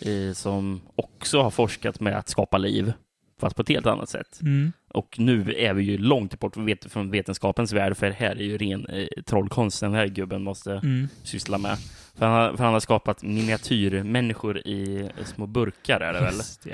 eh, 0.00 0.32
som 0.34 0.80
också 0.96 1.42
har 1.42 1.50
forskat 1.50 2.00
med 2.00 2.18
att 2.18 2.28
skapa 2.28 2.58
liv 2.58 2.92
fast 3.40 3.56
på 3.56 3.62
ett 3.62 3.68
helt 3.68 3.86
annat 3.86 4.08
sätt. 4.08 4.38
Mm. 4.42 4.72
Och 4.88 5.18
nu 5.18 5.54
är 5.56 5.74
vi 5.74 5.82
ju 5.84 5.98
långt 5.98 6.38
bort 6.40 6.54
från 6.54 6.64
vet- 6.66 6.92
från 6.92 7.10
vetenskapens 7.10 7.72
värld, 7.72 7.96
för 7.96 8.10
här 8.10 8.30
är 8.36 8.42
ju 8.44 8.58
ren 8.58 8.86
eh, 8.86 9.06
trollkonst 9.26 9.80
den 9.80 9.94
här 9.94 10.06
gubben 10.06 10.42
måste 10.42 10.72
Mm. 10.72 11.08
syssla 11.22 11.58
med. 11.58 11.78
För 12.14 12.26
han, 12.26 12.34
har, 12.34 12.56
för 12.56 12.64
han 12.64 12.72
har 12.72 12.80
skapat 12.80 13.22
miniatyrmänniskor 13.22 14.58
i 14.58 15.10
små 15.24 15.46
burkar, 15.46 16.00
är 16.00 16.12
det 16.12 16.20
väl? 16.20 16.34
Just. 16.34 16.66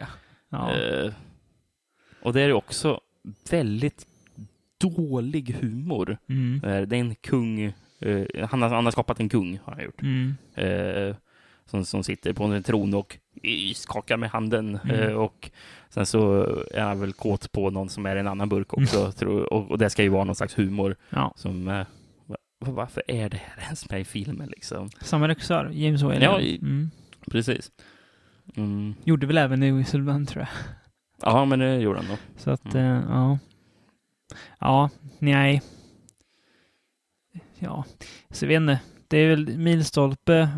Ja. 0.50 0.72
Eh, 0.76 1.12
och 2.22 2.32
det 2.32 2.40
är 2.42 2.46
ju 2.46 2.52
också 2.52 3.00
väldigt 3.50 4.06
dålig 4.80 5.56
humor. 5.60 6.18
Mm. 6.28 6.60
Det 6.62 6.96
är 6.96 7.00
en 7.00 7.14
kung, 7.14 7.72
eh, 8.00 8.48
han, 8.48 8.62
har, 8.62 8.68
han 8.68 8.84
har 8.84 8.92
skapat 8.92 9.20
en 9.20 9.28
kung, 9.28 9.58
har 9.64 9.74
han 9.74 9.84
gjort. 9.84 10.02
Mm. 10.02 10.34
Eh, 10.54 11.16
som, 11.64 11.84
som 11.84 12.04
sitter 12.04 12.32
på 12.32 12.44
en 12.44 12.62
tron 12.62 12.94
och 12.94 13.18
skakar 13.74 14.16
med 14.16 14.30
handen. 14.30 14.78
Mm. 14.84 15.00
Eh, 15.00 15.12
och 15.14 15.50
sen 15.88 16.06
så 16.06 16.42
är 16.74 16.82
han 16.82 17.00
väl 17.00 17.12
kåt 17.12 17.52
på 17.52 17.70
någon 17.70 17.88
som 17.88 18.06
är 18.06 18.16
i 18.16 18.20
en 18.20 18.28
annan 18.28 18.48
burk 18.48 18.72
också. 18.74 19.00
Mm. 19.00 19.12
Tror, 19.12 19.52
och, 19.52 19.70
och 19.70 19.78
det 19.78 19.90
ska 19.90 20.02
ju 20.02 20.08
vara 20.08 20.24
någon 20.24 20.34
slags 20.34 20.58
humor 20.58 20.96
ja. 21.10 21.32
som... 21.36 21.64
Va- 21.64 22.74
varför 22.74 23.02
är 23.08 23.28
det 23.28 23.36
här 23.36 23.64
ens 23.64 23.90
med 23.90 24.00
i 24.00 24.04
filmen 24.04 24.48
liksom? 24.48 24.90
Samma 25.00 25.28
regissör, 25.28 25.70
James 25.72 26.02
Whale. 26.02 26.24
Ja, 26.24 26.40
mm. 26.40 26.90
Precis. 27.30 27.70
Mm. 28.56 28.94
Gjorde 29.04 29.26
väl 29.26 29.38
även 29.38 29.62
i 29.62 29.70
Whistleman 29.70 30.26
tror 30.26 30.40
jag. 30.42 30.48
Ja, 31.22 31.44
men 31.44 31.58
det 31.58 31.76
gjorde 31.76 31.98
han 31.98 32.08
då. 32.08 32.16
Så 32.36 32.50
att, 32.50 32.74
Mm. 32.74 33.02
ja. 33.08 33.38
Ja, 34.58 34.90
nej. 35.18 35.62
Ja, 37.58 37.84
så 38.30 38.44
jag 38.44 38.48
vet 38.48 38.56
inte. 38.56 38.80
Det 39.08 39.16
är 39.18 39.28
väl 39.28 39.58
milstolpe, 39.58 40.34
eh, 40.38 40.48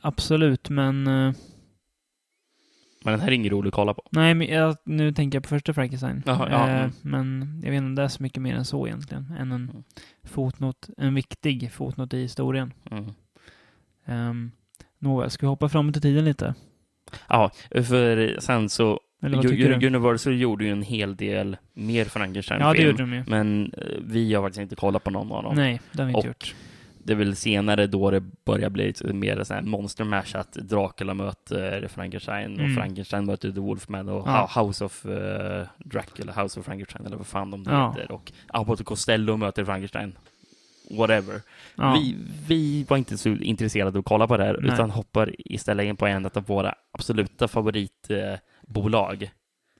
absolut, 0.00 0.68
men 0.70 1.06
eh, 1.06 1.32
Men 3.04 3.12
den 3.12 3.20
här 3.20 3.28
är 3.28 3.32
ingen 3.32 3.50
rolig 3.50 3.68
att 3.68 3.74
kolla 3.74 3.94
på. 3.94 4.02
nej, 4.10 4.34
men 4.34 4.46
jag, 4.46 4.76
nu 4.84 5.12
tänker 5.12 5.36
jag 5.36 5.42
på 5.42 5.48
första 5.48 5.74
Frankenstein. 5.74 6.22
Jaha, 6.26 6.48
ja, 6.50 6.68
Eh, 6.68 6.78
mm. 6.80 6.90
Men 7.02 7.60
jag 7.64 7.70
vet 7.70 7.76
inte 7.76 7.86
om 7.86 7.94
det 7.94 8.02
är 8.02 8.08
så 8.08 8.22
mycket 8.22 8.42
mer 8.42 8.54
än 8.54 8.64
så 8.64 8.86
egentligen, 8.86 9.34
än 9.38 9.52
en 9.52 9.70
Mm. 9.70 9.82
fotnot, 10.24 10.88
en 10.96 11.14
viktig 11.14 11.72
fotnot 11.72 12.14
i 12.14 12.22
historien. 12.22 12.72
Mm. 12.90 13.10
Um, 14.30 14.52
Nåväl, 14.98 15.30
ska 15.30 15.46
vi 15.46 15.48
hoppa 15.48 15.68
framåt 15.68 15.96
i 15.96 16.00
tiden 16.00 16.24
lite? 16.24 16.54
Ja, 17.28 17.50
för 17.70 18.40
sen 18.40 18.68
så... 18.68 19.00
Universal 19.22 20.34
gjorde 20.40 20.64
ju 20.64 20.70
en 20.72 20.82
hel 20.82 21.16
del 21.16 21.56
mer 21.74 22.04
Frankenstein-film. 22.04 22.66
Ja, 22.68 22.72
det 22.74 22.82
gjorde 22.82 23.02
de 23.02 23.12
ju. 23.14 23.24
Men 23.26 23.72
eh, 23.78 23.86
vi 24.00 24.34
har 24.34 24.42
faktiskt 24.42 24.60
inte 24.62 24.76
kollat 24.76 25.04
på 25.04 25.10
någon 25.10 25.32
av 25.32 25.42
dem. 25.42 25.54
Nej, 25.54 25.80
det 25.92 26.02
har 26.02 26.06
vi 26.06 26.10
inte 26.10 26.18
Och- 26.20 26.26
gjort. 26.26 26.54
Det 27.04 27.12
är 27.12 27.16
väl 27.16 27.36
senare 27.36 27.86
då 27.86 28.10
det 28.10 28.20
börjar 28.46 28.70
bli 28.70 28.94
mer 29.04 29.44
sån 29.44 29.54
här 29.56 29.62
monster 29.62 30.04
mash 30.04 30.34
att 30.34 30.52
Dracula 30.52 31.14
möter 31.14 31.88
Frankenstein 31.88 32.52
och 32.54 32.60
Mm. 32.60 32.74
Frankenstein 32.76 33.24
möter 33.26 33.50
The 33.52 33.60
Wolfman 33.60 34.08
och 34.08 34.28
Ja. 34.28 34.48
Ho- 34.54 34.60
House 34.66 34.84
of 34.84 35.06
uh, 35.06 35.12
Dracula, 35.78 36.42
House 36.42 36.60
of 36.60 36.66
Frankenstein 36.66 37.06
eller 37.06 37.16
vad 37.16 37.26
fan 37.26 37.50
de 37.50 37.64
Ja. 37.68 37.90
heter. 37.96 38.12
Och 38.12 38.32
Abbott 38.48 38.80
och 38.80 38.86
Costello 38.86 39.36
möter 39.36 39.64
Frankenstein. 39.64 40.16
Whatever. 40.90 41.40
Ja. 41.76 41.94
Vi, 42.00 42.16
vi 42.48 42.84
var 42.88 42.96
inte 42.96 43.18
så 43.18 43.28
intresserade 43.28 43.88
av 43.90 43.96
att 43.98 44.04
kolla 44.04 44.26
på 44.26 44.36
det 44.36 44.44
här 44.44 44.58
Nej. 44.62 44.72
utan 44.74 44.90
hoppar 44.90 45.34
istället 45.38 45.86
in 45.86 45.96
på 45.96 46.06
en 46.06 46.26
av 46.26 46.44
våra 46.46 46.74
absoluta 46.92 47.48
favoritbolag. 48.66 49.30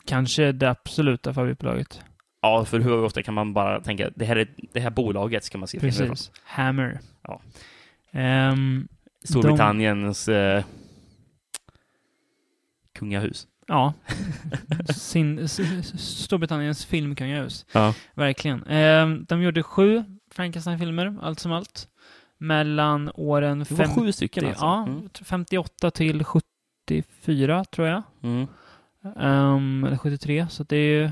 Kanske 0.05 0.53
det 0.53 0.70
absoluta 0.70 1.34
favoritbolaget. 1.34 2.01
Ja, 2.41 2.64
för 2.64 2.80
hur 2.80 3.05
ofta 3.05 3.22
kan 3.22 3.34
man 3.34 3.53
bara 3.53 3.80
tänka 3.80 4.11
det 4.14 4.24
här, 4.24 4.37
är, 4.37 4.49
det 4.72 4.80
här 4.80 4.91
bolaget 4.91 5.45
ska 5.45 5.59
man 5.59 5.68
se 5.68 5.80
filmer 5.80 5.93
från. 5.93 6.09
Precis. 6.09 6.32
Hammer. 6.45 7.01
Ja. 7.22 7.41
Ehm, 8.12 8.89
Storbritanniens 9.24 10.28
eh, 10.28 10.64
kungahus. 12.95 13.47
ja. 13.66 13.93
Sin, 14.95 15.49
Storbritanniens 15.49 16.84
filmkungahus. 16.84 17.66
Ja. 17.72 17.95
Verkligen. 18.14 18.62
Ehm, 18.66 19.24
de 19.28 19.43
gjorde 19.43 19.62
sju 19.62 20.05
Frankenstein-filmer, 20.30 21.18
allt 21.22 21.41
som 21.41 21.53
allt. 21.53 21.89
Mellan 22.39 23.11
åren 23.14 23.59
Det 23.59 23.70
var 23.70 23.84
50, 23.84 24.01
sju 24.01 24.12
stycken 24.12 24.47
alltså. 24.47 24.64
ja, 24.64 24.82
Mm. 24.87 25.09
58 25.24 25.91
till 25.91 26.24
74, 26.24 27.64
tror 27.64 27.89
jag. 27.89 28.03
Mm. 28.22 28.47
Ehm, 29.16 29.84
eller 29.84 29.96
73, 29.96 30.46
så 30.50 30.62
det 30.64 30.76
är 30.76 31.00
ju... 31.02 31.11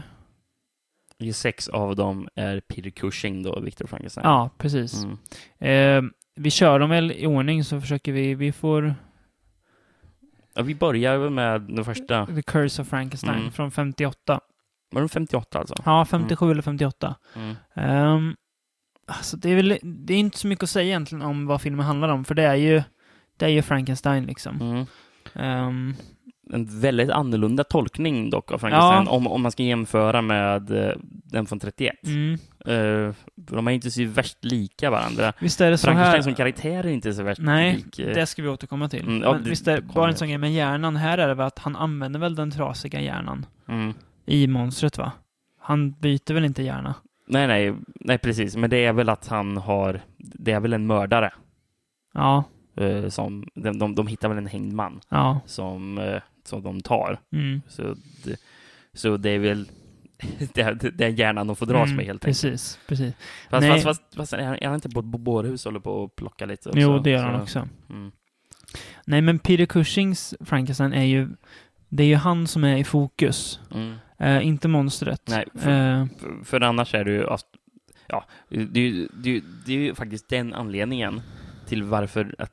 Det 1.18 1.28
är 1.28 1.32
Sex 1.32 1.68
av 1.68 1.96
dem 1.96 2.28
är 2.34 2.60
Peter 2.60 2.90
Cushing 2.90 3.42
då, 3.42 3.60
Victor 3.60 3.86
Frankenstein. 3.86 4.26
Ja, 4.26 4.50
precis. 4.58 5.04
Mm. 5.04 5.18
Ehm, 5.58 6.12
vi 6.36 6.50
kör 6.50 6.78
dem 6.78 6.90
väl 6.90 7.12
i 7.12 7.26
ordning 7.26 7.64
så 7.64 7.80
försöker 7.80 8.12
vi... 8.12 8.34
Vi 8.34 8.52
får 8.52 8.94
Ja, 10.54 10.62
vi 10.62 10.74
börjar 10.74 11.18
väl 11.18 11.30
med 11.30 11.60
den 11.60 11.84
första. 11.84 12.26
The 12.26 12.42
Curse 12.42 12.82
of 12.82 12.88
Frankenstein 12.88 13.38
Mm. 13.38 13.52
från 13.52 13.70
58. 13.70 14.40
Var 14.90 15.00
den 15.00 15.08
58 15.08 15.58
alltså? 15.58 15.74
Ja, 15.84 16.04
57 16.04 16.50
eller 16.50 16.62
58. 16.62 17.14
Mm. 17.36 17.56
Um, 18.14 18.36
alltså 19.06 19.36
det 19.36 19.50
är 19.50 19.56
väl 19.56 19.78
det 19.82 20.14
är 20.14 20.18
inte 20.18 20.38
så 20.38 20.46
mycket 20.46 20.62
att 20.62 20.70
säga 20.70 20.86
egentligen 20.86 21.22
om 21.22 21.46
vad 21.46 21.60
filmen 21.62 21.86
handlar 21.86 22.08
om, 22.08 22.24
för 22.24 22.34
det 22.34 22.42
är 22.42 22.54
ju, 22.54 22.82
det 23.36 23.44
är 23.44 23.48
ju 23.48 23.62
Frankenstein 23.62 24.24
liksom. 24.26 24.86
Mm. 25.34 25.94
En 26.52 26.80
väldigt 26.80 27.10
annorlunda 27.10 27.64
tolkning 27.64 28.30
dock 28.30 28.52
av 28.52 28.58
Frankenstein, 28.58 29.04
Ja. 29.06 29.10
om, 29.10 29.26
om 29.26 29.42
man 29.42 29.52
ska 29.52 29.62
jämföra 29.62 30.22
med 30.22 30.70
eh, 30.88 30.92
den 31.06 31.46
från 31.46 31.58
31. 31.60 31.94
mm. 32.06 32.38
Eh, 32.66 33.14
de 33.36 33.68
är 33.68 33.72
inte 33.72 33.90
så 33.90 34.04
värst 34.04 34.44
lika 34.44 34.90
varandra. 34.90 35.32
Visst 35.40 35.60
är 35.60 35.70
det 35.70 35.78
så 35.78 35.84
Frankenstein 35.86 36.14
här... 36.14 36.22
som 36.22 36.34
karaktär 36.34 36.84
är 36.86 36.88
inte 36.88 37.14
så 37.14 37.22
värst 37.22 37.40
Nej, 37.40 37.74
lik. 37.76 37.98
eh, 37.98 38.14
Det 38.14 38.26
ska 38.26 38.42
vi 38.42 38.48
återkomma 38.48 38.88
till. 38.88 39.00
Mm, 39.02 39.22
ja, 39.22 39.32
Men 39.32 39.44
det- 39.44 39.50
visst 39.50 39.68
är 39.68 39.80
bara 39.80 40.08
en 40.10 40.16
sån 40.16 40.28
grej 40.28 40.38
med 40.38 40.52
hjärnan. 40.52 40.96
Här 40.96 41.18
är 41.18 41.28
det 41.28 41.34
väl 41.34 41.46
att 41.46 41.58
han 41.58 41.76
använder 41.76 42.20
väl 42.20 42.34
den 42.34 42.50
trasiga 42.50 43.00
hjärnan 43.00 43.46
Mm. 43.68 43.94
i 44.26 44.46
monstret 44.46 44.98
va? 44.98 45.12
Han 45.60 45.90
byter 45.92 46.34
väl 46.34 46.44
inte 46.44 46.62
hjärna? 46.62 46.94
Nej, 47.28 47.46
nej, 47.46 47.74
nej, 48.00 48.18
precis. 48.18 48.56
Men 48.56 48.70
det 48.70 48.84
är 48.84 48.92
väl 48.92 49.08
att 49.08 49.28
han 49.28 49.56
har... 49.56 50.00
Det 50.18 50.52
är 50.52 50.60
väl 50.60 50.72
en 50.72 50.86
mördare. 50.86 51.32
Ja, 52.14 52.44
eh, 52.76 53.08
som, 53.08 53.48
de, 53.54 53.78
de, 53.78 53.94
de 53.94 54.06
hittar 54.06 54.28
väl 54.28 54.38
en 54.38 54.46
hängd 54.46 54.72
man 54.72 55.00
ja. 55.08 55.40
som, 55.46 55.98
eh, 55.98 56.20
som 56.48 56.62
de 56.62 56.80
tar. 56.80 57.20
Mm. 57.32 57.62
Så 57.68 57.94
det, 58.24 58.36
så 58.92 59.16
det 59.16 59.30
är 59.30 59.38
väl 59.38 59.68
det, 60.54 60.60
är- 60.60 60.90
det 60.94 61.04
är 61.04 61.08
hjärnan 61.08 61.46
de 61.46 61.56
får 61.56 61.66
dras 61.66 61.84
Mm, 61.86 61.96
med 61.96 62.06
helt 62.06 62.24
enkelt. 62.24 62.42
Precis, 62.42 62.78
precis. 62.88 63.14
Fast, 63.50 63.60
Nej. 63.60 63.70
fast, 63.80 63.84
fast, 63.84 64.14
fast 64.16 64.32
är 64.32 64.66
han- 64.66 64.74
inte 64.74 64.88
på 64.90 65.00
ett 65.00 65.06
bårhus 65.06 65.66
och 65.66 65.72
håller 65.72 65.80
på 65.80 66.04
att 66.04 66.16
plocka 66.16 66.46
lite? 66.46 66.68
Också? 66.68 66.80
Jo, 66.80 66.98
det 66.98 67.10
gör 67.10 67.24
han 67.24 67.40
också. 67.40 67.68
Mm. 67.90 68.12
Nej, 69.06 69.20
men 69.20 69.38
Peter 69.38 69.66
Cushings 69.66 70.34
Frankenstein 70.40 70.92
är 70.92 71.04
ju... 71.04 71.28
Det 71.88 72.02
är 72.02 72.06
ju 72.06 72.14
han 72.14 72.46
som 72.46 72.64
är 72.64 72.76
i 72.76 72.84
fokus. 72.84 73.60
Mm. 73.74 73.94
Eh, 74.18 74.46
inte 74.46 74.68
monstret. 74.68 75.22
Nej, 75.28 75.44
för, 75.54 75.70
Eh, 76.00 76.06
för, 76.18 76.44
för 76.44 76.60
annars 76.60 76.94
är 76.94 77.04
det 77.04 77.10
ju... 77.10 77.26
Ja, 78.06 78.24
det, 78.48 78.56
är 78.56 78.84
ju- 78.84 79.08
det, 79.12 79.30
är 79.30 79.34
ju- 79.34 79.42
det 79.66 79.72
är 79.72 79.76
ju 79.78 79.94
faktiskt 79.94 80.28
den 80.28 80.54
anledningen 80.54 81.20
till 81.68 81.82
varför 81.82 82.34
att 82.38 82.52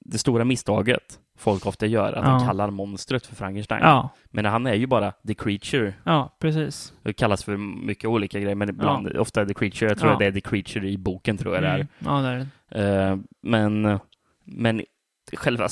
det 0.00 0.18
stora 0.18 0.44
misstaget 0.44 1.18
folk 1.42 1.66
ofta 1.66 1.86
gör, 1.86 2.12
att 2.12 2.24
Ja. 2.26 2.30
de 2.38 2.46
kallar 2.46 2.70
monstret 2.70 3.26
för 3.26 3.34
Frankenstein. 3.36 3.80
ja, 3.82 4.08
Men 4.30 4.44
han 4.44 4.66
är 4.66 4.74
ju 4.74 4.86
bara 4.86 5.12
the 5.26 5.34
creature. 5.34 5.94
ja, 6.04 6.36
precis. 6.38 6.92
Det 7.02 7.12
kallas 7.12 7.44
för 7.44 7.56
mycket 7.86 8.08
olika 8.10 8.40
grejer, 8.40 8.54
men 8.54 8.68
ibland, 8.68 9.16
ofta 9.16 9.40
är 9.40 9.44
det 9.44 9.54
creature. 9.54 9.88
Jag 9.90 9.98
tror 9.98 10.10
Ja. 10.10 10.12
att 10.12 10.18
det 10.18 10.26
är 10.26 10.32
the 10.32 10.40
creature 10.40 10.88
i 10.88 10.98
boken, 10.98 11.36
tror 11.38 11.54
jag 11.54 11.62
det 11.62 11.68
är. 11.68 11.74
Mm. 11.74 11.86
Ja, 11.98 12.12
det 12.20 12.28
är 12.28 12.46
det. 12.68 13.10
Eh, 13.10 13.16
men, 13.42 13.98
men 14.44 14.82
själva 15.32 15.68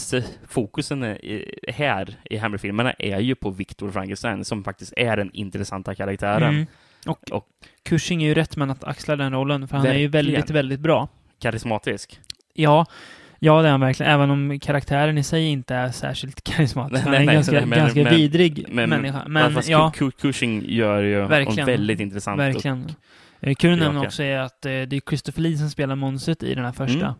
fokusen 0.47 1.03
är, 1.03 1.55
här 1.73 2.17
i 2.25 2.37
Hammer-filmerna 2.37 2.93
är 2.93 3.21
ju 3.21 3.35
på 3.35 3.51
Victor 3.51 3.91
Frankenstein, 3.91 4.45
som 4.45 4.65
faktiskt 4.65 4.93
är 4.97 5.17
den 5.17 5.31
intressanta 5.33 5.95
karaktären. 5.95 6.55
Mm. 6.55 6.67
Och, 7.07 7.19
Och- 7.33 7.47
Cushing 7.83 8.23
är 8.23 8.27
ju 8.27 8.35
rätt 8.35 8.57
man 8.57 8.71
att 8.71 8.85
axla 8.85 9.17
den 9.17 9.33
rollen, 9.33 9.69
för 9.69 9.77
han 9.77 9.87
är 9.87 9.95
ju 9.99 10.09
väldigt, 10.09 10.51
väldigt 10.51 10.81
bra. 10.81 11.09
Karismatisk. 11.39 12.21
Ja, 12.55 12.87
Ja, 13.43 13.63
det 13.63 13.69
är 13.69 13.71
han 13.71 13.81
verkligen. 13.81 14.13
Även 14.13 14.31
om 14.31 14.59
karaktären 14.61 15.19
i 15.19 15.23
sig 15.23 15.45
inte 15.47 15.75
är 15.75 15.89
särskilt 15.91 16.45
karismatisk. 16.45 17.05
Han 17.05 17.15
är 17.15 17.21
en 17.21 17.27
ganska, 17.27 17.53
nej, 17.53 17.67
men- 17.67 17.79
ganska 17.79 18.03
men- 18.03 18.15
vidrig 18.15 18.67
Men, 18.69 18.91
människa. 18.91 19.25
men 19.29 19.55
fast 19.55 19.69
ja, 19.69 19.93
Cu- 19.97 20.05
Cu- 20.11 20.21
Cushing 20.21 20.65
gör 20.67 21.03
ju 21.03 21.27
Verkligen. 21.27 21.59
en 21.59 21.67
väldigt 21.67 22.01
intressant. 22.01 22.41
verkligen. 22.41 22.91
Eh, 23.41 23.55
Kul 23.55 23.73
att 23.73 23.79
nämna 23.79 24.01
också 24.01 24.23
är 24.23 24.39
att 24.39 24.67
eh, 24.67 24.71
det 24.71 24.93
är 24.97 25.01
Christopher 25.09 25.43
Lee 25.43 25.57
som 25.57 25.71
spelar 25.71 25.95
monstret 25.97 26.43
i 26.43 26.55
den 26.55 26.65
här 26.65 26.73
första. 26.73 27.15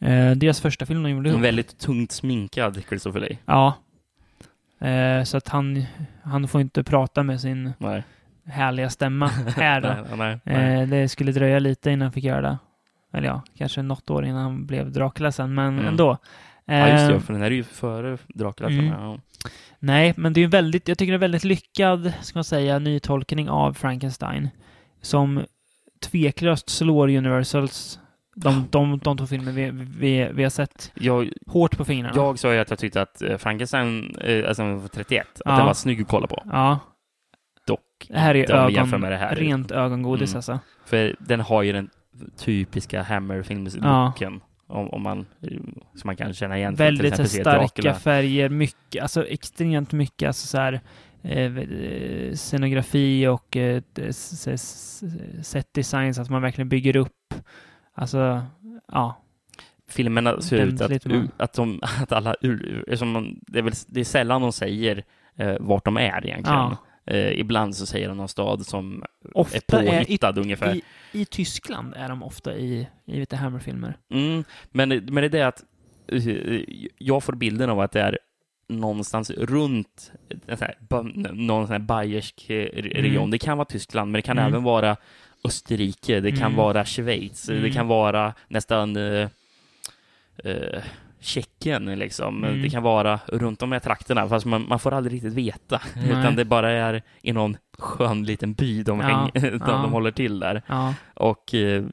Mm. 0.00 0.30
Eh, 0.30 0.36
deras 0.36 0.60
första 0.60 0.86
film 0.86 1.02
de 1.02 1.10
gjorde 1.10 1.30
En 1.30 1.42
väldigt 1.42 1.78
tungt 1.78 2.12
sminkad 2.12 2.82
Christopher 2.88 3.20
Lee. 3.20 3.38
Ja. 3.46 3.74
Eh, 4.88 5.22
så 5.24 5.36
att 5.36 5.48
han, 5.48 5.84
han 6.22 6.48
får 6.48 6.60
inte 6.60 6.84
prata 6.84 7.22
med 7.22 7.40
sin 7.40 7.72
Nej. 7.78 8.02
härliga 8.46 8.90
stämma 8.90 9.26
här 9.56 9.80
då. 9.80 9.88
nej, 10.16 10.16
nej, 10.16 10.40
nej. 10.44 10.82
Eh, 10.82 10.88
det 10.88 11.08
skulle 11.08 11.32
dröja 11.32 11.58
lite 11.58 11.90
innan 11.90 12.02
han 12.02 12.12
fick 12.12 12.24
göra 12.24 12.40
det. 12.40 12.58
Eller 13.16 13.28
ja, 13.28 13.42
kanske 13.58 13.82
något 13.82 14.10
år 14.10 14.24
innan 14.24 14.42
han 14.42 14.66
blev 14.66 14.92
Dracula 14.92 15.32
sen, 15.32 15.54
men 15.54 15.74
Mm. 15.78 15.86
ändå. 15.86 16.18
ja, 16.64 16.88
just 16.88 17.08
det, 17.08 17.14
Eh, 17.14 17.20
för 17.20 17.32
den 17.32 17.42
här 17.42 17.50
är 17.50 17.54
ju 17.54 17.64
före 17.64 18.18
Dracula. 18.28 18.68
Mm. 18.68 18.86
Ja. 18.86 19.18
Nej, 19.78 20.14
men 20.16 20.32
det 20.32 20.40
är 20.40 20.42
ju 20.42 20.48
väldigt, 20.48 20.88
jag 20.88 20.98
tycker 20.98 21.12
det 21.12 21.16
är 21.16 21.18
väldigt 21.18 21.44
lyckad, 21.44 22.12
ska 22.22 22.38
man 22.38 22.44
säga, 22.44 22.78
nytolkning 22.78 23.50
av 23.50 23.72
Frankenstein. 23.72 24.48
Som 25.02 25.44
tveklöst 26.10 26.68
slår 26.70 27.08
Universals, 27.08 27.98
de, 28.36 28.66
de, 28.70 28.98
de 28.98 29.18
två 29.18 29.26
filmer 29.26 29.52
vi, 29.52 29.70
vi, 29.98 30.28
vi 30.32 30.42
har 30.42 30.50
sett, 30.50 30.92
Jag, 30.94 31.28
hårt 31.46 31.76
på 31.76 31.84
fingrarna. 31.84 32.16
jag 32.16 32.38
sa 32.38 32.52
ju 32.54 32.58
att 32.60 32.70
jag 32.70 32.78
tyckte 32.78 33.02
att 33.02 33.22
eh, 33.22 33.36
Frankenstein, 33.36 34.16
eh, 34.20 34.48
alltså 34.48 34.62
den 34.62 34.80
var 34.80 34.88
31, 34.88 35.26
Ja. 35.44 35.50
att 35.52 35.58
den 35.58 35.66
var 35.66 35.74
snygg 35.74 36.00
att 36.02 36.08
kolla 36.08 36.26
på. 36.26 36.42
Ja, 36.52 36.78
Dock 37.66 37.80
det 38.08 38.18
här 38.18 38.34
är 38.36 38.50
ögon, 38.52 38.72
jämför 38.74 38.98
med 38.98 39.12
det 39.12 39.16
här. 39.16 39.34
rent 39.36 39.70
ögongodis 39.70 40.30
Mm. 40.30 40.38
alltså. 40.38 40.58
För 40.84 41.16
den 41.18 41.40
har 41.40 41.62
ju 41.62 41.72
den 41.72 41.90
typiska 42.36 43.02
Hammer-films-looken. 43.02 44.40
Om, 44.68 44.88
om 44.88 45.02
man, 45.02 45.26
som 45.94 46.02
man 46.04 46.16
kan 46.16 46.34
känna 46.34 46.58
igen 46.58 46.74
Väldigt 46.74 47.30
starka 47.30 47.94
färger, 47.94 48.48
mycket, 48.48 49.02
alltså 49.02 49.26
extremt 49.26 49.92
mycket, 49.92 50.26
alltså 50.26 50.46
så 50.46 50.58
här, 50.58 50.80
eh, 51.22 51.56
eh, 51.58 52.34
scenografi 52.34 53.26
och 53.26 53.56
eh, 53.56 53.82
set 55.42 55.74
design 55.74 56.14
så 56.14 56.22
att 56.22 56.30
man 56.30 56.42
verkligen 56.42 56.68
bygger 56.68 56.96
upp, 56.96 57.34
alltså, 57.94 58.42
ja, 58.92 59.22
Filmerna 59.88 60.40
ser 60.40 60.66
ut 60.66 60.80
att, 60.80 61.06
att, 61.36 61.52
de, 61.52 61.80
att 62.02 62.12
alla, 62.12 62.34
man, 63.02 63.40
det, 63.46 63.58
är 63.58 63.62
väl, 63.62 63.72
det 63.86 64.00
är 64.00 64.04
sällan 64.04 64.42
de 64.42 64.52
säger 64.52 65.04
eh, 65.36 65.56
vart 65.60 65.84
de 65.84 65.96
är 65.96 66.26
egentligen. 66.26 66.58
Ja. 66.58 66.76
Eh, 67.06 67.40
ibland 67.40 67.76
så 67.76 67.86
säger 67.86 68.08
de 68.08 68.16
någon 68.16 68.28
stad 68.28 68.66
som 68.66 69.04
ofta 69.34 69.78
är 69.82 69.86
är 69.86 70.00
i, 70.00 70.04
påhittad 70.04 70.32
ungefär. 70.40 70.74
i, 70.74 70.82
i 71.12 71.24
Tyskland 71.24 71.94
är 71.96 72.08
de 72.08 72.22
ofta 72.22 72.56
i, 72.56 72.86
i 73.04 73.18
lite 73.20 73.36
Hammer-filmer. 73.36 73.96
Mm, 74.10 74.44
men, 74.72 74.88
men 74.88 75.14
det 75.14 75.24
är 75.24 75.28
det 75.28 75.42
att 75.46 75.64
eh, 76.08 76.62
jag 76.98 77.22
får 77.24 77.32
bilden 77.32 77.70
av 77.70 77.80
att 77.80 77.92
det 77.92 78.00
är 78.00 78.18
någonstans 78.68 79.30
runt 79.30 80.12
en 80.46 80.56
sån 80.56 80.66
här, 80.66 81.32
någon 81.32 81.66
sån 81.66 81.72
här 81.72 81.78
bayersk 81.78 82.50
eh, 82.50 82.66
region. 82.82 83.16
Mm. 83.22 83.30
Det 83.30 83.38
kan 83.38 83.58
vara 83.58 83.64
Tyskland, 83.68 84.10
men 84.12 84.18
det 84.18 84.22
kan 84.22 84.38
Mm. 84.38 84.48
även 84.52 84.62
vara 84.62 84.96
Österrike, 85.44 86.20
det 86.20 86.30
kan 86.30 86.42
Mm. 86.42 86.56
vara 86.56 86.84
Schweiz, 86.84 87.46
det 87.46 87.56
Mm. 87.58 87.72
kan 87.72 87.86
vara 87.88 88.34
nästan 88.48 88.96
eh, 88.96 89.28
eh, 90.44 90.82
Tjeckien, 91.26 91.84
liksom. 91.98 92.44
Mm. 92.44 92.62
Det 92.62 92.70
kan 92.70 92.82
vara 92.82 93.20
runt 93.26 93.60
de 93.60 93.72
här 93.72 93.78
trakterna, 93.80 94.28
fast 94.28 94.46
man, 94.46 94.68
man 94.68 94.78
får 94.78 94.92
aldrig 94.94 95.14
riktigt 95.14 95.32
veta. 95.34 95.80
Nej. 95.96 96.06
Utan 96.10 96.36
det 96.36 96.44
bara 96.44 96.70
är 96.70 97.02
i 97.22 97.32
någon 97.32 97.56
skön 97.78 98.24
liten 98.24 98.52
by 98.54 98.82
de, 98.82 99.00
Ja, 99.00 99.06
häng, 99.06 99.30
de, 99.34 99.48
ja. 99.66 99.66
de 99.82 99.92
håller 99.92 100.10
till 100.10 100.38
där. 100.40 100.62
Ja, 100.66 100.94
Och 101.14 101.54
eh, 101.54 101.84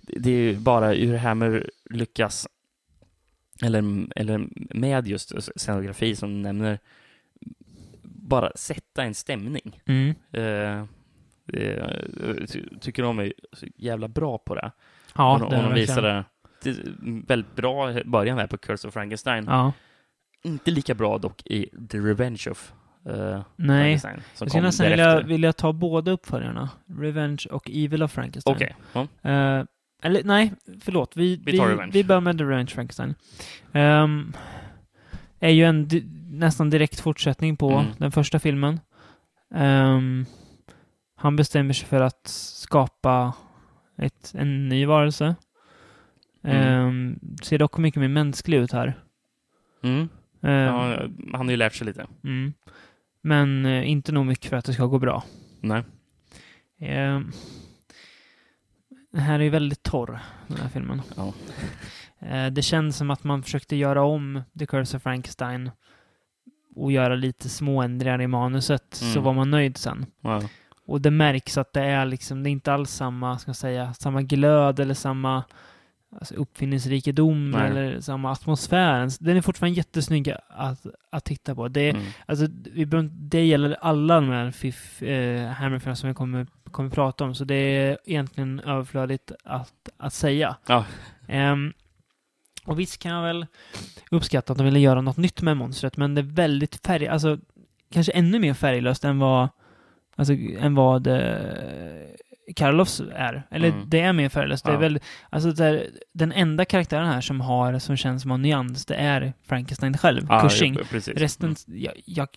det 0.00 0.30
är 0.30 0.34
ju 0.36 0.56
bara 0.56 0.92
hur 0.92 1.16
Hammer 1.16 1.70
lyckas, 1.90 2.48
eller, 3.62 4.06
eller 4.16 4.46
med 4.74 5.06
just 5.08 5.32
scenografi 5.56 6.16
som 6.16 6.30
du 6.34 6.38
nämner, 6.40 6.78
bara 8.02 8.52
sätta 8.54 9.02
en 9.02 9.14
stämning. 9.14 9.80
mm. 9.86 10.14
Eh, 10.32 10.78
eh, 11.62 11.86
ty- 12.48 12.78
tycker 12.80 13.02
de 13.02 13.18
är 13.18 13.32
jävla 13.76 14.08
bra 14.08 14.38
på 14.38 14.54
det. 14.54 14.70
ja 15.14 15.38
de, 15.40 15.50
det 15.50 15.56
de 15.62 15.68
det 15.68 15.74
visar 15.74 16.02
det. 16.02 16.24
Väldigt 17.26 17.56
bra 17.56 17.92
början 18.04 18.38
här 18.38 18.46
på 18.46 18.58
Curse 18.58 18.88
of 18.88 18.94
Frankenstein. 18.94 19.44
Ja, 19.48 19.72
Inte 20.42 20.70
lika 20.70 20.94
bra 20.94 21.18
dock 21.18 21.42
i 21.46 21.68
The 21.90 21.98
Revenge 21.98 22.42
of 22.50 22.72
eh, 23.08 23.42
nej. 23.56 23.98
Frankenstein. 23.98 24.20
Jag 24.40 24.48
skulle 24.50 24.62
nästan 24.62 24.86
vilja, 24.88 25.20
vilja 25.20 25.52
ta 25.52 25.72
båda 25.72 26.10
uppföljarna. 26.10 26.70
Revenge 26.98 27.46
och 27.50 27.70
Evil 27.70 28.02
of 28.02 28.12
Frankenstein. 28.12 28.56
Okej. 28.56 28.76
ja. 28.92 29.00
Eh, 29.30 29.64
eller 30.04 30.24
nej, 30.24 30.52
förlåt. 30.80 31.16
Vi, 31.16 31.36
Vi 31.36 31.52
vi, 31.52 31.58
tar 31.58 31.88
vi, 31.92 32.04
börjar 32.04 32.20
med 32.20 32.38
The 32.38 32.44
Revenge 32.44 32.66
Frankenstein. 32.70 33.14
Ehm, 33.72 34.32
är 35.40 35.50
ju 35.50 35.64
en 35.64 35.88
di- 35.88 36.04
nästan 36.30 36.70
direkt 36.70 37.00
fortsättning 37.00 37.56
på 37.56 37.70
Mm. 37.72 37.86
den 37.98 38.12
första 38.12 38.38
filmen. 38.38 38.80
Ehm, 39.54 40.26
han 41.16 41.36
bestämmer 41.36 41.72
sig 41.72 41.88
för 41.88 42.00
att 42.00 42.26
skapa 42.26 43.32
ett, 43.98 44.32
en 44.38 44.68
ny 44.68 44.86
varelse. 44.86 45.34
Mm. 46.44 46.56
Ehm, 46.66 47.18
ser 47.42 47.58
dock 47.58 47.78
mycket 47.78 48.00
mer 48.00 48.08
mänsklig 48.08 48.58
ut 48.58 48.72
här. 48.72 48.98
Mm. 49.82 50.08
Ehm, 50.42 50.50
Ja, 50.52 50.98
han 51.32 51.46
har 51.46 51.50
ju 51.50 51.56
lärt 51.56 51.74
sig 51.74 51.86
lite. 51.86 52.06
mm. 52.24 52.52
Men 53.22 53.66
eh, 53.66 53.90
inte 53.90 54.12
nog 54.12 54.26
mycket 54.26 54.50
för 54.50 54.56
att 54.56 54.64
det 54.64 54.72
ska 54.72 54.86
gå 54.86 54.98
bra. 54.98 55.24
Nej. 55.60 55.82
Ehm, 56.80 57.30
den 59.12 59.20
här 59.20 59.38
är 59.38 59.42
ju 59.44 59.50
väldigt 59.50 59.82
torr, 59.82 60.18
den 60.46 60.56
här 60.56 60.68
filmen. 60.68 61.02
Ja. 61.16 61.32
Eh, 62.18 62.46
det 62.52 62.62
känns 62.62 62.96
som 62.96 63.10
att 63.10 63.24
man 63.24 63.42
försökte 63.42 63.76
göra 63.76 64.02
om 64.02 64.42
The 64.58 64.66
Curse 64.66 64.96
of 64.96 65.02
Frankenstein 65.02 65.70
och 66.74 66.92
göra 66.92 67.14
lite 67.14 67.48
småändringar 67.48 68.22
i 68.22 68.26
manuset, 68.26 68.94
så 68.94 69.04
Mm. 69.04 69.22
var 69.24 69.32
man 69.32 69.50
nöjd 69.50 69.76
sen. 69.76 70.06
Ja. 70.20 70.42
Och 70.86 71.00
det 71.00 71.10
märks 71.10 71.58
att 71.58 71.72
det 71.72 71.80
är 71.82 72.04
liksom, 72.06 72.42
det 72.42 72.48
är 72.48 72.52
inte 72.52 72.72
alls 72.72 72.90
samma, 72.90 73.38
ska 73.38 73.48
jag 73.48 73.56
säga, 73.56 73.94
samma 73.94 74.22
glöd 74.22 74.80
eller 74.80 74.94
samma 74.94 75.44
alltså 76.18 76.34
uppfinningsrikedom 76.34 77.50
Nej. 77.50 77.70
eller 77.70 78.00
samma 78.00 78.32
atmosfär. 78.32 79.08
Den 79.20 79.36
är 79.36 79.40
fortfarande 79.40 79.76
jättesnygg 79.76 80.34
att, 80.48 80.86
att 81.10 81.24
titta 81.24 81.54
på. 81.54 81.68
Det, 81.68 81.90
Mm. 81.90 82.02
Alltså, 82.26 82.46
vi 82.72 82.86
behöver, 82.86 83.10
det 83.12 83.44
gäller 83.46 83.76
alla 83.80 84.14
de 84.14 84.28
här 84.30 84.50
fiff, 84.50 85.02
eh, 85.02 85.48
Hammerfilmerna 85.48 85.96
som 85.96 86.08
vi 86.08 86.14
kommer, 86.14 86.46
kommer 86.70 86.90
prata 86.90 87.24
om, 87.24 87.34
så 87.34 87.44
det 87.44 87.54
är 87.54 87.98
egentligen 88.04 88.60
överflödigt 88.60 89.32
att, 89.44 89.88
att 89.96 90.14
säga. 90.14 90.56
Ja. 90.66 90.84
Ehm, 91.28 91.72
och 92.64 92.80
visst 92.80 92.98
kan 93.02 93.12
jag 93.12 93.22
väl 93.22 93.46
uppskatta 94.10 94.52
att 94.52 94.58
de 94.58 94.64
ville 94.64 94.80
göra 94.80 95.00
något 95.00 95.16
nytt 95.16 95.42
med 95.42 95.56
monstret, 95.56 95.96
men 95.96 96.14
det 96.14 96.20
är 96.20 96.22
väldigt 96.22 96.86
färg, 96.86 97.08
alltså 97.08 97.38
kanske 97.92 98.12
ännu 98.12 98.38
mer 98.38 98.54
färglöst 98.54 99.04
än 99.04 99.18
vad, 99.18 99.48
alltså, 100.16 100.34
än 100.58 100.74
vad 100.74 101.06
eh, 101.06 102.08
Karloffs 102.56 103.00
är. 103.14 103.46
Eller 103.50 103.68
Mm. 103.68 103.84
det 103.90 104.00
är 104.00 104.12
mer 104.12 104.28
färglöst. 104.28 104.64
Det 104.64 104.70
är 104.70 104.74
Ja. 104.74 104.80
väl, 104.80 105.00
alltså 105.30 105.52
det 105.52 105.64
är, 105.66 105.86
den 106.14 106.32
enda 106.32 106.64
karaktären 106.64 107.06
här 107.06 107.20
som 107.20 107.40
har, 107.40 107.78
som 107.78 107.96
känns 107.96 108.22
som 108.22 108.30
har 108.30 108.38
nyans, 108.38 108.86
det 108.86 108.94
är 108.94 109.32
Frankenstein 109.46 109.98
själv, 109.98 110.26
Ja, 110.28 110.40
Cushing. 110.42 110.74
ja. 110.74 110.80
Resten, 111.16 111.56
Mm. 111.68 111.82
jag, 111.82 111.92
jag, 112.04 112.28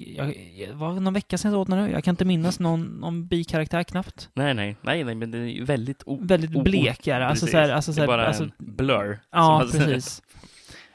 jag, 0.58 0.74
var 0.74 0.94
någon 1.00 1.14
vecka 1.14 1.38
sedan 1.38 1.52
jag 1.52 1.62
åt 1.62 1.68
den 1.70 1.84
nu. 1.84 1.92
Jag 1.92 2.04
kan 2.04 2.12
inte 2.12 2.26
minnas 2.26 2.60
någon, 2.60 2.84
någon 2.84 3.28
bikaraktär 3.28 3.84
knappt. 3.84 4.30
Nej, 4.34 4.54
nej, 4.54 4.76
nej, 4.82 5.04
nej, 5.04 5.16
men 5.16 5.32
det 5.32 5.38
är 5.38 5.42
ju 5.46 5.64
väldigt... 5.64 6.04
O- 6.06 6.20
Väldigt 6.22 6.56
o- 6.56 6.64
blek 6.64 7.08
är 7.08 7.20
det. 7.20 7.28
Alltså 7.28 7.48
så 7.48 7.58
här, 7.58 7.70
alltså 7.70 7.94
så 7.94 8.00
det 8.00 8.04
är 8.06 8.08
här, 8.08 8.18
bara 8.18 8.28
alltså, 8.28 8.44
en 8.44 8.52
blur. 8.58 9.20
Ja, 9.32 9.68
precis. 9.72 10.22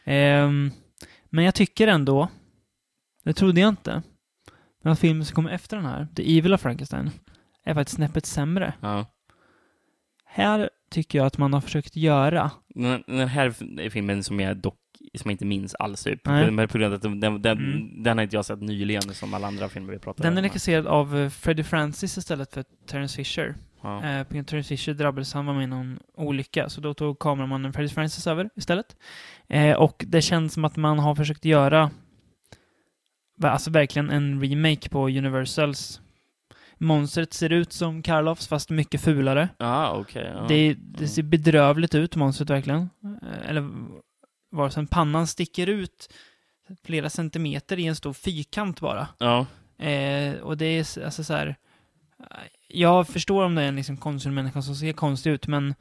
Ehm, 0.04 0.70
men 1.30 1.44
jag 1.44 1.54
tycker 1.54 1.88
ändå, 1.88 2.28
det 3.24 3.32
trodde 3.32 3.60
jag 3.60 3.68
inte, 3.68 4.02
att 4.84 4.98
filmen 4.98 5.24
som 5.24 5.34
kommer 5.34 5.50
efter 5.50 5.76
den 5.76 5.86
här, 5.86 6.08
The 6.16 6.38
Evil 6.38 6.54
of 6.54 6.60
Frankenstein, 6.60 7.10
är 7.70 7.74
faktiskt 7.74 7.96
snäppet 7.96 8.26
sämre. 8.26 8.72
Ja. 8.80 9.06
Här 10.24 10.70
tycker 10.90 11.18
jag 11.18 11.26
att 11.26 11.38
man 11.38 11.52
har 11.52 11.60
försökt 11.60 11.96
göra, 11.96 12.50
Den, 12.74 13.02
den 13.06 13.28
här 13.28 13.46
är 13.80 13.90
filmen 13.90 14.24
som 14.24 14.40
jag 14.40 14.56
dock 14.56 14.76
som 15.14 15.28
jag 15.30 15.34
inte 15.34 15.44
minns 15.44 15.74
alls 15.74 16.04
typ. 16.04 16.26
Nej. 16.26 16.50
Men 16.50 16.68
på 16.68 16.78
grund 16.78 16.92
av 16.92 16.96
att 16.96 17.02
den, 17.02 17.20
den, 17.20 17.42
den, 17.42 17.58
Mm. 17.58 18.02
den 18.02 18.18
har 18.18 18.22
inte 18.22 18.36
jag 18.36 18.44
sett 18.44 18.60
nyligen 18.60 19.02
som 19.02 19.34
alla 19.34 19.46
andra 19.46 19.68
filmer 19.68 19.92
vi 19.92 19.98
pratar 19.98 20.22
den 20.24 20.32
om. 20.32 20.38
är 20.38 20.42
regisserad 20.42 20.86
av 20.86 21.16
eh, 21.18 21.28
Freddie 21.28 21.64
Francis 21.64 22.18
istället 22.18 22.54
för 22.54 22.64
Terence 22.86 23.16
Fisher. 23.16 23.54
Ja. 23.82 24.04
Eh, 24.04 24.24
på 24.24 24.34
grund 24.34 24.44
av 24.46 24.48
Terence 24.50 24.68
Fisher 24.68 24.94
drabbades 24.94 25.32
han 25.34 25.46
var 25.46 25.54
med 25.54 25.68
någon 25.68 25.98
olycka, 26.16 26.68
så 26.68 26.80
då 26.80 26.94
tog 26.94 27.18
kameramannen 27.18 27.72
Freddie 27.72 27.88
Francis 27.94 28.26
över 28.26 28.50
istället. 28.56 28.96
Eh, 29.48 29.76
och 29.76 30.04
det 30.08 30.22
känns 30.22 30.52
som 30.52 30.64
att 30.64 30.76
man 30.76 30.98
har 30.98 31.14
försökt 31.14 31.44
göra 31.44 31.90
alltså 33.42 33.70
verkligen 33.70 34.10
en 34.10 34.40
remake 34.42 34.88
på 34.88 35.08
Universals. 35.08 36.00
Monstret 36.82 37.34
ser 37.34 37.52
ut 37.52 37.72
som 37.72 38.02
Karloffs, 38.02 38.48
fast 38.48 38.70
mycket 38.70 39.00
fulare. 39.00 39.48
Ja, 39.58 39.96
okej. 39.96 40.32
ja. 40.34 40.44
Det, 40.48 40.74
det 40.78 41.08
ser 41.08 41.22
bedrövligt 41.22 41.94
ut, 41.94 42.16
monstret 42.16 42.50
verkligen. 42.50 42.90
Eh, 43.22 43.48
Eller 43.50 43.70
vare 44.50 44.70
sig 44.70 44.86
pannan 44.86 45.26
sticker 45.26 45.66
ut 45.66 46.12
flera 46.84 47.10
centimeter 47.10 47.78
i 47.78 47.86
en 47.86 47.96
stor 47.96 48.12
fyrkant 48.12 48.80
bara. 48.80 49.08
Ja. 49.18 49.46
Eh, 49.86 50.34
och 50.40 50.56
det 50.56 50.64
är 50.66 51.04
alltså 51.04 51.24
så 51.24 51.32
här. 51.34 51.56
Jag 52.68 53.08
förstår 53.08 53.44
om 53.44 53.54
det 53.54 53.62
är 53.62 53.68
en 53.68 53.76
liksom 53.76 53.96
konstig 53.96 54.32
människa 54.32 54.62
som 54.62 54.74
ser 54.74 54.92
konstig 54.92 55.30
ut, 55.30 55.46
men 55.46 55.74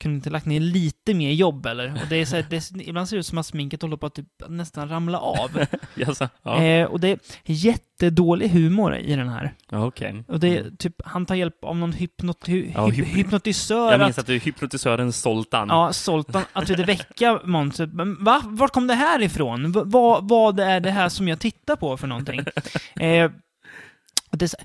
kunde 0.00 0.14
inte 0.16 0.30
lagt 0.30 0.46
ner 0.46 0.60
lite 0.60 1.14
mer 1.14 1.32
jobb 1.32 1.66
eller? 1.66 1.92
Och 2.02 2.08
det 2.08 2.16
är 2.16 2.24
så 2.26 2.36
här, 2.36 2.46
det, 2.50 2.70
ibland 2.82 3.08
ser 3.08 3.16
det 3.16 3.20
ut 3.20 3.26
som 3.26 3.38
att 3.38 3.46
sminket 3.46 3.82
håller 3.82 3.96
på 3.96 4.06
att 4.06 4.14
typ 4.14 4.26
nästan 4.48 4.88
ramla 4.88 5.18
av. 5.20 5.64
Jaså? 5.94 6.28
Ja, 6.42 6.62
eh, 6.62 6.86
och 6.86 7.00
det 7.00 7.08
är 7.08 7.18
jättedålig 7.44 8.48
humor 8.48 8.96
i 8.96 9.16
den 9.16 9.28
här. 9.28 9.54
okej. 9.72 10.24
Och 10.28 10.40
det 10.40 10.58
är 10.58 10.70
typ, 10.78 10.94
han 11.04 11.26
tar 11.26 11.34
hjälp 11.34 11.64
av 11.64 11.76
någon 11.76 11.92
hypnot, 11.92 12.48
hy, 12.48 12.70
Ja, 12.74 12.86
hyp, 12.86 13.06
hyp- 13.06 13.16
hypnotisör 13.16 13.84
Jag 13.84 13.94
att 13.94 14.00
minns 14.00 14.18
att 14.18 14.26
du 14.26 14.34
är 14.34 14.40
hypnotisören 14.40 15.12
Zoltan. 15.12 15.68
Ja, 15.68 15.92
Zoltan, 15.92 16.42
att 16.52 16.66
det 16.66 16.84
väcka 16.84 17.40
monstret. 17.44 17.92
Men 17.92 18.24
va? 18.24 18.42
Vart 18.44 18.72
kom 18.72 18.86
det 18.86 18.94
här 18.94 19.22
ifrån? 19.22 19.72
V 19.72 19.80
vad, 19.84 20.28
vad 20.28 20.60
är 20.60 20.80
det 20.80 20.90
här 20.90 21.08
som 21.08 21.28
jag 21.28 21.40
tittar 21.40 21.76
på 21.76 21.96
för 21.96 22.06
någonting? 22.06 22.40
eh, 23.00 23.30
och 24.30 24.38
det 24.38 24.44
är 24.44 24.48
så, 24.48 24.56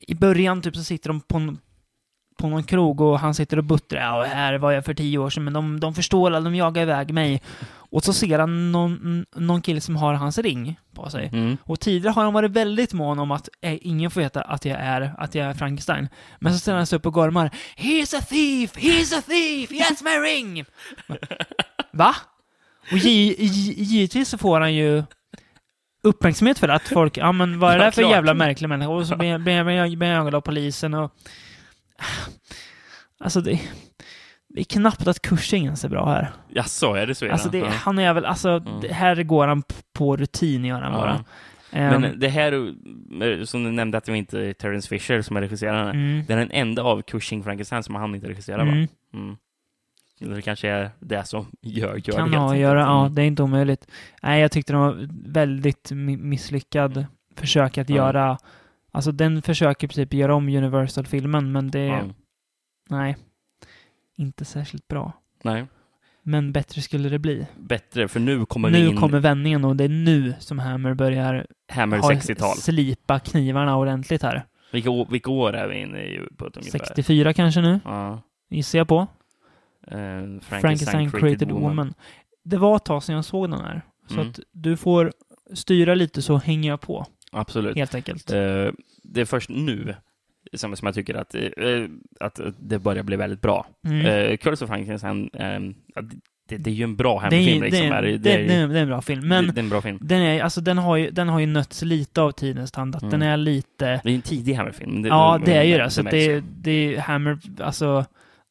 I 0.00 0.14
början 0.14 0.62
typ 0.62 0.76
så 0.76 0.84
sitter 0.84 1.08
de 1.08 1.20
på, 1.20 1.36
en- 1.36 1.58
på 2.38 2.48
någon 2.48 2.62
krog 2.64 3.00
och 3.00 3.18
han 3.20 3.34
sitter 3.34 3.56
och 3.56 3.64
buttrar. 3.64 4.00
Ja, 4.00 4.24
här 4.24 4.54
var 4.58 4.72
jag 4.72 4.84
för 4.84 4.94
tio 4.94 5.18
år 5.18 5.30
sedan, 5.30 5.44
men 5.44 5.52
de, 5.52 5.80
de 5.80 5.94
förstår 5.94 6.26
alla, 6.26 6.40
de 6.40 6.54
jagar 6.54 6.82
iväg 6.82 7.12
mig. 7.14 7.42
Och 7.90 8.04
så 8.04 8.12
ser 8.12 8.38
han 8.38 8.72
någon, 8.72 9.26
någon 9.36 9.62
kille 9.62 9.80
som 9.80 9.96
har 9.96 10.14
hans 10.14 10.38
ring 10.38 10.78
på 10.94 11.10
sig. 11.10 11.30
Mm. 11.32 11.56
Och 11.64 11.80
tidigare 11.80 12.12
har 12.12 12.24
han 12.24 12.32
varit 12.32 12.50
väldigt 12.50 12.92
mån 12.92 13.18
om 13.18 13.30
att 13.30 13.48
eh, 13.60 13.78
ingen 13.80 14.10
får 14.10 14.20
veta 14.20 14.40
att 14.42 14.64
jag 14.64 14.78
är, 14.80 15.14
att 15.18 15.34
jag 15.34 15.46
är 15.46 15.54
Frankenstein. 15.54 16.08
Men 16.38 16.52
så 16.52 16.58
ställer 16.58 16.76
han 16.78 16.86
sig 16.86 16.96
upp 16.96 17.06
och 17.06 17.12
gormar. 17.12 17.50
He's 17.76 18.18
a 18.18 18.20
thief! 18.28 18.76
He's 18.76 19.18
a 19.18 19.22
thief! 19.26 19.70
He 19.70 19.84
has 19.84 20.02
my 20.02 20.10
ring! 20.10 20.64
Va? 21.92 22.14
Och 22.92 22.98
gi- 22.98 23.36
gi- 23.38 23.74
givetvis 23.82 24.28
så 24.28 24.38
får 24.38 24.60
han 24.60 24.74
ju 24.74 25.02
uppmärksamhet 26.02 26.58
för 26.58 26.68
att 26.68 26.88
folk, 26.88 27.16
ja 27.16 27.32
men 27.32 27.58
vad 27.58 27.72
är 27.74 27.78
det 27.78 27.84
Ja, 27.84 27.90
för 27.90 28.02
klart. 28.02 28.12
jävla 28.12 28.34
märklig 28.34 28.68
människa? 28.68 28.90
Och 28.90 29.06
så 29.06 29.16
blir 29.16 29.48
jag 29.48 29.88
jagad 30.08 30.34
av 30.34 30.40
polisen 30.40 30.94
och... 30.94 31.12
Alltså 33.20 33.40
det... 33.40 33.60
Det 34.50 34.60
är 34.60 34.64
knappt 34.64 35.06
att 35.06 35.22
Cushing 35.22 35.64
ens 35.64 35.84
är 35.84 35.88
bra 35.88 36.10
här. 36.10 36.30
Jaså, 36.48 36.94
är 36.94 37.06
det 37.06 37.14
så? 37.14 37.32
Alltså 37.32 37.48
det, 37.48 37.58
Ja. 37.58 37.66
han 37.68 37.98
är 37.98 38.14
väl, 38.14 38.24
alltså, 38.24 38.48
Mm. 38.50 38.80
det, 38.80 38.92
här 38.92 39.22
går 39.22 39.46
han 39.46 39.62
på 39.92 40.16
rutin 40.16 40.64
gör 40.64 40.80
han 40.80 40.92
Ja. 40.92 40.98
bara. 40.98 41.24
Ehm, 41.72 42.00
Men 42.00 42.18
det 42.20 42.28
här, 42.28 42.52
eh, 43.22 43.44
som 43.44 43.64
du 43.64 43.70
nämnde 43.70 43.98
att 43.98 44.04
det 44.04 44.12
var 44.12 44.16
inte 44.16 44.54
Terence 44.54 44.88
Fisher 44.88 45.22
som 45.22 45.36
är 45.36 45.40
regisseraren. 45.40 45.88
mm, 45.96 46.24
Det 46.26 46.32
är 46.32 46.36
den 46.36 46.50
enda 46.50 46.82
av 46.82 47.02
Cushing 47.02 47.42
Frankenstein 47.44 47.82
som 47.82 47.94
han 47.94 48.14
inte 48.14 48.28
regisserar, 48.28 48.58
va? 48.64 48.72
mm, 48.72 48.88
Mm. 49.14 49.36
Det 50.34 50.42
kanske 50.42 50.68
är 50.68 50.90
det 51.00 51.24
som 51.24 51.46
gör, 51.62 51.94
gör 51.96 52.16
kan 52.16 52.30
det 52.30 52.36
ha 52.36 52.44
helt 52.44 52.52
att 52.54 52.58
göra, 52.58 52.80
ja, 52.80 53.00
Mm. 53.00 53.14
det 53.14 53.22
är 53.22 53.26
inte 53.26 53.42
omöjligt. 53.42 53.86
Nej, 54.22 54.40
jag 54.40 54.52
tyckte 54.52 54.72
det 54.72 54.78
var 54.78 55.08
väldigt 55.24 55.90
mi- 55.92 56.16
misslyckad 56.22 57.06
försök 57.36 57.78
att 57.78 57.90
göra, 57.90 58.38
alltså 58.92 59.12
den 59.12 59.42
försöker 59.42 59.86
i 59.86 59.88
princip 59.88 60.14
göra 60.14 60.34
om 60.34 60.48
Universal-filmen, 60.48 61.52
men 61.52 61.70
det, 61.70 61.84
Ja. 61.84 62.02
nej, 62.90 63.16
inte 64.16 64.44
särskilt 64.44 64.88
bra. 64.88 65.12
Nej, 65.44 65.66
Men 66.22 66.52
bättre 66.52 66.82
skulle 66.82 67.08
det 67.08 67.18
bli. 67.18 67.46
bättre, 67.58 68.08
för 68.08 68.20
nu 68.20 68.46
kommer 68.46 68.70
vi 68.70 68.82
Nu 68.82 68.88
in 68.88 68.96
kommer 68.96 69.20
vändningen 69.20 69.64
och 69.64 69.76
det 69.76 69.84
är 69.84 69.88
nu 69.88 70.34
som 70.38 70.58
Hammer 70.58 70.94
börjar 70.94 71.46
Hammer 71.72 71.98
ha- 71.98 72.10
60-tal. 72.12 72.56
slipa 72.56 73.18
knivarna 73.18 73.76
ordentligt 73.76 74.22
här. 74.22 74.46
Vilka, 74.72 74.90
år- 74.90 75.06
vilka 75.10 75.30
år 75.30 75.52
är 75.52 75.68
vi 75.68 75.78
inne 75.80 75.98
i 76.02 76.20
på 76.36 76.46
ett 76.46 76.56
ungefär? 76.56 76.78
64 76.78 77.32
kanske 77.32 77.60
nu, 77.60 77.80
Ja. 77.84 78.22
gissar 78.50 78.78
jag 78.78 78.88
på. 78.88 78.98
Eh, 78.98 79.06
Frankenstein, 79.96 80.40
Frankenstein 80.40 81.10
created 81.10 81.50
woman. 81.50 81.94
Det 82.44 82.56
var 82.56 82.76
ett 82.76 82.84
tag 82.84 83.02
sedan 83.02 83.14
jag 83.14 83.24
såg 83.24 83.50
den 83.50 83.60
här. 83.60 83.82
Så 84.08 84.14
Mm. 84.14 84.28
att 84.28 84.40
du 84.52 84.76
får 84.76 85.12
styra 85.54 85.94
lite 85.94 86.22
så 86.22 86.36
hänger 86.36 86.68
jag 86.70 86.80
på, 86.80 87.06
Absolut. 87.32 87.76
helt 87.76 87.94
enkelt. 87.94 88.30
Eh, 88.32 88.68
det 89.02 89.20
är 89.20 89.24
först 89.24 89.50
nu 89.50 89.94
som, 90.52 90.76
som 90.76 90.86
jag 90.86 90.94
tycker 90.94 91.14
att, 91.14 91.34
eh, 91.34 91.42
att 92.20 92.40
det 92.60 92.78
börjar 92.78 93.02
bli 93.02 93.16
väldigt 93.16 93.40
bra. 93.40 93.66
Mm. 93.86 94.06
Uh, 94.06 94.36
Curse 94.36 94.64
of 94.64 94.68
Frankenstein, 94.70 95.30
eh, 95.34 95.60
det, 96.48 96.56
det 96.56 96.70
är 96.70 96.74
ju 96.74 96.84
en 96.84 96.96
bra 96.96 97.18
Hammer-film. 97.18 97.60
det, 97.60 97.66
Liksom. 97.70 97.88
det, 97.90 98.18
det, 98.18 98.32
är- 98.32 98.68
det 98.68 98.80
en 98.80 98.88
bra 98.88 99.02
film, 99.02 99.28
men 99.28 99.46
det, 99.46 99.58
är 99.60 99.62
en 99.62 99.68
bra 99.68 99.80
film. 99.82 99.98
den, 100.00 100.20
är, 100.22 100.42
alltså, 100.42 100.60
den, 100.60 100.78
har 100.78 100.96
ju, 100.96 101.10
den 101.10 101.28
har 101.28 101.38
ju 101.40 101.46
nötts 101.46 101.82
lite 101.82 102.22
av 102.22 102.32
tidens 102.32 102.72
tand. 102.72 102.96
Att 102.96 103.02
Mm. 103.02 103.10
Den 103.10 103.22
är 103.22 103.36
lite... 103.36 104.00
Det 104.04 104.10
är 104.10 104.14
en 104.14 104.22
tidig 104.22 104.54
Hammer-film. 104.54 105.04
ja, 105.06 105.40
det 105.44 105.56
är 105.56 105.62
ju 105.62 105.78
det. 105.78 105.90
Så 105.90 106.02
märks 106.02 106.12
det, 106.14 106.40
det 106.40 106.70
är 106.96 107.00
Hammer, 107.00 107.38
alltså... 107.60 108.04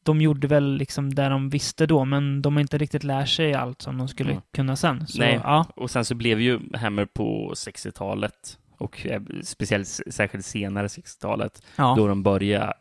De 0.04 0.22
gjorde 0.22 0.48
väl 0.48 0.78
liksom 0.78 1.14
det 1.16 1.30
de 1.30 1.50
visste 1.50 1.86
då, 1.86 2.06
men 2.06 2.42
de 2.42 2.54
har 2.54 2.62
inte 2.62 2.78
riktigt 2.78 3.04
lärt 3.04 3.30
sig 3.30 3.54
allt 3.54 3.82
som 3.82 3.98
de 3.98 4.08
skulle 4.08 4.32
Mm. 4.32 4.42
kunna 4.54 4.76
sen. 4.76 5.08
Så, 5.08 5.20
Nej. 5.20 5.40
ja. 5.44 5.66
Och 5.76 5.92
sen 5.92 6.06
så 6.06 6.16
blev 6.16 6.42
ju 6.42 6.60
Hammer 6.74 7.06
på 7.06 7.54
60-talet 7.56 8.34
och 8.78 9.06
eh, 9.06 9.22
speciellt 9.44 9.88
särskilt 10.10 10.46
senare 10.46 10.88
60-talet 10.88 11.62
ja. 11.76 11.94
då 11.98 12.08
de 12.08 12.24
började 12.24 12.74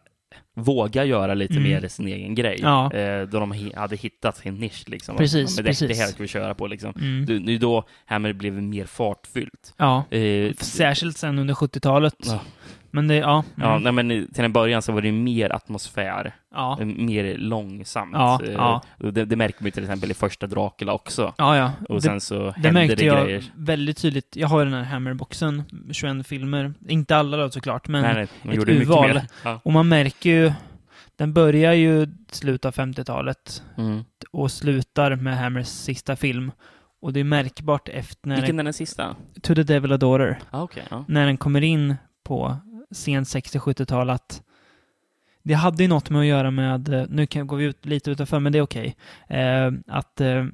våga 0.54 1.04
göra 1.04 1.34
lite 1.34 1.54
Mm. 1.54 1.62
mer 1.68 1.88
sin 1.88 2.06
egen 2.08 2.34
grej. 2.34 2.58
Ja. 2.62 2.92
Eh, 2.92 3.22
då 3.28 3.40
de 3.40 3.70
hade 3.76 3.96
hittat 3.96 4.36
sin 4.36 4.54
nisch 4.54 4.84
liksom. 4.88 5.16
Precis, 5.16 5.56
Men 5.56 5.64
det, 5.64 5.70
precis. 5.70 5.88
det 5.88 5.94
här 5.94 6.06
ska 6.06 6.22
vi 6.22 6.28
köra 6.28 6.54
på 6.54 6.66
liksom. 6.66 6.92
Mm. 6.96 7.26
Det 7.26 7.38
det 7.38 7.54
är 7.54 7.58
då 7.58 7.84
Hammer 8.06 8.32
blev 8.32 8.62
mer 8.62 8.84
fartfyllt. 8.86 9.74
ja. 9.76 10.04
Eh, 10.10 10.52
Särskilt 10.54 11.16
sen 11.18 11.38
under 11.38 11.54
70-talet. 11.54 12.14
Ja. 12.24 12.40
Men 12.96 13.08
det, 13.08 13.14
ja. 13.14 13.44
Ja, 13.54 13.70
Mm. 13.76 13.82
nej, 13.82 13.92
men 14.04 14.28
till 14.32 14.44
en 14.44 14.52
början 14.52 14.82
så 14.82 14.92
var 14.92 15.02
det 15.02 15.12
mer 15.12 15.52
atmosfär, 15.54 16.34
ja. 16.54 16.76
eh, 16.80 16.86
mer 16.86 17.38
långsamt. 17.38 18.10
Ja, 18.14 18.40
Eh, 18.44 18.52
ja. 18.52 18.82
Det, 18.98 19.24
det 19.24 19.36
märker 19.36 19.62
man 19.62 19.72
till 19.72 19.82
exempel 19.82 20.10
i 20.10 20.14
första 20.14 20.46
Dracula 20.46 20.92
också. 20.92 21.34
Ja, 21.38 21.56
ja. 21.56 21.72
Och 21.88 21.94
Det- 21.94 22.00
sen 22.02 22.20
så 22.20 22.54
Det 22.62 22.72
märkte 22.72 22.94
det 22.96 23.04
jag 23.04 23.24
grejer. 23.26 23.44
väldigt 23.56 23.98
tydligt. 23.98 24.36
Jag 24.36 24.48
har 24.48 24.58
ju 24.58 24.64
den 24.64 24.74
här 24.74 24.82
Hammerboxen, 24.84 25.62
21 25.92 26.26
filmer. 26.26 26.74
Inte 26.88 27.16
alla 27.16 27.36
då 27.36 27.50
såklart, 27.50 27.88
men... 27.88 28.02
nej, 28.02 28.14
nej, 28.14 28.28
de 28.42 28.48
ett 28.48 28.54
gjorde 28.56 28.72
mycket 28.72 28.88
urval. 28.88 29.08
mer. 29.08 29.22
Ja. 29.44 29.60
Och 29.64 29.72
man 29.72 29.88
märker 29.88 30.30
ju... 30.30 30.52
Den 31.16 31.32
börjar 31.32 31.72
ju 31.72 32.06
slutet 32.30 32.64
av 32.64 32.72
50-talet 32.74 33.62
Mm. 33.78 34.04
och 34.32 34.50
slutar 34.52 35.16
med 35.16 35.38
Hammers 35.38 35.66
sista 35.66 36.16
film. 36.16 36.52
Och 37.02 37.12
det 37.12 37.20
är 37.20 37.24
märkbart 37.24 37.88
efter 37.88 38.28
när 38.28 38.36
Vilken 38.36 38.58
är 38.60 38.64
den 38.64 38.72
sista? 38.72 39.16
To 39.42 39.54
the 39.54 39.62
Devil 39.62 39.92
a 39.92 39.96
Daughter, 39.96 40.38
Ah, 40.50 40.62
Okej, 40.62 40.82
ja. 40.90 41.04
när 41.08 41.26
den 41.26 41.36
kommer 41.36 41.60
in 41.64 41.94
på 42.24 42.56
sent 42.90 43.28
60-70-tal 43.28 44.10
att 44.10 44.42
det 45.42 45.54
hade 45.54 45.82
ju 45.82 45.88
något 45.88 46.10
med 46.10 46.20
att 46.20 46.26
göra 46.26 46.50
med, 46.50 46.88
eh, 46.94 47.04
nu 47.08 47.26
kan 47.26 47.46
går 47.46 47.56
vi 47.56 47.64
ut 47.64 47.86
lite 47.86 48.10
utanför, 48.10 48.40
men 48.40 48.52
det 48.52 48.58
är 48.58 48.62
okej, 48.62 48.96
eh, 49.28 49.70
att 49.86 50.20
eh, 50.20 50.44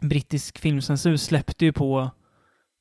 brittisk 0.00 0.58
filmcensur 0.58 1.16
släppte 1.16 1.64
ju 1.64 1.72
på 1.72 2.10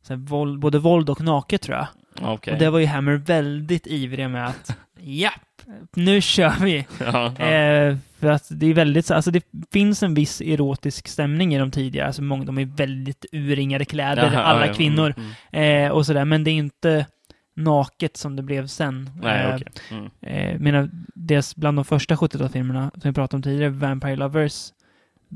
så 0.04 0.14
här, 0.14 0.20
våld, 0.20 0.60
både 0.60 0.80
våld 0.80 1.10
och 1.10 1.22
naket 1.22 1.62
tror 1.62 1.78
jag. 1.78 1.88
Okej. 2.22 2.54
Och 2.54 2.60
det 2.60 2.70
var 2.70 2.80
ju 2.80 2.86
Hammer 2.86 3.14
väldigt 3.14 3.88
ivriga 3.88 4.30
med 4.30 4.48
att 4.48 4.78
japp, 5.00 5.62
nu 5.96 6.22
kör 6.22 6.54
vi! 6.64 6.86
ja, 7.00 7.34
ja. 7.40 7.46
Eh, 7.46 7.98
för 8.20 8.30
att 8.32 8.48
det 8.50 8.66
är 8.66 8.74
väldigt, 8.74 9.06
så- 9.06 9.14
alltså 9.14 9.32
det 9.32 9.44
finns 9.72 10.04
en 10.04 10.14
viss 10.14 10.42
erotisk 10.42 11.08
stämning 11.08 11.56
i 11.56 11.60
de 11.60 11.72
tidigare, 11.72 12.08
alltså 12.08 12.22
många, 12.22 12.44
de 12.46 12.58
är 12.58 12.66
väldigt 12.66 13.26
urringade 13.32 13.86
kläder, 13.86 14.32
Jaha, 14.34 14.44
alla 14.44 14.60
ja, 14.62 14.68
ja. 14.68 14.74
kvinnor, 14.74 15.14
Mm, 15.18 15.30
mm. 15.52 15.86
eh, 15.86 15.92
och 15.92 16.06
sådär, 16.06 16.26
men 16.26 16.44
det 16.44 16.52
är 16.52 16.56
inte 16.56 17.06
naket 17.54 18.18
som 18.18 18.36
det 18.36 18.44
blev 18.44 18.68
sen. 18.68 19.10
Nej, 19.22 19.46
eh, 19.50 19.56
okej. 19.56 19.68
Mm. 19.92 20.10
eh, 20.22 20.60
menar, 20.60 20.90
dels 21.16 21.56
bland 21.56 21.78
de 21.78 21.86
första 21.86 22.16
70-talsfilmerna 22.16 22.92
som 22.92 23.02
vi 23.04 23.14
pratade 23.14 23.36
om 23.38 23.42
tidigare, 23.44 23.70
Vampire 23.70 24.16
Lovers, 24.16 24.74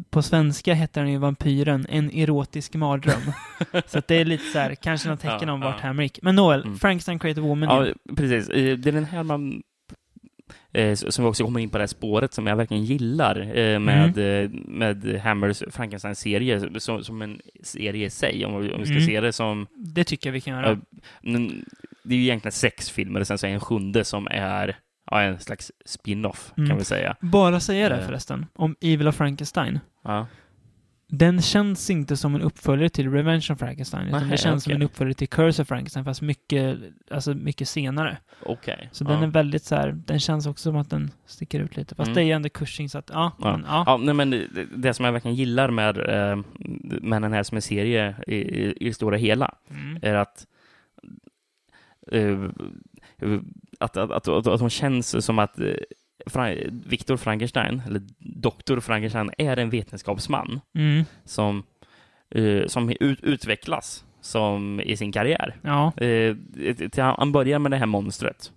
på 0.09 0.21
svenska 0.21 0.73
heter 0.73 1.01
den 1.01 1.11
ju 1.11 1.17
Vampyren, 1.17 1.85
en 1.89 2.09
erotisk 2.11 2.75
mardröm. 2.75 3.21
så 3.87 4.01
det 4.07 4.15
är 4.15 4.25
lite 4.25 4.43
så 4.43 4.59
här, 4.59 4.75
kanske 4.75 5.09
något 5.09 5.19
tecken 5.21 5.47
Ja, 5.47 5.53
om 5.53 5.59
vart 5.61 5.75
ja. 5.81 5.87
Hammer 5.87 6.03
gick. 6.03 6.19
Men 6.21 6.35
Noel, 6.35 6.61
Mm. 6.63 6.77
Frankenstein 6.77 7.19
Creative 7.19 7.47
Woman. 7.47 7.69
Ja, 7.69 7.83
igen. 7.85 7.97
precis. 8.17 8.49
Eh, 8.49 8.77
Det 8.77 8.89
är 8.89 8.93
den 8.93 9.05
här 9.05 9.23
man 9.23 9.63
eh, 10.73 10.95
som 10.95 11.23
vi 11.25 11.29
också 11.31 11.43
kommer 11.43 11.59
in 11.59 11.69
på 11.69 11.77
det 11.77 11.81
här 11.81 11.87
spåret 11.87 12.33
som 12.33 12.47
jag 12.47 12.55
verkligen 12.55 12.83
gillar 12.85 13.39
eh, 13.57 13.79
med, 13.79 14.17
Mm. 14.17 14.43
eh, 14.43 14.49
med 14.67 15.21
Hammers 15.23 15.63
Frankenstein-serie 15.71 16.79
som, 16.79 17.03
som 17.03 17.21
en 17.21 17.39
serie 17.63 18.05
i 18.05 18.09
sig, 18.09 18.45
om 18.45 18.61
vi, 18.61 18.71
om 18.73 18.79
vi 18.79 18.85
ska 18.85 18.95
Mm. 18.95 19.05
se 19.05 19.21
det 19.21 19.33
som... 19.33 19.67
Det 19.75 20.03
tycker 20.03 20.29
jag 20.29 20.33
vi 20.33 20.41
kan 20.41 20.53
göra. 20.53 20.79
Men 21.21 21.65
Det 22.07 22.15
är 22.15 22.17
ju 22.19 22.23
egentligen 22.23 22.51
sex 22.51 22.89
filmer 22.89 23.19
och 23.19 23.27
sen 23.27 23.37
så 23.37 23.47
är 23.47 23.51
en 23.51 23.59
sjunde 23.59 24.03
som 24.03 24.27
är 24.31 24.77
ja, 25.11 25.21
en 25.21 25.39
slags 25.39 25.71
spin-off, 25.85 26.53
Mm. 26.57 26.69
kan 26.69 26.77
vi 26.77 26.83
säga. 26.83 27.15
Bara 27.21 27.59
säga 27.59 27.89
det 27.89 27.95
Eh. 27.95 28.05
förresten, 28.05 28.45
om 28.55 28.75
Evil 28.81 29.07
of 29.07 29.15
Frankenstein. 29.15 29.79
Ja. 30.03 30.27
Den 31.09 31.41
känns 31.41 31.89
inte 31.89 32.17
som 32.17 32.35
en 32.35 32.41
uppföljare 32.41 32.89
till 32.89 33.11
Revenge 33.11 33.47
of 33.51 33.59
Frankenstein, 33.59 34.07
utan 34.07 34.19
Nähä, 34.19 34.31
det 34.31 34.37
känns 34.37 34.63
som 34.63 34.71
okej. 34.71 34.75
en 34.75 34.81
uppföljare 34.81 35.13
till 35.13 35.27
Curse 35.27 35.61
of 35.61 35.67
Frankenstein, 35.67 36.05
fast 36.05 36.21
mycket, 36.21 36.77
alltså 37.11 37.33
mycket 37.33 37.69
senare. 37.69 38.17
Okej. 38.45 38.89
Så 38.91 39.03
ja. 39.03 39.09
den 39.09 39.23
är 39.23 39.27
väldigt 39.27 39.63
så 39.63 39.75
här, 39.75 39.91
den 39.91 40.19
känns 40.19 40.47
också 40.47 40.63
som 40.69 40.77
att 40.77 40.89
den 40.89 41.11
sticker 41.25 41.59
ut 41.59 41.77
lite. 41.77 41.95
Fast 41.95 42.07
Mm. 42.07 42.15
det 42.15 42.21
är 42.21 42.25
ju 42.25 42.31
ändå 42.31 42.49
Cushing, 42.49 42.89
så 42.89 42.97
att 42.97 43.09
ja. 43.13 43.31
Ja. 43.41 43.51
Men, 43.51 43.65
ja. 43.67 43.83
Ja, 43.87 43.97
nej, 43.97 44.13
men 44.13 44.29
det, 44.29 44.47
det 44.75 44.93
som 44.93 45.05
jag 45.05 45.11
verkligen 45.11 45.35
gillar 45.35 45.69
med, 45.71 45.97
eh, 45.97 46.37
med 47.01 47.21
den 47.21 47.33
här 47.33 47.43
som 47.43 47.55
en 47.55 47.61
serie 47.61 48.15
i, 48.27 48.35
i, 48.35 48.73
det 48.87 48.93
stora 48.93 49.17
hela 49.17 49.55
Mm. 49.71 49.99
är 50.01 50.13
att 50.13 50.45
att, 53.79 53.97
att, 53.97 54.11
att, 54.11 54.27
att, 54.27 54.47
att 54.47 54.59
hon 54.59 54.69
känns 54.69 55.25
som 55.25 55.39
att 55.39 55.59
eh, 55.59 56.57
Viktor 56.85 57.17
Frankenstein, 57.17 57.81
eller 57.87 58.01
Doktor 58.19 58.79
Frankenstein, 58.79 59.31
är 59.37 59.57
en 59.57 59.69
vetenskapsman 59.69 60.59
Mm. 60.75 61.03
som, 61.25 61.63
eh, 62.29 62.65
som 62.67 62.89
ut, 62.99 63.19
utvecklas 63.23 64.03
som 64.21 64.81
i 64.81 64.97
sin 64.97 65.11
karriär. 65.11 65.55
Ja. 65.61 65.91
Eh, 65.97 66.35
till- 66.91 67.03
han 67.03 67.31
börjar 67.31 67.59
med 67.59 67.71
det 67.71 67.77
här 67.77 67.85
monstret 67.85 68.51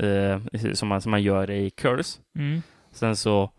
eh, 0.00 0.40
som, 0.74 0.88
man, 0.88 1.00
som 1.00 1.10
man 1.10 1.22
gör 1.22 1.50
i 1.50 1.70
Curse. 1.70 2.18
Mm. 2.38 2.62
Sen 2.92 3.16
så 3.16 3.50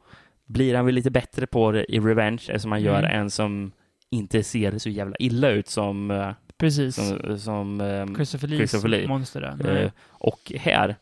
blir 0.46 0.76
han 0.76 0.86
väl 0.86 0.96
lite 0.96 1.12
bättre 1.12 1.48
på 1.48 1.72
det 1.72 1.96
i 1.96 2.00
Revenge 2.00 2.42
eftersom 2.48 2.72
han 2.72 2.82
gör 2.82 3.00
Mm. 3.04 3.20
en 3.22 3.30
som 3.30 3.72
inte 4.10 4.44
ser 4.44 4.78
så 4.78 4.90
jävla 4.90 5.16
illa 5.20 5.50
ut 5.50 5.68
som, 5.68 6.12
eh, 6.12 6.32
Precis. 6.62 6.96
som, 6.96 7.40
som 7.40 7.82
ehm, 7.82 8.16
Christopher 8.16 8.48
Lees 8.48 8.58
Christopher 8.60 8.90
Lee. 8.90 9.08
monster 9.08 9.42
där. 9.42 9.76
Eh, 9.84 9.92
och 10.10 10.52
här, 10.60 10.96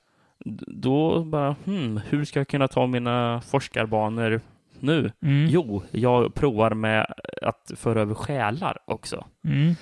då 0.68 1.24
bara, 1.24 1.56
hmm, 1.66 2.00
hur 2.10 2.26
ska 2.26 2.40
jag 2.40 2.48
kunna 2.48 2.68
ta 2.68 2.88
mina 2.88 3.42
forskarbanor 3.42 4.42
nu? 4.80 5.12
Mm. 5.22 5.48
Jo, 5.50 5.84
jag 5.92 6.34
provar 6.34 6.72
med 6.72 7.14
att 7.42 7.72
föra 7.76 8.02
över 8.02 8.16
själar 8.16 8.78
också. 8.86 9.26
Mm. 9.44 9.76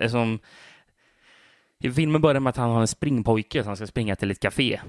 Eh, 0.00 0.08
som, 0.08 0.38
i 1.80 1.90
filmen 1.90 2.20
börjar 2.20 2.40
med 2.40 2.50
att 2.50 2.56
han 2.56 2.70
har 2.70 2.80
en 2.80 2.88
springpojke 2.88 3.64
som 3.64 3.76
ska 3.76 3.86
springa 3.86 4.16
till 4.16 4.30
ett 4.30 4.40
café 4.40 4.80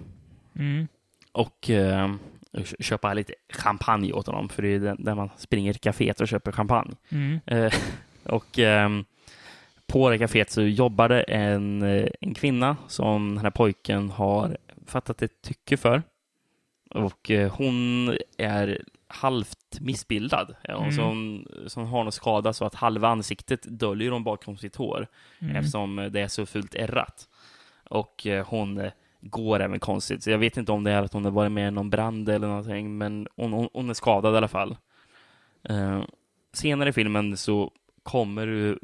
Mm. 0.55 0.87
och 1.31 1.69
eh, 1.69 2.11
kö- 2.57 2.75
köpa 2.83 3.13
lite 3.13 3.33
champagne 3.53 4.11
åt 4.13 4.27
honom, 4.27 4.49
för 4.49 4.61
det 4.61 4.67
är 4.69 4.95
där 4.99 5.15
man 5.15 5.29
springer 5.37 5.73
till 5.73 5.81
caféet 5.81 6.21
och 6.21 6.27
köper 6.27 6.51
champagne. 6.51 6.95
Mm. 7.09 7.39
Eh, 7.45 7.73
och 8.23 8.59
ehm, 8.59 9.05
på 9.89 10.09
det 10.09 10.17
kaféet 10.17 10.49
så 10.49 10.61
jobbade 10.61 11.21
en, 11.23 11.81
eh, 11.81 12.07
en 12.21 12.33
kvinna 12.33 12.77
som 12.87 13.35
den 13.35 13.43
här 13.45 13.51
pojken 13.51 14.09
har 14.09 14.57
fattat 14.87 15.21
ett 15.21 15.41
tycke 15.41 15.77
för. 15.77 16.03
Och 16.95 17.31
eh, 17.31 17.51
hon 17.51 18.09
är 18.37 18.81
halvt 19.07 19.79
missbildad. 19.81 20.55
Ja, 20.63 20.77
Mm. 20.79 20.91
så, 20.91 21.01
hon, 21.01 21.47
så 21.67 21.79
hon 21.79 21.89
har 21.89 22.03
någon 22.03 22.11
skada 22.11 22.53
så 22.53 22.65
att 22.65 22.75
halva 22.75 23.07
ansiktet 23.07 23.63
döljer 23.79 24.11
hon 24.11 24.23
bakom 24.23 24.57
sitt 24.57 24.75
hår 24.75 25.07
Mm. 25.41 25.55
eftersom 25.55 26.09
det 26.11 26.21
är 26.21 26.27
så 26.27 26.45
fult 26.45 26.75
ärrat. 26.75 27.27
Och 27.89 28.27
eh, 28.27 28.45
hon 28.47 28.77
eh, 28.77 28.91
går 29.21 29.59
även 29.59 29.79
konstigt. 29.79 30.23
Så 30.23 30.29
jag 30.31 30.37
vet 30.37 30.57
inte 30.57 30.71
om 30.71 30.83
det 30.83 30.91
är 30.91 31.03
att 31.03 31.13
hon 31.13 31.25
har 31.25 31.31
varit 31.31 31.51
med 31.51 31.67
i 31.67 31.71
någon 31.71 31.89
brand 31.89 32.29
eller 32.29 32.47
någonting, 32.47 32.97
men 32.97 33.27
hon, 33.35 33.53
hon, 33.53 33.69
hon 33.73 33.89
är 33.89 33.93
skadad 33.93 34.33
i 34.33 34.37
alla 34.37 34.47
fall. 34.47 34.77
Eh, 35.69 36.01
senare 36.53 36.89
i 36.89 36.93
filmen 36.93 37.37
så 37.37 37.71
kommer 38.03 38.47
du 38.47 38.79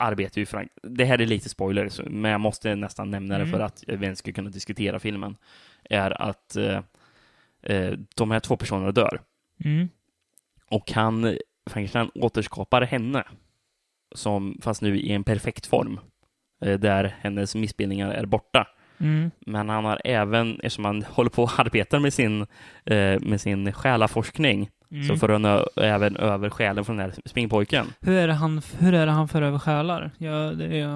arbetar 0.00 0.40
ju 0.40 0.46
Frank... 0.46 0.70
Det 0.82 1.04
här 1.04 1.20
är 1.20 1.26
lite 1.26 1.48
spoiler, 1.48 1.90
men 2.10 2.30
jag 2.30 2.40
måste 2.40 2.74
nästan 2.74 3.10
nämna 3.10 3.34
det 3.38 3.44
Mm. 3.44 3.52
för 3.52 3.60
att 3.60 3.84
vi 3.86 4.04
ens 4.04 4.18
ska 4.18 4.32
kunna 4.32 4.50
diskutera 4.50 4.98
filmen. 4.98 5.36
Är 5.90 6.22
att 6.22 6.56
eh, 6.56 6.80
eh, 7.62 7.92
de 8.16 8.30
här 8.30 8.40
två 8.40 8.56
personerna 8.56 8.92
dör. 8.92 9.20
Mm. 9.64 9.88
Och 10.66 10.92
han, 10.92 11.36
Frankenstein, 11.70 12.10
återskapar 12.14 12.82
henne. 12.82 13.24
Som, 14.14 14.58
fast 14.62 14.82
nu 14.82 14.98
i 14.98 15.12
en 15.12 15.24
perfekt 15.24 15.66
form. 15.66 16.00
Eh, 16.64 16.78
där 16.78 17.14
hennes 17.20 17.54
missbildningar 17.54 18.10
är 18.10 18.26
borta. 18.26 18.66
Mm. 19.00 19.30
Men 19.40 19.68
han 19.68 19.84
har 19.84 20.00
även, 20.04 20.54
eftersom 20.54 20.84
han 20.84 21.02
håller 21.02 21.30
på 21.30 21.44
att 21.44 21.58
arbeta 21.58 22.00
med 22.00 22.14
sin, 22.14 22.40
eh, 22.84 23.20
med 23.20 23.40
sin 23.40 23.72
själaforskning, 23.72 24.70
Mm. 24.92 25.08
så 25.08 25.16
för 25.16 25.28
han 25.28 25.64
även 25.76 26.16
över 26.16 26.50
själen 26.50 26.84
från 26.84 26.96
den 26.96 27.10
här 27.10 27.14
springpojken. 27.26 27.86
Hur 28.00 28.14
är 28.14 28.26
det 28.28 28.34
han, 28.34 28.62
hur 28.78 28.94
är 28.94 29.06
det 29.06 29.12
han 29.12 29.28
för 29.28 29.42
över 29.42 29.58
själar? 29.58 30.10
Ja, 30.18 30.32
det 30.32 30.80
är, 30.80 30.86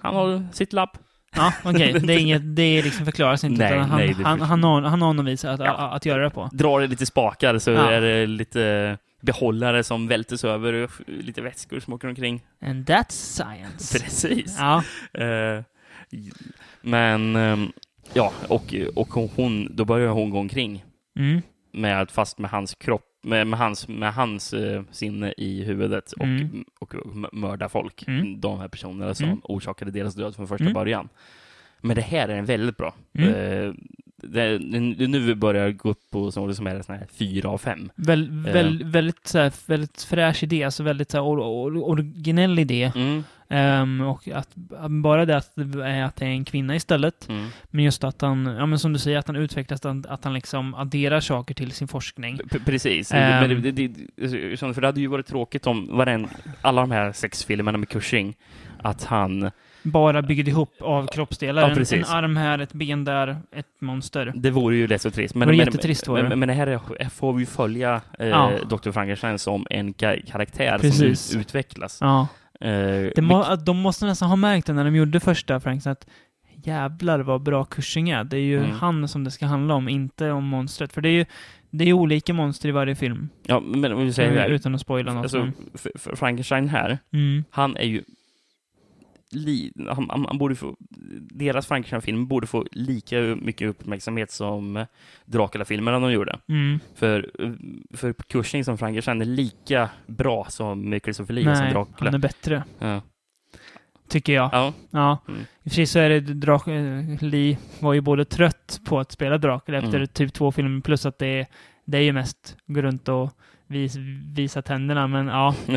Han 0.00 0.14
har 0.14 0.46
sitt 0.52 0.72
labb. 0.72 0.90
ja 1.36 1.52
okej. 1.64 1.92
Det 2.06 2.12
är 2.14 2.18
inget, 2.18 2.56
det 2.56 2.62
är 2.62 2.82
liksom 2.82 3.04
förklaras 3.04 3.44
inte. 3.44 3.64
Nej, 3.64 3.72
utan 3.72 3.90
han, 3.90 3.98
nej, 3.98 4.14
det 4.18 4.24
han, 4.24 4.40
han, 4.40 4.64
har, 4.64 4.82
han 4.82 5.02
har 5.02 5.12
någon 5.12 5.24
vis 5.24 5.44
att, 5.44 5.60
Ja. 5.60 5.90
att, 5.90 6.06
göra 6.06 6.22
det 6.22 6.30
på. 6.30 6.48
Drar 6.52 6.80
det 6.80 6.86
lite 6.86 7.06
spakar 7.06 7.58
så 7.58 7.70
Ja. 7.70 7.90
är 7.90 8.00
det 8.00 8.26
lite 8.26 8.98
behållare 9.22 9.84
som 9.84 10.08
vältes 10.08 10.44
över, 10.44 10.72
och 10.72 10.90
lite 11.06 11.42
vätskor 11.42 11.80
som 11.80 11.92
åker 11.92 12.08
omkring. 12.08 12.40
And 12.62 12.90
that's 12.90 13.10
science. 13.10 13.98
Precis. 14.04 14.56
Ja. 14.60 14.82
Eh, 15.20 15.62
men, 16.82 17.36
ehm, 17.36 17.72
ja, 18.12 18.32
och, 18.48 18.74
och 18.94 19.08
hon, 19.36 19.76
då 19.76 19.84
börjar 19.84 20.08
hon 20.08 20.30
gå 20.30 20.38
omkring 20.38 20.84
Mm. 21.18 21.42
Med, 21.72 22.10
fast 22.10 22.38
med 22.38 22.50
hans 22.50 22.74
kropp, 22.74 23.06
med, 23.22 23.46
med 23.46 23.58
hans, 23.58 23.88
med 23.88 24.14
hans 24.14 24.52
eh, 24.52 24.82
sinne 24.90 25.34
i 25.36 25.64
huvudet 25.64 26.12
och, 26.12 26.24
Mm. 26.24 26.64
och, 26.78 26.94
m- 26.94 27.26
mörda 27.32 27.68
folk. 27.68 28.04
Mm. 28.08 28.40
De 28.40 28.58
här 28.58 28.68
personerna 28.68 29.14
som 29.14 29.26
Mm. 29.26 29.40
orsakade 29.44 29.90
deras 29.90 30.14
död 30.14 30.36
från 30.36 30.48
första 30.48 30.64
Mm. 30.64 30.74
början. 30.74 31.08
Men 31.80 31.96
det 31.96 32.02
här 32.02 32.28
är 32.28 32.36
en 32.36 32.44
väldigt 32.44 32.76
bra. 32.76 32.94
Mm. 33.12 33.28
Eh, 33.34 33.74
det, 34.22 34.58
det, 34.58 35.06
nu 35.08 35.18
vi 35.18 35.34
börjar 35.34 35.70
gå 35.70 35.90
upp 35.90 36.10
på 36.10 36.32
så 36.32 36.54
som 36.54 36.66
är 36.66 36.82
sån 36.82 36.94
här 36.94 37.06
fyra 37.12 37.48
av 37.48 37.58
fem. 37.58 37.90
Väl, 37.94 38.46
Eh. 38.46 38.52
väl, 38.52 38.84
väldigt, 38.84 39.26
så 39.26 39.38
här, 39.38 39.52
väldigt 39.66 40.02
fräsch 40.02 40.42
idé, 40.42 40.64
alltså 40.64 40.82
väldigt 40.82 41.10
så 41.10 41.16
här, 41.16 41.24
or, 41.24 41.40
or, 41.40 41.90
originell 41.90 42.58
idé. 42.58 42.92
Mm. 42.94 43.24
Ehm, 43.48 44.00
och 44.00 44.28
att, 44.28 44.48
bara 44.88 45.24
det 45.24 45.36
att, 45.36 45.58
är 45.58 46.02
att 46.02 46.16
det 46.16 46.24
är 46.24 46.30
en 46.30 46.44
kvinna 46.44 46.76
istället. 46.76 47.28
Mm. 47.28 47.46
Men 47.70 47.84
just 47.84 48.04
att 48.04 48.20
han, 48.20 48.46
ja 48.46 48.66
men 48.66 48.78
som 48.78 48.92
du 48.92 48.98
säger, 48.98 49.18
att 49.18 49.26
han 49.26 49.36
utvecklas, 49.36 49.80
att 49.80 49.84
han, 49.84 50.04
att 50.08 50.24
han 50.24 50.34
liksom 50.34 50.74
adderar 50.74 51.20
saker 51.20 51.54
till 51.54 51.72
sin 51.72 51.88
forskning. 51.88 52.38
P- 52.50 52.58
Precis. 52.64 53.12
Ehm. 53.12 53.48
Men 53.48 53.62
det, 53.62 53.70
det, 53.72 53.86
det, 54.16 54.56
för 54.74 54.80
det 54.80 54.86
hade 54.88 55.00
ju 55.00 55.06
varit 55.06 55.26
tråkigt 55.26 55.66
om 55.66 55.88
varen, 55.96 56.28
alla 56.62 56.80
de 56.80 56.90
här 56.90 57.12
sex 57.12 57.44
filmerna 57.44 57.78
med 57.78 57.88
Cushing, 57.88 58.34
att 58.82 59.04
han... 59.04 59.50
Bara 59.82 60.22
byggde 60.22 60.50
ihop 60.50 60.74
av 60.80 61.06
kroppsdelar. 61.06 61.62
Ja, 61.62 61.68
en, 61.70 61.98
en 61.98 62.04
arm 62.04 62.36
här, 62.36 62.58
ett 62.58 62.72
ben 62.72 63.04
där, 63.04 63.36
ett 63.52 63.66
monster. 63.80 64.32
Det 64.36 64.50
vore 64.50 64.76
ju 64.76 64.86
rätt 64.86 65.02
så 65.02 65.10
trist. 65.10 65.34
Men, 65.34 65.48
men, 65.48 65.58
jättetrist 65.58 66.08
men, 66.08 66.38
men 66.38 66.48
det 66.48 66.54
här 66.54 66.66
är, 66.66 66.80
här 67.00 67.08
får 67.10 67.32
vi 67.32 67.46
följa 67.46 68.00
eh, 68.18 68.28
Ja. 68.28 68.50
Dr. 68.70 68.90
Frankenstein 68.90 69.38
som 69.38 69.66
en 69.70 69.94
ka- 69.94 70.26
karaktär 70.30 70.78
Precis. 70.78 71.20
som 71.20 71.40
ut, 71.40 71.46
utvecklas. 71.46 71.98
Ja. 72.00 72.28
Eh, 72.60 73.22
må, 73.22 73.56
de 73.56 73.76
måste 73.76 74.06
nästan 74.06 74.28
ha 74.28 74.36
märkt 74.36 74.66
det 74.66 74.72
när 74.72 74.84
de 74.84 74.96
gjorde 74.96 75.20
första 75.20 75.60
Frankenstein, 75.60 75.92
att 75.92 76.06
jävlar 76.66 77.20
vad 77.20 77.42
bra 77.42 77.64
Cushing 77.64 78.10
är. 78.10 78.24
Det 78.24 78.36
är 78.36 78.40
ju 78.40 78.58
Mm. 78.58 78.70
han 78.70 79.08
som 79.08 79.24
det 79.24 79.30
ska 79.30 79.46
handla 79.46 79.74
om, 79.74 79.88
inte 79.88 80.30
om 80.30 80.44
monstret. 80.44 80.92
För 80.92 81.00
det 81.00 81.08
är 81.08 81.12
ju 81.12 81.24
det 81.70 81.88
är 81.88 81.92
olika 81.92 82.34
monster 82.34 82.68
i 82.68 82.72
varje 82.72 82.94
film. 82.94 83.28
ja, 83.46 83.60
men 83.60 83.92
om 83.92 84.04
vi 84.06 84.12
säger 84.12 84.40
här, 84.40 84.48
utan 84.48 84.74
att 84.74 84.80
spoila 84.80 85.12
något. 85.14 85.22
alltså, 85.22 85.38
men- 85.38 86.16
Frankenstein 86.16 86.68
här, 86.68 86.98
mm. 87.12 87.44
han 87.50 87.76
är 87.76 87.84
ju 87.84 88.02
li, 89.34 89.72
han, 89.88 90.10
han, 90.28 90.38
borde 90.38 90.54
få, 90.54 90.76
deras 91.20 91.66
Frankenstein-film 91.66 92.26
borde 92.26 92.46
få 92.46 92.66
lika 92.72 93.20
mycket 93.20 93.68
uppmärksamhet 93.68 94.30
som 94.30 94.86
Dracula-filmerna 95.24 95.98
de 96.00 96.12
gjorde. 96.12 96.38
Mm. 96.48 96.80
För, 96.94 97.30
för 97.96 98.12
Cushing 98.12 98.64
som 98.64 98.78
Frankenstein 98.78 99.20
är 99.20 99.24
lika 99.24 99.90
bra 100.06 100.46
som 100.48 101.00
Christopher 101.04 101.34
Lee 101.34 101.44
som 101.44 101.64
Nej, 101.64 101.72
Dracula. 101.72 102.10
han 102.10 102.14
är 102.14 102.18
bättre. 102.18 102.64
Ja. 102.78 103.00
Tycker 104.08 104.32
jag. 104.32 104.50
Ja. 104.52 104.72
Ja. 104.90 105.18
Mm. 105.28 105.40
I 105.40 105.44
och 105.44 105.62
för 105.62 105.70
sig 105.70 105.86
så 105.86 105.98
är 105.98 106.08
det 106.08 106.20
Drak 106.20 106.68
eh, 106.68 107.04
Lee 107.20 107.58
var 107.80 107.92
ju 107.92 108.00
både 108.00 108.24
trött 108.24 108.80
på 108.84 109.00
att 109.00 109.12
spela 109.12 109.38
Dracula 109.38 109.78
efter 109.78 109.96
Mm. 109.96 110.08
typ 110.08 110.32
två 110.32 110.52
filmer, 110.52 110.80
plus 110.80 111.06
att 111.06 111.18
det 111.18 111.26
är, 111.26 111.46
det 111.84 111.98
är 111.98 112.02
ju 112.02 112.12
mest 112.12 112.56
gå 112.66 112.82
runt 112.82 113.08
och 113.08 113.30
vis, 113.66 113.96
visa 114.34 114.62
tänderna, 114.62 115.06
men 115.06 115.26
ja. 115.26 115.54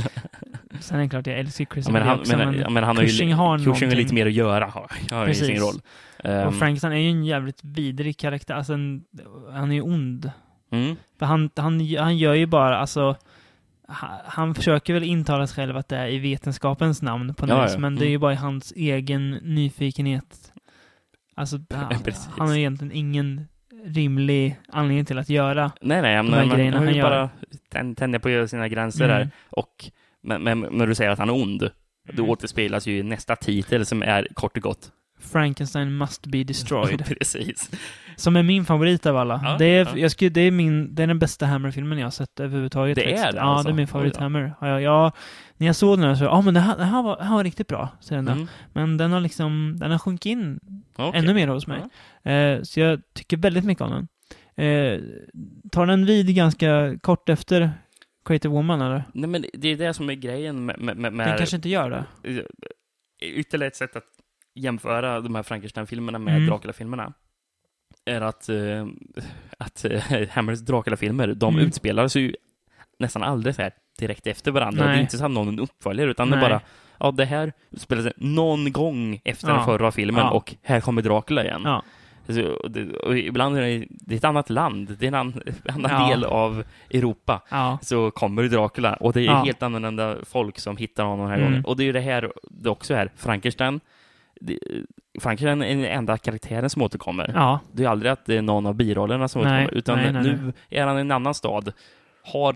Sen 0.80 0.98
är 0.98 1.04
det 1.04 1.10
klart, 1.10 1.28
jag 1.28 1.40
älskar 1.40 1.66
Ja, 1.70 1.74
Christopher 1.74 2.00
men 2.00 2.08
han, 2.08 2.20
också, 2.20 2.38
men, 2.38 2.50
men, 2.52 2.60
ja, 2.60 2.70
men 2.70 2.84
han 2.84 2.96
har 2.98 3.04
ju, 3.04 3.34
har 3.34 3.58
Cushing 3.58 3.90
har 3.90 3.96
lite 3.96 4.14
mer 4.14 4.26
att 4.26 4.34
göra, 4.34 4.66
har, 4.66 4.92
har 5.12 5.28
i 5.28 5.36
sin 5.36 5.60
roll. 5.60 5.76
Ehm, 6.24 6.48
och 6.48 6.56
Frankenstein 6.56 6.94
är 6.94 6.98
ju 6.98 7.10
en 7.10 7.26
jävligt 7.26 7.60
vidrig 7.64 8.18
karaktär, 8.18 8.54
alltså 8.54 8.74
en, 8.74 9.04
han 9.54 9.72
är 9.72 9.76
ju 9.76 9.82
ond. 9.82 10.32
mm, 10.72 10.96
För 11.20 11.26
han, 11.26 11.50
han, 11.56 11.96
han 11.98 12.18
gör 12.18 12.34
ju 12.34 12.46
bara, 12.46 12.78
alltså, 12.78 13.16
han, 14.26 14.56
försöker 14.56 14.94
väl 14.94 15.04
intala 15.04 15.48
sig 15.48 15.56
själv 15.56 15.78
att 15.78 15.90
det 15.90 15.98
är 15.98 16.08
i 16.08 16.20
vetenskapens 16.20 17.02
namn 17.02 17.34
på 17.34 17.46
något 17.46 17.58
Ja, 17.58 17.70
ja. 17.74 17.78
men 17.80 17.96
det 17.96 18.02
är 18.02 18.06
Mm. 18.06 18.12
ju 18.12 18.18
bara 18.18 18.34
i 18.34 18.36
hans 18.36 18.74
egen 18.76 19.30
nyfikenhet. 19.32 20.52
Alltså, 21.36 21.58
han, 21.74 21.96
han 22.38 22.48
har 22.48 22.56
egentligen 22.56 22.92
ingen 22.96 23.48
rimlig 23.86 24.60
anledning 24.70 25.06
till 25.06 25.18
att 25.20 25.30
göra. 25.30 25.72
nej, 25.82 26.02
nej, 26.02 26.24
men, 26.24 26.34
här 26.34 26.46
men, 26.46 26.56
grejerna 26.58 26.78
han 26.78 26.86
han 26.88 26.96
gör. 26.96 27.10
bara 27.10 27.30
tän- 27.74 27.96
tänja 27.96 28.20
på 28.20 28.48
sina 28.48 28.68
gränser 28.68 29.06
Mm. 29.06 29.18
där. 29.18 29.30
Och, 29.50 29.92
men, 30.26 30.44
men 30.44 30.60
när 30.72 30.88
du 30.88 30.96
säger 30.96 31.12
att 31.12 31.20
han 31.20 31.30
är 31.30 31.34
ond, 31.34 31.60
då 32.14 32.24
Mm. 32.24 32.30
återspeglas 32.30 32.88
ju 32.88 32.98
i 32.98 33.04
nästa 33.04 33.36
titel 33.36 33.86
som 33.86 34.02
är 34.04 34.28
kort 34.34 34.58
och 34.58 34.64
gott. 34.64 34.92
Frankenstein 35.20 35.98
must 35.98 36.26
be 36.26 36.44
destroyed. 36.44 37.06
Precis. 37.20 37.72
som 38.16 38.36
är 38.36 38.44
min 38.44 38.66
favorit 38.66 39.06
av 39.06 39.18
alla. 39.18 39.42
Ja, 39.44 39.56
det, 39.60 39.66
är, 39.66 39.86
ja. 39.86 39.98
jag 39.98 40.12
skulle, 40.12 40.30
det, 40.30 40.42
är 40.42 40.52
min, 40.52 40.96
det 40.96 41.04
är 41.04 41.08
den 41.08 41.20
bästa 41.20 41.46
Hammer-filmen 41.46 41.98
jag 41.98 42.06
har 42.06 42.12
sett 42.12 42.40
överhuvudtaget. 42.40 42.96
Det 42.96 43.14
är 43.14 43.32
det 43.32 43.38
Ja, 43.38 43.44
alltså? 43.44 43.68
det 43.68 43.72
är 43.72 43.76
min 43.76 43.84
Oj 43.84 43.88
favorit. 43.88 44.18
Hammer. 44.18 44.54
Ja, 44.62 44.68
jag, 44.68 44.82
jag, 44.82 45.12
när 45.58 45.68
jag 45.68 45.76
såg 45.76 46.00
den 46.00 46.08
här 46.08 46.16
så, 46.16 46.24
ja 46.24 46.42
men 46.42 46.54
det 46.54 46.60
här, 46.60 46.78
det 46.78 46.84
här, 46.84 47.04
var, 47.04 47.18
det 47.18 47.24
här 47.24 47.36
var 47.36 47.44
riktigt 47.44 47.68
bra. 47.68 47.90
Den. 48.10 48.28
Mm. 48.28 48.48
Men 48.74 48.98
den 48.98 49.12
har 49.12 49.20
liksom, 49.20 49.78
den 49.80 49.92
har 49.92 50.00
sjunkit 50.00 50.30
in 50.30 50.60
okej. 50.96 51.20
ännu 51.20 51.34
mer 51.34 51.48
hos 51.48 51.68
mig. 51.68 51.82
Eh, 52.24 52.62
så 52.64 52.80
jag 52.80 53.02
tycker 53.14 53.38
väldigt 53.38 53.66
mycket 53.66 53.82
om 53.82 53.92
den. 53.92 54.08
Eh, 54.66 55.00
tar 55.72 55.86
den 55.86 56.06
vid 56.06 56.36
ganska 56.36 56.98
kort 57.02 57.30
efter 57.30 57.72
Creative 58.26 58.54
Woman 58.54 58.82
eller? 58.82 59.04
Nej, 59.14 59.30
men 59.30 59.46
det 59.54 59.68
är 59.68 59.76
det 59.78 59.94
som 59.94 60.10
är 60.10 60.14
grejen 60.14 60.66
med... 60.66 60.80
med, 60.80 60.98
med 60.98 61.28
Den 61.28 61.38
kanske 61.38 61.56
inte 61.56 61.70
gör 61.70 61.90
det. 61.90 62.06
Ytterligare 63.22 63.68
ett 63.68 63.76
sätt 63.76 63.96
att 63.96 64.04
jämföra 64.56 65.22
de 65.22 65.36
här 65.36 65.44
Frankenstein-filmerna 65.44 66.20
med 66.20 66.36
Mm. 66.36 66.48
Dracula-filmerna 66.50 67.14
är 68.06 68.22
att, 68.22 68.50
eh, 68.50 68.88
att 69.58 69.86
eh, 69.86 70.28
Hammers 70.30 70.60
Dracula-filmer, 70.60 71.28
de 71.28 71.54
Mm. 71.56 71.68
utspelar 71.68 72.08
sig 72.08 72.22
ju 72.22 72.36
nästan 73.00 73.24
aldrig 73.24 73.56
så 73.56 73.62
här 73.62 73.72
direkt 74.00 74.28
efter 74.28 74.52
varandra. 74.52 74.86
Nej. 74.86 74.94
Det 74.94 75.00
är 75.00 75.02
inte 75.02 75.18
så 75.18 75.26
att 75.26 75.32
någon 75.32 75.60
uppföljer, 75.60 76.08
utan 76.08 76.30
det 76.30 76.36
är 76.38 76.42
Nej. 76.42 76.50
bara 76.50 76.62
ja, 77.00 77.12
det 77.12 77.26
här 77.26 77.54
utspelar 77.72 78.02
sig 78.04 78.14
någon 78.18 78.72
gång 78.72 79.22
efter 79.26 79.48
Ja. 79.50 79.54
den 79.56 79.66
förra 79.66 79.92
filmen 79.92 80.22
Ja. 80.22 80.32
och 80.32 80.56
här 80.62 80.82
kommer 80.82 81.02
Dracula 81.02 81.44
igen. 81.44 81.62
Ja. 81.66 81.84
Så, 82.28 82.48
och 82.48 82.72
det, 82.72 82.94
och 82.98 83.18
ibland 83.18 83.58
är 83.58 83.62
det, 83.62 83.86
det 83.90 84.14
är 84.16 84.18
ett 84.18 84.24
annat 84.24 84.50
land, 84.50 84.96
det 85.00 85.06
är 85.06 85.08
en 85.08 85.14
annan, 85.14 85.42
annan 85.70 85.92
Ja. 85.92 86.10
del 86.10 86.24
av 86.24 86.64
Europa. 86.92 87.42
Ja. 87.50 87.78
Så 87.82 88.12
kommer 88.12 88.44
Dracula 88.44 88.94
och 88.94 89.14
det 89.14 89.22
är 89.22 89.26
Ja. 89.26 89.44
helt 89.44 89.64
annorlunda 89.64 90.16
folk 90.24 90.60
som 90.60 90.78
hittar 90.78 91.04
honom 91.04 91.20
den 91.20 91.30
här 91.30 91.38
Mm. 91.38 91.50
gången. 91.52 91.66
Och 91.66 91.78
det 91.78 91.84
är 91.84 91.86
ju 91.86 91.92
det 91.92 92.00
här 92.02 92.32
det 92.44 92.70
också 92.70 92.94
är. 92.94 93.10
Frankenstein, 93.16 93.80
det, 94.42 94.60
Frankenstein 95.20 95.62
är 95.62 95.76
den 95.76 95.86
enda 95.86 96.18
karaktären 96.18 96.70
som 96.70 96.82
återkommer. 96.82 97.32
Ja. 97.36 97.60
Det 97.72 97.84
är 97.84 97.88
aldrig 97.90 98.12
att 98.12 98.26
det 98.26 98.38
är 98.38 98.42
någon 98.42 98.66
av 98.66 98.76
birollerna 98.76 99.28
som 99.28 99.42
Nej, 99.42 99.52
återkommer, 99.66 99.78
utan 99.78 99.98
nej, 99.98 100.14
nej, 100.14 100.24
nu 100.24 100.54
är 100.70 100.86
han 100.88 100.98
i 100.98 101.02
en 101.02 101.12
annan 101.12 101.34
stad, 101.34 101.74
har 102.24 102.56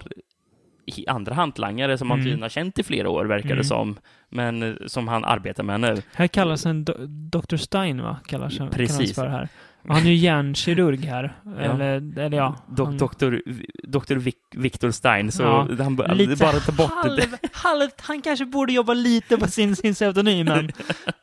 andra 1.07 1.33
hantlangare 1.33 1.97
som 1.97 2.09
han 2.09 2.19
Mm. 2.19 2.25
tydligen 2.25 2.41
har 2.41 2.49
känt 2.49 2.79
i 2.79 2.83
flera 2.83 3.09
år, 3.09 3.25
verkar 3.25 3.45
Mm. 3.49 3.57
det 3.57 3.63
som, 3.63 3.97
men 4.29 4.63
eh, 4.63 4.73
som 4.87 5.07
han 5.07 5.25
arbetar 5.25 5.63
med 5.63 5.79
nu. 5.79 6.01
Här 6.13 6.27
kallas 6.27 6.65
en 6.65 6.85
do 6.85 6.93
Dr. 7.07 7.55
Stein, 7.57 8.01
va? 8.01 8.17
Kallas, 8.27 8.57
kallas 8.57 8.73
Precis. 8.73 9.15
för 9.15 9.27
här. 9.27 9.49
Och 9.87 9.95
han 9.95 10.03
är 10.05 10.09
ju 10.09 10.15
hjärnkirurg 10.15 11.05
här. 11.05 11.37
Eller, 11.59 12.19
eller 12.19 12.37
ja. 12.37 12.55
Dok- 12.67 12.85
han- 12.85 12.97
doktor, 12.97 13.41
doktor 13.83 14.15
Vic- 14.15 14.33
Victor 14.55 14.91
Stein, 14.91 15.31
så 15.31 15.43
Ja, 15.43 15.67
han 15.79 15.95
lite 16.17 16.35
bara 16.35 16.59
ta 16.59 16.71
bort 16.71 16.91
halv, 16.91 17.15
det. 17.17 17.49
halvt, 17.53 18.01
han 18.01 18.21
kanske 18.21 18.45
borde 18.45 18.73
jobba 18.73 18.93
lite 18.93 19.37
på 19.37 19.47
sin, 19.47 19.75
sin 19.75 19.93
pseudonym, 19.93 20.45
men 20.47 20.71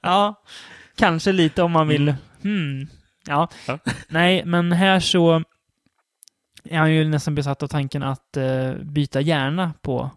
ja, 0.03 0.43
kanske 0.97 1.33
lite 1.33 1.63
om 1.63 1.73
man 1.73 1.89
vill. 1.89 2.15
Hmm. 2.43 2.87
Ja. 3.27 3.49
Ja. 3.67 3.79
Nej, 4.09 4.45
men 4.45 4.73
här 4.73 5.01
så 5.01 5.43
är 6.65 6.79
han 6.79 6.95
ju 6.95 7.05
nästan 7.09 7.35
besatt 7.35 7.63
av 7.63 7.67
tanken 7.69 8.03
att 8.03 8.37
eh, 8.37 8.73
byta 8.83 9.21
hjärna 9.21 9.73
på, 9.83 10.11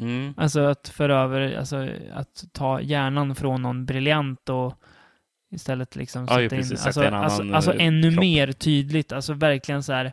Mm. 0.00 0.34
alltså 0.36 0.60
att 0.60 0.88
föra 0.88 1.16
över, 1.20 1.56
alltså 1.58 1.88
att 2.14 2.44
ta 2.52 2.80
hjärnan 2.80 3.34
från 3.34 3.62
någon 3.62 3.86
briljant 3.86 4.48
och 4.48 4.74
istället 5.50 5.96
liksom 5.96 6.22
Ja, 6.22 6.28
sätta 6.28 6.42
in, 6.42 6.48
precis, 6.48 6.78
sätta 6.78 6.86
alltså, 6.88 7.02
en 7.04 7.14
annan, 7.14 7.24
alltså, 7.24 7.52
alltså 7.54 7.74
eh, 7.74 7.86
ännu 7.86 8.10
kropp. 8.10 8.20
mer 8.20 8.52
tydligt, 8.52 9.12
alltså 9.12 9.32
verkligen 9.34 9.82
så 9.82 9.92
här, 9.92 10.12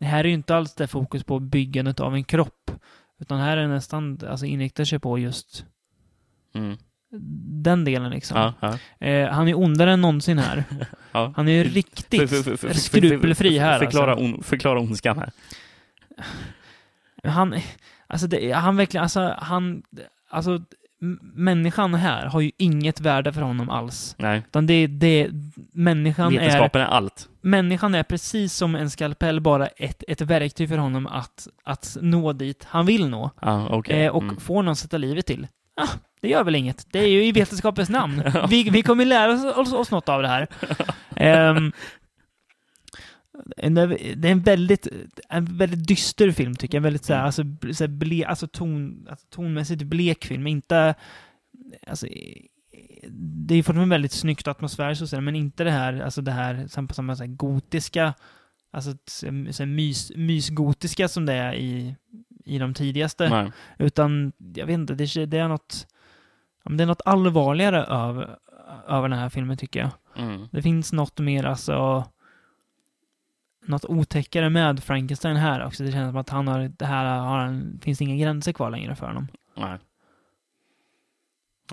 det 0.00 0.06
här 0.06 0.24
är 0.24 0.28
ju 0.28 0.34
inte 0.34 0.56
alls 0.56 0.74
det 0.74 0.86
fokus 0.86 1.24
på 1.24 1.40
byggandet 1.40 2.00
av 2.00 2.14
en 2.14 2.24
kropp, 2.24 2.70
utan 3.20 3.40
här 3.40 3.56
är 3.56 3.68
nästan, 3.68 4.18
alltså 4.28 4.46
inriktar 4.46 4.84
sig 4.84 4.98
på 4.98 5.18
just 5.18 5.66
Mm. 6.54 6.76
den 7.62 7.84
delen 7.84 8.10
liksom. 8.10 8.38
Ja, 8.60 8.78
ja. 9.00 9.06
Eh, 9.06 9.28
han 9.30 9.48
är 9.48 9.54
ondare 9.58 9.92
än 9.92 10.00
någonsin 10.00 10.38
här. 10.38 10.64
Ja. 11.12 11.32
Han 11.36 11.48
är 11.48 11.52
ju 11.52 11.64
riktigt 11.64 12.30
för- 12.30 12.56
för- 12.56 12.72
skrupelfri 12.72 13.58
här. 13.58 13.78
Förklara, 13.78 14.10
Alltså. 14.10 14.24
on, 14.24 14.42
förklara 14.42 14.80
ondskan 14.80 15.18
här. 15.18 15.30
Han, 17.24 17.54
alltså 18.06 18.26
det, 18.26 18.52
han 18.52 18.76
verkligen, 18.76 19.02
alltså 19.02 19.34
han, 19.38 19.82
alltså 20.30 20.60
människan 21.34 21.94
här 21.94 22.26
har 22.26 22.40
ju 22.40 22.50
inget 22.58 23.00
värde 23.00 23.32
för 23.32 23.40
honom 23.40 23.70
alls. 23.70 24.14
Nej, 24.18 24.42
Utan 24.48 24.66
det, 24.66 24.86
det, 24.86 25.28
människan 25.72 26.26
är, 26.34 26.38
vetenskapen 26.38 26.80
är 26.80 26.86
allt. 26.86 27.28
människan 27.40 27.94
är 27.94 28.02
precis 28.02 28.54
som 28.54 28.74
en 28.74 28.90
skalpell, 28.90 29.40
bara 29.40 29.66
ett, 29.66 30.02
ett 30.08 30.20
verktyg 30.20 30.68
för 30.68 30.78
honom 30.78 31.06
att, 31.06 31.48
att 31.64 31.96
nå 32.00 32.32
dit 32.32 32.64
han 32.70 32.86
vill 32.86 33.08
nå. 33.08 33.30
Ja, 33.40 33.68
okej. 33.70 34.04
Eh, 34.04 34.12
och 34.12 34.22
Mm. 34.22 34.36
får 34.36 34.62
någon 34.62 34.76
sätta 34.76 34.98
livet 34.98 35.26
till. 35.26 35.46
Ah, 35.80 35.88
det 36.20 36.28
gör 36.28 36.44
väl 36.44 36.54
inget. 36.54 36.86
Det 36.92 36.98
är 36.98 37.08
ju 37.08 37.24
i 37.24 37.32
vetenskapens 37.40 37.88
namn. 37.88 38.22
Vi, 38.48 38.70
vi 38.70 38.82
kommer 38.82 39.04
lära 39.04 39.32
oss, 39.32 39.44
oss, 39.56 39.72
oss 39.72 39.90
något 39.90 40.08
av 40.08 40.22
det 40.22 40.28
här. 40.28 40.46
Ehm, 41.16 41.72
en- 43.56 43.74
det 43.74 44.28
är 44.28 44.32
en 44.32 44.40
väldigt, 44.42 44.88
en 45.28 45.44
väldigt 45.58 45.88
dyster 45.88 46.30
film 46.30 46.54
tycker 46.54 46.74
jag. 46.76 46.80
En 46.80 46.82
väldigt 46.82 47.04
såhär, 47.04 47.20
Mm. 47.20 47.26
alltså, 47.26 47.42
bl- 47.42 47.72
såhär 47.72 47.88
ble, 47.88 48.26
alltså, 48.26 48.46
ton, 48.46 49.06
alltså 49.10 49.26
tonmässigt 49.30 49.82
blek 49.82 50.24
film. 50.24 50.46
Inte, 50.46 50.94
alltså, 51.86 52.06
det 53.46 53.54
är 53.54 53.62
fortfarande 53.62 53.94
väldigt 53.94 54.12
snyggt 54.12 54.48
atmosfäriskt 54.48 55.02
och 55.02 55.08
sådär, 55.08 55.20
men 55.20 55.36
inte 55.36 55.64
det 55.64 55.70
här, 55.70 56.00
alltså 56.00 56.22
det 56.22 56.32
här, 56.32 56.66
samma, 56.68 56.88
samma 56.88 57.16
så 57.16 57.22
här 57.24 57.30
gotiska, 57.30 58.14
alltså 58.70 58.92
så 59.06 59.26
här 59.26 59.66
mys, 59.66 60.12
mysgotiska 60.16 61.08
som 61.08 61.26
det 61.26 61.32
är 61.32 61.54
i, 61.54 61.96
i 62.44 62.58
de 62.58 62.74
tidigaste. 62.74 63.28
Nej. 63.28 63.52
Utan, 63.78 64.32
jag 64.54 64.66
vet 64.66 64.74
inte, 64.74 64.94
det, 64.94 65.26
det 65.26 65.38
är 65.38 65.48
något, 65.48 65.86
det 66.64 66.82
är 66.82 66.86
något 66.86 67.02
allvarligare 67.04 67.84
över, 67.84 68.36
över 68.88 69.08
den 69.08 69.18
här 69.18 69.28
filmen 69.28 69.56
tycker 69.56 69.80
jag. 69.80 69.90
Mm. 70.24 70.48
Det 70.52 70.62
finns 70.62 70.92
något 70.92 71.18
mer, 71.20 71.44
alltså, 71.44 72.04
något 73.66 73.84
otäckare 73.84 74.50
med 74.50 74.82
Frankenstein 74.82 75.36
här 75.36 75.64
också. 75.66 75.82
Det 75.84 75.92
känns 75.92 76.10
som 76.10 76.16
att 76.16 76.28
han 76.30 76.48
har, 76.48 76.60
det 76.78 76.86
här 76.86 77.18
har 77.18 77.38
han, 77.38 77.80
finns 77.82 78.00
inga 78.02 78.16
gränser 78.16 78.52
kvar 78.52 78.70
längre 78.70 78.94
för 78.96 79.06
honom. 79.06 79.28
Nej. 79.56 79.78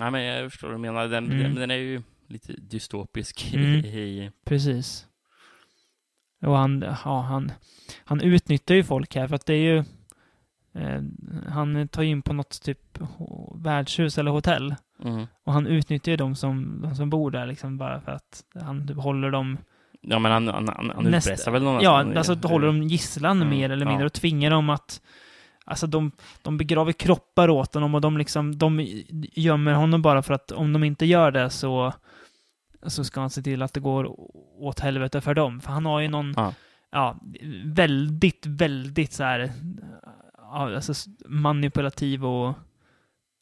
Nej, 0.00 0.10
men 0.10 0.22
jag 0.22 0.50
förstår 0.52 0.68
vad 0.68 0.74
du 0.76 0.80
menar. 0.80 1.08
Den, 1.08 1.24
Mm. 1.26 1.38
den, 1.42 1.54
den 1.54 1.70
är 1.70 1.74
ju 1.74 2.02
lite 2.26 2.52
dystopisk 2.52 3.54
Mm. 3.54 3.84
i. 3.84 4.30
Precis. 4.44 5.06
Och 6.42 6.56
han, 6.56 6.84
ja, 7.04 7.20
han, 7.20 7.52
han 8.04 8.20
utnyttjar 8.20 8.74
ju 8.74 8.84
folk 8.84 9.14
här 9.14 9.28
för 9.28 9.34
att 9.34 9.46
det 9.46 9.54
är 9.54 9.74
ju, 9.74 9.78
eh, 10.82 11.02
han 11.48 11.88
tar 11.88 12.02
ju 12.02 12.08
in 12.08 12.22
på 12.22 12.32
något 12.32 12.62
typ 12.62 12.98
värdshus 13.54 14.18
eller 14.18 14.30
hotell. 14.30 14.74
Mm. 15.04 15.26
Och 15.44 15.52
han 15.52 15.66
utnyttjar 15.66 16.12
ju 16.12 16.16
de 16.16 16.34
som, 16.34 16.80
de 16.82 16.94
som 16.96 17.10
bor 17.10 17.30
där 17.30 17.46
liksom 17.46 17.78
bara 17.78 18.00
för 18.00 18.12
att 18.12 18.44
han 18.54 18.88
typ 18.88 18.96
håller 18.96 19.30
dem 19.30 19.58
Ja, 20.02 20.18
men 20.18 20.32
han, 20.32 20.48
han, 20.48 20.68
han, 20.68 20.92
han 20.94 21.04
Nästa- 21.04 21.30
utpressar 21.30 21.52
väl 21.52 21.62
någon 21.62 21.82
Ja, 21.82 21.98
annan- 22.00 22.16
alltså 22.16 22.34
håller 22.48 22.66
dem 22.66 22.82
gisslan 22.82 23.36
Mm, 23.42 23.48
mer 23.48 23.70
eller 23.70 23.86
mindre 23.86 24.06
och 24.06 24.12
tvingar 24.12 24.50
dem 24.50 24.70
att 24.70 25.00
Alltså 25.64 25.86
de, 25.86 26.10
de 26.42 26.58
begraver 26.58 26.92
kroppar 26.92 27.50
åt 27.50 27.74
honom 27.74 27.94
och 27.94 28.00
de 28.00 28.18
liksom, 28.18 28.58
de 28.58 28.80
gömmer 29.34 29.72
honom 29.72 30.02
bara 30.02 30.22
för 30.22 30.34
att 30.34 30.52
om 30.52 30.72
de 30.72 30.84
inte 30.84 31.06
gör 31.06 31.30
det 31.30 31.50
så 31.50 31.92
så 32.86 33.04
ska 33.04 33.20
han 33.20 33.30
se 33.30 33.42
till 33.42 33.62
att 33.62 33.74
det 33.74 33.80
går 33.80 34.14
åt 34.62 34.80
helvete 34.80 35.20
för 35.20 35.34
dem. 35.34 35.60
För 35.60 35.72
han 35.72 35.86
har 35.86 36.00
ju 36.00 36.08
någon, 36.08 36.34
Ja. 36.36 36.54
ja, 36.90 37.16
väldigt, 37.64 38.46
väldigt 38.46 39.12
så 39.12 39.22
här, 39.24 39.52
ja, 40.38 40.74
alltså 40.74 40.92
manipulativ 41.26 42.26
och 42.26 42.54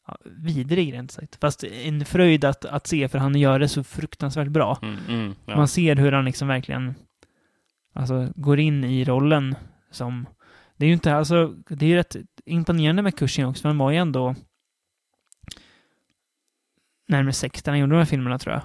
ja, 0.07 0.17
vidrig 0.25 0.93
rent 0.93 1.11
sagt. 1.11 1.35
Fast 1.41 1.63
en 1.63 2.05
fröjd 2.05 2.45
att, 2.45 2.65
att 2.65 2.87
se 2.87 3.07
för 3.07 3.17
han 3.19 3.35
gör 3.35 3.59
det 3.59 3.67
så 3.67 3.83
fruktansvärt 3.83 4.47
bra. 4.47 4.79
Mm, 4.81 4.97
mm, 5.07 5.35
ja. 5.45 5.55
Man 5.55 5.67
ser 5.67 5.95
hur 5.95 6.11
han 6.11 6.25
liksom 6.25 6.47
verkligen 6.47 6.93
alltså, 7.93 8.31
går 8.35 8.59
in 8.59 8.83
i 8.83 9.03
rollen 9.05 9.55
som... 9.91 10.25
Det 10.77 10.85
är 10.85 10.87
ju 10.87 10.93
inte, 10.93 11.15
alltså, 11.15 11.47
det 11.69 11.85
är 11.85 11.89
ju 11.89 11.95
rätt 11.95 12.15
imponerande 12.45 13.01
med 13.01 13.15
Cushing 13.15 13.45
också, 13.45 13.61
för 13.61 13.69
han 13.69 13.77
var 13.77 13.91
ju 13.91 13.97
ändå 13.97 14.35
närmare 17.07 17.33
60 17.33 17.61
när 17.69 17.71
han 17.71 17.79
gjorde 17.79 17.91
de 17.93 17.97
här 17.97 18.05
filmerna 18.05 18.39
tror 18.39 18.53
jag. 18.53 18.61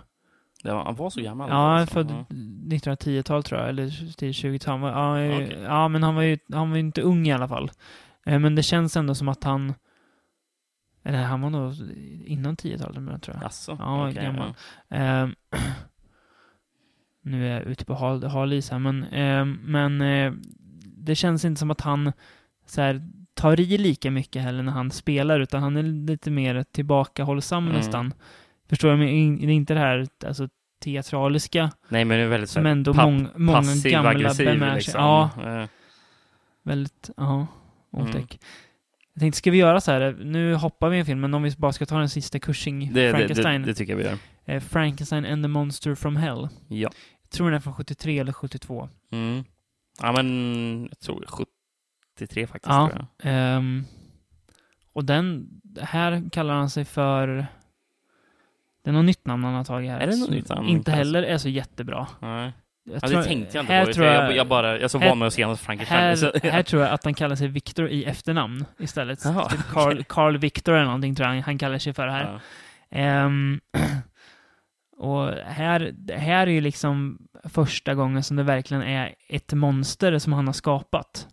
Det 0.63 0.73
var, 0.73 0.85
han 0.85 0.95
var 0.95 1.11
så 1.11 1.21
gammal? 1.23 1.49
Ja, 1.51 1.57
alltså. 1.79 1.95
född 1.95 2.11
Ja. 2.11 2.25
1910-tal 2.77 3.43
tror 3.43 3.61
jag, 3.61 3.69
eller 3.69 4.13
till 4.17 4.33
20-tal. 4.33 4.73
Han 4.73 4.81
var- 4.81 5.19
Ja, 5.19 5.35
Okej. 5.37 5.59
ja, 5.65 5.89
men 5.89 6.03
han 6.03 6.15
var 6.15 6.23
ju 6.23 6.39
han 6.53 6.71
var 6.71 6.77
ju 6.77 6.81
inte 6.81 7.03
ung 7.03 7.27
i 7.29 7.33
alla 7.33 7.49
fall. 7.49 7.71
Eh, 8.27 8.39
Men 8.39 8.55
det 8.55 8.63
känns 8.63 8.97
ändå 8.97 9.15
som 9.15 9.29
att 9.29 9.45
han... 9.45 9.75
Eller 11.07 11.23
han 11.23 11.41
var 11.41 11.51
nog 11.51 11.75
innan 12.27 12.57
10-talet, 12.57 13.03
men 13.03 13.13
jag 13.13 13.23
tror 13.23 13.37
jag. 13.37 13.45
Jaså? 13.45 13.77
Ja, 13.81 14.09
okej, 14.11 14.23
gammal. 14.25 14.55
Ehm, 14.89 15.35
nu 17.23 17.47
är 17.49 17.53
jag 17.55 17.63
ute 17.63 17.85
på 17.85 17.95
hal, 17.95 18.25
hal 18.25 18.53
is 18.53 18.71
här, 18.71 18.79
men, 18.79 19.05
ehm, 19.05 19.59
men 19.65 20.01
eh, 20.01 20.33
det 20.97 21.15
känns 21.15 21.45
inte 21.45 21.59
som 21.59 21.71
att 21.71 21.81
han 21.81 22.13
så 22.67 22.81
här, 22.83 23.03
tar 23.35 23.61
i 23.61 23.79
lika 23.79 24.11
mycket 24.11 24.43
heller 24.43 24.63
när 24.63 24.73
han 24.73 24.91
spelar, 24.91 25.41
utan 25.41 25.63
han 25.63 25.77
är 25.77 25.83
lite 25.83 26.31
mer 26.31 26.63
tillbakahållsam 26.73 27.65
Mm. 27.65 27.77
nästan. 27.77 28.15
Förstår 28.69 28.91
jag? 28.91 28.99
Men 28.99 29.37
det 29.39 29.47
är 29.47 29.51
inte 29.51 29.75
det 29.75 29.81
här 29.81 30.07
alltså, 30.27 30.49
teatraliska 30.81 31.71
Nej, 31.89 32.05
men 32.05 32.19
det 32.19 32.25
är 32.25 32.29
väldigt 32.29 32.51
som 32.51 32.67
ändå 32.67 32.95
papp- 32.95 33.05
mång, 33.05 33.29
många 33.37 33.59
passiv, 33.59 33.93
gamla 33.93 34.11
aggressiv, 34.11 34.61
liksom. 34.75 35.01
Ja, 35.03 35.31
Eh, 35.45 35.69
väldigt, 36.63 37.11
ja, 37.17 37.47
Mm. 37.97 38.27
Jag 39.17 39.21
tänkte, 39.21 39.39
ska 39.39 39.51
vi 39.51 39.59
göra 39.59 39.81
så 39.81 39.93
här? 39.93 40.17
Nu 40.25 40.55
hoppar 40.55 40.89
vi 40.89 40.99
en 40.99 41.07
film, 41.07 41.21
men 41.21 41.35
om 41.35 41.43
vi 41.43 41.51
bara 41.59 41.73
ska 41.73 41.87
ta 41.87 41.99
den 41.99 42.09
sista 42.09 42.39
Cushing, 42.39 42.93
det, 42.93 43.07
det, 43.07 43.11
Frankenstein. 43.11 43.63
det, 43.63 43.69
det 43.69 43.75
tycker 43.75 43.93
jag 43.93 43.99
vi 43.99 44.05
gör. 44.05 44.19
Eh, 44.45 44.61
Frankenstein 44.61 45.27
and 45.27 45.45
the 45.45 45.49
Monster 45.49 45.95
from 45.95 46.17
Hell. 46.17 46.49
Ja. 46.69 46.91
Jag 47.23 47.31
tror 47.31 47.47
den 47.47 47.57
är 47.57 47.61
från 47.61 47.75
73 47.75 48.19
eller 48.19 48.33
72. 48.33 48.89
Mm. 49.13 49.45
Ja, 50.03 50.13
men 50.13 50.89
jag 50.91 50.99
tror 50.99 51.25
73 51.27 52.47
faktiskt. 52.47 52.71
Ja. 52.71 52.89
Tror 52.89 53.07
jag. 53.19 53.33
Ehm, 53.33 53.85
och 54.93 55.05
den, 55.05 55.49
här 55.81 56.31
kallar 56.33 56.55
han 56.55 56.71
sig 56.71 56.85
för... 56.85 57.47
Det 58.83 58.91
är 58.91 58.95
något 58.95 59.05
nytt 59.05 59.27
namn 59.27 59.45
han 59.45 59.55
har 59.55 59.65
tagit 59.65 59.91
här. 59.91 60.01
Är 60.01 60.07
det 60.07 60.17
något 60.17 60.31
nytt 60.31 60.49
namn? 60.49 60.69
Inte 60.69 60.91
heller 60.91 61.23
är 61.23 61.39
så 61.39 61.49
jättebra. 61.49 62.07
Nej. 62.21 62.53
Jag 62.89 62.95
Ja, 63.03 63.09
tror- 63.09 63.19
det 63.19 63.25
tänkte 63.25 63.57
jag 63.57 63.63
inte 63.63 63.85
på. 63.87 63.93
Tror 63.93 64.07
jag, 64.07 64.25
jag, 64.25 64.37
jag, 64.37 64.47
bara, 64.47 64.73
jag 64.73 64.83
är 64.83 64.89
så 64.89 64.99
här- 64.99 65.09
van 65.09 65.19
med 65.19 65.27
att 65.27 65.35
se 65.35 65.45
honom 65.45 65.57
Frankenstein. 65.57 66.01
här, 66.43 66.51
här 66.51 66.63
tror 66.63 66.83
jag 66.83 66.91
att 66.93 67.05
han 67.05 67.15
kallar 67.15 67.37
sig 67.37 67.49
Victor 67.49 67.89
i 67.89 68.05
efternamn 68.05 68.65
istället. 68.79 69.25
Jaha, 69.25 69.49
Typ 69.49 69.61
Carl, 69.71 70.05
Carl 70.05 70.37
Victor 70.39 70.75
eller 70.75 70.85
någonting 70.85 71.15
tror 71.15 71.29
jag 71.29 71.35
han, 71.35 71.43
han 71.43 71.59
kallar 71.59 71.79
sig 71.79 71.93
för 71.95 72.09
här. 72.09 72.33
ja. 72.33 72.41
Ehm, 72.99 73.61
och 74.97 75.29
här, 75.33 75.95
här 76.17 76.47
är 76.47 76.51
ju 76.51 76.61
liksom 76.61 77.19
första 77.45 77.95
gången 77.95 78.23
som 78.23 78.37
det 78.37 78.43
verkligen 78.43 78.83
är 78.83 79.15
ett 79.29 79.53
monster 79.53 80.19
som 80.19 80.33
han 80.33 80.47
har 80.47 80.55
skapat. 80.55 81.27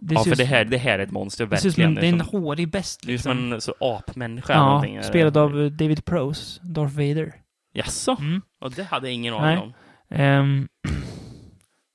Det 0.00 0.14
ja, 0.14 0.24
för 0.24 0.36
det 0.36 0.44
här, 0.44 0.64
det 0.64 0.78
här 0.78 0.98
är 0.98 1.02
ett 1.02 1.10
monster, 1.10 1.44
det 1.44 1.50
verkligen. 1.50 1.94
det 1.94 2.06
är 2.06 2.12
en 2.12 2.20
hårig 2.20 2.70
bäst 2.70 3.00
det 3.02 3.08
är 3.08 3.12
liksom. 3.12 3.36
som 3.36 3.52
en 3.52 3.60
så 3.60 3.74
apmänniska. 3.80 4.52
Ja, 4.52 5.02
spelad 5.02 5.36
av 5.36 5.60
eh, 5.60 5.66
David 5.66 6.04
Prose, 6.04 6.60
Darth 6.62 6.94
Vader. 6.94 7.34
Jaså? 7.72 8.16
Mm. 8.20 8.42
Och 8.60 8.70
det 8.72 8.82
hade 8.82 9.06
jag 9.06 9.14
ingen 9.14 9.34
aning 9.34 9.58
om. 9.58 9.72
Ehm, 10.12 10.68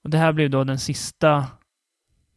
och 0.04 0.10
det 0.10 0.18
här 0.18 0.34
blev 0.34 0.50
då 0.50 0.64
den 0.64 0.80
sista 0.80 1.46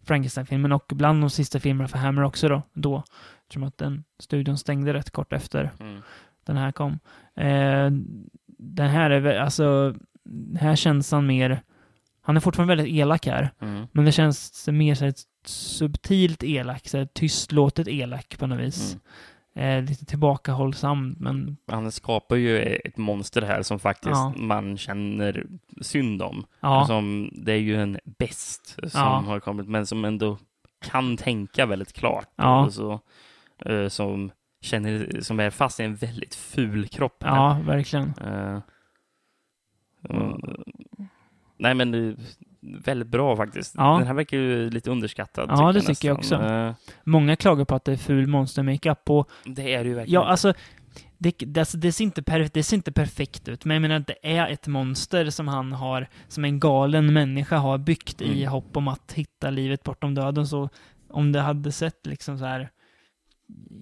Frankenstein-filmen 0.04 0.72
och 0.72 0.84
bland 0.94 1.22
de 1.22 1.30
sista 1.30 1.60
filmerna 1.60 1.88
för 1.88 1.98
Hammer 1.98 2.22
också 2.22 2.48
då. 2.48 2.62
då 2.72 3.04
eftersom 3.42 3.62
att 3.62 3.78
den 3.78 4.04
studion 4.18 4.58
stängde 4.58 4.94
rätt 4.94 5.10
kort 5.10 5.32
efter 5.32 5.72
Mm. 5.80 6.02
den 6.44 6.56
här 6.56 6.72
kom. 6.72 6.92
Eh, 7.36 7.90
den 8.58 8.88
här 8.90 9.10
är 9.10 9.38
alltså, 9.40 9.94
här 10.58 10.76
känns 10.76 11.12
han 11.12 11.26
mer, 11.26 11.62
han 12.22 12.36
är 12.36 12.40
fortfarande 12.40 12.76
väldigt 12.76 12.94
elak 12.96 13.26
här, 13.26 13.50
Mm. 13.60 13.86
men 13.92 14.04
det 14.04 14.12
känns 14.12 14.68
mer 14.68 14.94
så 14.94 15.04
här 15.04 15.14
subtilt 15.46 16.42
elak, 16.44 16.88
så 16.88 16.98
här 16.98 17.04
tystlåtet 17.06 17.88
elak 17.88 18.38
på 18.38 18.46
något 18.46 18.60
vis. 18.60 18.92
Mm. 18.92 19.00
Eh, 19.60 19.82
lite 19.84 20.04
tillbakahållsam, 20.06 21.16
men 21.18 21.56
Han 21.66 21.92
skapar 21.92 22.36
ju 22.36 22.58
ett 22.62 22.96
monster 22.96 23.42
här 23.42 23.62
som 23.62 23.78
faktiskt 23.78 24.10
Ja. 24.14 24.32
man 24.36 24.78
känner 24.78 25.46
synd 25.80 26.22
om. 26.22 26.44
ja, 26.60 26.84
Som, 26.86 27.30
det 27.34 27.52
är 27.52 27.56
ju 27.56 27.82
en 27.82 27.98
best 28.18 28.66
som 28.90 29.00
Ja. 29.00 29.22
har 29.26 29.40
kommit, 29.40 29.68
men 29.68 29.86
som 29.86 30.04
ändå 30.04 30.38
kan 30.84 31.16
tänka 31.16 31.66
väldigt 31.66 31.92
klart. 31.92 32.28
Och 32.66 32.72
så, 32.74 33.00
eh, 33.64 33.88
som, 33.88 34.30
känner, 34.60 35.20
som 35.20 35.40
är 35.40 35.50
fast 35.50 35.80
i 35.80 35.82
en 35.82 35.94
väldigt 35.94 36.34
ful 36.34 36.88
kropp. 36.88 37.22
här. 37.22 37.36
ja, 37.36 37.60
verkligen. 37.66 38.12
Eh, 38.20 38.60
mm, 40.10 40.40
nej, 41.56 41.74
men 41.74 42.16
väldigt 42.62 43.08
bra 43.08 43.36
faktiskt. 43.36 43.74
Ja. 43.78 43.98
Den 43.98 44.06
här 44.06 44.14
verkar 44.14 44.36
ju 44.36 44.70
lite 44.70 44.90
underskattad. 44.90 45.50
Ja, 45.52 45.72
det 45.72 45.80
tycker 45.80 46.08
jag 46.08 46.18
också. 46.18 46.34
Eh, 46.34 46.72
Många 47.04 47.36
klagar 47.36 47.64
på 47.64 47.74
att 47.74 47.84
det 47.84 47.92
är 47.92 47.96
ful 47.96 48.26
monstermakeup 48.26 49.10
och 49.10 49.30
det 49.44 49.74
är 49.74 49.84
det 49.84 49.88
ju 49.88 49.94
verkligen. 49.94 50.22
Ja, 50.22 50.28
alltså 50.28 50.52
det, 51.18 51.34
det, 51.38 51.60
alltså, 51.60 51.78
det, 51.78 51.92
ser 51.92 52.04
inte 52.04 52.22
per, 52.22 52.48
det 52.52 52.62
ser 52.62 52.76
inte 52.76 52.92
perfekt 52.92 53.48
ut, 53.48 53.64
men 53.64 53.74
jag 53.74 53.82
menar 53.82 53.96
att 53.96 54.06
det 54.06 54.18
är 54.38 54.48
ett 54.48 54.66
monster 54.66 55.30
som 55.30 55.48
han 55.48 55.72
har, 55.72 56.06
som 56.28 56.44
en 56.44 56.60
galen 56.60 57.12
människa 57.12 57.56
har 57.56 57.78
byggt 57.78 58.22
i 58.22 58.38
Mm. 58.40 58.52
hopp 58.52 58.76
om 58.76 58.88
att 58.88 59.12
hitta 59.12 59.50
livet 59.50 59.82
bortom 59.82 60.14
döden. 60.14 60.46
Så 60.46 60.68
om 61.10 61.32
det 61.32 61.40
hade 61.40 61.72
sett 61.72 62.06
liksom 62.06 62.38
så 62.38 62.44
här 62.44 62.70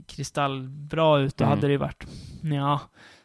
kristallbra 0.07 1.19
ut, 1.19 1.37
då 1.37 1.45
Mm. 1.45 1.57
hade 1.57 1.67
det 1.67 1.73
ju 1.73 1.79
varit, 1.79 2.05
ja. 2.43 2.81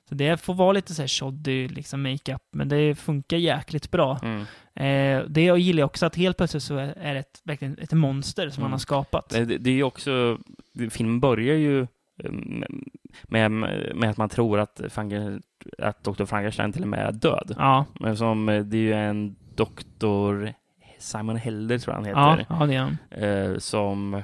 Så 0.09 0.15
det 0.15 0.41
får 0.41 0.53
vara 0.53 0.71
lite 0.71 0.93
så 0.93 1.01
här 1.01 1.07
shoddy 1.07 1.67
liksom 1.67 2.01
makeup, 2.03 2.41
men 2.51 2.69
det 2.69 2.95
funkar 2.95 3.37
jäkligt 3.37 3.91
bra. 3.91 4.19
Mm. 4.23 4.41
Eh, 4.75 5.25
det 5.29 5.43
jag 5.43 5.59
gillar 5.59 5.83
också 5.83 6.05
att 6.05 6.15
helt 6.15 6.37
plötsligt 6.37 6.63
så 6.63 6.77
är 6.77 7.13
det 7.13 7.19
ett, 7.19 7.41
verkligen 7.43 7.77
ett 7.81 7.91
monster 7.93 8.49
som 8.49 8.61
han 8.63 8.67
Mm. 8.69 8.71
har 8.71 8.79
skapat. 8.79 9.29
Det, 9.29 9.45
det 9.45 9.57
det 9.57 9.69
är 9.69 9.73
ju 9.73 9.83
också, 9.83 10.37
filmen 10.89 11.19
börjar 11.19 11.55
ju 11.55 11.81
eh, 12.23 12.31
med, 13.23 13.51
med 13.95 14.09
att 14.09 14.17
man 14.17 14.29
tror 14.29 14.59
att, 14.59 14.81
att 15.77 16.03
Dr. 16.03 16.25
Frankenstein 16.25 16.73
till 16.73 16.81
och 16.81 16.87
med 16.87 16.99
är 17.07 17.11
död. 17.11 17.55
Ja, 17.57 17.85
Men 17.99 18.17
som, 18.17 18.49
eh, 18.49 18.63
det 18.63 18.77
är 18.77 18.81
ju 18.81 18.93
en 18.93 19.35
doktor, 19.55 20.53
Simon 20.99 21.35
Helder 21.35 21.77
tror 21.77 21.95
jag 21.95 22.01
han 22.01 22.09
ja, 22.23 22.31
heter, 22.35 22.55
ja, 22.59 22.65
det 22.65 22.75
är 22.75 22.79
han. 22.79 22.97
eh, 23.53 23.57
som 23.59 24.21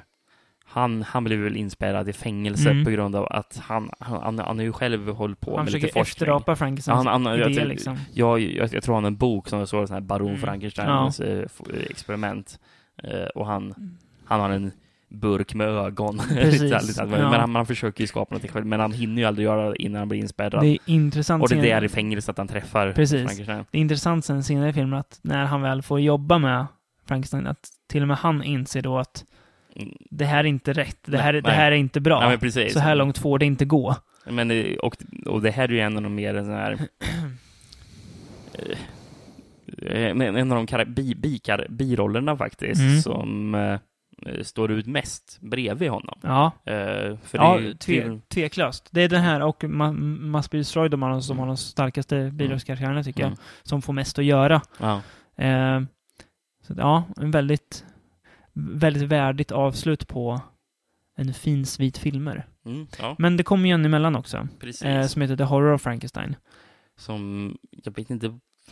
han, 0.71 1.01
han 1.03 1.23
blev 1.23 1.39
väl 1.39 1.57
inspärrad 1.57 2.09
i 2.09 2.13
fängelse 2.13 2.69
Mm. 2.69 2.85
på 2.85 2.91
grund 2.91 3.15
av 3.15 3.27
att 3.29 3.61
han, 3.63 3.89
han, 3.99 4.21
han, 4.21 4.39
han 4.39 4.57
har 4.57 4.63
ju 4.65 4.71
själv 4.73 5.09
hållit 5.09 5.39
på 5.41 5.55
Han 5.55 5.65
med 5.65 5.73
lite 5.73 5.87
försöker 5.87 5.99
forskning. 5.99 6.25
efterapa 6.25 6.55
Frankensteins 6.55 7.05
Ja, 7.05 7.11
han- 7.11 7.25
han- 7.25 7.39
jag 7.39 7.51
idé 7.51 7.59
tror- 7.59 7.69
liksom. 7.69 7.97
Jag, 8.13 8.39
jag, 8.39 8.73
jag 8.73 8.83
tror 8.83 8.95
han 8.95 9.03
har 9.03 9.11
en 9.11 9.17
bok 9.17 9.47
som 9.49 9.67
står 9.67 9.85
sån 9.85 9.93
här 9.93 10.01
Baron 10.01 10.27
Mm. 10.29 10.41
Frankensteins 10.41 11.19
eh, 11.19 11.43
f- 11.45 11.61
experiment. 11.89 12.59
Eh, 13.03 13.23
och 13.35 13.45
han, 13.45 13.73
han 14.25 14.39
har 14.39 14.49
en 14.49 14.71
burk 15.09 15.53
med 15.53 15.67
ögon. 15.67 16.17
Precis, 16.29 16.97
ja. 16.97 17.05
Men 17.05 17.21
han, 17.23 17.55
han 17.55 17.65
försöker 17.65 18.01
ju 18.01 18.07
skapa 18.07 18.35
något 18.35 18.51
själv, 18.51 18.65
men 18.65 18.79
han 18.79 18.91
hinner 18.91 19.21
ju 19.21 19.27
aldrig 19.27 19.45
göra 19.45 19.69
det 19.69 19.81
innan 19.83 19.99
han 19.99 20.09
blir 20.09 20.19
inspärrad. 20.19 20.61
Det 20.63 20.67
är 20.67 20.77
intressant 20.85 21.43
och 21.43 21.49
det 21.49 21.55
är 21.55 21.61
där 21.61 21.83
i 21.83 21.89
fängelset 21.89 22.29
att 22.29 22.37
han 22.37 22.47
träffar 22.47 22.91
Precis. 22.91 23.25
Frankenstein. 23.27 23.65
Det 23.71 23.77
är 23.77 23.81
intressant 23.81 24.25
sen 24.25 24.43
senare 24.43 24.69
i 24.69 24.73
filmen 24.73 24.99
att 24.99 25.19
när 25.21 25.45
han 25.45 25.61
väl 25.61 25.81
får 25.81 25.99
jobba 25.99 26.37
med 26.37 26.65
Frankenstein, 27.07 27.47
att 27.47 27.69
till 27.87 28.01
och 28.01 28.07
med 28.07 28.17
han 28.17 28.43
inser 28.43 28.81
då 28.81 28.97
att 28.97 29.23
Mm. 29.23 29.35
Det 30.09 30.25
här 30.25 30.39
är 30.39 30.43
inte 30.47 30.73
rätt, 30.73 30.97
det 31.05 31.11
Nej, 31.11 31.21
här, 31.21 31.33
det 31.33 31.41
nej. 31.41 31.55
här 31.55 31.71
är 31.71 31.75
inte 31.75 31.99
bra. 32.01 32.37
Precis. 32.37 32.73
Så 32.73 32.79
här 32.79 32.95
långt 32.95 33.17
får 33.17 33.39
det 33.39 33.45
inte 33.45 33.65
gå. 33.65 33.95
Men, 34.25 34.47
det- 34.47 34.77
och, 34.77 34.95
och 35.25 35.41
det 35.41 35.51
här 35.51 35.63
är 35.63 35.69
ju 35.73 35.79
en 35.79 35.97
av 35.97 36.03
de 36.03 36.15
mer 36.15 36.33
sån 36.43 36.53
här... 36.53 36.77
eh, 38.53 38.77
en 40.37 40.51
av 40.51 40.57
de 40.57 40.65
bi, 40.85 41.15
bikar, 41.15 41.67
birollerna 41.69 42.37
faktiskt, 42.37 42.81
Mm. 42.81 43.01
som 43.01 43.55
eh, 43.55 43.79
står 44.41 44.71
ut 44.71 44.85
mest 44.87 45.37
bredvid 45.41 45.89
honom. 45.89 46.19
Ja, 46.23 46.51
Eh, 46.65 47.17
för 47.23 47.37
ja 47.37 47.57
det 47.57 47.67
är 47.69 47.73
tve, 47.73 48.19
tveklöst. 48.33 48.87
Det 48.91 49.01
är 49.01 49.09
den 49.09 49.21
här 49.21 49.41
och 49.41 49.63
Must 49.63 50.51
Be 50.51 50.57
Destroyed 50.57 50.91
som 50.91 51.01
Mm. 51.31 51.39
har 51.39 51.47
de 51.47 51.57
starkaste 51.57 52.31
bidragskaraktärerna 52.33 53.03
tycker 53.03 53.23
Mm. 53.23 53.31
jag. 53.37 53.67
Som 53.67 53.81
får 53.81 53.93
mest 53.93 54.19
att 54.19 54.25
göra. 54.25 54.61
Ja. 54.79 55.01
Eh, 55.45 55.81
så 56.67 56.73
ja, 56.77 57.03
en 57.17 57.31
väldigt, 57.31 57.85
väldigt 58.59 59.03
värdigt 59.03 59.51
avslut 59.51 60.07
på 60.07 60.41
en 61.17 61.33
fin 61.33 61.65
svit 61.65 61.97
filmer. 61.97 62.47
Mm, 62.65 62.87
ja, 62.99 63.15
Men 63.19 63.37
det 63.37 63.43
kommer 63.43 63.69
ju 63.69 63.73
en 63.73 63.85
emellan 63.85 64.15
också. 64.15 64.47
precis. 64.59 64.81
Eh, 64.81 65.07
som 65.07 65.21
heter 65.21 65.37
The 65.37 65.43
Horror 65.43 65.73
of 65.73 65.81
Frankenstein. 65.81 66.35
Som, 66.97 67.57
jag 67.71 67.95
vet 67.95 68.09
inte 68.09 68.27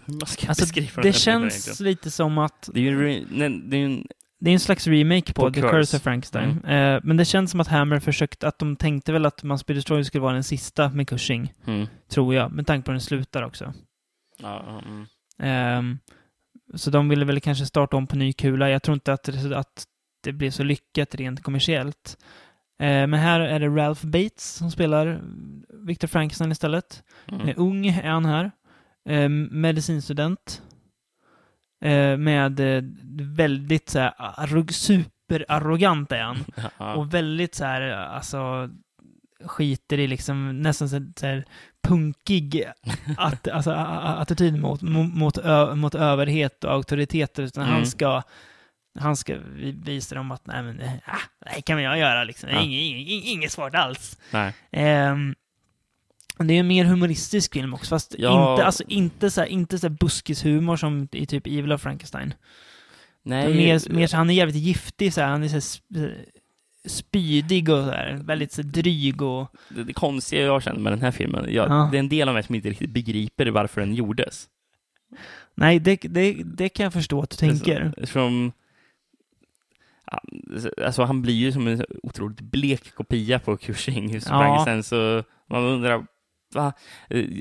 hur 0.06 0.14
man 0.14 0.28
ska 0.28 0.48
Alltså, 0.48 0.64
beskriva 0.64 0.92
den 0.96 1.02
det 1.02 1.08
här 1.10 1.14
filmen 1.20 1.50
känns 1.52 1.80
lite 1.80 2.12
som 2.12 2.38
att 2.38 2.70
Det 2.74 2.80
är 2.80 2.84
ju 2.84 3.20
en, 3.46 3.70
det 3.70 3.78
är 3.78 3.86
en 3.86 4.08
det 4.40 4.50
är 4.50 4.54
en 4.54 4.60
slags 4.60 4.88
remake 4.88 5.34
på, 5.34 5.42
På 5.42 5.52
The 5.52 5.62
Curse. 5.62 5.68
Mm. 5.70 5.82
Curse 5.82 5.98
of 5.98 6.04
Frankenstein. 6.04 6.50
Eh, 6.66 7.00
men 7.04 7.18
det 7.18 7.26
känns 7.26 7.52
som 7.52 7.60
att 7.60 7.68
Hammer 7.68 8.00
försökte, 8.00 8.48
att 8.48 8.60
de 8.60 8.76
tänkte 8.76 9.12
väl 9.14 9.26
att 9.26 9.44
Must 9.44 9.66
Be 9.66 9.74
Destroyed 9.74 10.06
skulle 10.06 10.22
vara 10.22 10.34
den 10.34 10.44
sista 10.44 10.90
med 10.90 11.08
Cushing, 11.08 11.54
mm, 11.66 11.88
tror 12.10 12.36
jag, 12.36 12.52
med 12.52 12.68
tanke 12.68 12.86
på 12.86 12.92
hur 12.92 12.94
den 12.94 13.02
slutar 13.02 13.44
också. 13.44 13.74
ja, 14.42 14.82
mm, 14.86 15.06
Ehm, 15.40 16.00
så 16.76 16.90
de 16.92 17.10
ville 17.10 17.26
väl 17.26 17.40
kanske 17.42 17.66
starta 17.66 17.98
om 17.98 18.08
på 18.08 18.16
ny 18.16 18.34
kula. 18.34 18.70
Jag 18.70 18.84
tror 18.84 18.94
inte 18.94 19.14
att, 19.14 19.24
det- 19.24 19.58
att 19.58 19.86
det 20.24 20.32
blev 20.34 20.52
så 20.52 20.64
lyckat 20.64 21.16
rent 21.16 21.44
kommersiellt. 21.44 22.18
Eh, 22.80 23.08
men 23.08 23.14
här 23.14 23.40
är 23.40 23.60
det 23.60 23.68
Ralph 23.68 24.06
Bates 24.06 24.54
som 24.54 24.72
spelar 24.72 25.22
Victor 25.86 26.08
Frankenstein 26.08 26.52
istället. 26.52 27.04
mm. 27.32 27.48
Eh, 27.48 27.54
ung 27.58 27.88
är 27.88 28.10
han 28.10 28.26
här. 28.26 28.52
Eh, 29.10 29.30
medicinstudent. 29.52 30.62
Med 32.18 32.60
väldigt 33.22 33.90
så 33.90 34.00
här, 34.00 34.14
arrog, 34.18 34.74
superarrogant 34.74 36.12
är 36.12 36.22
han. 36.22 36.38
Och 36.98 37.14
väldigt 37.14 37.56
så 37.56 37.66
här, 37.66 37.82
alltså 37.92 38.70
skiter 39.46 40.00
i 40.00 40.08
liksom 40.08 40.62
nästan 40.62 40.90
så 40.90 40.96
här 41.22 41.46
punkig 41.88 42.64
att, 43.18 43.48
alltså, 43.48 43.72
attityd 43.72 44.60
mot, 44.60 44.82
mot, 44.82 45.14
mot, 45.14 45.38
ö, 45.38 45.76
mot 45.76 45.96
överhet 45.96 46.64
och 46.64 46.72
auktoriteter. 46.74 47.44
Utan 47.44 47.64
Mm. 47.64 47.76
han 47.76 47.86
ska 47.88 48.22
han 49.00 49.16
ska 49.16 49.36
vi- 49.56 49.72
visa 49.72 50.16
dem 50.16 50.32
att 50.32 50.48
nej, 50.48 50.64
men, 50.64 50.82
ah, 51.06 51.18
det 51.56 51.62
kan 51.62 51.82
jag 51.84 51.98
göra 52.00 52.24
liksom. 52.24 52.50
Ja. 52.50 52.62
Inget, 52.62 52.82
inget, 52.82 53.26
inget 53.26 53.52
svårt 53.52 53.76
alls. 53.76 54.18
Ehm, 54.72 55.36
det 56.40 56.54
är 56.54 56.60
en 56.60 56.68
mer 56.68 56.86
humoristisk 56.86 57.54
film 57.54 57.74
också, 57.74 57.90
fast 57.90 58.16
Ja. 58.18 58.52
inte, 58.54 58.66
alltså, 58.66 58.84
inte 58.88 59.32
så 59.32 59.42
här, 59.42 59.48
inte 59.48 59.80
så 59.80 59.88
här 59.88 59.96
buskishumor 60.00 60.78
som 60.78 61.08
i 61.12 61.26
typ 61.26 61.48
Evil 61.48 61.72
of 61.72 61.82
Frankenstein. 61.82 62.34
nej 63.24 63.54
Mer, 63.54 63.94
mer 63.94 64.08
så, 64.08 64.18
han 64.18 64.30
är 64.30 64.34
jävligt 64.34 64.56
giftig, 64.56 65.14
så 65.14 65.22
här, 65.22 65.28
han 65.28 65.44
är 65.44 65.48
så 65.48 65.54
här, 65.54 65.60
sp- 65.60 66.16
spydig 66.88 67.70
och 67.70 67.84
så 67.84 67.92
här, 67.92 68.20
väldigt 68.24 68.52
så 68.52 68.62
dryg 68.62 69.22
och... 69.22 69.48
det, 69.70 69.84
det 69.84 69.94
konstiga 69.94 70.42
jag 70.42 70.64
känner 70.64 70.80
med 70.80 70.92
den 70.92 71.02
här 71.02 71.12
filmen, 71.12 71.46
jag, 71.54 71.70
Ja. 71.70 71.90
det 71.92 71.98
är 71.98 72.00
en 72.00 72.10
del 72.10 72.28
av 72.28 72.34
mig 72.34 72.44
som 72.44 72.56
inte 72.56 72.70
riktigt 72.70 72.90
begriper 72.90 73.48
varför 73.48 73.82
den 73.82 73.96
gjordes. 73.96 74.48
Nej, 75.56 75.80
det, 75.80 75.96
det, 75.96 76.34
det 76.46 76.70
kan 76.70 76.84
jag 76.84 76.94
förstå 76.94 77.22
att 77.22 77.30
du 77.30 77.36
tänker. 77.36 77.94
Som, 78.06 78.52
alltså 80.86 81.04
han 81.04 81.22
blir 81.22 81.34
ju 81.36 81.52
som 81.52 81.68
en 81.68 81.86
otroligt 82.04 82.42
blek 82.42 82.96
kopia 82.96 83.40
på 83.40 83.58
Cushing. 83.58 84.14
Ja. 84.14 84.22
Ja. 84.30 84.62
Sen 84.66 84.84
så 84.84 85.24
man 85.50 85.64
undrar, 85.64 86.06
va? 86.54 86.74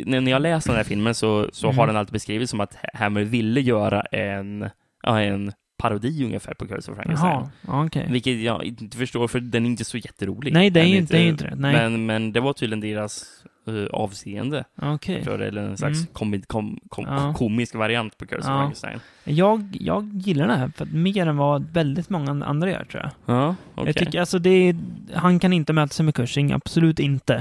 När 0.06 0.30
jag 0.30 0.42
läste 0.42 0.70
den 0.70 0.76
här 0.76 0.84
filmen 0.84 1.14
så, 1.14 1.48
så 1.52 1.66
Mm. 1.66 1.78
har 1.78 1.86
den 1.86 1.96
alltid 1.96 2.12
beskrivits 2.12 2.50
som 2.50 2.60
att 2.60 2.76
Hammer 2.94 3.24
ville 3.24 3.60
göra 3.60 4.00
en, 4.00 4.70
en 5.02 5.52
parodi 5.76 6.24
ungefär 6.24 6.54
på 6.54 6.66
Curse 6.66 6.90
of 6.90 6.96
Frankenstein. 6.96 7.32
Jaha, 7.32 7.50
ja, 7.66 7.84
okej. 7.86 8.06
Vilket 8.10 8.40
jag 8.40 8.64
inte 8.64 8.96
förstår, 8.96 9.28
för 9.28 9.40
den 9.40 9.64
är 9.66 9.70
inte 9.70 9.84
så 9.84 9.98
jätterolig. 9.98 10.52
Nej, 10.52 10.70
det 10.70 10.80
är 10.80 10.84
inte, 10.84 11.18
inte 11.18 11.44
det. 11.44 11.54
Nej, 11.56 11.72
Men, 11.90 12.06
men 12.06 12.32
det 12.32 12.40
var 12.40 12.52
tydligen 12.52 12.80
deras 12.80 13.24
uh, 13.68 13.86
avseende. 13.92 14.64
okej. 14.82 15.24
Tror 15.24 15.42
eller 15.42 15.62
en 15.62 15.76
slags 15.76 15.98
Mm. 15.98 16.06
komi, 16.12 16.42
kom, 16.46 16.80
kom, 16.88 17.04
Ja. 17.04 17.34
komisk 17.36 17.74
variant 17.74 18.18
på 18.18 18.26
Curse 18.26 18.48
Ja. 18.48 18.54
of 18.54 18.58
Frankenstein. 18.60 19.00
Jag, 19.24 19.76
jag 19.80 20.10
gillar 20.14 20.46
den 20.48 20.58
här, 20.58 20.72
för 20.76 20.86
mer 20.86 21.26
än 21.26 21.36
vad 21.36 21.70
väldigt 21.72 22.10
många 22.10 22.44
andra 22.44 22.70
gör, 22.70 22.84
tror 22.84 23.02
jag. 23.02 23.36
Ja, 23.36 23.54
okej. 23.74 23.86
Jag 23.86 23.96
tycker 23.96 24.20
alltså 24.20 24.38
det 24.38 24.50
är, 24.50 24.76
han 25.14 25.38
kan 25.38 25.52
inte 25.52 25.72
mäta 25.72 25.88
sig 25.88 26.04
med 26.04 26.14
Cushing, 26.14 26.52
absolut 26.52 26.98
inte. 26.98 27.34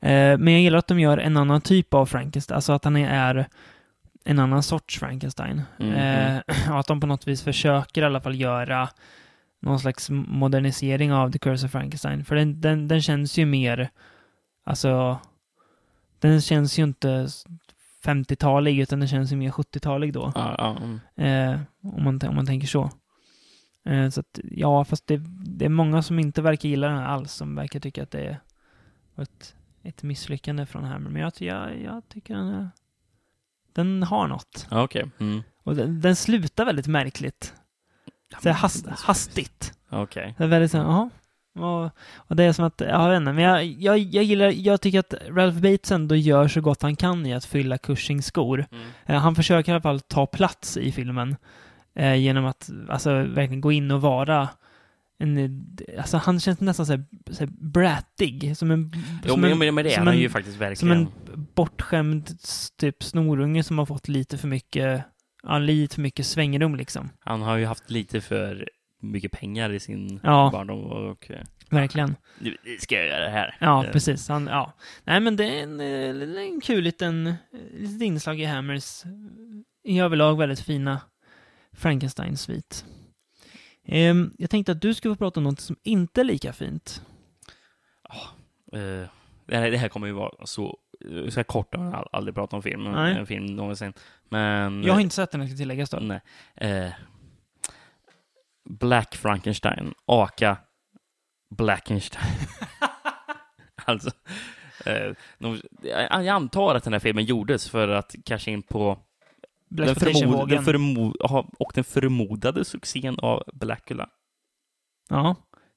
Eh, 0.00 0.38
men 0.38 0.48
jag 0.48 0.60
gillar 0.62 0.78
att 0.78 0.86
de 0.86 1.00
gör 1.00 1.18
en 1.18 1.36
annan 1.36 1.60
typ 1.60 1.94
av 1.94 2.06
Frankenstein, 2.06 2.54
alltså 2.54 2.72
att 2.72 2.84
han 2.84 2.96
är 2.96 3.46
en 4.30 4.38
annan 4.38 4.62
sorts 4.62 4.98
Frankenstein. 4.98 5.62
Mm, 5.78 5.94
Eh, 5.94 6.70
och 6.72 6.78
att 6.80 6.86
de 6.86 7.00
på 7.00 7.06
något 7.06 7.28
vis 7.28 7.42
försöker 7.42 8.02
i 8.02 8.04
alla 8.04 8.20
fall 8.20 8.40
göra 8.40 8.88
någon 9.60 9.80
slags 9.80 10.10
modernisering 10.10 11.12
av 11.12 11.30
The 11.32 11.38
Curse 11.38 11.66
of 11.66 11.72
Frankenstein. 11.72 12.24
För 12.24 12.34
den, 12.34 12.60
den, 12.60 12.88
den 12.88 13.02
känns 13.02 13.38
ju 13.38 13.46
mer, 13.46 13.90
alltså, 14.64 15.18
den 16.18 16.40
känns 16.40 16.78
ju 16.78 16.82
inte 16.84 17.10
s- 17.12 17.44
50-talig, 18.04 18.78
utan 18.80 18.98
den 18.98 19.08
känns 19.08 19.32
ju 19.32 19.36
mer 19.36 19.50
70-talig 19.50 20.12
då. 20.12 20.32
Ja, 20.58 20.76
mm. 20.82 21.00
Eh, 21.54 21.60
om, 21.82 22.04
man, 22.04 22.20
om 22.28 22.34
man 22.36 22.46
tänker 22.46 22.66
så. 22.66 22.90
Eh, 23.84 24.08
så 24.10 24.20
att, 24.20 24.38
ja, 24.44 24.84
fast 24.84 25.06
det, 25.06 25.16
det 25.46 25.64
är 25.64 25.68
många 25.68 26.02
som 26.02 26.18
inte 26.18 26.42
verkar 26.42 26.68
gilla 26.68 26.88
den 26.88 26.96
här 26.98 27.06
alls, 27.06 27.32
som 27.32 27.54
verkar 27.54 27.80
tycka 27.80 28.02
att 28.02 28.10
det 28.10 28.20
är 28.24 28.40
ett, 29.22 29.54
ett 29.82 30.02
misslyckande 30.02 30.66
från 30.66 30.84
Hammer. 30.84 31.10
Men 31.10 31.22
jag, 31.22 31.32
jag, 31.38 31.80
jag 31.82 32.08
tycker 32.08 32.34
den, 32.34 32.48
är, 32.48 32.70
den 33.78 34.02
har 34.02 34.28
något. 34.28 34.66
Ja, 34.70 34.82
Okej. 34.82 35.10
Mm. 35.20 35.42
Och 35.64 35.76
den, 35.76 36.00
den 36.00 36.16
slutar 36.16 36.64
väldigt 36.64 36.86
märkligt. 36.86 37.54
Så 38.42 38.48
här 38.48 38.56
hast, 38.56 38.86
hastigt. 38.88 39.72
Okej. 39.90 40.34
Det 40.38 40.44
är 40.44 40.48
väldigt 40.48 40.70
så 40.70 40.78
här, 40.78 40.84
jaha. 40.84 41.10
Och, 41.58 41.90
och 42.16 42.36
det 42.36 42.44
är 42.44 42.52
som 42.52 42.64
att, 42.64 42.80
jag 42.80 43.08
vet 43.08 43.16
inte, 43.16 43.32
men 43.32 43.44
jag, 43.44 43.64
jag, 43.64 43.98
jag 43.98 44.24
gillar, 44.24 44.48
jag 44.48 44.80
tycker 44.80 44.98
att 44.98 45.14
Ralph 45.28 45.60
Bates 45.60 45.92
ändå 45.92 46.16
gör 46.16 46.48
så 46.48 46.60
gott 46.60 46.82
han 46.82 46.96
kan 46.96 47.26
i 47.26 47.34
att 47.34 47.44
fylla 47.44 47.78
Cushings 47.78 48.26
skor. 48.26 48.66
Mm. 48.72 48.86
Eh, 49.06 49.20
han 49.20 49.34
försöker 49.34 49.72
i 49.72 49.74
alla 49.74 49.82
fall 49.82 50.00
ta 50.00 50.26
plats 50.26 50.76
i 50.76 50.92
filmen 50.92 51.36
eh, 51.94 52.14
genom 52.14 52.46
att 52.46 52.70
alltså, 52.88 53.10
verkligen 53.10 53.60
gå 53.60 53.72
in 53.72 53.90
och 53.90 54.00
vara 54.00 54.48
en, 55.18 55.66
alltså 55.98 56.16
han 56.16 56.40
känns 56.40 56.60
nästan 56.60 56.86
så 56.86 56.92
här, 56.92 57.04
så 57.30 57.38
här 57.38 57.50
brattig, 57.60 58.56
som 58.56 58.70
en, 58.70 58.92
Jo, 59.24 59.30
som 59.32 59.40
men, 59.40 59.62
en, 59.62 59.74
men 59.74 59.84
det 59.84 59.90
är 59.90 59.94
som 59.94 60.06
han 60.06 60.14
en- 60.16 60.20
ju 60.20 60.28
faktiskt 60.28 60.56
som 60.56 60.66
verkligen. 60.66 60.96
en 60.96 61.46
bortskämd 61.54 62.30
typ 62.78 63.02
snorunge 63.02 63.62
som 63.62 63.78
har 63.78 63.86
fått 63.86 64.08
lite 64.08 64.38
för 64.38 64.48
mycket, 64.48 65.02
ja, 65.42 65.58
lite 65.58 65.94
för 65.94 66.02
mycket 66.02 66.26
svängrum 66.26 66.74
liksom. 66.76 67.10
Han 67.20 67.42
har 67.42 67.56
ju 67.56 67.64
haft 67.66 67.90
lite 67.90 68.20
för 68.20 68.68
mycket 69.02 69.32
pengar 69.32 69.70
i 69.72 69.80
sin 69.80 70.20
Ja. 70.22 70.50
barndom 70.52 70.84
och 70.84 71.30
eh, 71.30 71.40
Verkligen. 71.70 72.16
nu 72.38 72.56
ska 72.80 72.94
jag 72.94 73.06
göra 73.06 73.24
det 73.24 73.30
här. 73.30 73.56
Ja, 73.60 73.84
Eh, 73.84 73.92
precis. 73.92 74.28
Han, 74.28 74.46
ja. 74.46 74.72
Nej, 75.04 75.20
men 75.20 75.36
det 75.36 75.44
är 75.58 75.62
en, 75.62 75.80
eh, 75.80 76.44
en 76.44 76.60
kul 76.60 76.84
liten 76.84 77.26
eh, 77.26 77.34
litet 77.78 78.02
inslag 78.02 78.40
i 78.40 78.44
Hammers 78.44 79.04
eh, 79.04 79.10
i 79.92 80.00
överlag 80.00 80.38
väldigt 80.38 80.60
fina 80.60 81.00
Frankenstein-svit. 81.72 82.84
Ehm, 83.88 84.34
jag 84.38 84.50
tänkte 84.50 84.72
att 84.72 84.82
du 84.82 84.94
skulle 84.94 85.14
få 85.14 85.18
prata 85.18 85.40
om 85.40 85.44
något 85.44 85.60
som 85.60 85.76
inte 85.82 86.20
är 86.20 86.24
lika 86.24 86.52
fint. 86.52 87.02
eh, 88.72 89.08
det, 89.46 89.76
här, 89.76 89.88
kommer 89.88 90.06
ju 90.06 90.12
vara 90.12 90.46
så... 90.46 90.78
Jag 91.00 91.32
ska 91.32 91.44
kort 91.44 91.74
och 91.74 91.82
all- 91.84 92.08
aldrig 92.12 92.34
prata 92.34 92.56
om 92.56 92.62
film, 92.62 92.84
Nej. 92.84 93.14
en 93.16 93.26
film 93.26 93.46
någonsin. 93.46 93.92
Men... 94.28 94.82
Jag 94.84 94.94
har 94.94 95.00
inte 95.00 95.14
sett 95.14 95.30
den, 95.30 95.40
jag 95.40 95.50
ska 95.50 95.56
tilläggas 95.56 95.90
då. 95.90 95.98
Nej. 96.00 96.20
Eh, 96.56 96.90
Black 98.64 99.14
Frankenstein, 99.16 99.94
aka 100.06 100.56
Blackenstein. 101.50 102.34
alltså, 103.84 104.10
eh, 104.86 105.12
jag 105.82 106.08
jag 106.10 106.28
antar 106.28 106.74
att 106.74 106.84
den 106.84 106.92
här 106.92 107.00
filmen 107.00 107.24
gjordes 107.24 107.70
för 107.70 107.88
att 107.88 108.14
casha 108.24 108.50
in 108.50 108.62
på 108.62 108.98
den, 109.68 109.94
förmod, 109.96 109.96
den, 109.96 109.96
Blaxploitation-vågen. 109.96 110.64
förmo, 110.64 111.14
ja, 111.18 111.48
och 111.58 111.72
den 111.74 111.84
förmodade 111.84 112.64
succén 112.64 113.18
av 113.18 113.42
Blackula. 113.52 114.08
Ja, 115.10 115.36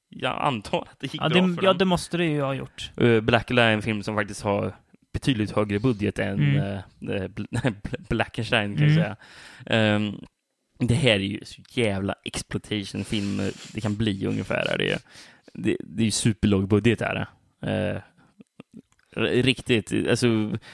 Jag 0.10 0.42
antar 0.42 0.82
att 0.82 1.00
det 1.00 1.14
gick 1.14 1.22
ja, 1.22 1.30
bra 1.30 1.42
det, 1.42 1.56
för 1.56 1.64
ja, 1.64 1.70
dem. 1.70 1.78
det 1.78 1.86
måste 1.86 2.18
det 2.18 2.26
ju 2.26 2.42
ha 2.42 2.54
gjort. 2.54 2.92
Eh, 2.98 3.22
Blackula 3.22 3.64
är 3.64 3.74
en 3.74 3.82
film 3.82 4.04
som 4.04 4.16
faktiskt 4.16 4.42
har 4.42 4.76
betydligt 5.14 5.52
högre 5.52 5.80
budget 5.80 6.20
än 6.20 6.40
Mm. 6.40 6.80
Bl- 7.00 7.76
Blackenstein 8.10 8.76
kan 8.78 8.84
Mm. 8.86 8.98
jag 8.98 9.04
säga. 9.04 9.16
Ehm, 9.66 10.16
det 10.80 10.94
här 10.96 11.12
är 11.12 11.20
ju 11.20 11.46
så 11.46 11.62
jävla 11.70 12.16
exploitation-film 12.24 13.52
det 13.74 13.82
kan 13.82 13.96
bli 13.96 14.26
ungefär. 14.26 14.78
Det 14.78 14.92
är, 14.92 15.00
det, 15.54 15.78
det 15.80 16.04
är 16.04 16.06
ju 16.06 16.12
superlåg 16.12 16.68
budget 16.68 17.02
här. 17.02 17.16
Eh, 17.62 17.70
r- 17.70 18.02
riktigt, 19.16 19.94
alltså 20.10 20.28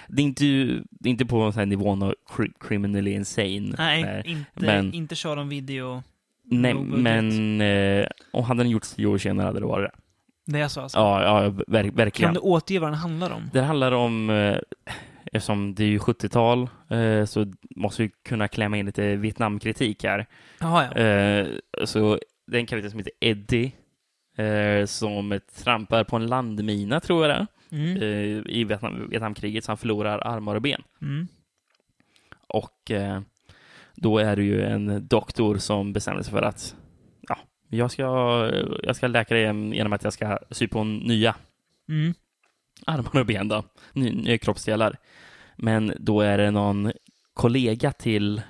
det 0.08 0.22
är 0.22 0.26
inte, 0.26 0.46
det 0.90 1.10
är 1.10 1.12
inte 1.12 1.26
på 1.26 1.52
här 1.52 1.66
nivån 1.66 2.04
av 2.04 2.16
cri- 2.30 2.54
criminally 2.60 3.12
insane. 3.12 3.74
Nej, 3.78 4.04
Eh, 4.04 4.32
inte, 4.32 4.48
men- 4.56 4.94
inte 4.94 5.16
kör 5.16 5.38
om 5.38 5.50
video. 5.50 6.04
nej 6.44 6.74
men 6.74 7.62
eh, 7.62 8.08
om 8.32 8.44
hade 8.44 8.64
den 8.64 8.70
gjorts 8.70 8.94
tio 8.94 9.06
år 9.08 9.18
senare 9.18 9.46
hade 9.46 9.60
det 9.60 9.66
varit 9.66 9.92
det. 9.92 10.00
Det 10.52 10.60
är 10.60 10.68
så 10.68 10.82
alltså. 10.82 10.98
Ja, 10.98 11.24
ja 11.24 11.50
ver- 11.50 11.92
verkligen. 11.96 12.12
Kan 12.12 12.34
du 12.34 12.40
återge 12.40 12.80
vad 12.80 12.90
den 12.92 13.00
handlar 13.00 13.32
om? 13.32 13.50
Det 13.54 13.62
handlar 13.62 13.92
om, 13.92 14.30
eh, 14.30 14.58
eftersom 15.26 15.76
det 15.76 15.84
är 15.84 15.88
ju 15.88 16.00
70-tal, 16.00 16.70
eh, 16.90 17.26
så 17.26 17.54
måste 17.76 18.02
vi 18.04 18.12
kunna 18.26 18.48
klämma 18.48 18.78
in 18.78 18.86
lite 18.86 19.16
Vietnamkritik 19.16 20.04
här. 20.04 20.26
Jaha, 20.60 20.88
ja. 20.96 21.02
Eh, 21.02 21.48
så 21.86 22.20
det 22.48 22.58
är 22.58 22.60
en 22.60 22.66
karaktär 22.66 22.90
som 22.90 23.00
heter 23.00 23.14
Eddie, 23.20 23.72
eh, 24.38 24.86
som 24.86 25.40
trampar 25.64 26.04
på 26.04 26.16
en 26.16 26.28
landmina, 26.28 27.00
tror 27.00 27.28
jag 27.28 27.38
det 27.38 27.48
Mm. 27.72 27.98
eh, 28.02 28.44
i 28.58 28.64
Vietnam, 28.64 29.10
Vietnamkriget, 29.10 29.64
så 29.64 29.72
han 29.72 29.78
förlorar 29.78 30.28
armar 30.28 30.56
och 30.56 30.62
ben. 30.62 30.84
Mm. 31.02 31.28
Och 32.48 32.92
eh, 32.92 33.22
då 33.96 34.18
är 34.18 34.36
det 34.36 34.44
ju 34.44 34.62
en 34.62 35.08
doktor 35.08 35.58
som 35.58 35.94
bestämmer 35.94 36.22
sig 36.22 36.32
för 36.32 36.42
att 36.42 36.76
ja, 37.30 37.38
jag 37.70 37.92
ska, 37.92 38.04
jag 38.84 38.96
ska 38.96 39.08
läka 39.08 39.34
dig 39.36 39.44
genom 39.76 39.94
att 39.94 40.04
jag 40.04 40.14
ska 40.14 40.38
sy 40.52 40.68
på 40.68 40.84
nya 40.84 41.36
Mm. 41.90 42.14
armar 42.86 43.20
och 43.20 43.26
ben 43.26 43.48
då, 43.48 43.64
ny- 43.94 44.14
nya 44.16 44.38
kroppsdelar. 44.38 44.98
Men 45.56 45.94
då 46.00 46.22
är 46.22 46.38
det 46.38 46.52
någon 46.52 46.92
kollega 47.34 47.92
till, 47.92 48.42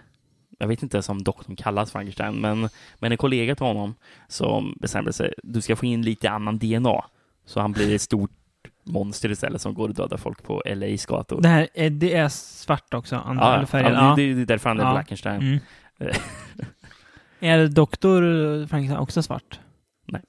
jag 0.59 0.67
vet 0.67 0.83
inte 0.83 0.97
ens 0.97 1.09
om 1.09 1.23
doktorn 1.23 1.55
kallas 1.55 1.91
Frankenstein, 1.91 2.35
men, 2.35 2.69
men 2.99 3.11
en 3.11 3.17
kollega 3.17 3.55
till 3.55 3.65
honom 3.65 3.95
som 4.27 4.77
bestämmer 4.81 5.11
sig, 5.11 5.33
du 5.43 5.61
ska 5.61 5.75
få 5.75 5.85
in 5.85 6.01
lite 6.01 6.29
annan 6.29 6.57
DNA. 6.57 7.05
Så 7.45 7.59
han 7.59 7.71
blir 7.71 7.95
ett 7.95 8.01
stort 8.01 8.31
monster 8.87 9.31
istället 9.31 9.61
som 9.61 9.73
går 9.73 9.89
och 9.89 9.95
dödar 9.95 10.17
folk 10.17 10.43
på 10.43 10.63
LAs 10.65 11.05
gator. 11.05 11.41
Det 11.41 11.47
här 11.47 11.67
är, 11.73 11.89
det 11.89 12.13
är 12.13 12.29
svart 12.29 12.93
också, 12.93 13.15
andra 13.15 13.67
Ja, 13.71 13.77
eller 13.79 13.91
ja, 13.91 14.13
det, 14.15 14.27
det, 14.27 14.33
det 14.33 14.41
är 14.41 14.45
därför 14.45 14.69
han 14.69 14.79
är 14.79 14.83
Ja. 14.83 14.91
Blackenstein. 14.91 15.41
Mm. 15.41 15.59
Eh. 15.99 16.17
är 17.49 17.67
doktor 17.67 18.21
Frankenstein 18.67 18.99
också 18.99 19.23
svart? 19.23 19.59
Nej. 20.07 20.21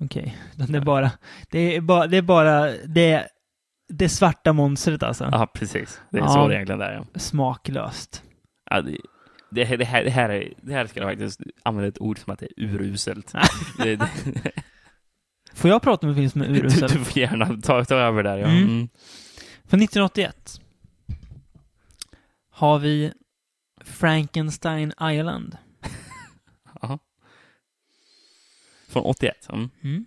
Okej, 0.00 0.38
det 0.56 0.76
är 0.76 0.80
bara, 0.80 1.10
det 1.50 1.76
är 1.76 1.80
bara, 1.80 2.06
det 2.06 2.16
är 2.16 2.22
bara, 2.22 2.70
det 2.86 3.28
det 3.88 4.08
svarta 4.08 4.52
monstret 4.52 5.02
alltså. 5.02 5.28
Ja, 5.32 5.46
precis. 5.54 6.00
Det 6.10 6.18
är 6.18 6.22
Ja. 6.22 6.28
så 6.28 6.48
det 6.48 6.54
egentligen 6.54 6.80
är. 6.80 6.92
Ja. 6.92 7.18
Smaklöst. 7.20 8.22
Ja, 8.70 8.82
det, 8.82 8.96
det, 9.50 9.64
här- 9.64 9.76
det, 9.76 9.84
här, 9.84 10.04
det, 10.04 10.10
här 10.10 10.28
är, 10.28 10.52
det 10.62 10.72
här 10.72 10.86
ska 10.86 11.00
jag 11.00 11.08
faktiskt 11.08 11.40
använda 11.62 11.88
ett 11.88 12.00
ord 12.00 12.18
som 12.18 12.32
att 12.32 12.38
det 12.38 12.46
är 12.46 12.64
uruselt. 12.64 13.32
det, 13.78 13.96
det, 13.96 14.08
Får 15.62 15.70
jag 15.70 15.82
prata 15.82 16.06
om 16.06 16.10
en 16.10 16.16
film 16.16 16.30
som 16.30 16.40
är 16.42 16.48
du, 16.48 16.58
urusel? 16.58 16.88
du 16.90 17.04
får 17.04 17.18
gärna 17.18 17.46
ta, 17.62 17.84
ta 17.84 17.94
över 17.94 18.22
där. 18.22 18.38
Ja. 18.38 18.46
Mm. 18.46 18.62
Mm. 18.62 18.88
Från 19.64 19.82
1981 19.82 20.60
har 22.50 22.78
vi 22.78 23.12
Frankenstein 23.84 24.92
Island. 25.02 25.56
Jaha. 26.82 26.98
Från 28.88 29.02
81? 29.02 29.48
Mm. 29.48 29.70
Mm. 29.82 30.04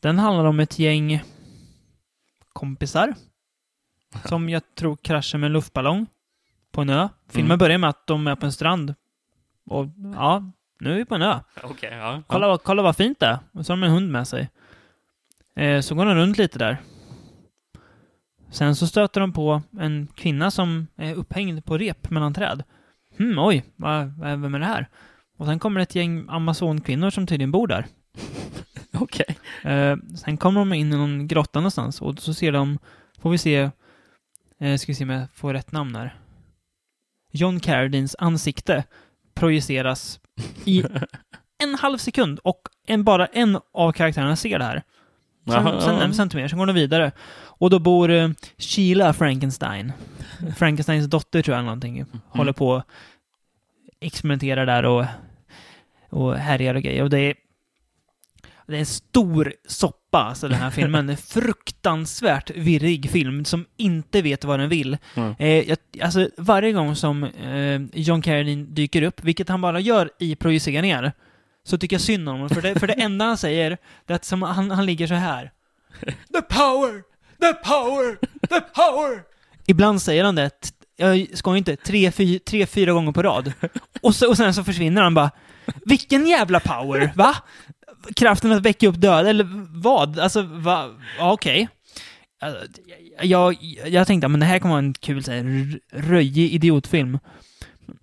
Den 0.00 0.18
handlar 0.18 0.44
om 0.44 0.60
ett 0.60 0.78
gäng 0.78 1.22
kompisar 2.52 3.14
som 4.24 4.48
jag 4.48 4.62
tror 4.74 4.96
kraschar 4.96 5.38
med 5.38 5.46
en 5.46 5.52
luftballong 5.52 6.06
på 6.72 6.80
en 6.80 6.90
ö. 6.90 7.08
Filmen 7.28 7.46
Mm. 7.50 7.58
börjar 7.58 7.78
med 7.78 7.90
att 7.90 8.06
de 8.06 8.26
är 8.26 8.36
på 8.36 8.46
en 8.46 8.52
strand. 8.52 8.94
Och 9.66 9.86
ja, 10.14 10.52
nu 10.82 10.92
är 10.92 10.96
vi 10.96 11.04
på 11.04 11.14
en 11.14 11.22
ö. 11.22 11.38
Okej, 11.62 11.90
ja. 11.92 12.22
Kolla, 12.26 12.48
vad- 12.48 12.62
kolla 12.62 12.82
vad 12.82 12.96
fint 12.96 13.20
det 13.20 13.26
är. 13.26 13.38
Och 13.52 13.66
så 13.66 13.72
har 13.72 13.76
de 13.76 13.82
en 13.86 13.90
hund 13.92 14.10
med 14.12 14.28
sig. 14.28 14.50
Eh, 15.56 15.80
så 15.80 15.94
går 15.94 16.04
de 16.06 16.14
runt 16.14 16.38
lite 16.38 16.58
där. 16.58 16.76
Sen 18.50 18.76
så 18.76 18.86
stöter 18.86 19.20
de 19.20 19.32
på 19.32 19.62
en 19.80 20.08
kvinna 20.14 20.50
som 20.50 20.86
är 20.96 21.14
upphängd 21.14 21.64
på 21.64 21.78
rep 21.78 22.10
mellan 22.10 22.34
träd. 22.34 22.62
Hmm, 23.18 23.38
oj, 23.38 23.64
vad, 23.76 24.06
vad- 24.18 24.40
vem 24.40 24.54
är 24.54 24.58
det 24.58 24.66
här? 24.66 24.88
Och 25.38 25.46
sen 25.46 25.58
kommer 25.58 25.80
ett 25.80 25.94
gäng 25.94 26.26
Amazonkvinnor 26.28 27.10
som 27.10 27.26
tydligen 27.26 27.50
bor 27.52 27.66
där. 27.66 27.86
Okej. 28.94 29.36
Eh, 29.62 29.96
sen 30.16 30.36
kommer 30.36 30.60
de 30.60 30.72
in 30.72 30.92
i 30.92 30.96
någon 30.96 31.28
grotta 31.28 31.58
någonstans 31.60 32.02
och 32.02 32.18
så 32.18 32.34
ser 32.34 32.52
de, 32.52 32.78
får 33.20 33.30
vi 33.30 33.38
se, 33.38 33.70
eh, 34.60 34.76
ska 34.76 34.92
vi 34.92 34.94
se 34.94 35.04
om 35.04 35.10
jag 35.10 35.30
får 35.34 35.52
rätt 35.54 35.72
namn 35.72 35.94
här. 35.96 36.16
John 37.32 37.60
Carradines 37.60 38.16
ansikte 38.18 38.84
projiceras 39.34 40.20
i 40.64 40.84
en 41.62 41.74
halv 41.74 41.98
sekund 41.98 42.38
och 42.38 42.60
en, 42.86 43.04
bara 43.04 43.26
en 43.26 43.58
av 43.74 43.92
karaktärerna 43.92 44.36
ser 44.36 44.58
det 44.58 44.64
här. 44.64 44.82
Sen, 45.46 45.54
Jaha, 45.54 45.80
sen 45.80 45.96
en 45.96 46.14
centimeter, 46.14 46.48
sen 46.48 46.58
går 46.58 46.66
de 46.66 46.72
vidare. 46.72 47.12
Och 47.34 47.70
då 47.70 47.78
bor 47.78 48.10
eh, 48.10 48.30
Sheila 48.58 49.12
Frankenstein, 49.12 49.92
Frankensteins 50.56 51.06
dotter 51.06 51.42
tror 51.42 51.54
jag 51.54 51.58
eller 51.58 51.66
någonting, 51.66 52.04
håller 52.28 52.52
på 52.52 52.68
och 52.68 52.82
experimenterar 54.00 54.66
där 54.66 54.84
och, 54.84 55.04
och 56.10 56.36
härjar 56.36 56.74
och 56.74 56.82
grejer. 56.82 57.02
Och 57.02 57.10
det 57.10 57.18
är, 57.18 57.34
det 58.66 58.74
är 58.74 58.80
en 58.80 58.86
stor 58.86 59.54
soppa, 59.68 59.98
alltså 60.18 60.48
den 60.48 60.58
här 60.58 60.70
filmen. 60.80 61.10
En 61.10 61.16
fruktansvärt 61.16 62.50
virrig 62.50 63.10
film 63.10 63.44
som 63.44 63.66
inte 63.76 64.22
vet 64.22 64.44
vad 64.44 64.58
den 64.58 64.68
vill. 64.68 64.98
Mm. 65.14 65.34
Eh, 65.38 65.68
jag, 65.68 65.78
alltså 66.02 66.28
varje 66.36 66.72
gång 66.72 66.96
som 66.96 67.24
eh, 67.24 67.80
John 67.92 68.22
Carradine 68.22 68.66
dyker 68.74 69.02
upp, 69.02 69.24
vilket 69.24 69.48
han 69.48 69.60
bara 69.60 69.80
gör 69.80 70.10
i 70.18 70.36
projiceringar, 70.36 71.12
så 71.64 71.78
tycker 71.78 71.94
jag 71.94 72.00
synd 72.00 72.28
om 72.28 72.34
honom. 72.34 72.48
För 72.48 72.62
det, 72.62 72.80
för 72.80 72.86
det 72.86 72.92
enda 73.02 73.24
han 73.24 73.38
säger, 73.38 73.78
det 74.06 74.12
är 74.12 74.16
att 74.16 74.24
som 74.24 74.42
han, 74.42 74.70
han 74.70 74.86
ligger 74.86 75.06
så 75.06 75.14
här. 75.14 75.50
The 76.32 76.42
power! 76.42 77.02
The 77.40 77.54
power! 77.54 78.16
The 78.48 78.60
power! 78.60 79.22
Ibland 79.66 80.02
säger 80.02 80.24
han 80.24 80.34
det, 80.34 80.50
jag 80.96 81.26
ska 81.34 81.56
inte, 81.56 81.76
tre, 81.76 82.10
fy, 82.10 82.38
tre, 82.38 82.66
fyra 82.66 82.92
gånger 82.92 83.12
på 83.12 83.22
rad. 83.22 83.52
Och, 84.00 84.14
så, 84.14 84.28
och 84.28 84.36
sen 84.36 84.54
så 84.54 84.64
försvinner 84.64 85.02
han 85.02 85.14
bara. 85.14 85.30
Vilken 85.84 86.26
jävla 86.26 86.60
power, 86.60 87.12
va? 87.14 87.36
Kraften 88.16 88.52
att 88.52 88.62
väcka 88.62 88.88
upp 88.88 89.00
döda, 89.00 89.30
eller 89.30 89.48
vad? 89.80 90.18
Alltså, 90.18 90.42
va? 90.42 90.90
Ja, 91.18 91.32
okej. 91.32 91.68
Alltså, 92.40 92.66
Jag, 93.22 93.56
jag 93.86 94.06
tänkte, 94.06 94.28
men 94.28 94.40
det 94.40 94.46
här 94.46 94.58
kommer 94.58 94.74
vara 94.74 94.84
en 94.84 94.94
kul, 94.94 95.24
så 95.24 95.32
här, 95.32 95.78
röjig 95.92 96.52
idiotfilm. 96.52 97.18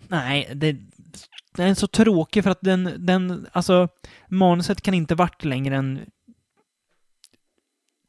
Nej, 0.07 0.51
det, 0.55 0.77
den 1.55 1.67
är 1.67 1.73
så 1.73 1.87
tråkig 1.87 2.43
för 2.43 2.51
att 2.51 2.61
den, 2.61 2.93
den, 2.97 3.47
alltså, 3.51 3.87
manuset 4.27 4.81
kan 4.81 4.93
inte 4.93 5.15
varit 5.15 5.43
längre 5.45 5.75
än 5.75 5.99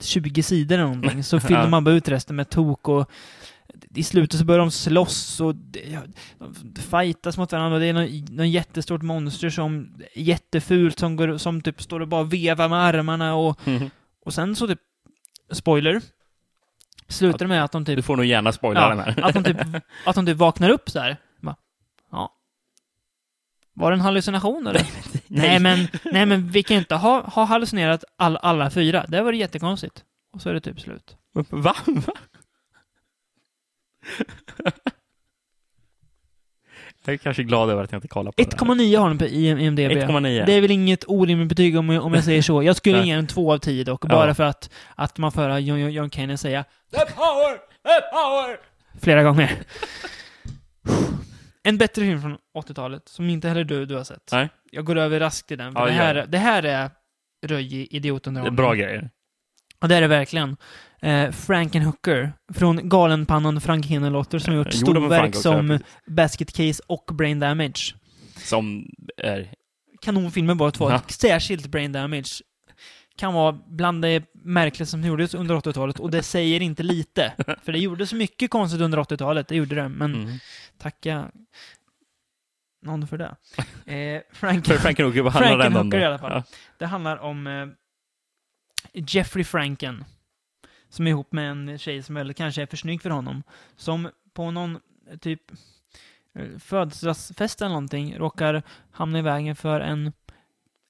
20 0.03 0.43
sidor 0.43 0.75
eller 0.75 0.85
någonting, 0.85 1.25
så 1.25 1.41
fyller 1.41 1.61
Ja. 1.61 1.69
man 1.69 1.85
bara 1.85 1.95
ut 1.95 2.09
resten 2.09 2.37
med 2.37 2.51
tok 2.51 2.89
och 2.89 3.11
i 3.95 4.03
slutet 4.03 4.39
så 4.41 4.45
börjar 4.47 4.59
de 4.59 4.71
slåss 4.71 5.41
och 5.41 5.55
ja, 5.93 6.01
de 6.39 6.83
fightas 6.83 7.39
mot 7.39 7.53
varandra 7.53 7.75
och 7.75 7.81
det 7.81 7.87
är 7.87 7.93
något, 7.93 8.31
något 8.31 8.47
jättestort 8.49 9.03
monster 9.03 9.51
som 9.51 9.95
är 10.15 10.21
jättefult 10.23 10.99
som, 10.99 11.17
går, 11.17 11.39
som 11.39 11.61
typ 11.61 11.83
står 11.83 12.01
och 12.01 12.09
bara 12.09 12.23
vevar 12.23 12.69
med 12.69 12.79
armarna 12.79 13.35
och, 13.35 13.67
Mhm. 13.67 13.91
och 14.25 14.35
sen 14.35 14.57
så 14.57 14.67
typ, 14.69 14.79
spoiler, 15.53 16.01
slutar 17.09 17.39
det 17.39 17.47
med 17.47 17.65
att 17.65 17.73
de 17.73 17.85
typ 17.85 17.97
Du 17.97 18.03
får 18.03 18.17
nog 18.17 18.25
gärna 18.27 18.53
spoila 18.53 18.89
den 18.89 18.99
här. 18.99 19.21
att 19.23 19.35
de 19.35 19.45
typ, 19.45 19.57
att 20.07 20.15
de 20.15 20.27
typ 20.27 20.37
vaknar 20.37 20.71
upp 20.71 20.91
så 20.91 20.99
här. 21.01 21.17
Bara, 21.41 21.57
ja. 22.13 22.35
Var 23.75 23.91
det 23.91 23.95
en 23.95 24.01
hallucination 24.01 24.67
eller? 24.67 24.87
nej. 25.27 25.61
men, 25.61 25.89
nej 26.05 26.27
men 26.27 26.49
vi 26.51 26.63
kan 26.63 26.77
inte 26.77 26.95
ha, 26.95 27.21
ha 27.29 27.45
hallucinerat 27.45 28.05
all, 28.17 28.37
alla 28.37 28.71
fyra. 28.71 29.05
Det 29.09 29.23
var 29.23 29.33
det 29.33 29.39
jättekonstigt. 29.39 30.05
Och 30.33 30.43
så 30.43 30.49
är 30.49 30.55
det 30.55 30.61
typ 30.61 30.81
slut. 30.81 31.17
Va? 31.51 31.75
Va? 31.87 32.13
Jag 37.05 37.13
är 37.13 37.17
kanske 37.19 37.43
glad 37.43 37.71
över 37.71 37.85
att 37.85 37.93
jag 37.93 37.97
inte 37.99 38.09
kollar 38.09 38.33
på 38.33 38.37
det 38.43 38.43
här. 38.43 38.75
1,9 38.75 38.99
har 38.99 39.09
den 39.09 39.19
på 39.19 39.25
IMDB. 39.27 39.81
1,9. 39.81 40.47
Det 40.47 40.53
är 40.53 40.61
väl 40.61 40.71
inget 40.71 41.05
orimligt 41.07 41.49
betyg 41.49 41.77
om, 41.79 41.91
om 41.91 42.15
jag 42.15 42.25
säger 42.25 42.43
så. 42.43 42.63
Jag 42.63 42.77
skulle 42.77 43.03
ge 43.05 43.11
en 43.13 43.27
2 43.27 43.53
av 43.53 43.59
10 43.59 43.85
dock, 43.85 44.05
Ja. 44.05 44.09
bara 44.09 44.35
för 44.35 44.45
att, 44.45 44.71
att 44.95 45.19
man 45.19 45.33
får 45.33 45.41
höra 45.43 45.59
John, 45.59 45.93
John, 45.93 46.11
Kane 46.11 46.39
säga 46.39 46.65
The 46.91 46.99
power! 46.99 47.57
The 47.85 48.01
power! 48.13 48.59
Flera 49.03 49.23
gånger. 49.23 49.63
En 51.63 51.79
bättre 51.79 52.03
film 52.03 52.21
från 52.23 52.37
80-talet, 52.59 53.09
som 53.09 53.31
inte 53.31 53.49
heller 53.49 53.65
du, 53.65 53.87
du 53.87 53.95
har 53.97 54.05
sett. 54.05 54.29
Nej. 54.33 54.49
Jag 54.71 54.85
går 54.85 54.97
över 54.99 55.21
raskt 55.21 55.49
till 55.49 55.59
den, 55.59 55.73
för 55.73 55.81
Ja, 55.81 55.87
det, 55.87 55.93
här, 55.93 56.15
det. 56.15 56.27
det 56.29 56.39
här 56.39 56.63
är 56.63 56.91
röjig 57.47 57.89
Det 57.91 57.95
är 57.95 57.97
idiotunderhållning. 57.97 58.57
bra 58.57 58.75
grejer. 58.75 59.11
Och 59.81 59.89
det 59.89 59.97
är 59.97 60.01
det 60.01 60.07
verkligen. 60.09 60.57
Eh, 61.03 61.31
Frankenhooker, 61.31 62.33
från 62.55 62.89
Galenpannan 62.89 63.61
Frank 63.61 63.87
Henelotter, 63.87 64.39
som 64.39 64.53
har 64.55 64.59
gjort 64.65 64.73
storverk 64.75 65.35
som. 65.35 65.79
Basket 66.07 66.53
Case 66.53 66.83
och 66.87 67.11
Brain 67.15 67.41
Damage. 67.41 67.95
Som 68.37 68.87
är... 69.17 69.55
kanonfilmer 70.01 70.55
båda 70.55 70.71
två. 70.71 70.91
Ja. 70.91 71.01
Särskilt 71.09 71.67
Brain 71.67 71.93
Damage. 71.93 72.29
Kan 73.17 73.35
vara 73.35 73.59
bland 73.67 74.03
det 74.03 74.25
märkligaste 74.33 74.91
som 74.91 75.05
gjordes 75.05 75.35
under 75.35 75.55
80-talet 75.55 76.01
och 76.01 76.11
det 76.11 76.23
säger 76.23 76.63
inte 76.63 76.83
lite. 76.83 77.33
För 77.63 77.73
det 77.73 77.79
gjordes 77.79 78.13
mycket 78.13 78.51
konstigt 78.51 78.81
under 78.81 78.99
80-talet, 78.99 79.49
det 79.49 79.57
gjorde 79.57 79.75
det. 79.75 79.89
Men 79.89 80.15
Mm. 80.15 80.39
tacka 80.79 81.31
någon 82.83 83.07
för 83.07 83.19
det. 83.19 83.37
Eh, 83.95 84.21
Frank, 84.33 84.67
För 84.67 84.75
Frankenhooker, 84.79 85.23
vad 85.23 85.33
handlar 85.33 85.59
den 85.59 85.77
om 85.77 85.91
då? 85.91 85.97
i 85.97 86.05
alla 86.05 86.19
fall. 86.19 86.43
det 86.79 86.87
handlar 86.87 87.17
om 87.17 87.47
eh, 87.47 87.67
Jeffrey 88.93 89.45
Franken. 89.45 90.05
Som 90.91 91.07
är 91.07 91.11
ihop 91.11 91.33
med 91.33 91.51
en 91.51 91.79
tjej 91.79 92.03
som 92.03 92.15
väl 92.15 92.35
kanske 92.35 92.63
är 92.63 92.67
för 92.67 92.77
snygg 92.77 93.03
för 93.03 93.11
honom. 93.11 93.43
Som 93.77 94.09
på 94.33 94.51
någon 94.51 94.81
typ 95.21 95.43
eh, 96.35 96.59
födelsedagsfest 96.59 97.61
eller 97.61 97.69
någonting 97.69 98.19
råkar 98.19 98.63
hamna 98.91 99.19
i 99.19 99.23
vägen 99.23 99.57
för 99.57 99.81
en 99.81 100.13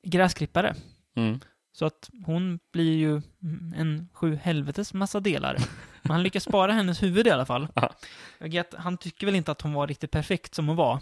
gräsklippare. 0.06 0.74
Mm. 1.16 1.40
Så 1.72 1.86
att 1.86 2.10
hon 2.27 2.59
blir 2.72 2.97
ju 2.97 3.10
mm, 3.43 3.74
en 3.77 4.09
sju 4.12 4.36
helvetes 4.43 4.94
massa 4.94 5.20
delar. 5.20 5.56
Men 6.02 6.12
han 6.12 6.22
lyckas 6.22 6.44
spara 6.44 6.72
hennes 6.72 7.02
huvud 7.02 7.27
i 7.27 7.31
alla 7.31 7.47
fall. 7.47 7.68
Vet, 8.39 8.74
han 8.74 8.97
tycker 8.97 9.27
väl 9.27 9.35
inte 9.35 9.52
att 9.52 9.60
hon 9.62 9.72
var 9.72 9.86
riktigt 9.86 10.10
perfekt 10.10 10.55
som 10.55 10.68
hon 10.68 10.77
var. 10.77 10.98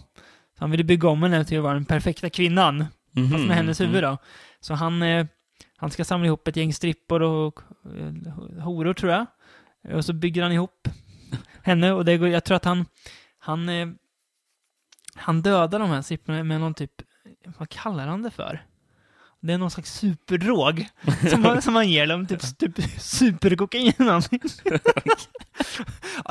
Så 0.59 0.65
han 0.65 0.71
ville 0.71 0.85
bygga 0.85 1.09
om 1.09 1.23
henne 1.23 1.45
till 1.45 1.59
att 1.59 1.63
vara 1.65 1.75
den 1.75 1.85
perfekta 1.85 2.31
kvinnan. 2.31 2.87
Mhm. 3.13 3.31
Fast 3.31 3.45
med 3.47 3.57
hennes 3.57 3.81
huvud 3.81 4.05
Mm. 4.05 4.11
då. 4.11 4.19
Så 4.61 4.75
han, 4.75 5.03
eh, 5.03 5.27
han 5.81 5.91
ska 5.91 6.05
samla 6.05 6.27
ihop 6.27 6.49
ett 6.49 6.57
gäng 6.57 6.73
strippor 6.73 7.23
och 7.23 7.61
eh, 7.85 8.13
horor 8.63 8.95
tror 8.95 9.13
jag. 9.13 9.27
Och 9.97 10.05
så 10.05 10.13
bygger 10.13 10.43
han 10.43 10.53
ihop 10.53 10.89
henne 11.63 11.93
och 11.93 12.05
det 12.05 12.19
går, 12.19 12.29
jag 12.29 12.45
tror 12.45 12.57
att 12.57 12.65
han, 12.65 12.87
han, 13.39 13.69
eh, 13.69 13.89
han 15.15 15.43
dödar 15.43 15.79
de 15.79 15.91
här 15.91 16.03
stripporna 16.03 16.45
med 16.45 16.61
någon 16.61 16.75
typ, 16.75 16.93
vad 17.59 17.69
kallar 17.69 18.07
han 18.07 18.23
det 18.23 18.31
för? 18.31 18.65
Det 19.41 19.53
är 19.53 19.59
någon 19.59 19.71
slags 19.71 19.99
superdrog 19.99 20.87
som, 21.31 21.43
man- 21.43 21.63
som 21.63 21.75
man 21.75 21.89
ger 21.89 22.07
dem, 22.07 22.27
typ, 22.27 22.59
typ 22.59 22.75
superkokain 23.01 23.93
ja, 23.99 24.21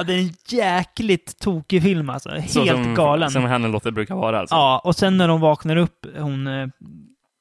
det 0.04 0.14
är 0.14 0.20
en 0.20 0.34
jäkligt 0.48 1.40
tokig 1.40 1.84
film 1.84 2.10
alltså. 2.10 2.30
Helt 2.30 2.52
Så 2.52 2.66
som, 2.66 2.96
galen. 2.96 3.32
Som 3.32 3.44
Hannelåter 3.44 3.92
brukar 3.92 4.16
vara 4.16 4.40
alltså. 4.40 4.56
Ja, 4.56 4.82
och 4.84 4.96
sen 4.96 5.18
när 5.18 5.28
de 5.28 5.42
vaknar 5.42 5.76
upp, 5.76 6.06
hon, 6.18 6.48
eh, 6.48 6.68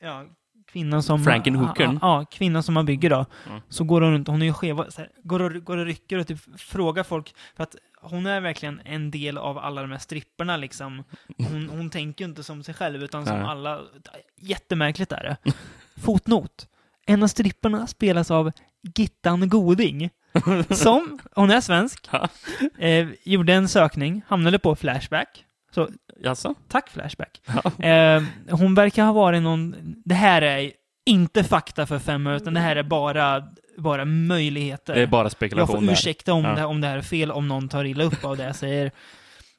ja, 0.02 0.24
kvinnan 0.76 1.02
som... 1.02 1.24
Frankenhookern. 1.24 1.98
Ja, 2.02 2.24
kvinnan 2.30 2.62
som 2.62 2.74
man 2.74 2.86
bygger 2.86 3.10
då. 3.10 3.26
Mm. 3.46 3.60
Så 3.68 3.84
går 3.84 4.00
hon 4.00 4.12
runt, 4.12 4.28
hon 4.28 4.42
är 4.42 4.46
ju 4.46 4.52
skeva, 4.52 4.90
så 4.90 5.00
här, 5.00 5.10
går, 5.22 5.42
och, 5.42 5.64
går 5.64 5.76
och 5.76 5.86
rycker 5.86 6.18
och 6.18 6.26
typ 6.26 6.38
frågar 6.56 7.02
folk, 7.02 7.34
för 7.56 7.62
att 7.62 7.76
hon 8.00 8.26
är 8.26 8.40
verkligen 8.40 8.80
en 8.84 9.10
del 9.10 9.38
av 9.38 9.58
alla 9.58 9.80
de 9.82 9.90
här 9.90 9.98
stripperna 9.98 10.56
liksom. 10.56 11.04
Hon, 11.38 11.68
hon 11.68 11.90
tänker 11.90 12.24
ju 12.24 12.28
inte 12.28 12.42
som 12.42 12.62
sig 12.62 12.74
själv, 12.74 13.02
utan 13.02 13.26
som 13.26 13.36
Nej. 13.36 13.46
alla. 13.46 13.80
Jättemärkligt 14.40 15.12
är 15.12 15.22
det. 15.22 15.52
Fotnot. 16.00 16.68
En 17.06 17.22
av 17.22 17.26
stripperna 17.26 17.86
spelas 17.86 18.30
av 18.30 18.52
Gittan 18.96 19.48
Goding. 19.48 20.10
Som, 20.70 21.18
hon 21.34 21.50
är 21.50 21.60
svensk, 21.60 22.08
eh, 22.78 23.08
gjorde 23.22 23.54
en 23.54 23.68
sökning, 23.68 24.22
hamnade 24.28 24.58
på 24.58 24.76
Flashback. 24.76 25.44
Så 25.74 25.88
Jaså? 26.22 26.54
Tack 26.68 26.90
Flashback. 26.90 27.40
Ja. 27.46 27.84
Eh, 27.86 28.22
hon 28.50 28.74
verkar 28.74 29.04
ha 29.04 29.12
varit 29.12 29.42
någon... 29.42 29.76
Det 30.04 30.14
här 30.14 30.42
är 30.42 30.72
inte 31.06 31.44
fakta 31.44 31.86
för 31.86 31.98
fem 31.98 32.26
utan 32.26 32.54
det 32.54 32.60
här 32.60 32.76
är 32.76 32.82
bara, 32.82 33.44
bara 33.78 34.04
möjligheter. 34.04 34.94
Det 34.94 35.02
är 35.02 35.06
bara 35.06 35.24
jag 35.24 35.32
spekulation 35.32 35.84
får 35.84 35.92
ursäkta 35.92 36.32
om, 36.32 36.44
Ja. 36.44 36.54
det, 36.54 36.64
om 36.64 36.80
det 36.80 36.88
här 36.88 36.98
är 36.98 37.02
fel, 37.02 37.30
om 37.30 37.48
någon 37.48 37.68
tar 37.68 37.84
illa 37.84 38.04
upp 38.04 38.24
av 38.24 38.36
det 38.36 38.44
jag 38.44 38.56
säger. 38.56 38.90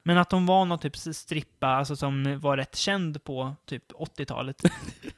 Men 0.04 0.18
att 0.18 0.32
hon 0.32 0.46
var 0.46 0.66
någon 0.66 0.80
typ 0.80 0.98
strippa, 0.98 1.68
alltså 1.68 1.96
som 1.96 2.40
var 2.40 2.58
rätt 2.58 2.76
känd 2.76 3.24
på 3.24 3.56
typ 3.66 3.92
80-talet. 3.92 4.62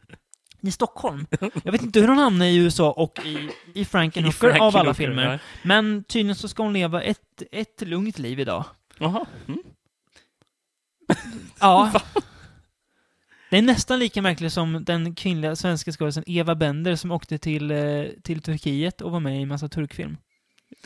I 0.61 0.71
Stockholm. 0.71 1.25
Jag 1.63 1.71
vet 1.71 1.81
inte 1.81 1.99
hur 1.99 2.07
hon 2.07 2.17
hamnade 2.17 2.51
i 2.51 2.57
USA 2.57 2.91
och 2.91 3.19
i, 3.25 3.49
i 3.75 3.85
Frankenhooker 3.85 4.59
av 4.61 4.77
alla 4.77 4.93
filmer. 4.93 5.39
Men 5.63 6.03
tydligen 6.03 6.35
så 6.35 6.47
ska 6.47 6.63
hon 6.63 6.73
leva 6.73 7.01
ett, 7.01 7.43
ett 7.51 7.81
lugnt 7.81 8.19
liv 8.19 8.39
idag. 8.39 8.65
Jaha. 8.97 9.25
Mm. 9.47 9.59
Ja. 11.59 12.01
Det 13.49 13.57
är 13.57 13.61
nästan 13.61 13.99
lika 13.99 14.21
märkligt 14.21 14.53
som 14.53 14.83
den 14.83 15.15
kvinnliga 15.15 15.55
svenska 15.55 15.91
skådisen 15.91 16.23
Eva 16.27 16.55
Bender 16.55 16.95
som 16.95 17.11
åkte 17.11 17.37
till, 17.37 17.71
eh, 17.71 18.03
till 18.23 18.41
Turkiet 18.41 19.01
och 19.01 19.11
var 19.11 19.19
med 19.19 19.39
i 19.39 19.41
en 19.41 19.47
massa 19.47 19.69
turkfilm. 19.69 20.17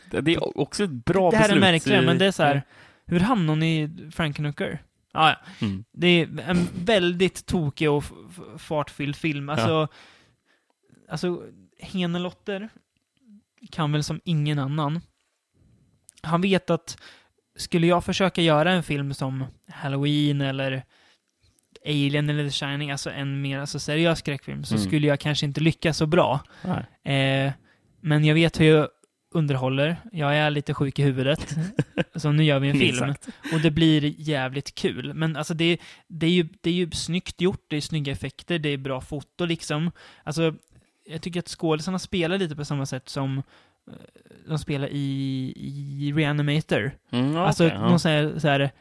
Det 0.09 0.33
är 0.33 0.57
också 0.59 0.83
ett 0.83 0.89
bra 1.05 1.31
det 1.31 1.37
här 1.37 1.43
beslut. 1.43 1.57
är 1.63 1.71
märkligt, 1.71 2.03
men 2.05 2.17
det 2.17 2.25
är 2.25 2.31
så 2.31 2.43
här. 2.43 2.63
Hur 3.05 3.19
hamnade 3.19 3.51
hon 3.51 3.63
i 3.63 3.89
Frankenhooker? 4.11 4.81
Ah, 5.11 5.29
ja, 5.29 5.35
Mm. 5.61 5.83
det 5.91 6.07
är 6.07 6.39
en 6.39 6.67
väldigt 6.75 7.45
tokig 7.45 7.89
och 7.91 8.03
fartfylld 8.57 9.15
film. 9.15 9.49
Alltså, 9.49 9.87
alltså 11.09 11.43
Henelotter 11.79 12.69
kan 13.71 13.91
väl 13.91 14.03
som 14.03 14.21
ingen 14.23 14.59
annan. 14.59 15.01
Han 16.21 16.41
vet 16.41 16.69
att 16.69 16.97
skulle 17.55 17.87
jag 17.87 18.03
försöka 18.05 18.41
göra 18.41 18.71
en 18.71 18.83
film 18.83 19.13
som 19.13 19.45
Halloween 19.71 20.41
eller 20.41 20.83
Alien 21.85 22.29
eller 22.29 22.43
The 22.45 22.51
Shining, 22.51 22.91
alltså 22.91 23.09
en 23.11 23.41
mer 23.41 23.59
alltså, 23.59 23.79
seriös 23.79 24.19
skräckfilm, 24.19 24.63
så 24.63 24.75
Mm. 24.75 24.87
skulle 24.87 25.07
jag 25.07 25.19
kanske 25.19 25.45
inte 25.45 25.61
lyckas 25.61 25.97
så 25.97 26.05
bra. 26.05 26.39
Eh, 27.13 27.51
men 28.01 28.25
jag 28.25 28.33
vet 28.35 28.59
hur 28.59 28.65
jag 28.65 28.87
underhåller. 29.35 29.97
Jag 30.11 30.35
är 30.37 30.49
lite 30.49 30.73
sjuk 30.73 30.99
i 30.99 31.03
huvudet. 31.03 31.55
så 32.15 32.31
nu 32.31 32.43
gör 32.43 32.59
vi 32.59 32.69
en 32.69 32.79
film. 32.79 33.13
Och 33.53 33.59
det 33.61 33.71
blir 33.71 34.13
jävligt 34.17 34.75
kul. 34.75 35.13
Men 35.13 35.35
alltså 35.35 35.53
det, 35.53 35.77
det, 36.07 36.25
är 36.25 36.29
ju, 36.29 36.47
det 36.61 36.69
är 36.69 36.73
ju 36.73 36.91
snyggt 36.91 37.41
gjort, 37.41 37.65
det 37.69 37.77
är 37.77 37.81
snygga 37.81 38.11
effekter, 38.11 38.59
det 38.59 38.69
är 38.69 38.77
bra 38.77 39.01
foto 39.01 39.45
liksom. 39.45 39.91
Alltså, 40.23 40.55
jag 41.09 41.21
tycker 41.21 41.39
att 41.39 41.47
skådisarna 41.47 41.99
spelar 41.99 42.37
lite 42.37 42.55
på 42.55 42.65
samma 42.65 42.85
sätt 42.85 43.09
som 43.09 43.43
de 44.47 44.59
spelar 44.59 44.87
i, 44.91 45.53
i 45.55 46.13
Reanimator. 46.15 46.91
Mm, 47.11 47.33
ja, 47.33 47.45
alltså, 47.47 47.63
ja. 47.63 47.79
någon 47.79 47.99
sån 47.99 48.11
här, 48.11 48.33
så 48.39 48.47
här 48.47 48.71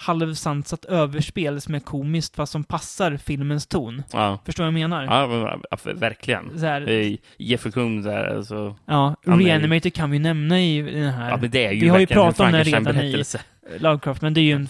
halvsansat 0.00 0.84
överspel 0.84 1.60
som 1.60 1.74
är 1.74 1.80
komiskt 1.80 2.36
fast 2.36 2.52
som 2.52 2.64
passar 2.64 3.16
filmens 3.16 3.66
ton. 3.66 4.02
Ja, 4.12 4.38
Förstår 4.44 4.64
vad 4.64 4.68
jag 4.68 4.74
menar? 4.74 5.04
ja 5.04 5.78
verkligen. 5.94 6.58
Så 6.58 6.66
här, 6.66 6.88
Eh, 6.88 7.16
Jeffrey 7.38 7.72
Combs 7.72 8.04
där, 8.04 8.36
alltså. 8.36 8.76
ja, 8.86 9.16
Reanimator 9.22 9.90
kan 9.90 10.10
vi 10.10 10.18
nämna 10.18 10.60
i, 10.60 10.82
den 10.82 11.12
här 11.12 11.30
Ja, 11.30 11.36
men 11.36 11.50
det 11.50 11.66
är 11.66 11.72
ju 11.72 11.80
Vi 11.80 11.88
har 11.88 11.98
ju 11.98 12.06
pratat 12.06 12.40
om 12.40 12.52
det 12.52 12.62
redan 12.62 12.96
i-. 12.96 13.24
Lovecraft, 13.78 14.22
men 14.22 14.34
det 14.34 14.40
är 14.40 14.42
ju 14.42 14.52
en 14.52 14.68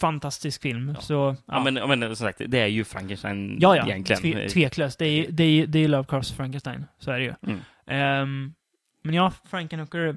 fantastisk 0.00 0.62
film. 0.62 0.92
Ja. 0.94 1.00
Så, 1.00 1.14
Ja, 1.14 1.54
ja. 1.54 1.64
men, 1.64 1.76
ja, 1.76 1.86
men 1.86 2.00
som 2.16 2.16
sagt, 2.16 2.40
det 2.46 2.58
är 2.58 2.66
ju 2.66 2.84
Frankenstein 2.84 3.58
ja, 3.60 3.76
ja. 3.76 3.86
egentligen. 3.86 4.22
Tve, 4.22 4.48
tveklöst. 4.48 4.98
Det 4.98 5.06
är, 5.06 5.26
det, 5.30 5.44
är, 5.44 5.66
det 5.66 5.78
är 5.78 5.88
Lovecrafts 5.88 6.32
Frankenstein. 6.32 6.84
Så 6.98 7.10
är 7.10 7.18
det 7.18 7.24
ju. 7.24 7.34
Mm. 7.46 7.60
Ehm, 7.86 8.52
men 9.02 9.14
ja, 9.14 9.32
Frankenhooker, 9.50 10.16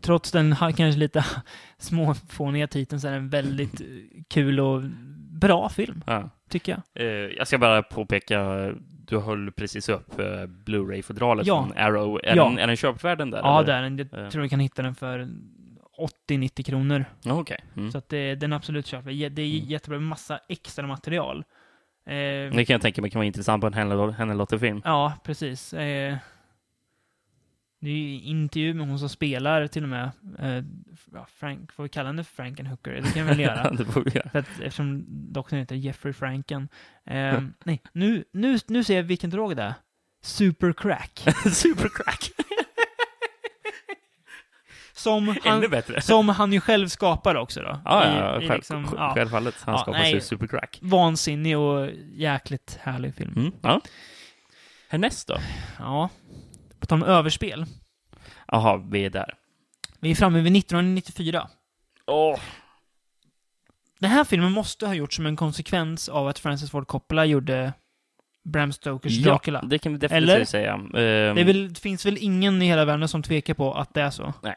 trots 0.00 0.32
den 0.32 0.56
kanske 0.56 0.98
lite 0.98 1.24
småfåniga 1.78 2.66
titeln, 2.66 3.00
så 3.00 3.06
är 3.08 3.12
det 3.12 3.16
en 3.18 3.28
väldigt 3.28 3.80
eh, 3.80 3.86
kul 4.30 4.60
och 4.60 4.82
bra 5.30 5.68
film, 5.68 6.02
Ja. 6.06 6.30
tycker 6.48 6.72
jag. 6.72 7.06
Eh, 7.06 7.12
jag 7.12 7.46
ska 7.46 7.58
bara 7.58 7.82
påpeka, 7.82 8.70
du 9.06 9.18
höll 9.18 9.52
precis 9.52 9.88
upp 9.88 10.18
eh, 10.20 10.46
Blu-ray-fodralet 10.46 11.46
Ja. 11.46 11.62
från 11.64 11.76
Arrow. 11.78 12.20
Är, 12.24 12.36
Ja. 12.36 12.44
den, 12.44 12.58
är 12.58 12.66
den 12.66 12.76
köpvärd 12.76 13.18
den 13.18 13.30
där? 13.30 13.38
Ja, 13.38 13.62
det 13.62 13.72
är 13.72 13.82
den. 13.82 13.98
Jag 13.98 14.08
Ja. 14.12 14.30
tror 14.30 14.42
du 14.42 14.48
kan 14.48 14.60
hitta 14.60 14.82
den 14.82 14.94
för 14.94 15.28
80-90 16.28 16.62
kronor. 16.62 17.04
Okej. 17.26 17.58
Mm. 17.76 17.92
Så 17.92 17.98
att 17.98 18.08
det, 18.08 18.34
den 18.34 18.52
är 18.52 18.56
absolut 18.56 18.86
köpvärd. 18.86 19.14
Det 19.32 19.42
är 19.42 19.56
Mm. 19.56 19.68
jättebra 19.68 19.98
massa 20.00 20.40
extra 20.48 20.86
material. 20.86 21.44
Ehm, 22.06 22.56
Det 22.56 22.64
kan 22.64 22.74
jag 22.74 22.82
tänka 22.82 23.02
mig 23.02 23.10
kan 23.10 23.18
vara 23.18 23.26
intressant 23.26 23.60
på 23.60 23.66
en 23.66 23.74
Henne-Lotte-film. 24.14 24.82
Ja, 24.84 25.12
precis. 25.24 25.74
Eh, 25.74 26.16
det 27.82 27.90
är 27.90 27.94
ju 27.94 28.20
intervju 28.20 28.74
med 28.74 28.86
hon 28.88 28.98
som 28.98 29.08
spelar 29.08 29.66
till 29.66 29.82
och 29.82 29.88
med. 29.88 30.10
Eh, 30.38 30.64
Frank, 31.28 31.72
får 31.72 31.82
vi 31.82 31.88
kalla 31.88 32.08
henne 32.08 32.24
Frankenhooker? 32.24 32.90
Det 32.92 33.02
kan 33.02 33.12
vi 33.14 33.28
väl 33.28 33.40
göra. 33.48 33.70
det 33.70 33.84
får 33.84 34.00
vi 34.04 34.10
göra. 34.10 34.28
För 34.30 34.38
att, 34.38 34.48
eftersom 34.60 35.04
doktorn 35.32 35.58
heter 35.58 35.76
Jeffrey 35.76 36.12
Franken. 36.12 36.68
Eh, 37.06 37.40
nej, 37.64 37.82
nu, 37.92 38.24
nu, 38.32 38.58
nu 38.68 38.84
ser 38.84 38.96
jag 38.96 39.02
vilken 39.02 39.30
drog 39.30 39.56
det 39.56 39.62
är. 39.62 39.74
Supercrack. 40.22 41.24
Supercrack! 41.52 42.30
Som 44.94 45.36
han, 45.44 46.02
som 46.02 46.28
han 46.28 46.52
ju 46.52 46.60
själv 46.60 46.88
skapar 46.88 47.34
också 47.34 47.60
då. 47.62 47.80
Ja, 47.84 48.04
I- 48.04 48.16
ja, 48.18 48.36
i 48.42 48.48
själv, 48.48 48.58
liksom, 48.58 48.94
ja, 48.96 49.14
självfallet. 49.14 49.54
Han 49.60 49.74
Ja, 49.74 49.78
skapar 49.78 49.98
nej. 49.98 50.20
Supercrack. 50.20 50.78
vansinnig 50.82 51.58
och 51.58 51.88
jäkligt 52.14 52.78
härlig 52.82 53.14
film. 53.14 53.32
Mm. 53.36 53.52
Ja. 53.62 53.80
Härnäst 54.88 55.28
då? 55.28 55.36
Ja. 55.78 56.08
På 56.82 56.86
tal 56.86 57.02
om 57.02 57.08
överspel. 57.08 57.64
Jaha, 58.48 58.76
vi 58.90 59.04
är 59.04 59.10
där. 59.10 59.34
Vi 60.00 60.10
är 60.10 60.14
framme 60.14 60.40
vid 60.40 60.56
1994. 60.56 61.48
Åh! 62.06 62.38
Den 63.98 64.10
här 64.10 64.24
filmen 64.24 64.52
måste 64.52 64.86
ha 64.86 64.94
gjorts 64.94 65.16
som 65.16 65.26
en 65.26 65.36
konsekvens 65.36 66.08
av 66.08 66.28
att 66.28 66.38
Francis 66.38 66.70
Ford 66.70 66.86
Coppola 66.86 67.24
gjorde 67.24 67.72
Bram 68.44 68.72
Stokers 68.72 69.12
Ja, 69.12 69.30
Dracula. 69.30 69.62
det 69.62 69.78
kan 69.78 69.92
vi 69.92 69.98
definitivt 69.98 70.30
Eller? 70.34 70.44
säga. 70.44 70.72
Ehm, 70.74 70.90
Det, 71.36 71.44
väl, 71.44 71.72
det 71.72 71.80
finns 71.80 72.06
väl 72.06 72.18
ingen 72.20 72.62
i 72.62 72.66
hela 72.66 72.84
världen 72.84 73.08
som 73.08 73.22
tvekar 73.22 73.54
på 73.54 73.74
att 73.74 73.94
det 73.94 74.02
är 74.02 74.10
så? 74.10 74.34
Nej, 74.42 74.56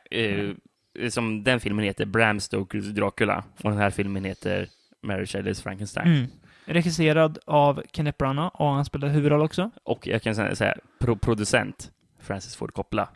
eh, 1.00 1.10
som 1.10 1.44
den 1.44 1.60
filmen 1.60 1.86
heter 1.86 2.06
Bram 2.06 2.40
Stokers 2.40 2.86
Dracula 2.86 3.44
och 3.64 3.70
den 3.72 3.80
här 3.80 3.90
filmen 3.90 4.26
heter 4.26 4.68
Mary 5.04 5.26
Shelleys 5.26 5.62
Frankenstein. 5.62 6.08
Mm. 6.08 6.28
Regisserad 6.66 7.40
av 7.46 7.84
Kenneth 7.94 8.18
Branagh 8.18 8.56
och 8.56 8.68
han 8.68 8.86
spelade 8.86 9.14
huvudroll 9.14 9.42
också. 9.42 9.72
Och 9.84 10.08
jag 10.08 10.22
kan 10.22 10.36
säga, 10.36 10.56
säga 10.56 10.76
pro 11.00 11.16
producent 11.16 11.92
Francis 12.26 12.56
Ford 12.56 12.74
Coppola. 12.74 13.10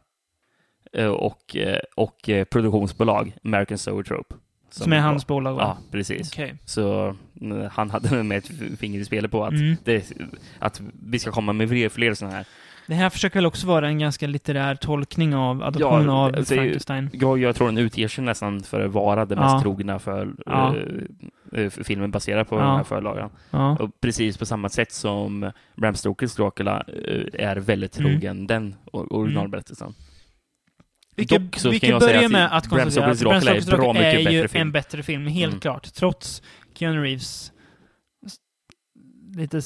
Eh, 0.94 1.08
och, 1.08 1.56
eh, 1.56 1.80
och 1.96 2.30
eh, 2.30 2.44
produktionsbolag 2.46 3.36
American 3.44 3.78
Zoetrope. 3.78 4.36
Som, 4.72 4.94
är 4.94 5.00
hans 5.00 5.28
bolag 5.28 5.54
va? 5.54 5.62
Ja, 5.62 5.78
precis. 5.92 6.32
Okej. 6.34 6.56
Så 6.66 7.08
eh, 7.42 7.72
han 7.72 7.90
hade 7.90 8.24
med 8.24 8.38
ett 8.38 8.80
finger 8.80 9.00
i 9.00 9.06
spelet 9.06 9.32
på 9.32 9.46
att, 9.46 9.52
Mm. 9.54 9.76
det, 9.84 10.12
att 10.60 10.82
vi 11.04 11.20
ska 11.20 11.32
komma 11.32 11.54
med 11.54 11.70
fler, 11.70 11.90
fler 11.90 12.14
sådana 12.14 12.36
här. 12.36 12.46
Det 12.90 12.96
här 12.96 13.10
försöker 13.10 13.36
väl 13.36 13.46
också 13.46 13.68
vara 13.68 13.88
en 13.88 14.00
ganska 14.00 14.28
litterär 14.28 14.76
tolkning 14.76 15.36
av 15.36 15.64
adoptionen 15.64 16.06
Ja, 16.06 16.12
av 16.12 16.36
är 16.38 16.44
Frankenstein. 16.44 17.10
Jag, 17.14 17.40
jag 17.40 17.56
tror 17.56 17.68
den 17.68 17.78
utger 17.78 18.08
sig 18.08 18.24
nästan 18.24 18.64
för 18.64 18.86
att 18.86 18.92
vara 18.92 19.26
det 19.26 19.36
Ja. 19.36 19.42
mest 19.54 19.64
trogna 19.64 20.00
för 20.00 20.34
Ja. 20.46 20.76
eh, 21.54 21.62
eh, 21.64 21.70
filmen 21.70 22.12
baserad 22.12 22.48
på 22.48 22.56
Ja. 22.56 22.60
den 22.62 22.76
här 22.76 22.84
förlagan. 22.84 23.30
Ja. 23.52 23.78
Och 23.80 24.02
precis 24.02 24.38
på 24.38 24.46
samma 24.46 24.70
sätt 24.70 24.92
som 24.92 25.52
Bram 25.76 25.96
Stokers 25.96 26.36
Dracula 26.36 26.84
eh, 26.88 27.48
är 27.48 27.56
väldigt 27.56 28.00
Mm. 28.00 28.12
trogen 28.12 28.48
den 28.48 28.76
o- 28.92 29.08
originalberättelsen. 29.10 29.94
Vi 31.16 31.26
kan, 31.26 31.44
Dock 31.46 31.56
så 31.56 31.70
vi 31.70 31.80
kan 31.80 31.88
kan 31.88 31.94
jag 31.94 32.02
säga 32.04 32.14
börja 32.18 32.26
att 32.26 32.32
med 32.32 32.58
att 32.58 32.68
konstatera 32.70 33.12
att 33.12 33.20
Bram 33.20 33.32
är 33.36 33.40
Stokers 33.42 33.66
bra 33.66 33.78
Dracula 33.78 34.00
är 34.06 34.18
mycket 34.18 34.34
ju 34.34 34.48
film. 34.48 34.62
en 34.62 34.72
bättre 34.72 35.04
film, 35.04 35.28
helt 35.28 35.54
Mm. 35.54 35.60
klart. 35.62 35.94
Trots 35.94 36.42
Keanu 36.74 37.02
Reeves 37.04 37.52
lite 39.36 39.62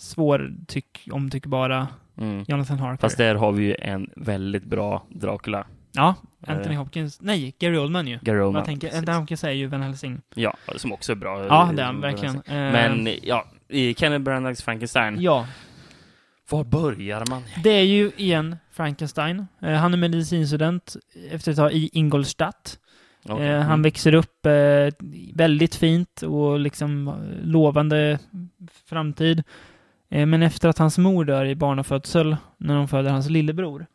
svår 0.00 0.50
tyck, 0.68 1.08
omtyckbara 1.12 1.88
Mm. 2.20 2.44
Jonathan 2.48 2.78
Harker. 2.78 3.00
Fast 3.00 3.16
där 3.16 3.34
har 3.34 3.52
vi 3.52 3.64
ju 3.64 3.74
en 3.78 4.10
väldigt 4.16 4.64
bra 4.64 5.06
Dracula. 5.10 5.66
Ja, 5.92 6.14
Anthony 6.46 6.74
Eh. 6.74 6.78
Hopkins. 6.78 7.18
Nej, 7.20 7.54
Gary 7.58 7.76
Oldman 7.76 8.06
ju. 8.08 8.18
Gary 8.22 8.40
Oldman. 8.40 8.60
Jag 8.60 8.64
tänker, 8.66 8.86
precis. 8.88 8.98
Anthony 8.98 9.18
Hopkins 9.18 9.44
är 9.44 9.50
ju 9.50 9.66
Van 9.66 9.82
Helsing. 9.82 10.20
Ja, 10.34 10.54
som 10.76 10.92
också 10.92 11.12
är 11.12 11.16
bra. 11.16 11.44
Ja, 11.46 11.70
det 11.76 11.82
är 11.82 11.86
han 11.86 12.00
verkligen. 12.00 12.34
Eh, 12.36 12.42
Men 12.54 13.08
ja, 13.22 13.44
i 13.68 13.94
Kenneth 13.94 14.22
Branaghs 14.24 14.62
Frankenstein, 14.62 15.20
Ja, 15.22 15.46
var 16.50 16.64
börjar 16.64 17.24
man? 17.30 17.42
det 17.64 17.70
är 17.70 17.82
ju 17.84 18.10
igen 18.16 18.56
Frankenstein. 18.72 19.46
Eh, 19.62 19.72
han 19.74 19.92
är 19.92 19.98
medicinstudent 19.98 20.96
efter 21.30 21.50
ett 21.50 21.56
tag 21.56 21.72
i 21.72 21.90
Ingolstadt. 21.92 22.78
Okej. 23.28 23.46
Eh, 23.48 23.56
han 23.58 23.66
Mm. 23.66 23.82
växer 23.82 24.14
upp 24.14 24.46
väldigt 25.34 25.74
fint 25.74 26.22
och 26.22 26.60
liksom 26.60 27.14
lovande 27.42 28.18
framtid. 28.88 29.42
Eh, 30.10 30.26
men 30.26 30.42
efter 30.42 30.68
att 30.68 30.78
hans 30.78 30.98
mor 30.98 31.24
dör 31.24 31.44
i 31.44 31.54
barnafödsel, 31.54 32.36
när 32.56 32.74
de 32.74 32.88
föder 32.88 33.10
hans 33.10 33.30
lillebror, 33.30 33.86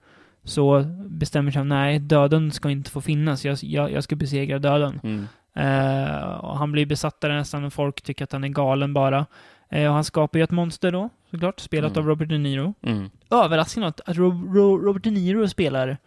så 0.44 0.84
bestämmer 1.06 1.52
sig 1.52 1.60
han, 1.60 1.70
nej, 1.70 2.00
döden 2.00 2.52
ska 2.52 2.70
inte 2.70 2.92
få 2.92 3.02
finnas. 3.02 3.46
Jag, 3.46 3.58
jag, 3.62 3.92
jag 3.92 4.04
ska 4.04 4.16
besegra 4.16 4.60
döden. 4.60 5.00
Mm. 5.04 5.28
Eh, 5.56 6.24
och 6.24 6.58
han 6.58 6.72
blir 6.72 6.86
besatt 6.86 7.24
av 7.24 7.30
det 7.30 7.36
nästan 7.36 7.64
och 7.64 7.74
folk 7.74 8.02
tycker 8.02 8.24
att 8.24 8.32
han 8.32 8.44
är 8.44 8.48
galen 8.48 8.94
bara. 8.94 9.26
Eh, 9.70 9.88
och 9.88 9.94
han 9.94 10.04
skapar 10.04 10.40
ju 10.40 10.44
ett 10.44 10.52
monster 10.52 10.92
då, 10.92 11.10
såklart, 11.32 11.60
spelat 11.60 11.92
Mm. 11.92 12.04
av 12.04 12.08
Robert 12.10 12.30
De 12.30 12.38
Niro. 12.38 12.74
Mm. 12.82 13.10
Överraskande 13.32 13.88
att 13.88 14.02
att 14.10 14.18
Ro- 14.18 14.54
Ro- 14.54 14.78
Robert 14.78 15.04
De 15.04 15.12
Niro 15.12 15.48
spelar 15.48 15.98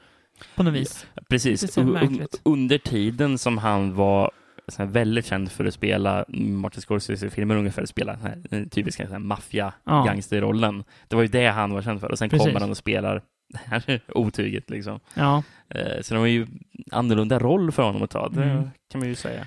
på 0.56 0.62
något 0.62 0.74
vis. 0.74 1.06
Precis. 1.28 1.78
Un- 1.78 1.93
märkligt. 1.93 2.40
under 2.43 2.78
tiden 2.78 3.39
som 3.39 3.59
han 3.59 3.94
var 3.94 4.30
så 4.69 4.82
här, 4.82 4.90
väldigt 4.90 5.27
känd 5.27 5.51
för 5.53 5.65
att 5.65 5.74
spela 5.74 6.24
Martin 6.28 6.82
Scorsese-filmer 6.82 7.57
ungefär, 7.57 7.86
spela 7.86 8.12
den 8.12 8.23
här 8.23 8.39
den 8.51 8.69
typiska 8.69 9.19
maffia-gangsterrollen. 9.19 10.85
Det 11.09 11.16
var 11.16 11.23
ju 11.23 11.28
det 11.28 11.47
han 11.47 11.73
var 11.73 11.82
känd 11.82 12.01
för. 12.01 12.11
Och 12.11 12.19
sen 12.19 12.31
Precis. 12.31 12.47
kommer 12.47 12.61
han 12.61 12.70
och 12.70 12.77
spelar 12.77 13.23
det 13.49 13.59
här 13.66 14.01
otyget 14.09 14.70
liksom. 14.70 15.01
Ja. 15.15 15.43
Eh, 15.69 16.01
så 16.03 16.15
det 16.15 16.20
var 16.20 16.27
ju 16.27 16.47
annorlunda 16.93 17.39
roll 17.39 17.73
för 17.73 17.82
honom 17.82 18.03
att 18.03 18.11
ta, 18.11 18.28
det 18.28 18.43
Mm. 18.45 18.70
kan 18.93 18.99
man 18.99 19.09
ju 19.09 19.15
säga. 19.15 19.47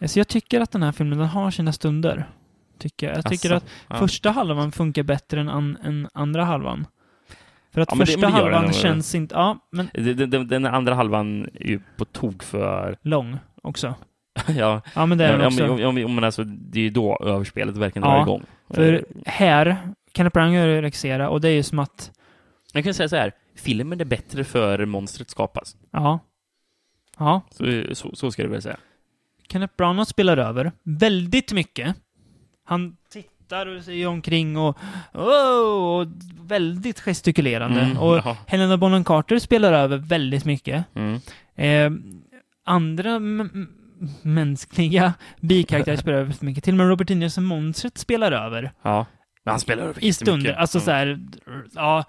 Alltså 0.00 0.18
jag 0.20 0.28
tycker 0.28 0.60
att 0.60 0.70
den 0.70 0.82
här 0.82 0.92
filmen, 0.92 1.18
den 1.18 1.28
har 1.28 1.50
sina 1.50 1.72
stunder. 1.72 2.26
Tycker 2.78 3.06
jag. 3.08 3.16
jag 3.16 3.24
tycker 3.30 3.48
Asså, 3.52 3.56
att 3.56 3.70
ja. 3.88 3.96
första 3.96 4.30
halvan 4.30 4.72
funkar 4.72 5.02
bättre 5.02 5.40
än, 5.40 5.48
an, 5.48 5.78
än 5.84 6.08
andra 6.14 6.44
halvan. 6.44 6.86
För 7.72 7.80
att 7.80 7.88
Ja, 7.92 7.94
det- 7.98 8.06
första 8.06 8.20
det 8.20 8.26
den 8.26 8.32
halvan 8.32 8.64
nog. 8.64 8.74
känns 8.74 9.14
inte... 9.14 9.34
Ja, 9.34 9.58
men 9.70 9.88
Den, 9.94 10.30
den, 10.30 10.48
den 10.48 10.66
andra 10.66 10.94
halvan 10.94 11.48
är 11.54 11.66
ju 11.66 11.80
på 11.96 12.04
tok 12.04 12.42
för... 12.42 12.96
lång 13.02 13.38
också. 13.62 13.94
ja, 14.56 14.82
Ja, 14.94 15.06
men 15.06 15.18
det 15.18 15.24
är 15.24 15.38
ja, 15.38 15.46
också. 15.46 15.66
men, 15.66 15.86
om, 15.86 16.04
om, 16.04 16.14
men 16.14 16.24
alltså, 16.24 16.44
det 16.44 16.78
är 16.78 16.82
ju 16.82 16.90
då 16.90 17.18
överspelet 17.20 17.76
verkligen 17.76 18.08
Ja, 18.08 18.14
drar 18.14 18.22
igång. 18.22 18.42
För 18.70 18.92
Eh, 18.92 19.00
här, 19.26 19.76
Kenneth 20.14 20.34
Branagh 20.34 20.62
regisserar 20.64 21.26
och 21.26 21.40
det 21.40 21.48
är 21.48 21.52
ju 21.52 21.62
som 21.62 21.78
att... 21.78 22.10
Jag 22.72 22.84
kan 22.84 22.94
säga 22.94 23.08
så 23.08 23.16
här, 23.16 23.32
filmen 23.56 24.00
är 24.00 24.04
bättre 24.04 24.44
för 24.44 24.84
monstret 24.84 25.30
skapas. 25.30 25.76
Ja. 25.90 26.18
Ja. 27.18 27.42
Så, 27.50 27.82
så, 27.92 28.16
så 28.16 28.30
ska 28.30 28.42
du 28.42 28.48
väl 28.48 28.62
säga. 28.62 28.76
Kenneth 29.48 29.74
Branagh 29.76 30.06
spelar 30.08 30.36
över 30.36 30.72
väldigt 30.82 31.52
mycket. 31.52 31.96
Han 32.64 32.96
tittar 33.10 33.66
och 33.66 33.82
ser 33.84 34.06
omkring 34.06 34.56
och, 34.56 34.78
oh, 35.14 36.00
och 36.00 36.06
väldigt 36.40 37.00
gestikulerande. 37.00 37.80
Mm, 37.80 37.98
och 37.98 38.16
ja. 38.16 38.36
Helena 38.46 38.76
Bonham 38.76 39.04
Carter 39.04 39.38
spelar 39.38 39.72
över 39.72 39.96
väldigt 39.96 40.44
mycket. 40.44 40.84
Mm. 40.94 41.20
Eh, 41.54 42.00
andra 42.64 43.18
mänskliga 44.22 45.14
bikaraktärer 45.40 45.96
spelar 45.96 46.18
över 46.18 46.32
för 46.32 46.44
mycket. 46.46 46.64
Till 46.64 46.74
och 46.74 46.78
med 46.78 46.88
Robert 46.88 47.08
Niro 47.08 47.30
som 47.30 47.44
monstret 47.44 47.98
spelar 47.98 48.32
över. 48.32 48.72
Ja. 48.82 49.06
Men 49.44 49.52
han 49.52 49.60
spelar 49.60 49.82
över 49.82 50.04
I 50.04 50.12
stunder. 50.12 50.52
Alltså 50.52 50.78
Mm. 50.78 50.84
så 50.84 50.90
här, 50.90 51.18
ja. 51.74 52.04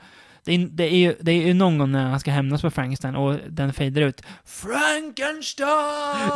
Det 0.46 0.54
är, 0.54 0.68
det, 0.72 0.84
är 0.84 0.98
ju, 0.98 1.16
det 1.22 1.32
är 1.32 1.48
ju 1.48 1.54
någon 1.54 1.78
gång 1.78 1.92
när 1.92 2.06
han 2.10 2.20
ska 2.20 2.32
hämnas 2.32 2.62
på 2.62 2.70
Frankenstein 2.72 3.16
och 3.16 3.40
den 3.50 3.74
fejdar 3.74 4.02
ut. 4.02 4.22
Frankenstein! 4.46 5.68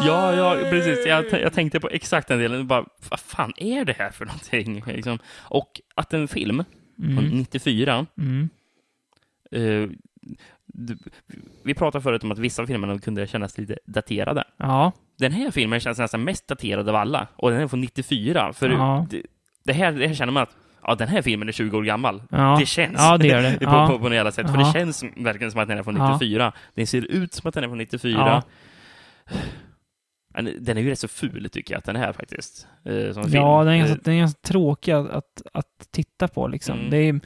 Ja, 0.07 0.35
ja, 0.35 0.57
precis. 0.69 1.05
Jag, 1.07 1.25
jag 1.41 1.53
tänkte 1.53 1.79
på 1.79 1.89
exakt 1.89 2.27
den 2.27 2.39
delen. 2.39 2.67
Bara, 2.67 2.85
vad 3.09 3.19
fan 3.19 3.53
är 3.57 3.85
det 3.85 3.93
här 3.93 4.09
för 4.11 4.25
någonting? 4.25 4.83
Liksom. 4.87 5.19
Och 5.39 5.81
att 5.95 6.13
en 6.13 6.27
film, 6.27 6.63
Mm. 7.03 7.25
94, 7.25 8.05
Mm. 8.17 8.49
d- 10.73 10.95
vi 11.63 11.73
pratade 11.73 12.01
förut 12.03 12.23
om 12.23 12.31
att 12.31 12.39
vissa 12.39 12.61
av 12.61 12.67
filmerna 12.67 12.99
kunde 12.99 13.27
kännas 13.27 13.57
lite 13.57 13.77
daterade. 13.85 14.43
Ja. 14.57 14.91
Den 15.23 15.31
här 15.31 15.51
filmen 15.51 15.79
känns 15.79 15.99
nästan 15.99 16.23
mest 16.23 16.47
daterad 16.47 16.89
av 16.89 16.95
alla. 16.95 17.27
Och 17.35 17.51
den 17.51 17.61
är 17.61 17.67
från 17.67 17.81
94. 17.81 18.53
För 18.53 18.69
Ja. 18.69 19.07
det, 19.09 19.21
det, 19.63 19.73
här, 19.73 19.91
det 19.91 20.07
här 20.07 20.13
känner 20.15 20.33
man 20.33 20.43
att 20.43 20.55
ja, 20.83 20.95
den 20.95 21.07
här 21.07 21.21
filmen 21.21 21.47
är 21.47 21.51
20 21.51 21.77
år 21.77 21.83
gammal. 21.83 22.23
Ja. 22.31 22.55
Det 22.59 22.65
känns. 22.65 22.95
Ja, 22.97 23.17
det 23.17 23.27
gör 23.27 23.41
det. 23.41 23.57
på, 23.57 23.63
Ja. 23.63 23.87
på, 23.87 23.97
på 23.99 24.03
något 24.03 24.13
jävla 24.15 24.31
sätt. 24.31 24.49
För 24.51 24.57
det 24.57 24.73
känns 24.73 25.03
verkligen 25.17 25.51
som 25.51 25.61
att 25.61 25.67
den 25.67 25.77
är 25.77 25.83
från 25.83 25.95
Ja. 25.97 26.13
94. 26.13 26.51
Den 26.73 26.87
ser 26.87 27.01
ut 27.01 27.33
som 27.33 27.47
att 27.49 27.53
den 27.55 27.63
är 27.63 27.67
från 27.67 27.77
94. 27.77 28.17
Ja. 28.19 28.41
Men 30.35 30.49
Den 30.59 30.77
är 30.77 30.81
ju 30.81 30.89
rätt 30.89 30.99
så 30.99 31.07
ful 31.07 31.49
tycker 31.49 31.73
jag 31.73 31.77
att 31.77 31.85
den 31.85 31.95
är 31.95 32.13
faktiskt. 32.13 32.67
eh. 32.85 32.93
Ja, 32.93 33.63
den 33.63 33.73
är 33.73 33.77
ganska, 33.77 33.93
Eh, 33.95 33.99
den 34.03 34.13
är 34.13 34.17
ganska 34.19 34.39
tråkig 34.47 34.91
att, 34.91 35.09
att, 35.09 35.41
att 35.53 35.87
titta 35.91 36.27
på 36.27 36.47
liksom. 36.47 36.77
Mm. 36.79 36.89
Det 36.89 36.97
är 36.97 37.19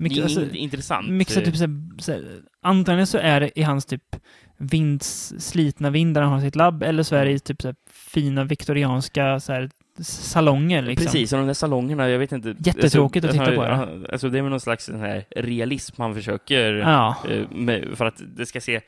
mycket, 0.00 0.18
är 0.18 0.22
alltså, 0.22 0.42
in- 0.42 0.54
intressant. 0.54 1.08
mycket 1.08 1.44
typ 1.44 1.56
såhär, 1.56 2.00
såhär, 2.02 2.24
antingen 2.62 3.06
så 3.06 3.18
är 3.18 3.40
det 3.40 3.58
i 3.58 3.62
hans 3.62 3.84
typ 3.86 4.16
vinds, 4.58 5.34
slitna 5.38 5.90
vind 5.90 6.14
där 6.14 6.22
han 6.22 6.32
har 6.32 6.40
sitt 6.40 6.56
labb, 6.56 6.82
eller 6.82 7.02
så 7.02 7.16
är 7.16 7.24
det 7.24 7.30
i 7.30 7.38
typ 7.38 7.62
såhär, 7.62 7.74
fina 7.90 8.44
viktorianska 8.44 9.40
såhär, 9.40 9.70
salonger 10.02 10.82
liksom. 10.82 11.04
Precis, 11.06 11.32
och 11.32 11.38
de 11.38 11.46
där 11.46 11.54
salongerna, 11.54 12.08
jag 12.08 12.18
vet 12.18 12.32
inte. 12.32 12.54
Jättetråkigt 12.58 13.24
att 13.24 13.32
titta 13.32 13.44
på 13.44 13.50
det. 13.62 13.68
ja, 13.68 13.88
Alltså 14.12 14.28
det 14.28 14.38
är 14.38 14.42
väl 14.42 14.50
någon 14.50 14.60
slags 14.60 14.84
sån 14.84 15.00
här 15.00 15.24
realism 15.36 16.02
han 16.02 16.14
försöker 16.14 16.72
Ja. 16.74 17.16
eh, 17.30 17.50
med, 17.50 17.88
för 17.94 18.04
att 18.04 18.22
det 18.36 18.46
ska 18.46 18.60
se 18.60 18.80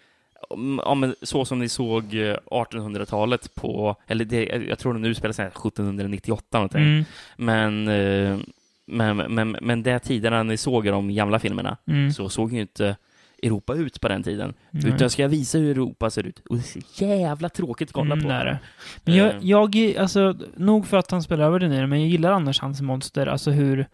ja, 0.85 0.95
men 0.95 1.15
så 1.23 1.45
som 1.45 1.59
ni 1.59 1.69
såg 1.69 2.15
eh, 2.15 2.37
1800-talet 2.51 3.55
på, 3.55 3.97
eller 4.07 4.25
det, 4.25 4.45
jag 4.69 4.79
tror 4.79 4.95
den 4.95 5.05
utspelar 5.05 5.33
sig 5.33 5.47
1798 5.47 6.59
någonting. 6.59 6.83
Mm, 6.83 7.05
Men, 7.37 7.89
eh, 7.89 8.39
men, 8.87 9.17
men, 9.17 9.57
men 9.61 9.83
det 9.83 9.99
tiderna 9.99 10.43
ni 10.43 10.57
såg 10.57 10.87
i 10.87 10.91
de 10.91 11.15
gamla 11.15 11.39
filmerna 11.39 11.77
mm, 11.87 12.13
så 12.13 12.29
såg 12.29 12.53
ju 12.53 12.61
inte 12.61 12.97
Europa 13.43 13.75
ut 13.75 14.01
på 14.01 14.09
den 14.09 14.23
tiden. 14.23 14.55
nej. 14.71 14.93
Utan 14.95 15.11
ska 15.11 15.23
jag 15.23 15.29
visa 15.29 15.59
hur 15.59 15.71
Europa 15.71 16.11
ser 16.11 16.27
ut. 16.27 16.43
Och 16.49 16.57
det 16.57 16.61
är 16.77 16.81
så 16.83 17.05
jävla 17.05 17.49
tråkigt 17.49 17.89
att 17.89 17.93
kolla 17.93 18.13
Mm, 18.15 18.23
på. 18.23 18.29
det 18.29 18.35
det. 18.45 18.59
Men 19.05 19.15
jag, 19.17 19.29
Eh. 19.31 19.37
jag, 19.43 19.97
alltså, 19.99 20.35
nog 20.57 20.87
för 20.87 20.97
att 20.97 21.11
han 21.11 21.23
spelar 21.23 21.45
över 21.45 21.59
det 21.61 21.69
nere, 21.69 21.87
men 21.87 22.01
jag 22.01 22.09
gillar 22.09 22.33
annars 22.33 22.61
hans 22.61 22.81
monster, 22.81 23.27
alltså 23.27 23.51
hur, 23.51 23.87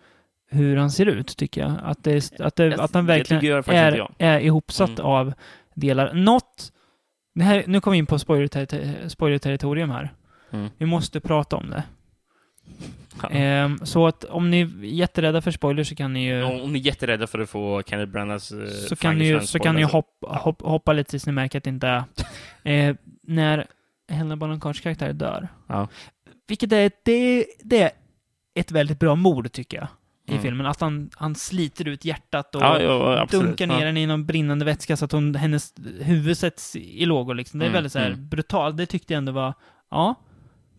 hur 0.50 0.76
han 0.76 0.90
ser 0.90 1.06
ut, 1.06 1.36
tycker 1.36 1.60
jag. 1.60 1.72
Att, 1.82 2.04
det, 2.04 2.40
att, 2.40 2.56
det, 2.56 2.64
Jag- 2.64 2.80
att 2.80 2.94
han 2.94 3.06
verkligen 3.06 3.44
jag 3.46 3.64
faktiskt 3.64 3.82
är, 3.82 3.96
jag. 3.96 4.12
är 4.18 4.40
ihopsatt 4.40 4.90
Mm. 4.98 5.06
av 5.06 5.32
delar. 5.74 6.12
Något, 6.14 6.72
det 7.34 7.44
här, 7.44 7.64
nu 7.66 7.80
kommer 7.80 7.92
vi 7.92 7.98
in 7.98 8.06
på 8.06 8.18
spoiler-ter- 8.18 9.08
spoiler-territorium 9.08 9.90
här. 9.90 10.12
Mm. 10.50 10.68
Vi 10.78 10.86
måste 10.86 11.20
prata 11.20 11.56
om 11.56 11.70
det. 11.70 11.82
Ehm, 13.30 13.78
så 13.86 14.06
att 14.06 14.24
om 14.24 14.50
ni 14.50 14.60
är 14.60 14.70
jätterädda 14.84 15.40
för 15.42 15.50
spoilers 15.50 15.88
så 15.88 15.94
kan 15.94 16.12
ni 16.12 16.24
ju, 16.26 16.42
Om 16.42 16.72
ni 16.72 16.78
är 16.78 16.82
jätterädda 16.82 17.26
för 17.26 17.38
att 17.38 17.50
få 17.50 17.82
Kenneth 17.86 18.12
Branaghs 18.12 18.52
eh, 18.52 18.68
så 18.68 18.96
kan 18.96 19.18
ni 19.18 19.26
ju, 19.26 19.40
så 19.40 19.58
kan 19.58 19.74
ni 19.74 19.80
ju 19.80 19.86
hoppa, 19.86 20.26
hopp, 20.26 20.62
hoppa 20.62 20.92
lite 20.92 21.10
tills 21.10 21.26
ni 21.26 21.32
märker 21.32 21.58
att 21.58 21.64
det 21.64 21.70
inte 21.70 21.88
är... 21.88 22.04
Eh, 22.62 22.94
när 23.22 23.66
Helena 24.10 24.36
Bonham 24.36 24.60
Carters 24.60 24.80
karaktär 24.82 25.12
dör. 25.12 25.48
Ja. 25.66 25.88
Vilket 26.48 26.72
är, 26.72 26.90
det, 27.04 27.46
det 27.62 27.82
är 27.82 27.90
ett 28.54 28.70
väldigt 28.70 28.98
bra 28.98 29.14
mord, 29.14 29.52
tycker 29.52 29.76
jag, 29.76 29.86
i 30.26 30.30
Mm. 30.30 30.42
filmen. 30.42 30.66
Att 30.66 30.80
han, 30.80 31.10
han 31.14 31.34
sliter 31.34 31.88
ut 31.88 32.04
hjärtat 32.04 32.54
och 32.54 32.62
Ja, 32.62 32.80
ja, 32.82 33.26
dunkar 33.30 33.66
ner 33.66 33.80
Ja. 33.80 33.86
henne 33.86 34.02
i 34.02 34.06
någon 34.06 34.26
brinnande 34.26 34.64
vätska 34.64 34.96
så 34.96 35.04
att 35.04 35.12
hon, 35.12 35.34
hennes 35.34 35.74
huvud 36.00 36.38
sätts 36.38 36.76
i 36.76 37.06
lågor. 37.06 37.34
Liksom. 37.34 37.58
Det 37.58 37.64
är 37.64 37.66
Mm, 37.66 37.74
väldigt 37.74 37.92
så 37.92 37.98
här 37.98 38.06
mm. 38.06 38.28
brutalt. 38.28 38.76
Det 38.76 38.86
tyckte 38.86 39.12
jag 39.12 39.18
ändå 39.18 39.32
var... 39.32 39.54
Ja. 39.90 40.14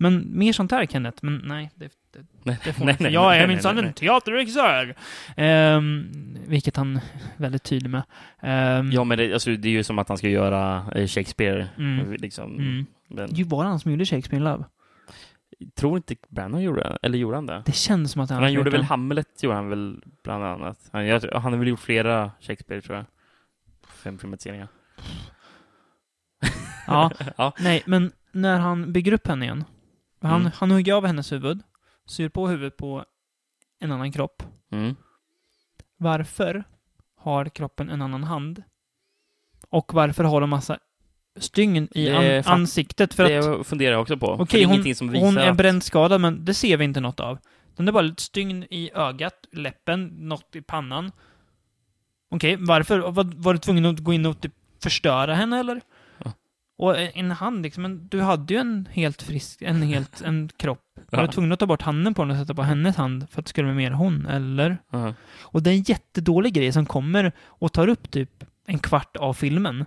Men 0.02 0.38
mer 0.38 0.54
sånt 0.54 0.72
här, 0.72 0.86
Kenneth. 0.86 1.18
Men 1.22 1.38
nej, 1.46 1.72
det, 1.76 1.86
det, 2.14 2.20
Nej, 2.44 2.58
det 2.64 2.74
får 2.74 2.86
nej, 2.86 2.92
inte. 2.92 3.04
nej, 3.04 3.14
Jag 3.14 3.38
är 3.38 3.48
minsann 3.48 3.78
en 3.78 3.94
teaterregissör! 3.94 4.96
Ehm, 5.38 6.10
vilket 6.48 6.76
han 6.76 6.96
är 6.96 7.02
väldigt 7.38 7.64
tydlig 7.64 7.90
med. 7.90 8.04
Ehm, 8.42 8.92
Ja, 8.92 9.04
men 9.04 9.18
det, 9.18 9.34
alltså, 9.34 9.50
det 9.56 9.68
är 9.68 9.72
ju 9.72 9.84
som 9.84 10.00
att 10.00 10.08
han 10.10 10.18
ska 10.18 10.30
göra 10.30 10.86
eh, 10.96 11.08
Shakespeare. 11.08 11.68
Mm. 11.78 12.14
Liksom. 12.14 12.56
mm. 12.56 12.86
Men, 13.08 13.30
Det 13.34 13.44
var 13.44 13.64
han 13.66 13.80
som 13.80 13.92
gjorde 13.92 14.06
Shakespeare 14.06 14.38
in 14.38 14.44
Love. 14.44 14.64
tror 15.76 15.98
inte 15.98 16.16
Branagh 16.30 16.64
gjorde 16.64 16.82
det? 16.82 16.98
Eller 17.02 17.18
gjorde 17.18 17.38
han 17.38 17.46
det? 17.46 17.64
Det 17.66 17.72
känns 17.76 18.12
som 18.12 18.22
att 18.22 18.30
han, 18.30 18.38
Men 18.38 18.44
han 18.44 18.54
gjorde 18.54 18.70
väl. 18.70 18.84
Hamlet, 18.84 19.44
gjorde 19.44 19.56
han 19.56 19.70
väl 19.70 20.02
bland 20.24 20.44
annat. 20.44 20.90
Han, 20.92 21.06
jag, 21.06 21.22
han 21.34 21.54
har 21.54 21.60
väl 21.60 21.68
gjort 21.68 21.80
flera 21.80 22.32
Shakespeare, 22.42 22.82
tror 22.82 22.98
jag. 22.98 23.06
Fem 24.04 24.18
filmatiseringar. 24.18 24.68
Ja, 26.88 27.12
Ja. 27.38 27.54
nej, 27.60 27.84
men 27.86 28.12
när 28.32 28.60
han 28.60 28.94
bygger 28.94 29.12
upp 29.14 29.28
henne 29.28 29.46
igen. 29.46 29.64
Han, 30.22 30.42
Mm. 30.42 30.52
han 30.56 30.72
hugger 30.72 30.94
av 30.94 31.06
hennes 31.06 31.32
huvud, 31.32 31.62
syr 32.06 32.30
på 32.30 32.48
huvudet 32.48 32.78
på 32.78 33.06
en 33.80 33.92
annan 33.92 34.12
kropp. 34.12 34.44
Mm. 34.72 34.96
Varför 35.98 36.64
har 37.18 37.46
kroppen 37.46 37.90
en 37.90 38.02
annan 38.02 38.24
hand? 38.24 38.64
Och 39.70 39.94
varför 39.94 40.24
har 40.24 40.42
de 40.42 40.50
massa 40.50 40.80
stygn 41.40 41.88
i 41.92 42.10
an 42.10 42.44
ansiktet? 42.46 43.14
För 43.14 43.24
det 43.30 43.38
att, 43.38 43.68
funderar 43.68 43.92
jag 43.92 44.02
också 44.02 44.18
på. 44.18 44.28
Okej, 44.28 44.46
det 44.52 44.64
är 44.64 44.66
hon, 44.66 44.74
ingenting 44.74 44.96
som 44.96 45.10
visar 45.10 45.26
hon 45.26 45.38
är 45.38 45.54
brännskadad, 45.54 46.22
men 46.22 46.46
det 46.46 46.54
ser 46.54 46.78
vi 46.78 46.84
inte 46.84 47.00
något 47.00 47.20
av. 47.20 47.40
Den 47.76 47.88
är 47.88 47.92
bara 47.92 48.02
lite 48.02 48.22
stygn 48.22 48.64
i 48.70 48.92
ögat, 48.94 49.34
läppen, 49.52 50.08
något 50.08 50.56
i 50.56 50.62
pannan. 50.62 51.12
Okej, 52.32 52.56
varför? 52.60 53.00
Var, 53.00 53.32
var 53.36 53.54
du 53.54 53.60
tvungen 53.60 53.86
att 53.86 54.00
gå 54.00 54.14
in 54.14 54.26
och 54.26 54.42
typ 54.42 54.54
förstöra 54.84 55.36
henne, 55.36 55.60
eller? 55.60 55.82
Och 56.80 57.00
en 57.00 57.32
hand, 57.32 57.64
liksom, 57.64 57.84
men 57.84 58.08
du 58.08 58.22
hade 58.22 58.54
ju 58.54 58.60
en 58.60 58.88
helt 58.92 59.22
frisk, 59.22 59.62
en 59.62 59.82
helt, 59.82 60.22
en 60.22 60.50
kropp. 60.58 60.84
Var 61.12 61.22
du 61.22 61.28
tvungen 61.28 61.52
att 61.52 61.60
ta 61.60 61.66
bort 61.66 61.82
handen 61.82 62.14
på 62.14 62.22
den 62.22 62.32
och 62.32 62.38
sätta 62.38 62.54
på 62.54 62.62
hennes 62.62 62.96
hand 62.96 63.30
för 63.30 63.40
att 63.40 63.46
det 63.46 63.50
skulle 63.50 63.66
vara 63.66 63.76
mer 63.76 63.92
hon, 63.92 64.26
eller? 64.26 64.78
Ja. 64.92 65.14
Och 65.42 65.64
det 65.64 65.70
är 65.70 65.74
en 65.74 65.82
jättedålig 65.82 66.54
grej 66.54 66.72
som 66.72 66.86
kommer 66.86 67.32
och 67.42 67.74
tar 67.74 67.88
upp 67.88 68.12
typ 68.12 68.44
en 68.66 68.80
kvart 68.80 69.16
av 69.18 69.34
filmen. 69.34 69.86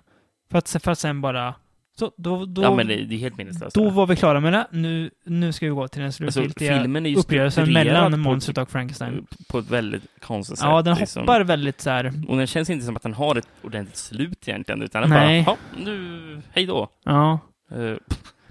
För 0.51 0.57
att, 0.57 0.69
för 0.69 0.91
att 0.91 0.99
sen 0.99 1.21
bara... 1.21 1.55
Så 1.95 2.11
då, 2.17 2.45
då, 2.45 2.63
ja, 2.63 2.75
men 2.75 2.87
det, 2.87 2.95
det 2.95 3.15
är 3.15 3.19
helt 3.19 3.73
då 3.73 3.89
var 3.89 4.07
vi 4.07 4.15
klara 4.15 4.39
med 4.39 4.53
det. 4.53 4.67
Nu, 4.71 5.11
nu 5.23 5.53
ska 5.53 5.65
vi 5.65 5.71
gå 5.71 5.87
till 5.87 5.99
den 5.99 6.07
alltså, 6.07 6.23
slutgiltiga 6.31 6.87
ju 7.09 7.15
uppgörelsen 7.15 7.73
mellan 7.73 8.19
monstret 8.19 8.57
och 8.57 8.69
Frankenstein. 8.69 9.27
På 9.47 9.59
ett 9.59 9.69
väldigt 9.69 10.03
konstigt 10.21 10.57
sätt. 10.57 10.67
Ja, 10.67 10.81
den 10.81 10.97
liksom. 10.97 11.21
hoppar 11.21 11.41
väldigt 11.41 11.81
så 11.81 11.89
här. 11.89 12.13
Och 12.27 12.37
den 12.37 12.47
känns 12.47 12.69
inte 12.69 12.85
som 12.85 12.95
att 12.95 13.03
den 13.03 13.13
har 13.13 13.35
ett 13.35 13.47
ordentligt 13.63 13.97
slut 13.97 14.47
egentligen, 14.47 14.81
utan 14.81 15.01
den 15.01 15.09
Nej. 15.11 15.43
bara, 15.43 15.57
nu, 15.85 16.41
hej 16.51 16.65
då. 16.65 16.89
Ja. 17.03 17.39
Eh, 17.71 17.95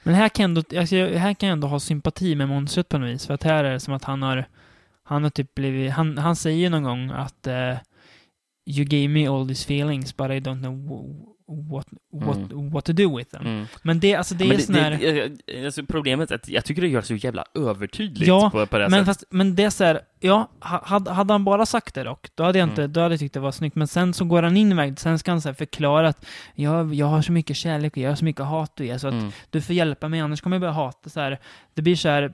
Men 0.03 0.15
här 0.15 0.29
kan, 0.29 0.43
jag 0.43 0.49
ändå, 0.49 0.81
alltså, 0.81 0.97
här 0.97 1.35
kan 1.35 1.49
jag 1.49 1.53
ändå 1.53 1.69
ha 1.69 1.81
sympati 1.81 2.35
med 2.35 2.49
monstret 2.49 2.89
på 2.89 2.99
något 2.99 3.11
vis. 3.11 3.27
För 3.27 3.35
att 3.35 3.43
här 3.43 3.65
är 3.65 3.73
det 3.73 3.81
som 3.81 3.95
att 3.95 4.05
han 4.05 4.23
har... 4.23 4.45
Han 5.05 5.23
har 5.23 5.31
typ 5.31 5.55
blivit... 5.55 5.93
Han, 5.93 6.19
han 6.19 6.37
säger 6.37 6.71
någon 6.71 6.83
gång 6.83 7.11
att... 7.11 7.47
eh, 7.47 7.75
you 8.67 8.85
gave 8.85 9.09
me 9.09 9.27
all 9.27 9.49
these 9.49 9.65
feelings 9.65 10.17
but 10.17 10.31
I 10.31 10.41
don't 10.41 10.61
know 10.61 11.32
wh- 11.49 11.71
what, 11.73 11.87
what, 12.13 12.53
what 12.73 12.85
to 12.85 12.93
do 12.93 13.17
with 13.17 13.31
them. 13.31 13.47
mm. 13.47 13.67
Men 13.83 14.01
det, 14.01 14.15
alltså 14.15 14.35
det 14.35 14.45
Men 14.45 14.57
är 14.57 14.61
sån 14.61 14.75
här... 14.75 15.65
alltså 15.65 15.83
problemet 15.87 16.31
är 16.31 16.35
att 16.35 16.49
jag 16.49 16.65
tycker 16.65 16.83
det 16.83 16.89
görs 16.89 17.07
så 17.07 17.15
jävla 17.15 17.45
övertydligt 17.55 18.29
Ja, 18.29 18.51
på, 18.51 18.67
på 18.67 18.79
det 18.79 18.85
här 18.85 18.91
Men, 18.91 19.05
sättet. 19.05 19.07
fast, 19.07 19.25
men 19.31 19.55
det 19.55 19.63
är 19.65 19.71
så 19.71 19.85
här, 19.85 20.01
ja, 20.21 20.49
ha- 20.61 20.83
hade, 20.85 21.11
hade 21.11 21.35
han 21.35 21.45
bara 21.45 21.67
sagt 21.67 21.95
det 21.95 22.05
dock, 22.05 22.27
då 22.35 22.43
hade 22.45 22.59
jag 22.59 22.69
inte, 22.69 22.83
Mm. 22.83 22.93
då 22.93 23.01
hade 23.01 23.13
jag 23.13 23.21
tyckt 23.21 23.35
det 23.35 23.41
var 23.41 23.53
snyggt. 23.53 23.77
Men 23.77 23.89
sen 23.89 24.15
så 24.15 24.25
går 24.25 24.43
han 24.43 24.57
in 24.57 24.73
i 24.73 24.75
vägen, 24.75 24.97
sen 24.97 25.19
ska 25.19 25.31
han 25.31 25.41
så 25.41 25.49
här 25.49 25.55
förklara 25.55 26.09
att 26.09 26.27
jag, 26.55 26.95
jag 26.95 27.07
har 27.07 27.23
så 27.23 27.33
mycket 27.33 27.57
kärlek 27.57 27.93
och 27.93 27.99
jag 27.99 28.11
har 28.11 28.17
så 28.17 28.25
mycket 28.25 28.45
hat 28.45 28.81
och 28.81 28.87
ge, 28.87 28.99
så 28.99 29.09
att 29.09 29.15
Mm. 29.15 29.31
du 29.51 29.61
får 29.61 29.75
hjälpa 29.75 30.09
mig, 30.09 30.21
annars 30.21 30.41
kommer 30.41 30.57
jag 30.57 30.61
börja 30.61 30.73
hata 30.73 31.11
så 31.11 31.21
här. 31.21 31.39
Det 31.75 31.83
blir 31.83 31.97
så 31.97 32.09
här, 32.09 32.33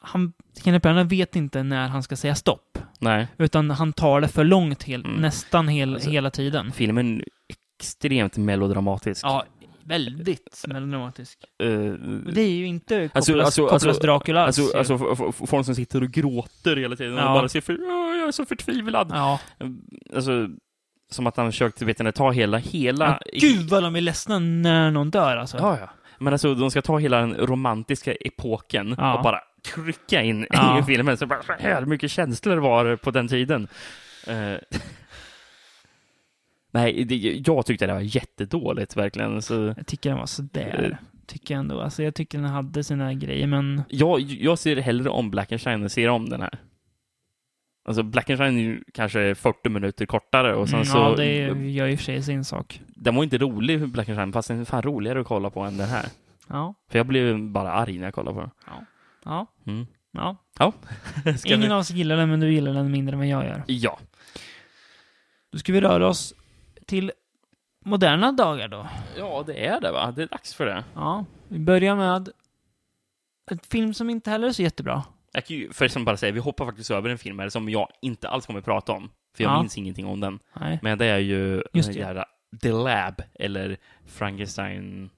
han, 0.00 0.32
Kenneth 0.64 0.82
Branagh 0.82 1.08
vet 1.08 1.36
inte 1.36 1.62
när 1.62 1.88
han 1.88 2.02
ska 2.02 2.16
säga 2.16 2.34
stopp. 2.34 2.78
Nej, 2.98 3.26
Utan 3.38 3.70
han 3.70 3.92
tar 3.92 4.20
det 4.20 4.28
för 4.28 4.44
långt, 4.44 4.82
hel, 4.82 5.04
Mm. 5.04 5.16
nästan 5.20 5.68
hel, 5.68 5.94
Alltså, 5.94 6.10
hela 6.10 6.30
tiden. 6.30 6.72
filmen 6.72 7.22
extremt 7.80 8.36
melodramatisk. 8.36 9.24
Ja, 9.24 9.44
väldigt 9.84 10.64
melodramatisk. 10.68 11.38
Eh, 11.62 11.68
Det 12.32 12.40
är 12.40 12.50
ju 12.50 12.66
inte 12.66 13.08
Coppolas, 13.08 13.14
Alltså- 13.14 13.40
alltså- 13.44 13.62
Coppolas 13.62 13.86
alltså- 13.86 14.02
Dracula 14.02 14.44
alls. 14.44 14.58
Alltså, 14.58 14.78
alltså 14.78 15.26
f- 15.28 15.34
folk 15.48 15.66
som 15.66 15.74
sitter 15.74 16.02
och 16.02 16.10
gråter 16.10 16.76
hela 16.76 16.96
tiden 16.96 17.14
Ja. 17.14 17.28
och 17.28 17.40
bara 17.40 17.48
ser 17.48 17.60
för, 17.60 17.72
"Åh, 17.80 18.16
jag 18.18 18.28
är 18.28 18.32
så 18.32 18.44
förtvivlad. 18.46 19.10
ja. 19.14 19.40
Alltså, 20.14 20.48
som 21.10 21.26
att 21.26 21.36
han 21.36 21.46
försökt, 21.52 21.82
vet 21.82 21.98
ni, 21.98 22.12
ta 22.12 22.30
hela, 22.30 22.58
hela... 22.58 23.20
ja. 23.32 23.38
Gud 23.40 23.68
vad 23.70 23.82
de 23.82 23.96
är 23.96 24.00
ledsna 24.00 24.38
när 24.38 24.90
någon 24.90 25.10
dör 25.10 25.36
alltså. 25.36 25.56
Ja, 25.56 25.78
ja. 25.80 25.90
Men 26.18 26.32
alltså, 26.32 26.54
de 26.54 26.70
ska 26.70 26.82
ta 26.82 26.98
hela 26.98 27.20
den 27.20 27.34
romantiska 27.36 28.12
epoken 28.14 28.94
Ja. 28.98 29.16
och 29.16 29.22
bara 29.22 29.40
trycka 29.74 30.22
in 30.22 30.44
i 30.44 30.82
filmen. 30.86 31.16
Så 31.16 31.26
bara, 31.26 31.42
så 31.42 31.52
här 31.58 31.84
mycket 31.84 32.10
känslor 32.10 32.56
var 32.56 32.84
det 32.84 32.96
på 32.96 33.10
den 33.10 33.28
tiden. 33.28 33.68
Eh, 34.26 34.34
Nej, 36.74 37.04
det, 37.04 37.16
jag 37.46 37.66
tyckte 37.66 37.86
det 37.86 37.92
var 37.92 38.00
jättedåligt, 38.00 38.96
verkligen. 38.96 39.42
Så, 39.42 39.74
Jag 39.76 39.86
tycker 39.86 40.10
den 40.10 40.18
var 40.18 40.26
sådär. 40.26 40.98
Tycker 41.26 41.54
jag 41.54 41.58
ändå. 41.58 41.80
Alltså 41.80 42.02
jag 42.02 42.14
tycker 42.14 42.38
den 42.38 42.50
hade 42.50 42.84
sina 42.84 43.14
grejer, 43.14 43.46
men... 43.46 43.82
jag, 43.88 44.20
jag 44.20 44.58
ser 44.58 44.76
hellre 44.76 45.10
om 45.10 45.30
Blackenstein 45.30 45.82
än 45.82 45.90
ser 45.90 46.08
om 46.08 46.28
den 46.28 46.40
här. 46.42 46.58
Alltså, 47.88 48.02
Blackenstein 48.02 48.56
är 48.58 48.62
ju 48.62 48.84
kanske 48.94 49.34
40 49.34 49.68
minuter 49.68 50.06
kortare 50.06 50.54
och 50.54 50.68
sen 50.68 50.74
Mm, 50.76 50.86
så... 50.86 50.98
ja, 50.98 51.14
det 51.16 51.34
gör 51.70 51.92
och 51.92 51.98
för 51.98 52.04
sig 52.04 52.22
sin 52.22 52.44
sak. 52.44 52.80
Den 52.86 53.14
var 53.14 53.24
inte 53.24 53.38
rolig, 53.38 53.88
Blackenstein, 53.88 54.32
fast 54.32 54.48
den 54.48 54.60
är 54.60 54.64
fan 54.64 54.82
roligare 54.82 55.20
att 55.20 55.26
kolla 55.26 55.50
på 55.50 55.60
än 55.60 55.76
den 55.76 55.88
här. 55.88 56.06
Ja, 56.48 56.74
För 56.90 56.98
jag 56.98 57.06
blev 57.06 57.38
bara 57.50 57.72
arg 57.72 57.98
när 57.98 58.04
jag 58.04 58.14
kollade 58.14 58.34
på 58.34 58.40
den. 58.40 58.50
ja, 59.24 59.46
Mm. 59.66 59.86
ja. 60.12 60.36
Ska 61.38 61.48
Ingen 61.54 61.60
vi- 61.60 61.68
av 61.70 61.78
oss 61.78 61.90
gillar 61.90 62.16
den, 62.16 62.30
men 62.30 62.40
du 62.40 62.52
gillar 62.52 62.72
den 62.74 62.90
mindre 62.90 63.12
än 63.14 63.18
vad 63.18 63.28
jag 63.28 63.44
gör. 63.44 63.62
Ja. 63.66 63.98
Då 65.52 65.58
ska 65.58 65.72
vi 65.72 65.80
röra 65.80 66.08
oss 66.08 66.34
till 66.94 67.12
moderna 67.84 68.32
dagar 68.32 68.68
då. 68.68 68.86
Ja, 69.18 69.44
det 69.46 69.66
är 69.66 69.80
det 69.80 69.92
va? 69.92 70.12
Det 70.16 70.22
är 70.22 70.26
dags 70.26 70.54
för 70.54 70.66
det. 70.66 70.84
Ja, 70.94 71.24
Vi 71.48 71.58
börjar 71.58 71.96
med 71.96 72.28
ett 73.50 73.66
film 73.66 73.94
som 73.94 74.10
inte 74.10 74.30
heller 74.30 74.48
är 74.48 74.52
så 74.52 74.62
jättebra. 74.62 75.02
Jag 75.32 75.46
kan 75.46 75.56
ju 75.56 75.72
förresten 75.72 76.04
bara 76.04 76.16
säga, 76.16 76.32
vi 76.32 76.40
hoppar 76.40 76.66
faktiskt 76.66 76.90
över 76.90 77.10
en 77.10 77.18
film 77.18 77.38
här 77.38 77.48
som 77.48 77.68
jag 77.68 77.88
inte 78.02 78.28
alls 78.28 78.46
kommer 78.46 78.58
att 78.58 78.64
prata 78.64 78.92
om. 78.92 79.10
För 79.36 79.44
jag 79.44 79.52
Ja. 79.52 79.60
minns 79.60 79.78
ingenting 79.78 80.06
om 80.06 80.20
den. 80.20 80.38
Nej. 80.60 80.78
Men 80.82 80.98
det 80.98 81.06
är 81.06 81.18
ju 81.18 81.62
Just 81.72 81.92
det. 81.92 81.98
jävla 81.98 82.24
The 82.62 82.72
Lab, 82.72 83.22
eller 83.34 83.76
Frankenstein... 84.06 85.10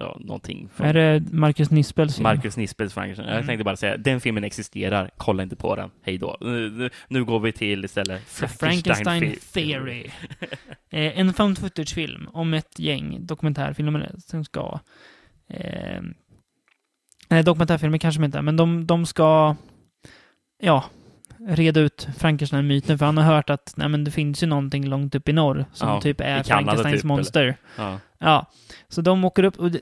Ja, 0.00 0.16
någonting. 0.20 0.68
från 0.74 0.86
Är 0.86 0.92
det 0.92 1.32
Marcus 1.32 1.70
Nispels 1.70 2.14
film? 2.16 2.22
Marcus 2.22 2.56
Nispels 2.56 2.94
Frankenstein. 2.94 3.28
Jag 3.28 3.36
Mm. 3.36 3.46
tänkte 3.46 3.64
bara 3.64 3.76
säga, 3.76 3.96
den 3.96 4.20
filmen 4.20 4.44
existerar. 4.44 5.10
Kolla 5.16 5.42
inte 5.42 5.56
på 5.56 5.76
den. 5.76 5.90
Hej 6.02 6.18
då. 6.18 6.36
Nu, 6.40 6.90
nu, 7.08 7.24
går 7.24 7.40
vi 7.40 7.52
till 7.52 7.84
istället 7.84 8.22
Frankenstein 8.60 9.36
Theory. 9.52 10.04
eh, 10.90 11.18
en 11.18 11.34
found 11.34 11.58
footage-film 11.58 12.28
om 12.32 12.54
ett 12.54 12.78
gäng 12.78 13.26
dokumentärfilmer 13.26 14.10
som 14.18 14.44
ska... 14.44 14.80
Eh, 15.48 16.02
nej, 17.28 17.42
dokumentärfilmer 17.42 17.98
kanske 17.98 18.20
de 18.20 18.24
inte 18.24 18.42
men 18.42 18.56
de, 18.56 18.86
de 18.86 19.06
ska... 19.06 19.56
Ja, 20.60 20.84
reda 21.48 21.80
ut 21.80 22.08
Frankenstein-myten, 22.18 22.98
för 22.98 23.06
han 23.06 23.16
har 23.16 23.24
hört 23.24 23.50
att 23.50 23.74
nej, 23.76 23.88
men 23.88 24.04
det 24.04 24.10
finns 24.10 24.42
ju 24.42 24.46
någonting 24.46 24.86
långt 24.88 25.14
upp 25.14 25.28
i 25.28 25.32
norr 25.32 25.64
som 25.72 25.88
Ja, 25.88 26.00
typ 26.00 26.20
är 26.20 26.42
Frankensteins 26.42 27.00
typ, 27.00 27.04
monster. 27.04 27.56
Ja. 27.76 27.98
Ja, 28.18 28.46
så 28.88 29.00
de 29.00 29.24
åker 29.24 29.42
upp 29.44 29.58
och 29.58 29.70
det, 29.70 29.80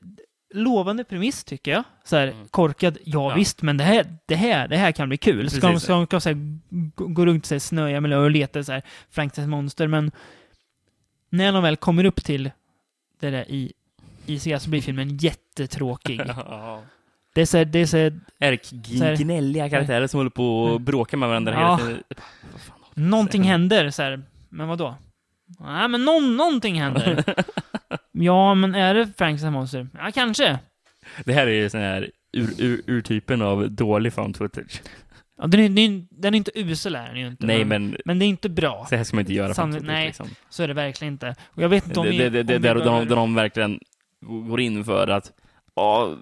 lovande 0.55 1.05
premiss 1.05 1.45
tycker 1.45 1.71
jag. 1.71 1.85
Så 2.05 2.17
här, 2.17 2.27
Mm. 2.29 2.49
korkad, 2.49 2.99
ja, 3.05 3.31
Ja. 3.31 3.35
visst, 3.37 3.63
men 3.63 3.77
det 3.77 3.85
här, 3.85 4.17
det 4.27 4.35
här, 4.37 4.69
det 4.69 4.77
här 4.77 4.93
kan 4.93 5.09
bli 5.09 5.19
kul. 5.19 5.51
Ska 5.51 5.61
de, 5.61 5.67
Precis. 5.73 5.83
ska 5.83 5.93
de 5.95 6.07
ska, 6.07 6.21
så 6.21 6.29
här, 6.29 6.59
gå, 6.95 7.07
gå 7.07 7.27
runt 7.27 7.53
i 7.53 7.61
snöiga 7.61 8.01
miljöer 8.01 8.21
och 8.23 8.31
leta 8.31 8.65
så 8.65 8.73
här, 8.73 8.83
Frankensteins 9.11 9.49
monster, 9.51 9.87
men 9.87 10.11
när 11.31 11.53
de 11.53 11.63
väl 11.63 11.77
kommer 11.77 12.05
upp 12.05 12.25
till 12.25 12.51
det 13.21 13.31
där 13.31 13.51
i 13.51 13.73
ICA 14.27 14.59
så 14.61 14.71
blir 14.71 14.81
filmen 14.83 15.17
jättetråkig. 15.17 16.21
Det 17.35 17.41
är 17.43 17.47
så 17.47 17.57
här, 17.59 17.65
det 17.65 17.79
är 17.79 17.87
så 17.87 17.97
här, 17.97 18.21
Är 18.39 19.17
gnälliga 19.17 19.71
karaktärer 19.71 20.07
som 20.07 20.19
håller 20.21 20.31
på 20.31 20.63
och 20.63 20.71
Mm. 20.71 20.85
bråkar 20.85 21.19
med 21.19 21.29
varandra 21.29 21.53
Ja. 21.53 21.77
hela 21.77 21.89
tiden? 21.89 22.03
Någonting 22.95 23.43
händer 23.43 23.91
så 23.91 24.03
här, 24.03 24.23
men 24.49 24.69
vad 24.69 24.79
då? 24.79 24.95
Nej, 25.61 25.89
men 25.89 26.05
någon, 26.05 26.37
någonting 26.37 26.81
händer. 26.81 27.25
ja, 28.13 28.55
men 28.55 28.75
är 28.75 28.95
det 28.95 29.07
Frankensteins 29.19 29.53
monster? 29.53 29.89
Ja, 29.99 30.11
kanske. 30.15 30.59
Det 31.25 31.33
här 31.33 31.47
är 31.47 31.51
ju 31.51 31.71
sån 31.71 31.81
här 31.81 32.11
ur, 32.33 32.51
ur, 32.59 32.83
urtypen 32.87 33.43
av 33.43 33.71
dålig 33.71 34.13
found 34.13 34.37
footage. 34.37 34.83
Ja, 35.39 35.47
den, 35.47 35.61
är, 35.61 35.69
den, 35.69 35.79
är, 35.79 36.07
den 36.11 36.35
är 36.35 36.39
inte 36.39 36.51
usel, 36.61 36.95
är 36.97 37.07
den 37.09 37.17
ju 37.21 37.27
inte. 37.27 37.47
Nej, 37.47 37.65
men 37.65 37.97
Men 38.05 38.19
det 38.19 38.25
är 38.25 38.27
inte 38.27 38.49
bra. 38.49 38.87
så 38.89 38.97
här 38.97 39.05
ska 39.05 39.17
man 39.17 39.21
inte 39.23 39.33
göra 39.33 39.53
Sannolikt- 39.55 39.87
nej. 39.87 40.07
Liksom. 40.07 40.29
Så 40.51 40.63
är 40.63 40.69
det 40.69 40.75
verkligen 40.75 41.15
inte. 41.15 41.35
Och 41.45 41.63
jag 41.63 41.69
vet 41.69 41.87
inte 41.87 42.01
om 42.01 42.07
Det, 42.07 42.11
vi... 42.13 42.19
det, 42.19 42.31
det, 42.31 42.41
om 42.41 42.47
det, 42.47 42.53
vi 42.53 42.59
där, 42.59 42.75
de, 42.85 43.09
de 43.09 43.35
verkligen 43.35 43.81
går 44.21 44.61
in 44.61 44.85
för 44.85 45.09
att 45.09 45.33
ja, 45.75 46.15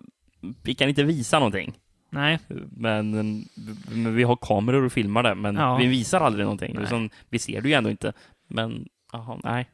vi 0.63 0.75
kan 0.75 0.89
inte 0.89 1.03
visa 1.03 1.39
någonting. 1.39 1.75
Nej. 2.11 2.39
Men, 2.71 3.11
men 3.11 4.15
vi 4.15 4.23
har 4.23 4.37
kameror 4.37 4.85
och 4.85 4.93
filmar 4.93 5.23
det, 5.23 5.35
men 5.35 5.55
Ja. 5.57 5.77
vi 5.77 5.87
visar 5.87 6.21
aldrig 6.21 6.45
någonting. 6.45 6.79
Sen, 6.89 7.11
vi 7.31 7.39
ser 7.39 7.61
det 7.61 7.69
ju 7.69 7.75
ändå 7.75 7.91
inte. 7.91 8.13
Men, 8.49 8.87
jaha, 9.15 9.41
nej. 9.45 9.71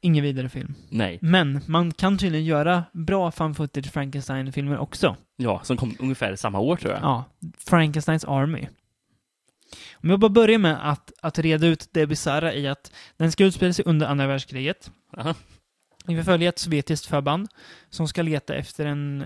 Ingen 0.00 0.24
vidare 0.24 0.48
film. 0.48 0.74
Nej. 0.90 1.18
Men 1.22 1.60
man 1.66 1.92
kan 1.92 2.18
tydligen 2.18 2.46
göra 2.46 2.84
bra 2.92 3.30
fan 3.30 3.54
footage 3.54 3.92
Frankenstein-filmer 3.92 4.78
också. 4.78 5.16
Ja, 5.36 5.60
som 5.62 5.76
kom 5.76 5.96
ungefär 5.98 6.36
samma 6.36 6.58
år 6.58 6.76
tror 6.76 6.92
jag. 6.92 7.02
Ja. 7.02 7.24
Frankensteins 7.58 8.24
Army. 8.24 8.68
Om 9.94 10.10
jag 10.10 10.20
bara 10.20 10.28
börjar 10.28 10.58
med 10.58 10.90
att, 10.90 11.12
att 11.22 11.38
reda 11.38 11.66
ut 11.66 11.88
det 11.92 12.06
bisarra 12.06 12.54
i 12.54 12.68
att 12.68 12.92
den 13.16 13.32
ska 13.32 13.44
utspela 13.44 13.72
sig 13.72 13.84
under 13.84 14.06
andra 14.06 14.26
världskriget. 14.26 14.90
Aha. 15.16 15.34
Vi 16.06 16.24
följer 16.24 16.48
ett 16.48 16.58
sovjetiskt 16.58 17.06
förband 17.06 17.48
som 17.90 18.08
ska 18.08 18.22
leta 18.22 18.54
efter 18.54 18.86
en, 18.86 19.24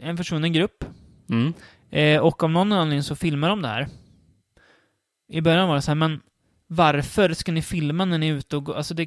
en 0.00 0.16
försvunnen 0.16 0.52
grupp. 0.52 0.84
Mm. 1.30 1.52
Eh, 1.90 2.20
och 2.20 2.42
av 2.42 2.50
någon 2.50 2.72
anledning 2.72 3.02
så 3.02 3.16
filmar 3.16 3.48
de 3.48 3.62
det 3.62 3.68
här. 3.68 3.88
I 5.28 5.40
början 5.40 5.68
var 5.68 5.74
det 5.74 5.82
så 5.82 5.90
här, 5.90 5.96
men 5.96 6.20
varför 6.70 7.32
ska 7.34 7.52
ni 7.52 7.62
filma 7.62 8.04
när 8.04 8.18
ni 8.18 8.28
är 8.28 8.34
ute 8.34 8.56
och 8.56 8.64
går? 8.64 8.76
Alltså, 8.76 8.94
det, 8.94 9.06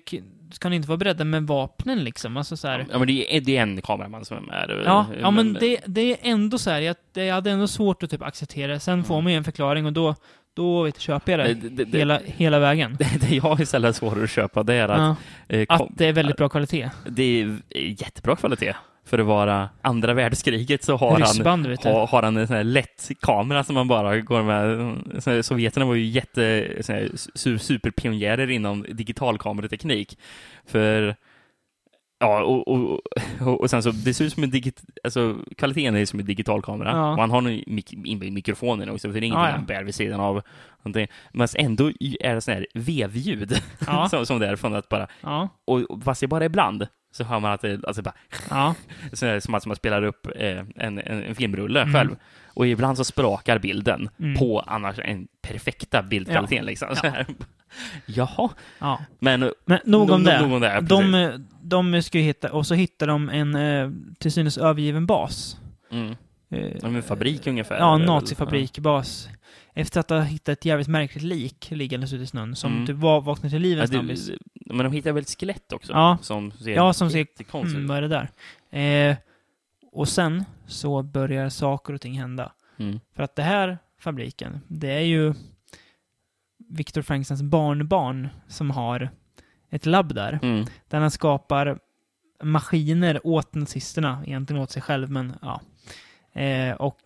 ni 0.69 0.75
inte 0.75 0.87
vara 0.87 0.97
beredda 0.97 1.23
med 1.23 1.43
vapnen 1.47 2.03
liksom? 2.03 2.37
Alltså 2.37 2.57
så 2.57 2.67
här. 2.67 2.85
Ja, 2.91 2.97
men 2.97 3.07
det 3.07 3.37
är, 3.37 3.41
det 3.41 3.57
är 3.57 3.61
en 3.61 3.81
kameraman 3.81 4.25
som 4.25 4.37
är 4.37 4.41
med. 4.41 4.81
Ja, 4.85 5.05
ja 5.21 5.31
men 5.31 5.53
det, 5.53 5.79
det 5.85 6.01
är 6.01 6.17
ändå 6.21 6.57
så 6.57 6.69
här, 6.69 6.79
jag, 6.81 6.95
jag 7.13 7.33
hade 7.33 7.51
ändå 7.51 7.67
svårt 7.67 8.03
att 8.03 8.09
typ 8.09 8.21
acceptera. 8.21 8.79
Sen 8.79 9.03
får 9.03 9.21
man 9.21 9.31
ju 9.31 9.37
en 9.37 9.43
förklaring 9.43 9.85
och 9.85 9.93
då, 9.93 10.15
då 10.53 10.83
vet, 10.83 10.99
köper 10.99 11.31
jag 11.39 11.39
det, 11.57 11.69
Det- 11.69 11.85
det- 11.85 11.97
hela, 11.97 12.19
hela 12.25 12.59
vägen. 12.59 12.95
Det, 12.99 13.07
det 13.29 13.35
jag 13.35 13.59
istället 13.59 13.95
svårare 13.95 14.23
att 14.23 14.29
köpa, 14.29 14.63
det 14.63 14.73
är 14.73 14.89
att, 14.89 15.17
Ja, 15.49 15.55
eh, 15.57 15.65
att 15.69 15.79
kom, 15.79 15.93
det 15.97 16.05
är 16.05 16.13
väldigt 16.13 16.37
bra 16.37 16.49
kvalitet. 16.49 16.89
det 17.09 17.23
är 17.23 17.57
jättebra 17.73 18.35
kvalitet. 18.35 18.73
För 19.11 19.19
att 19.19 19.25
vara 19.25 19.69
andra 19.81 20.13
världskriget 20.13 20.83
så 20.83 20.95
har 20.97 21.11
han, 21.11 21.19
Ryssband, 21.21 21.67
vet 21.67 21.81
du. 21.81 21.89
har, 21.89 22.21
han 22.21 22.37
en 22.37 22.47
sån 22.47 22.55
här 22.55 22.63
lätt 22.63 23.09
kamera 23.21 23.63
som 23.63 23.75
man 23.75 23.87
bara 23.87 24.19
går 24.19 24.43
med. 24.43 25.45
Sovjeterna 25.45 25.85
var 25.85 25.95
ju 25.95 26.05
jätte, 26.05 26.73
sån 26.81 26.95
här, 26.95 27.03
su- 27.13 27.57
superpionjärer 27.57 28.49
inom 28.49 28.85
digitalkamerateknik. 28.89 30.17
För 30.65 31.15
Ja, 32.19 32.43
och, 32.43 32.67
och, 32.67 32.99
och, 33.41 33.61
och 33.61 33.69
sen 33.69 33.83
så, 33.83 33.91
det 33.91 34.13
ser 34.13 34.25
ut 34.25 34.33
som 34.33 34.43
en 34.43 34.49
digit, 34.49 34.81
alltså 35.03 35.37
kvaliteten 35.57 35.95
är 35.95 36.05
som 36.05 36.19
en 36.19 36.25
digitalkamera. 36.25 36.89
Ja. 36.91 37.11
Och 37.11 37.17
han 37.19 37.31
har 37.31 37.37
en 37.37 37.63
mik 37.67 37.93
inbyggd 37.93 38.33
mikrofon 38.33 38.81
i 38.81 38.85
den 38.85 38.93
också, 38.93 39.07
för 39.07 39.13
det 39.13 39.25
är 39.25 39.27
ingenting 39.27 39.43
Ja, 39.43 39.49
ja. 39.49 39.55
han 39.55 39.65
bär 39.65 39.83
vid 39.83 39.95
sidan 39.95 40.19
av. 40.19 40.41
någonting. 40.83 41.07
Men 41.33 41.47
ändå 41.55 41.91
är 41.99 42.35
det 42.35 42.41
sån 42.41 42.53
här 42.53 42.67
vevljud 42.73 43.61
Ja. 43.87 44.09
som, 44.09 44.25
som 44.25 44.39
det 44.39 44.47
är 44.47 44.55
från 44.55 44.75
att 44.75 44.89
bara, 44.89 45.07
Ja, 45.21 45.49
och 45.67 45.79
och 45.81 46.03
fast 46.03 46.21
det 46.21 46.27
bara 46.27 46.43
är 46.43 46.45
ibland, 46.45 46.87
så 47.11 47.23
hör 47.23 47.39
man 47.39 47.51
att 47.51 47.61
det, 47.61 47.85
alltså 47.85 48.01
bara, 48.01 48.13
ja, 48.49 48.75
som 49.41 49.55
att 49.55 49.65
man 49.65 49.75
spelar 49.75 50.03
upp 50.03 50.27
eh, 50.35 50.57
en, 50.59 50.65
en, 50.75 51.23
en 51.23 51.35
filmrulle 51.35 51.81
Mm. 51.81 51.93
själv. 51.93 52.15
Och 52.53 52.67
ibland 52.67 52.97
så 52.97 53.03
sprakar 53.03 53.59
bilden 53.59 54.09
Mm. 54.19 54.35
på 54.35 54.59
annars 54.59 54.99
en 54.99 55.27
perfekta 55.41 56.03
bildkvaliteten 56.03 56.65
liksom. 56.65 56.95
Så 56.95 57.07
här. 57.07 57.25
Jaha, 58.05 58.49
ja. 58.79 58.99
men 59.19 59.51
Men 59.65 59.79
nog 59.85 60.09
om 60.11 60.23
det. 60.23 60.41
nog 60.41 60.51
om 60.53 60.61
det, 60.61 60.79
de, 60.81 61.45
de 61.61 62.01
ska 62.01 62.17
ju 62.17 62.23
hitta, 62.23 62.51
och 62.51 62.67
så 62.67 62.73
hittar 62.73 63.07
de 63.07 63.29
en 63.29 63.55
eh, 63.55 63.89
till 64.19 64.31
synes 64.31 64.57
övergiven 64.57 65.05
bas. 65.05 65.57
mm, 65.91 66.15
Eh, 66.51 66.83
en 66.95 67.03
fabrik 67.03 67.47
ungefär. 67.47 67.77
Ja, 67.77 67.95
en 67.95 68.01
nazifabrikbas. 68.01 69.29
Efter 69.73 69.99
att 69.99 70.09
ha 70.09 70.19
hittat 70.21 70.49
ett 70.49 70.65
jävligt 70.65 70.87
märkligt 70.87 71.23
lik 71.23 71.67
liggandes 71.71 72.13
ute 72.13 72.23
i 72.23 72.27
snön, 72.27 72.55
som 72.55 72.73
Mm. 72.73 72.85
typ 72.87 72.95
vaknar 72.97 73.49
till 73.49 73.61
liv 73.61 73.77
Ja, 73.77 73.81
en 73.83 73.87
snabbis. 73.87 74.31
men 74.65 74.77
de 74.83 74.91
hittar 74.93 75.11
väl 75.11 75.21
ett 75.23 75.39
skelett 75.39 75.73
också? 75.73 75.93
Ja. 75.93 76.17
Som 76.21 76.51
ser 76.51 76.71
Ja, 76.71 76.93
som 76.93 77.09
ser- 77.11 77.17
jättekonstigt 77.19 77.75
Mm, 77.77 77.87
vad 77.87 77.97
är 77.97 78.01
det 78.01 78.27
där? 78.71 79.09
Eh, 79.11 79.17
och 79.91 80.09
sen 80.09 80.45
så 80.67 81.03
börjar 81.03 81.49
saker 81.49 81.93
och 81.93 82.01
ting 82.01 82.13
hända. 82.19 82.51
Mm. 82.79 82.99
För 83.15 83.23
att 83.23 83.35
det 83.35 83.43
här 83.43 83.77
fabriken, 83.99 84.59
det 84.67 84.91
är 84.91 84.99
ju 85.05 85.33
Viktor 86.69 87.01
Frankensteins 87.01 87.41
barnbarn 87.43 88.29
som 88.47 88.71
har 88.71 89.09
ett 89.69 89.85
labb 89.85 90.13
där. 90.15 90.39
Mm. 90.43 90.65
Där 90.87 90.99
han 90.99 91.11
skapar 91.11 91.79
maskiner 92.43 93.27
åt 93.27 93.55
nazisterna, 93.55 94.23
egentligen 94.25 94.61
åt 94.61 94.71
sig 94.71 94.81
själv, 94.81 95.09
men 95.09 95.33
ja. 95.41 95.61
Eh, 96.33 96.75
och 96.75 96.97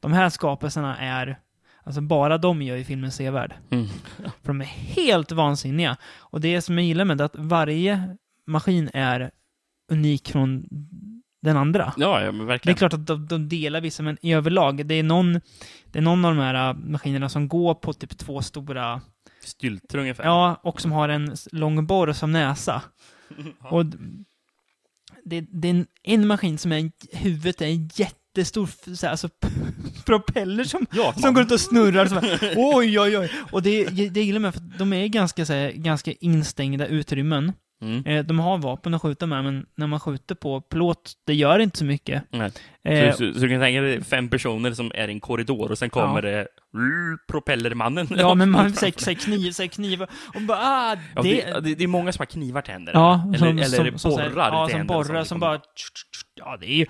de 0.00 0.12
här 0.12 0.28
skapelserna 0.28 0.98
är, 0.98 1.38
alltså 1.82 2.00
bara 2.00 2.38
de 2.38 2.62
gör 2.62 2.76
ju 2.76 2.84
filmen 2.84 3.10
sevärd. 3.12 3.54
Mm. 3.70 3.86
För 4.18 4.46
de 4.46 4.60
är 4.60 4.64
helt 4.64 5.32
vansinniga. 5.32 5.96
Och 6.16 6.40
det 6.40 6.62
som 6.62 6.78
jag 6.78 6.86
gillar 6.86 7.04
med 7.04 7.18
det 7.18 7.22
är 7.24 7.26
att 7.26 7.36
varje 7.38 8.16
maskin 8.46 8.90
är 8.94 9.30
unik 9.92 10.30
från 10.32 10.64
den 11.42 11.56
andra. 11.56 11.92
Ja, 11.96 12.20
ja, 12.22 12.32
men 12.32 12.38
Det 12.38 12.44
är 12.44 12.46
verkligen. 12.46 12.76
klart 12.76 12.92
att 12.94 13.06
de, 13.06 13.26
de 13.26 13.48
delar 13.48 13.80
vissa, 13.80 14.02
men 14.02 14.18
i 14.22 14.32
överlag, 14.32 14.86
det 14.86 14.94
är 14.94 15.02
någon, 15.02 15.32
det 15.86 15.98
är 15.98 16.02
någon 16.02 16.24
av 16.24 16.34
de 16.36 16.40
här 16.42 16.68
äh, 16.70 16.74
maskinerna 16.76 17.28
som 17.28 17.48
går 17.48 17.74
på 17.74 17.92
typ 17.92 18.18
två 18.18 18.42
stora, 18.42 19.00
Stylter 19.44 19.98
ungefär. 19.98 20.24
ja, 20.24 20.60
och 20.62 20.80
som 20.80 20.92
har 20.92 21.08
en 21.08 21.34
lång 21.52 21.86
borr 21.86 22.12
som 22.12 22.32
näsa. 22.32 22.82
Och 23.70 23.86
det, 25.24 25.40
det 25.40 25.68
är 25.68 25.70
en, 25.70 25.86
en 26.02 26.26
maskin 26.26 26.58
som 26.58 26.72
är, 26.72 26.90
huvudet 27.16 27.60
är 27.62 27.66
en 27.66 27.88
jättestor, 28.38 28.94
så 28.94 29.06
här, 29.06 29.10
alltså 29.10 29.28
propeller 30.06 30.64
som, 30.64 30.86
Ja, 30.92 31.12
som 31.16 31.34
går 31.34 31.42
ut 31.42 31.52
och 31.52 31.60
snurrar. 31.60 32.06
Så 32.06 32.14
bara, 32.14 32.24
oj, 32.56 33.00
oj, 33.00 33.18
oj. 33.18 33.30
Och 33.52 33.62
det, 33.62 33.84
det 34.08 34.22
gillar 34.22 34.40
man, 34.40 34.52
för 34.52 34.62
de 34.78 34.92
är 34.92 35.06
ganska, 35.06 35.46
så 35.46 35.52
här, 35.52 35.70
ganska 35.72 36.12
instängda 36.12 36.86
utrymmen. 36.86 37.52
Mm. 37.82 38.06
Eh, 38.06 38.24
de 38.24 38.38
har 38.38 38.58
vapen 38.58 38.94
att 38.94 39.02
skjuta 39.02 39.26
med, 39.26 39.44
men 39.44 39.66
när 39.76 39.86
man 39.86 40.00
skjuter 40.00 40.34
på 40.34 40.60
plåt, 40.60 41.12
det 41.26 41.34
gör 41.34 41.58
inte 41.58 41.78
så 41.78 41.84
mycket. 41.84 42.22
Eh, 42.84 43.10
Så, 43.10 43.16
så, 43.16 43.32
så 43.34 43.40
du 43.40 43.48
kan 43.48 43.60
tänka 43.60 43.80
dig 43.80 44.04
fem 44.04 44.28
personer 44.28 44.72
som 44.72 44.92
är 44.94 45.08
i 45.08 45.12
en 45.12 45.20
korridor 45.20 45.70
och 45.70 45.78
sen 45.78 45.90
kommer 45.90 46.22
Ja. 46.22 46.30
det 46.30 46.40
"Rrr, 46.42 46.46
propellermannen. 47.28 48.06
Ja, 48.10 48.34
men 48.34 48.50
man 48.50 48.72
säger 48.74 48.92
säger 49.00 49.18
kniv, 49.18 49.50
säger 49.52 49.70
kniv 49.70 50.02
och 50.02 50.42
bara 50.48 50.58
ah, 50.58 50.96
Ja, 51.14 51.22
det... 51.22 51.44
det, 51.44 51.60
det, 51.60 51.74
det 51.74 51.84
är 51.84 51.88
många 51.88 52.12
som 52.12 52.20
har 52.20 52.26
knivar 52.26 52.62
till 52.62 52.72
händer. 52.72 52.92
Ja, 52.92 53.22
eller, 53.28 53.38
som, 53.38 53.48
eller 53.48 53.98
som, 53.98 54.10
borrar 54.10 54.30
som, 54.30 54.40
här- 54.40 54.52
Ja, 54.52 54.66
till 54.66 54.76
som 54.76 54.86
borrar 54.86 55.24
som 55.24 55.40
kommer. 55.40 55.56
bara... 55.56 55.60
Ja, 56.36 56.56
det 56.60 56.66
är 56.70 56.74
ju 56.76 56.86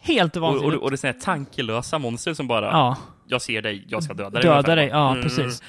helt 0.00 0.36
Och, 0.36 0.42
och, 0.42 0.52
vansinnigt. 0.52 0.82
och 0.82 0.90
det 0.90 0.94
är 0.94 0.96
sådana 0.96 1.12
här 1.14 1.20
tankelösa 1.20 1.98
monster 1.98 2.34
som 2.34 2.48
bara, 2.48 2.66
Ja, 2.66 2.96
jag 3.26 3.42
ser 3.42 3.62
dig, 3.62 3.84
jag 3.88 4.02
ska 4.04 4.14
döda 4.14 4.30
dig. 4.30 4.42
döda 4.42 4.74
dig. 4.74 4.88
Ja, 4.88 5.10
Mm. 5.10 5.22
precis. 5.22 5.62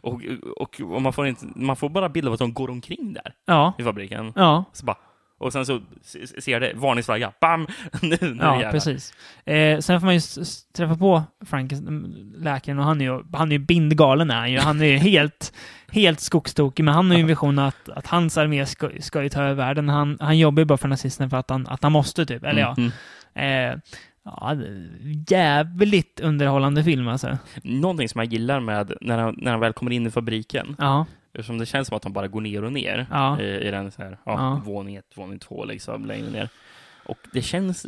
Och, 0.00 0.20
och, 0.56 0.80
och 0.80 1.02
man, 1.02 1.12
får 1.12 1.26
inte, 1.26 1.46
man 1.56 1.76
får 1.76 1.88
bara 1.88 2.08
bild 2.08 2.26
av 2.28 2.32
att 2.32 2.38
de 2.38 2.52
går 2.54 2.70
omkring 2.70 3.12
där 3.12 3.32
Ja, 3.46 3.72
i 3.78 3.82
fabriken. 3.84 4.32
ja. 4.36 4.64
Så 4.72 4.84
bara, 4.86 4.96
Och 5.40 5.52
sen 5.52 5.66
så 5.66 5.80
ser 6.38 6.60
det, 6.60 6.72
varningsflagga, 6.74 7.32
bam! 7.40 7.66
nu, 8.02 8.18
nu 8.20 8.38
Ja, 8.40 8.68
precis. 8.70 9.14
Eh, 9.44 9.78
sen 9.78 10.00
får 10.00 10.06
man 10.06 10.14
ju 10.14 10.20
träffa 10.76 10.96
på 10.96 11.22
Frank, 11.46 11.72
läkaren, 12.36 12.78
och 12.78 12.84
han 12.84 13.00
är 13.00 13.04
ju, 13.04 13.22
han 13.32 13.48
är 13.48 13.52
ju 13.52 13.58
bindgalen. 13.58 14.30
Är 14.30 14.34
han, 14.34 14.52
ju. 14.52 14.58
han 14.58 14.80
är 14.80 14.84
ju 14.84 14.96
helt, 14.96 15.52
helt 15.92 16.20
skogstokig, 16.20 16.84
men 16.84 16.94
han 16.94 17.10
har 17.10 17.16
ju 17.16 17.20
en 17.20 17.26
vision 17.26 17.58
att, 17.58 17.88
att 17.88 18.06
hans 18.06 18.38
armé 18.38 18.66
ska, 18.66 18.90
ska 19.00 19.22
ju 19.22 19.28
ta 19.28 19.42
över 19.42 19.54
världen. 19.54 19.88
Han, 19.88 20.18
han 20.20 20.38
jobbar 20.38 20.60
ju 20.60 20.64
bara 20.64 20.78
för 20.78 20.88
nazisterna 20.88 21.30
för 21.30 21.36
att 21.36 21.50
han, 21.50 21.66
att 21.66 21.82
han 21.82 21.92
måste, 21.92 22.26
typ. 22.26 22.44
Eller 22.44 22.60
ja. 22.60 22.74
Mhm. 22.78 22.92
Eh, 23.34 23.80
ja, 24.24 24.56
jävligt 25.28 26.20
underhållande 26.20 26.84
film 26.84 27.08
alltså. 27.08 27.38
Någonting 27.62 28.08
som 28.08 28.18
jag 28.18 28.32
gillar 28.32 28.60
med 28.60 28.92
när 29.00 29.18
han, 29.18 29.34
när 29.38 29.50
han 29.50 29.60
väl 29.60 29.72
kommer 29.72 29.90
in 29.90 30.06
i 30.06 30.10
fabriken, 30.10 30.76
Ja, 30.78 31.06
eftersom 31.32 31.58
det 31.58 31.66
känns 31.66 31.88
som 31.88 31.96
att 31.96 32.02
de 32.02 32.12
bara 32.12 32.28
går 32.28 32.40
ner 32.40 32.64
och 32.64 32.72
ner 32.72 33.06
Ja. 33.10 33.40
eh, 33.40 33.56
i 33.66 33.70
den 33.70 33.90
så 33.90 34.02
här, 34.02 34.10
ja, 34.26 34.32
Ja. 34.32 34.62
våning 34.64 34.96
ett, 34.96 35.12
våning 35.14 35.38
två, 35.38 35.64
liksom 35.64 36.06
längre 36.06 36.30
ner. 36.30 36.48
Och 37.06 37.18
det 37.32 37.42
känns 37.42 37.86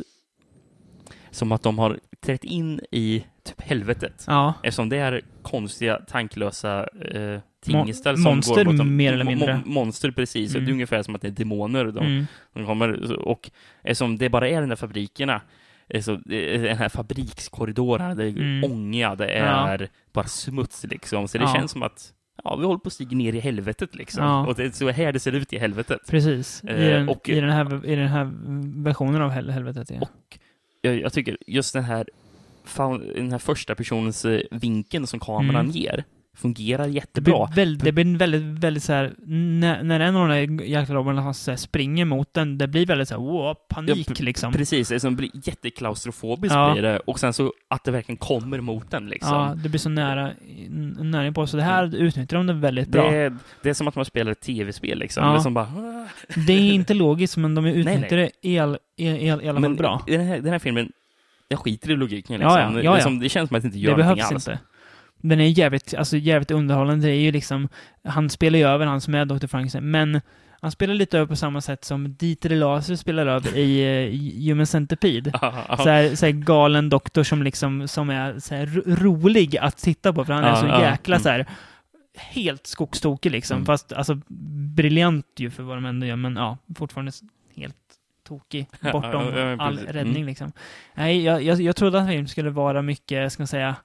som 1.31 1.51
att 1.51 1.63
de 1.63 1.79
har 1.79 1.99
trätt 2.21 2.43
in 2.43 2.79
i 2.91 3.25
typ 3.43 3.61
helvetet. 3.61 4.23
ja. 4.27 4.53
Eftersom 4.63 4.89
det 4.89 4.97
är 4.97 5.21
konstiga, 5.41 5.99
tanklösa 6.07 6.87
eh, 7.01 7.19
Mon- 7.21 7.41
tingestar 7.61 8.13
som 8.15 8.23
monster 8.23 8.55
går 8.55 8.65
mot 8.71 8.77
dem. 8.77 8.95
mer 8.95 9.13
eller 9.13 9.25
mindre. 9.25 9.53
mo- 9.53 9.65
monster, 9.65 10.11
precis. 10.11 10.55
Mm. 10.55 10.65
Det 10.65 10.71
är 10.71 10.73
ungefär 10.73 11.03
som 11.03 11.15
att 11.15 11.21
det 11.21 11.27
är 11.27 11.31
demoner 11.31 11.85
de, 11.85 12.05
Mm. 12.05 12.25
de 12.53 12.65
kommer. 12.65 13.13
Och 13.27 13.51
eftersom 13.83 14.17
det 14.17 14.29
bara 14.29 14.49
är 14.49 14.61
de 14.61 14.69
där 14.69 14.75
fabrikerna, 14.75 15.41
eh, 15.89 16.01
så 16.01 16.11
är 16.13 16.59
den 16.63 16.77
här 16.77 16.89
fabrikskorridorerna, 16.89 18.15
det 18.15 18.23
är 18.25 18.29
Mm. 18.29 18.71
ånga, 18.71 19.15
det 19.15 19.33
Ja. 19.37 19.67
är 19.67 19.89
bara 20.13 20.25
smuts 20.27 20.83
liksom. 20.83 21.27
Så 21.27 21.37
det 21.37 21.43
Ja. 21.43 21.53
känns 21.53 21.71
som 21.71 21.83
att 21.83 22.13
ja, 22.43 22.55
vi 22.55 22.65
håller 22.65 22.79
på 22.79 22.87
att 22.87 22.93
stiga 22.93 23.17
ner 23.17 23.33
i 23.35 23.39
helvetet 23.39 23.95
liksom. 23.95 24.23
Ja. 24.23 24.47
Och 24.47 24.55
det 24.55 24.63
är 24.63 24.69
så 24.71 24.89
här 24.89 25.11
det 25.11 25.19
ser 25.19 25.31
ut 25.31 25.53
i 25.53 25.57
helvetet. 25.57 25.99
Precis. 26.07 26.63
I, 26.63 26.67
Eh, 26.67 26.75
den, 26.77 27.09
och- 27.09 27.29
i, 27.29 27.39
den 27.41 27.49
här, 27.49 27.85
I 27.85 27.95
den 27.95 28.07
här 28.07 28.31
versionen 28.83 29.21
av 29.21 29.31
hel 29.31 29.49
helvetet, 29.49 29.89
ja. 29.91 30.01
Och 30.01 30.39
jag, 30.81 30.99
jag 30.99 31.13
tycker 31.13 31.37
just 31.47 31.73
den 31.73 31.83
här, 31.83 32.07
den 33.15 33.31
här 33.31 33.39
första 33.39 33.75
personens 33.75 34.25
eh, 34.25 34.41
vinkeln 34.51 35.07
som 35.07 35.19
kameran 35.19 35.55
Mm. 35.65 35.71
ger 35.71 36.03
fungerar 36.37 36.83
Det 36.83 36.89
jättebra. 36.89 37.47
blir, 37.47 37.55
väldigt, 37.55 37.83
det 37.83 37.91
blir 37.91 38.17
väldigt, 38.17 38.41
väldigt 38.41 38.83
så 38.83 38.93
här, 38.93 39.13
när, 39.25 39.83
när 39.83 39.99
en 39.99 40.15
av 40.15 40.27
de 40.29 40.35
där 40.57 40.65
jäkla 40.65 40.95
robotarna 40.95 41.33
springer 41.57 42.05
mot 42.05 42.33
den, 42.33 42.57
det 42.57 42.67
blir 42.67 42.85
väldigt 42.85 43.07
så 43.07 43.13
här, 43.13 43.21
wow, 43.21 43.55
panik 43.69 44.07
Ja, 44.09 44.15
liksom. 44.19 44.53
Precis, 44.53 44.87
det 44.87 45.11
blir 45.11 45.29
jätteklaustrofobiskt 45.33 46.55
Ja. 46.55 46.71
blir 46.73 46.81
det. 46.83 46.99
Och 46.99 47.19
sen 47.19 47.33
så 47.33 47.53
att 47.67 47.83
det 47.83 47.91
verkligen 47.91 48.17
kommer 48.17 48.61
mot 48.61 48.91
den 48.91 49.07
liksom. 49.09 49.35
Ja, 49.37 49.55
det 49.63 49.69
blir 49.69 49.79
så 49.79 49.89
nära, 49.89 50.31
nära 50.99 51.31
på. 51.31 51.47
Så 51.47 51.57
det 51.57 51.63
här 51.63 51.95
utnyttjar 51.95 52.37
de 52.37 52.47
det 52.47 52.53
väldigt 52.53 52.87
bra. 52.89 53.03
det, 53.03 53.11
Det, 53.11 53.17
är, 53.23 53.37
det 53.63 53.69
är 53.69 53.73
som 53.73 53.87
att 53.87 53.95
man 53.95 54.05
spelar 54.05 54.31
ett 54.31 54.41
tv-spel 54.41 54.99
liksom. 54.99 55.23
Ja. 55.25 55.31
Det 55.31 55.37
är 55.37 55.41
som 55.41 55.53
bara... 55.53 55.65
"Ah." 55.65 56.07
är 56.47 56.73
inte 56.73 56.93
logiskt, 56.93 57.37
men 57.37 57.55
de 57.55 57.65
utnyttjar 57.65 58.17
det 58.17 58.31
i, 58.41 58.59
all, 58.59 58.77
i, 58.97 59.07
i, 59.09 59.29
all, 59.29 59.41
i 59.41 59.49
alla 59.49 59.61
fall 59.61 59.75
bra. 59.75 60.03
den 60.07 60.21
här, 60.27 60.39
den 60.39 60.51
här 60.51 60.59
filmen, 60.59 60.91
jag 61.47 61.59
skiter 61.59 61.91
i 61.91 61.95
logiken 61.95 62.41
Ja, 62.41 62.47
liksom. 62.57 62.73
ja, 62.73 62.79
Det, 62.79 62.85
ja, 62.85 62.93
är 62.93 62.97
ja. 62.97 63.03
som, 63.03 63.19
det 63.19 63.29
känns 63.29 63.47
som 63.49 63.55
att 63.57 63.63
det 63.63 63.67
inte 63.67 63.79
gör 63.79 63.91
Det 63.97 64.03
någonting 64.03 64.15
behövs 64.29 64.31
alls. 64.33 64.47
inte. 64.47 64.59
Den 65.23 65.39
är 65.39 65.47
jävligt, 65.47 65.93
alltså 65.93 66.17
jävligt 66.17 66.51
underhållande. 66.51 67.07
Det 67.07 67.13
är 67.13 67.21
ju 67.21 67.31
liksom, 67.31 67.69
han 68.03 68.29
spelar 68.29 68.59
ju 68.59 68.65
över 68.65 68.85
han 68.85 69.01
som 69.01 69.15
är 69.15 69.25
Dr. 69.25 69.47
Frankenstein, 69.47 69.91
men 69.91 70.21
han 70.61 70.71
spelar 70.71 70.93
lite 70.93 71.17
över 71.17 71.27
på 71.27 71.35
samma 71.35 71.61
sätt 71.61 71.85
som 71.85 72.15
Dieter 72.15 72.49
Laser 72.49 72.95
spelar 72.95 73.27
över 73.27 73.57
i, 73.57 73.81
i 74.13 74.49
Human 74.49 74.67
Centipede. 74.67 75.31
så 75.77 75.89
här, 75.89 76.15
så 76.15 76.25
här 76.25 76.33
galen 76.33 76.89
doktor 76.89 77.23
som 77.23 77.43
liksom 77.43 77.87
som 77.87 78.09
är 78.09 78.39
så 78.39 78.55
här 78.55 78.65
ro- 78.65 78.83
rolig 78.85 79.57
att 79.57 79.77
titta 79.77 80.13
på 80.13 80.25
för 80.25 80.33
han 80.33 80.43
är 80.43 80.55
så 80.55 80.67
jäkla 80.67 81.15
mm. 81.15 81.23
så 81.23 81.29
här 81.29 81.45
helt 82.15 82.67
skogstokig 82.67 83.31
liksom. 83.31 83.55
Mm. 83.55 83.65
Fast 83.65 83.93
alltså 83.93 84.19
briljant 84.75 85.27
ju 85.37 85.49
för 85.49 85.63
vad 85.63 85.77
de 85.77 85.85
ändå 85.85 86.05
gör, 86.05 86.15
men 86.15 86.35
ja, 86.35 86.57
fortfarande 86.75 87.11
helt 87.55 87.75
tokig 88.27 88.67
bortom 88.91 89.33
ja, 89.35 89.55
all 89.59 89.77
precis. 89.77 89.91
räddning 89.91 90.15
Mm. 90.15 90.27
liksom. 90.27 90.51
Nej, 90.93 91.23
jag, 91.23 91.43
jag, 91.43 91.61
jag 91.61 91.75
trodde 91.75 92.01
att 92.01 92.07
filmen 92.07 92.27
skulle 92.27 92.49
vara 92.49 92.81
mycket, 92.81 93.33
ska 93.33 93.41
man 93.41 93.47
säga, 93.47 93.75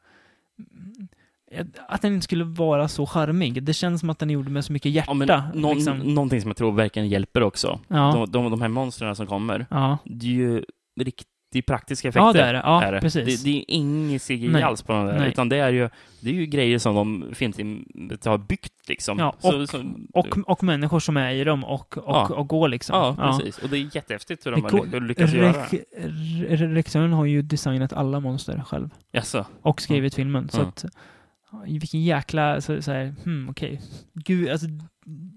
att 1.89 2.03
den 2.03 2.15
inte 2.15 2.25
skulle 2.25 2.45
vara 2.45 2.89
så 2.89 3.07
charmig. 3.07 3.62
Det 3.62 3.73
känns 3.75 4.01
som 4.01 4.11
att 4.11 4.19
den 4.19 4.31
gjorde 4.31 4.51
med 4.51 4.65
så 4.65 4.73
mycket 4.73 4.93
hjärta. 4.93 5.12
Ja, 5.29 5.43
någon, 5.55 5.75
liksom. 5.77 5.99
Någonting 5.99 6.41
som 6.41 6.49
jag 6.51 6.57
tror 6.57 6.73
verkligen 6.73 7.09
hjälper 7.09 7.43
också. 7.43 7.81
ja, 7.89 8.12
De, 8.15 8.31
de, 8.33 8.51
de 8.51 8.61
här 8.62 8.69
monstren 8.69 9.16
som 9.16 9.27
kommer, 9.27 9.66
ja. 9.70 9.99
det 10.05 10.27
är 10.27 10.31
ju 10.31 10.65
riktigt 11.01 11.27
praktiska 11.66 12.09
effekter. 12.09 12.27
ja, 12.27 12.33
det 12.33 12.43
är 12.43 12.53
det. 12.53 12.61
Ja, 12.65 12.83
är 12.83 12.93
det. 12.93 13.01
precis. 13.01 13.43
Det, 13.43 13.51
det 13.51 13.59
är 13.59 13.65
ingen 13.69 14.19
CGI 14.19 14.49
Nej. 14.49 14.62
alls 14.62 14.83
på 14.83 14.93
de 14.93 15.07
där, 15.07 15.19
Nej. 15.19 15.29
utan 15.29 15.49
det 15.49 15.57
är 15.57 15.69
ju, 15.70 15.89
det 16.20 16.31
är 16.31 16.35
ju 16.35 16.47
grejer 16.47 16.79
som 16.79 16.95
de 16.95 17.25
filmteamet 17.35 18.25
har 18.25 18.39
byggt 18.39 18.89
liksom. 18.89 19.19
Ja, 19.19 19.35
Så- 19.39 19.62
och- 19.62 19.69
så- 19.69 19.85
och, 20.15 20.39
och 20.47 20.62
människor 20.62 21.01
som 21.01 21.16
är 21.16 21.31
i 21.35 21.45
dem 21.45 21.65
och, 21.65 21.99
och, 21.99 22.31
och 22.31 22.49
går 22.49 22.69
liksom. 22.69 22.97
Ja, 23.19 23.31
precis. 23.39 23.59
Och 23.59 23.69
det 23.69 23.77
är 23.79 23.89
jättehäftigt 23.97 24.47
hur 24.47 24.51
de 24.51 24.61
Det 24.61 24.97
har 24.97 25.01
lyckats 25.01 25.33
göra. 25.33 25.53
Re- 25.53 26.75
Regissören 26.75 27.12
har 27.12 27.25
ju 27.25 27.43
designat 27.43 27.93
alla 27.93 28.20
monster 28.20 28.62
själv. 28.66 28.91
Jaså? 29.12 29.47
Och 29.62 29.81
skrivit 29.81 30.15
filmen. 30.15 30.49
Så 30.49 30.57
Mm. 30.59 30.69
att, 30.69 30.85
vilken 31.66 32.03
jäkla, 32.03 32.61
så, 32.61 32.83
så 32.83 32.93
här, 32.93 33.15
hmm, 33.25 33.49
okej. 33.49 33.81
Gud, 34.15 34.49
alltså, 34.49 34.66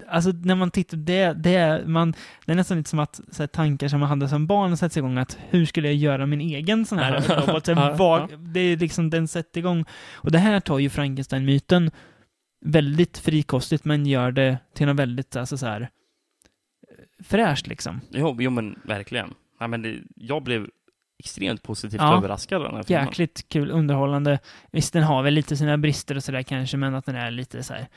alltså 0.07 0.31
när 0.31 0.55
man 0.55 0.71
tittar, 0.71 0.97
det, 0.97 1.33
det, 1.33 1.83
man, 1.87 2.13
det 2.45 2.51
är 2.51 2.55
nästan 2.55 2.77
lite 2.77 2.89
som 2.89 2.99
att 2.99 3.21
så 3.31 3.43
här, 3.43 3.47
tankar 3.47 3.87
som 3.87 3.99
man 3.99 4.09
hade 4.09 4.29
som 4.29 4.47
barn 4.47 4.77
sätts 4.77 4.97
igång 4.97 5.17
att 5.17 5.37
hur 5.49 5.65
skulle 5.65 5.87
jag 5.87 5.95
göra 5.95 6.25
min 6.25 6.41
egen 6.41 6.85
sån 6.85 6.99
här 6.99 7.13
robot? 7.47 7.65
Så 7.65 7.73
här, 7.73 7.95
ja. 7.97 8.27
Det 8.37 8.59
är 8.59 8.77
liksom 8.77 9.09
den 9.09 9.27
sätter 9.27 9.59
igång. 9.59 9.85
Och 10.13 10.31
det 10.31 10.39
här 10.39 10.59
tar 10.59 10.79
ju 10.79 10.89
Frankenstein-myten 10.89 11.91
väldigt 12.65 13.17
frikostigt 13.17 13.85
men 13.85 14.05
gör 14.05 14.31
det 14.31 14.57
till 14.73 14.87
något 14.87 14.99
väldigt, 14.99 15.35
alltså 15.35 15.57
så 15.57 15.65
här 15.65 15.89
fräscht 17.23 17.67
liksom. 17.67 18.01
Jo, 18.09 18.37
jo, 18.39 18.51
men 18.51 18.79
verkligen. 18.83 19.33
Ja, 19.59 19.67
men 19.67 19.81
det, 19.81 19.95
jag 20.15 20.43
blev 20.43 20.67
extremt 21.21 21.63
positivt 21.63 22.01
Ja. 22.01 22.17
överraskad 22.17 22.61
den 22.61 22.75
här 22.75 22.83
filmen. 22.83 23.05
Jäkligt 23.05 23.49
kul, 23.49 23.71
underhållande. 23.71 24.39
Visst, 24.71 24.93
den 24.93 25.03
har 25.03 25.23
väl 25.23 25.33
lite 25.33 25.57
sina 25.57 25.77
brister 25.77 26.15
och 26.15 26.23
sådär 26.23 26.43
kanske, 26.43 26.77
men 26.77 26.95
att 26.95 27.05
den 27.05 27.15
är 27.15 27.31
lite 27.31 27.63
så 27.63 27.73
här. 27.73 27.87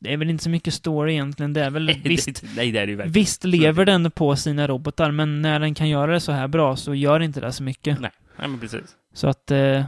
Det 0.00 0.12
är 0.12 0.16
väl 0.16 0.30
inte 0.30 0.44
så 0.44 0.50
mycket 0.50 0.74
story 0.74 1.12
egentligen. 1.12 1.52
Det 1.52 1.64
är 1.64 1.70
väl 1.70 2.00
visst, 2.04 2.44
Nej, 2.56 2.72
det 2.72 2.78
är 2.80 2.86
det 2.86 3.04
visst 3.06 3.44
lever 3.44 3.84
den 3.84 4.10
på 4.10 4.36
sina 4.36 4.66
robotar, 4.68 5.10
men 5.10 5.42
när 5.42 5.60
den 5.60 5.74
kan 5.74 5.88
göra 5.88 6.12
det 6.12 6.20
så 6.20 6.32
här 6.32 6.48
bra 6.48 6.76
så 6.76 6.94
gör 6.94 7.20
inte 7.20 7.40
det 7.40 7.52
så 7.52 7.62
mycket. 7.62 8.00
Nej, 8.00 8.10
nej 8.38 8.48
men 8.48 8.60
precis. 8.60 8.96
Så 9.14 9.28
att, 9.28 9.50
eh, 9.50 9.84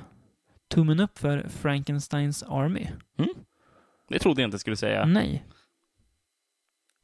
tummen 0.74 1.00
upp 1.00 1.18
för 1.18 1.46
Frankensteins 1.48 2.42
Army. 2.42 2.86
Det 4.08 4.18
trodde 4.18 4.42
jag 4.42 4.46
inte 4.48 4.58
skulle 4.58 4.76
säga. 4.76 5.04
Nej. 5.06 5.44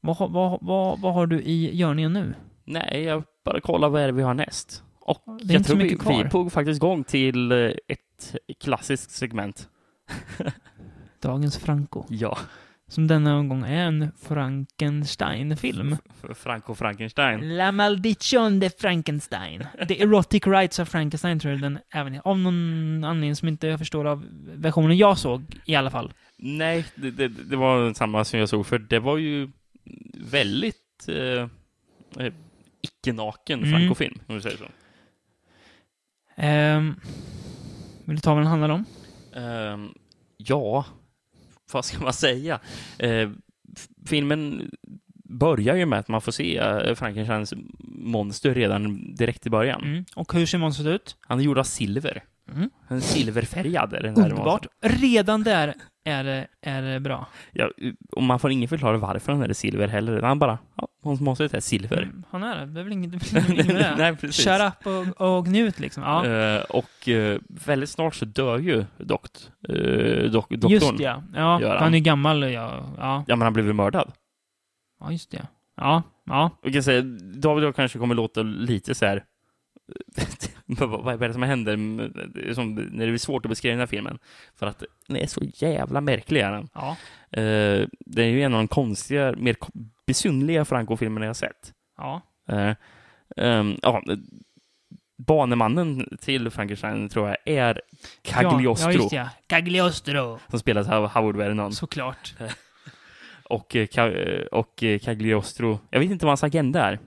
Vad, 0.00 0.18
vad, 0.18 0.58
vad, 0.62 1.00
vad 1.00 1.14
har 1.14 1.26
du 1.26 1.40
i 1.42 1.76
görningen 1.76 2.12
nu? 2.12 2.34
Nej, 2.64 3.02
jag 3.02 3.24
bara 3.44 3.60
kollar 3.60 3.88
vad 3.88 4.02
är 4.02 4.06
det 4.06 4.12
vi 4.12 4.22
har 4.22 4.34
näst. 4.34 4.82
Och 5.04 5.40
jag 5.42 5.64
tror 5.64 5.76
vi, 5.76 6.22
vi 6.22 6.30
tog 6.30 6.52
faktiskt 6.52 6.78
igång 6.78 7.04
till 7.04 7.52
eh, 7.52 7.58
ett 7.88 8.36
klassiskt 8.60 9.10
segment. 9.10 9.68
Dagens 11.22 11.58
Franco. 11.58 12.04
Ja, 12.08 12.38
Som 12.88 13.06
denna 13.06 13.42
gång 13.42 13.64
är 13.64 13.86
en 13.86 14.12
Frankenstein-film. 14.20 15.96
Franco 16.34 16.74
Frankenstein. 16.74 17.56
La 17.56 17.72
Maldición 17.72 18.60
de 18.60 18.70
Frankenstein. 18.70 19.66
The 19.88 20.02
Erotic 20.02 20.46
Rights 20.46 20.78
of 20.78 20.88
Frankenstein 20.88 21.40
tror 21.40 21.52
jag 21.52 21.60
den 21.60 21.78
även. 21.94 22.20
Av 22.24 22.38
någon 22.38 23.04
anledning 23.04 23.36
som 23.36 23.48
inte 23.48 23.66
jag 23.66 23.78
förstår 23.78 24.04
av 24.04 24.26
versionen 24.54 24.96
jag 24.96 25.18
såg 25.18 25.42
i 25.64 25.74
alla 25.74 25.90
fall. 25.90 26.12
Nej, 26.36 26.84
det, 26.94 27.10
det, 27.10 27.28
det 27.28 27.56
var 27.56 27.94
samma 27.94 28.24
som 28.24 28.38
jag 28.40 28.48
såg, 28.48 28.66
för 28.66 28.78
det 28.78 28.98
var 28.98 29.16
ju 29.16 29.50
väldigt 30.14 31.08
eh, 31.08 31.48
eh, 32.26 32.32
icke-naken 32.82 33.58
Mm. 33.64 33.70
Franco-film, 33.70 34.18
om 34.26 34.34
vi 34.34 34.40
säger 34.40 34.56
så. 34.56 34.64
Ehm, 36.42 36.94
vill 38.04 38.16
du 38.16 38.20
ta 38.20 38.30
vad 38.34 38.42
den 38.42 38.46
handlar 38.50 38.68
om? 38.68 38.84
Ehm, 39.34 39.88
ja, 40.36 40.84
vad 41.72 41.84
ska 41.84 42.00
man 42.04 42.12
säga? 42.12 42.60
F- 42.98 43.88
filmen 44.06 44.70
börjar 45.24 45.76
ju 45.76 45.86
med 45.86 45.98
att 45.98 46.08
man 46.08 46.20
får 46.20 46.32
se 46.32 46.56
eh, 46.58 46.94
Frankensteins 46.94 47.54
monster 47.84 48.54
redan 48.54 49.14
direkt 49.14 49.46
i 49.46 49.50
början. 49.50 49.82
Mm. 49.82 50.04
Och 50.16 50.32
hur 50.32 50.46
ser 50.46 50.58
monstret 50.58 50.86
ut? 50.86 51.16
Han 51.20 51.38
är 51.40 51.44
gjord 51.44 51.58
av 51.58 51.64
silver. 51.64 52.22
Mm. 52.56 52.70
Är 52.88 53.00
silverfärgad. 53.00 53.92
är 53.92 54.02
Den 54.02 54.14
där 54.14 54.22
Underbart. 54.22 54.66
Redan 54.80 55.42
där 55.42 55.74
är 56.04 56.24
det, 56.24 56.46
är 56.62 56.82
det 56.82 57.00
bra. 57.00 57.26
Ja, 57.52 57.70
och 58.12 58.22
man 58.22 58.38
får 58.38 58.50
ingen 58.50 58.68
förklara 58.68 58.96
varför 58.96 59.32
han 59.32 59.42
är 59.42 59.52
silver 59.52 59.88
heller. 59.88 60.22
Han 60.22 60.38
bara, 60.38 60.58
ja, 60.76 60.88
hans 61.02 61.20
monster 61.20 61.56
är 61.56 61.60
silver. 61.60 62.02
Mm, 62.02 62.22
Han 62.30 62.42
är 62.42 62.56
det. 62.56 62.66
Det 62.66 62.80
är 62.80 62.84
väl 62.84 62.92
inget, 62.92 63.32
det 63.32 63.38
är 63.38 63.50
inget 63.52 63.66
med 63.66 63.76
det. 63.76 63.94
Nej, 63.98 64.16
precis. 64.16 64.44
Shut 64.44 64.60
up 64.60 64.86
och, 65.20 65.38
och 65.38 65.48
njut 65.48 65.80
liksom. 65.80 66.02
Ja. 66.02 66.26
Eh, 66.26 66.62
och 66.62 67.08
eh, 67.08 67.38
väldigt 67.48 67.90
snart 67.90 68.14
så 68.14 68.24
dör 68.24 68.58
ju 68.58 68.84
dokt, 68.98 69.50
uh, 69.68 70.30
dok 70.30 70.50
doktorn. 70.50 70.70
Just 70.70 71.00
ja. 71.00 71.22
Ja, 71.34 71.78
han. 71.78 71.94
är 71.94 71.98
gammal. 71.98 72.42
Ja, 72.52 72.84
ja. 72.98 73.24
Ja, 73.26 73.36
men 73.36 73.42
han 73.42 73.52
blev 73.52 73.74
mördad. 73.74 74.12
ja 75.00 75.12
just 75.12 75.30
det. 75.30 75.46
Ja, 75.76 76.02
ja. 76.24 76.50
Vi 76.62 76.72
kan 76.72 76.82
säga, 76.82 77.02
David 77.34 77.64
och 77.64 77.68
jag 77.68 77.76
kanske 77.76 77.98
kommer 77.98 78.14
låta 78.14 78.42
lite 78.42 78.94
så 78.94 79.06
här. 79.06 79.24
vad, 80.66 81.22
är 81.22 81.28
det 81.28 81.32
som 81.32 81.42
händer? 81.42 81.72
Är 81.72 82.54
som, 82.54 82.74
när 82.74 83.06
det 83.06 83.12
är 83.12 83.18
svårt 83.18 83.44
att 83.44 83.48
beskriva 83.48 83.72
den 83.72 83.80
här 83.80 83.86
filmen. 83.86 84.18
För 84.54 84.66
att 84.66 84.82
den 85.06 85.16
är 85.16 85.26
så 85.26 85.40
jävla 85.54 86.00
märklig. 86.00 86.40
Är 86.40 86.52
den. 86.52 86.68
Ja. 86.74 86.96
Eh, 87.30 87.88
det 88.06 88.22
är 88.22 88.28
ju 88.28 88.42
en 88.42 88.54
av 88.54 88.60
de 88.60 88.68
konstiga, 88.68 89.34
mer 89.36 89.56
besynliga 90.06 90.64
Franco-filmerna 90.64 91.26
jag 91.26 91.30
har 91.30 91.34
sett. 91.34 91.72
Ja. 91.96 92.20
Eh, 92.48 92.74
ehm, 93.36 93.76
ja, 93.82 94.02
banemannen 95.18 96.16
till 96.20 96.50
Frankenstein 96.50 97.08
tror 97.08 97.28
jag 97.28 97.36
är 97.44 97.80
Cagliostro, 98.22 98.90
Ja, 98.90 98.92
ja, 98.92 99.02
just 99.02 99.12
ja. 99.12 99.28
Cagliostro. 99.46 100.38
som 100.48 100.58
spelas 100.58 100.88
av 100.88 101.08
Howard 101.08 101.36
Vernon. 101.36 101.72
Såklart. 101.72 102.34
Och, 103.44 103.76
eh, 103.76 104.42
och 104.52 104.82
eh, 104.82 104.98
Cagliostro, 104.98 105.78
jag 105.90 106.00
vet 106.00 106.10
inte 106.10 106.26
vad 106.26 106.30
hans 106.30 106.44
agenda 106.44 106.84
är. 106.84 106.98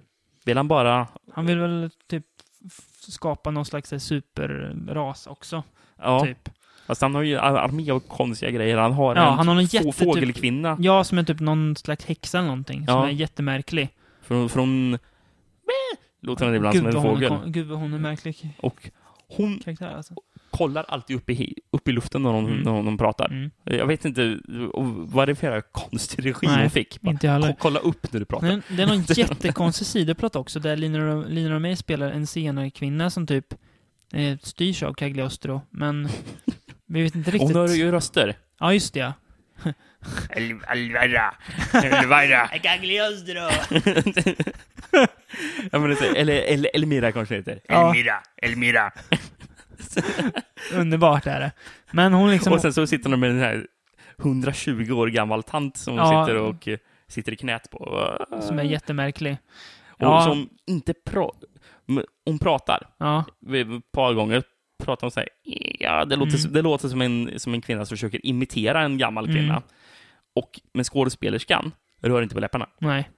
Vill 0.45 0.57
han 0.57 0.67
bara... 0.67 1.07
Han 1.33 1.45
vill 1.45 1.59
väl 1.59 1.89
typ 2.07 2.25
skapa 3.07 3.51
någon 3.51 3.65
slags 3.65 3.91
här 3.91 3.99
superras 3.99 5.27
också. 5.27 5.63
Ja, 6.01 6.19
Typ. 6.25 6.49
fast 6.87 7.01
han 7.01 7.15
har 7.15 7.21
ju 7.21 7.33
en 7.35 7.39
armé 7.39 7.91
av 7.91 7.99
konstiga 7.99 8.51
grejer. 8.51 8.77
Han 8.77 8.91
har 8.93 9.15
Ja, 9.15 9.31
en 9.31 9.37
han 9.37 9.47
har 9.47 9.55
få- 9.55 9.61
jätte- 9.61 9.91
fågelkvinna 10.05 10.77
Ja, 10.79 11.03
som 11.03 11.17
är 11.17 11.23
typ 11.23 11.39
någon 11.39 11.75
slags 11.75 12.05
häxa 12.05 12.37
eller 12.37 12.47
någonting. 12.47 12.85
Som 12.85 12.95
Ja. 12.95 13.07
är 13.07 13.11
jättemärklig. 13.11 13.89
från... 14.21 14.49
från 14.49 14.97
låter 16.21 16.45
han 16.45 16.55
ibland 16.55 16.77
som 16.77 16.85
en 16.87 16.93
fågel. 16.93 17.31
är, 17.31 17.47
gud 17.47 17.67
vad 17.67 17.79
hon 17.79 17.93
är 17.93 17.99
märklig 17.99 18.57
Och 18.61 18.89
hon 19.27 19.59
karaktär 19.59 19.93
alltså. 19.97 20.13
Kollar 20.57 20.83
alltid 20.87 21.15
upp 21.15 21.29
i, 21.29 21.53
upp 21.71 21.87
i 21.87 21.91
luften 21.91 22.23
när 22.23 22.29
hon, 22.29 22.45
Mm. 22.45 22.59
när 22.61 22.71
hon 22.71 22.97
pratar. 22.97 23.25
Mm. 23.29 23.51
Jag 23.63 23.87
vet 23.87 24.05
inte 24.05 24.39
vad 25.07 25.27
det 25.27 25.31
är 25.31 25.35
för 25.35 25.61
konstig 25.71 26.25
regi 26.25 26.47
Nej, 26.47 26.61
hon 26.61 26.69
fick. 26.69 27.01
Bara, 27.01 27.11
Inte 27.11 27.27
jag 27.27 27.33
heller. 27.33 27.47
ko- 27.47 27.55
kolla 27.59 27.79
upp 27.79 28.13
när 28.13 28.19
du 28.19 28.25
pratar. 28.25 28.47
Men 28.47 28.61
det 28.69 28.83
är 28.83 28.87
någon 28.87 29.03
jättekonstig 29.15 29.87
sidoplott 29.87 30.35
också, 30.35 30.59
där 30.59 30.75
Lina, 30.77 31.15
Lina 31.15 31.59
May 31.59 31.75
spelar 31.75 32.11
en 32.11 32.27
senare 32.27 32.69
kvinna 32.69 33.09
som 33.09 33.27
typ 33.27 33.45
eh, 34.13 34.37
styrs 34.41 34.83
av 34.83 34.93
Cagliostro, 34.93 35.61
men 35.69 36.07
vi 36.87 37.03
vet 37.03 37.15
inte 37.15 37.31
riktigt. 37.31 37.53
Hon 37.53 37.67
hör 37.69 37.75
ju 37.75 37.91
röster. 37.91 38.35
Ja, 38.59 38.73
just 38.73 38.93
det 38.93 38.99
ja. 38.99 39.13
Elvira! 40.29 41.33
Elvira! 41.73 42.47
Cagliostro! 42.63 43.39
ja, 45.71 45.79
men 45.79 45.89
det 45.89 46.01
är, 46.01 46.15
eller, 46.15 46.33
eller 46.41 46.69
Elmira 46.73 47.11
kanske 47.11 47.35
heter. 47.35 47.59
Elmira! 47.69 48.15
Elmira! 48.41 48.91
Underbart 50.73 51.27
är 51.27 51.39
det. 51.39 51.51
Men 51.91 52.13
hon 52.13 52.31
liksom... 52.31 52.53
Och 52.53 52.61
sen 52.61 52.73
så 52.73 52.87
sitter 52.87 53.09
de 53.09 53.19
med 53.19 53.29
den 53.29 53.39
här 53.39 53.67
120 54.19 54.91
år 54.91 55.07
gammal 55.07 55.43
tant 55.43 55.77
som 55.77 55.97
hon 55.99 56.11
Ja. 56.13 56.25
sitter 56.25 56.37
och 56.41 56.67
eh, 56.67 56.77
sitter 57.07 57.31
i 57.31 57.35
knät 57.35 57.69
på. 57.71 58.09
Som 58.41 58.59
är 58.59 58.63
jättemärklig. 58.63 59.37
Och 59.89 60.05
Ja. 60.05 60.21
som 60.23 60.49
inte 60.67 60.93
pra- 61.09 61.31
m- 61.89 62.03
Hon 62.25 62.39
pratar. 62.39 62.87
Ja, 62.97 63.25
ett 63.53 63.91
par 63.91 64.13
gånger 64.13 64.43
pratar 64.83 65.01
hon 65.07 65.11
så 65.11 65.19
här. 65.19 65.29
Ja, 65.79 66.05
det 66.05 66.15
låter, 66.15 66.39
Mm. 66.39 66.53
det 66.53 66.61
låter 66.61 66.87
som, 66.89 67.01
en, 67.01 67.39
som 67.39 67.53
en 67.53 67.61
kvinna 67.61 67.85
som 67.85 67.97
försöker 67.97 68.25
imitera 68.25 68.81
en 68.81 68.97
gammal 68.97 69.25
kvinna. 69.25 69.53
Mm. 69.53 69.63
Och, 70.35 70.59
men 70.73 70.83
skådespelerskan 70.85 71.71
rör 72.01 72.21
inte 72.21 72.35
på 72.35 72.41
läpparna. 72.41 72.69
nej. 72.79 73.09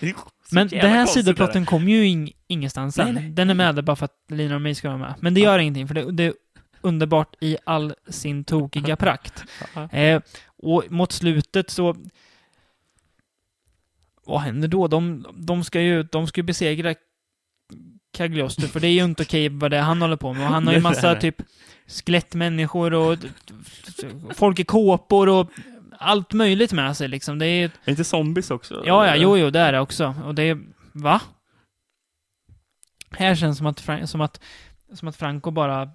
Men 0.52 0.68
den 0.68 0.90
här 0.90 1.06
sidoplotten 1.06 1.66
kommer 1.66 1.92
ju 1.92 2.06
ing 2.06 2.32
ingenstans 2.46 2.94
sen. 2.94 3.14
Nej, 3.14 3.22
nej. 3.22 3.32
Den 3.32 3.50
är 3.50 3.54
med 3.54 3.74
där 3.74 3.82
bara 3.82 3.96
för 3.96 4.04
att 4.04 4.16
Lina 4.28 4.54
och 4.54 4.62
mig 4.62 4.74
ska 4.74 4.88
vara 4.88 4.98
med. 4.98 5.14
Men 5.20 5.34
det 5.34 5.40
gör 5.40 5.58
ingenting, 5.58 5.88
för 5.88 5.94
det, 5.94 6.12
det 6.12 6.24
är 6.24 6.34
underbart 6.80 7.36
i 7.40 7.56
all 7.64 7.94
sin 8.08 8.44
tokiga 8.44 8.96
prakt. 9.06 9.44
Ja. 9.74 9.88
Eh, 9.88 10.22
och 10.46 10.84
mot 10.88 11.12
slutet 11.12 11.70
så... 11.70 11.96
Vad 14.24 14.40
händer 14.40 14.68
då? 14.68 14.88
De, 14.88 15.26
de 15.34 15.64
ska 15.64 15.80
ju 15.80 16.02
de 16.02 16.26
ska 16.26 16.38
ju 16.38 16.42
besegra 16.42 16.94
Cagliostro, 18.12 18.68
för 18.68 18.80
det 18.80 18.86
är 18.86 18.92
ju 18.92 19.04
inte 19.04 19.22
okej 19.22 19.48
vad 19.48 19.70
det 19.70 19.76
är 19.76 19.82
han 19.82 20.02
håller 20.02 20.16
på 20.16 20.32
med. 20.32 20.46
Och 20.46 20.52
han 20.52 20.66
har 20.66 20.74
ju 20.74 20.80
massa 20.80 21.14
typ 21.14 21.42
skelettmänniskor 21.86 22.94
och 22.94 23.18
folk 24.34 24.58
i 24.58 24.64
kåpor 24.64 25.28
och 25.28 25.50
allt 26.02 26.32
möjligt 26.32 26.72
med 26.72 26.96
sig 26.96 27.08
liksom. 27.08 27.38
Det 27.38 27.46
är 27.46 27.64
Är 27.84 27.90
inte 27.90 28.04
zombies 28.04 28.50
också? 28.50 28.82
Ja, 28.86 29.06
ja, 29.06 29.16
jo, 29.16 29.36
jo, 29.38 29.50
det 29.50 29.60
är 29.60 29.72
det 29.72 29.80
också. 29.80 30.14
Och 30.24 30.34
det 30.34 30.42
är... 30.42 30.58
Va? 30.92 31.20
Här 33.10 33.34
känns 33.34 33.58
som 33.58 33.66
att, 33.66 33.80
Fra- 33.80 34.06
som 34.06 34.20
att, 34.20 34.40
som 34.94 35.08
att 35.08 35.16
Franco 35.16 35.50
bara... 35.50 35.90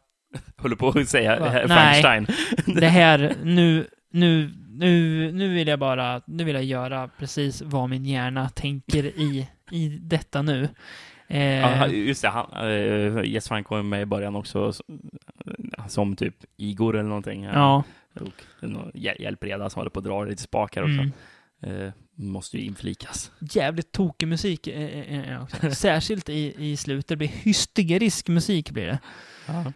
Håller 0.57 0.75
på 0.75 0.87
att 0.89 1.09
säga 1.09 1.39
Va? 1.39 1.47
eh, 1.47 1.67
Nej. 1.67 2.01
Frankenstein. 2.01 2.27
Det 2.79 2.87
här, 2.87 3.35
nu, 3.43 3.87
nu, 4.11 4.51
nu, 4.69 5.31
nu 5.31 5.53
vill 5.53 5.67
jag 5.67 5.79
bara... 5.79 6.21
Nu 6.27 6.43
vill 6.43 6.55
jag 6.55 6.63
göra 6.63 7.07
precis 7.17 7.61
vad 7.61 7.89
min 7.89 8.05
hjärna 8.05 8.49
tänker 8.49 9.03
i, 9.05 9.47
i 9.71 9.87
detta 9.89 10.41
nu. 10.41 10.69
Eh, 11.27 11.41
Ja, 11.59 11.87
just 11.87 12.21
det, 12.21 12.29
han, 12.29 12.67
uh, 12.67 13.25
Jess 13.25 13.47
Franco 13.47 13.75
är 13.75 13.83
med 13.83 14.01
i 14.01 14.05
början 14.05 14.35
också 14.35 14.71
som, 14.73 14.99
som 15.87 16.15
typ 16.15 16.35
Igor 16.57 16.95
eller 16.95 17.09
någonting. 17.09 17.43
ja. 17.43 17.83
Och 18.21 18.45
hjälpreda 18.93 19.69
som 19.69 19.79
håller 19.79 19.89
på 19.89 19.99
att 19.99 20.05
dra 20.05 20.23
lite 20.23 20.41
spakar 20.41 20.81
också. 20.81 21.01
Mm. 21.01 21.11
Eh, 21.61 21.91
måste 22.15 22.57
ju 22.57 22.63
inflikas. 22.63 23.31
Jävligt 23.39 23.91
tokig 23.91 24.27
musik 24.27 24.67
eh, 24.67 24.81
eh, 24.81 25.31
eh, 25.31 25.43
också. 25.43 25.71
Särskilt 25.71 26.29
i, 26.29 26.71
i 26.71 26.77
slutet. 26.77 27.07
Det 27.07 27.15
blir 27.15 27.27
hysterisk 27.27 28.27
musik 28.27 28.71
blir 28.71 28.85
det. 28.85 28.99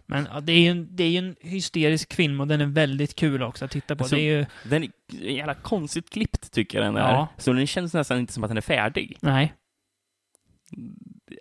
Men 0.06 0.28
ja, 0.32 0.40
det 0.40 0.52
är 0.52 0.60
ju 0.60 0.68
en, 0.68 0.96
det 0.96 1.04
är 1.04 1.18
en 1.18 1.36
hysterisk 1.40 2.14
film 2.14 2.40
och 2.40 2.46
den 2.46 2.60
är 2.60 2.66
väldigt 2.66 3.14
kul 3.14 3.42
också 3.42 3.64
att 3.64 3.70
titta 3.70 3.96
på. 3.96 4.04
Alltså, 4.04 4.16
det 4.16 4.22
är 4.22 4.38
ju... 4.38 4.46
Den 4.64 4.82
är 4.82 4.90
jävla 5.12 5.54
konstigt 5.54 6.10
klippt 6.10 6.52
tycker 6.52 6.78
jag 6.78 6.86
den 6.86 6.96
är. 6.96 7.12
Ja. 7.12 7.28
Så 7.38 7.52
den 7.52 7.66
känns 7.66 7.94
nästan 7.94 8.18
inte 8.18 8.32
som 8.32 8.44
att 8.44 8.50
den 8.50 8.56
är 8.56 8.60
färdig. 8.60 9.16
Nej. 9.20 9.54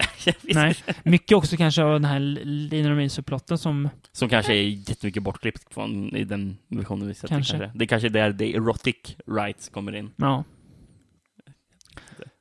Nej. 0.41 0.75
Mycket 1.03 1.37
också 1.37 1.57
kanske 1.57 1.83
av 1.83 1.93
den 1.93 2.05
här 2.05 2.19
Lina 2.19 2.89
Remise-plotten 2.89 3.57
som... 3.57 3.89
Som 4.11 4.29
kanske 4.29 4.53
är 4.53 4.61
jättemycket 4.63 5.23
bortklippt 5.23 5.73
från 5.73 6.15
i 6.15 6.23
den 6.23 6.57
versionen 6.67 7.07
vi 7.07 7.13
sett. 7.13 7.29
Kanske. 7.29 7.57
Kanske. 7.57 7.77
Det 7.77 7.85
är 7.85 7.87
kanske 7.87 8.07
är 8.07 8.09
där 8.09 8.33
the 8.33 8.55
erotic 8.55 8.95
rights 9.27 9.69
kommer 9.69 9.95
in. 9.95 10.11
Ja. 10.15 10.43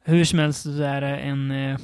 Hur 0.04 0.24
som 0.24 0.38
helst 0.38 0.62
så 0.62 0.82
är 0.82 1.00
det 1.00 1.18
en, 1.18 1.50
eh, 1.50 1.78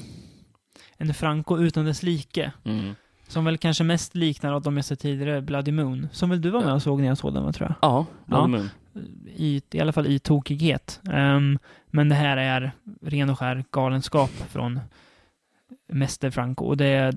en 0.97 1.15
Franco 1.15 1.59
utan 1.59 1.85
dess 1.85 2.03
like. 2.03 2.53
Mm. 2.65 2.95
Som 3.29 3.45
väl 3.45 3.59
kanske 3.59 3.85
mest 3.85 4.15
liknar 4.15 4.53
av 4.53 4.63
de 4.63 4.77
jag 4.77 4.85
sett 4.85 5.01
tidigare, 5.01 5.41
Bloody 5.43 5.73
Moon. 5.73 6.09
Som 6.13 6.31
väl 6.31 6.41
du 6.41 6.51
var 6.51 6.65
med 6.65 6.75
och 6.75 6.83
såg 6.83 7.01
när 7.01 7.07
jag 7.09 7.19
såg 7.19 7.35
den, 7.35 7.45
va, 7.45 7.53
tror 7.53 7.69
jag? 7.69 7.91
Ja, 7.91 8.07
Blood 8.27 8.43
Ja. 8.43 8.47
Moon. 8.47 8.71
I, 9.37 9.63
I 9.71 9.81
alla 9.81 9.93
fall 9.93 10.07
i 10.07 10.19
tokighet. 10.19 11.01
Ehm, 11.13 11.59
men 11.91 12.09
det 12.09 12.15
här 12.15 12.37
är 12.37 12.73
ren 13.03 13.31
och 13.31 13.39
skär 13.39 13.65
galenskap 13.71 14.31
från 14.31 14.81
Mäster 15.89 16.31
Franco. 16.31 16.65
Och 16.65 16.77
det 16.77 16.87
är 16.87 17.15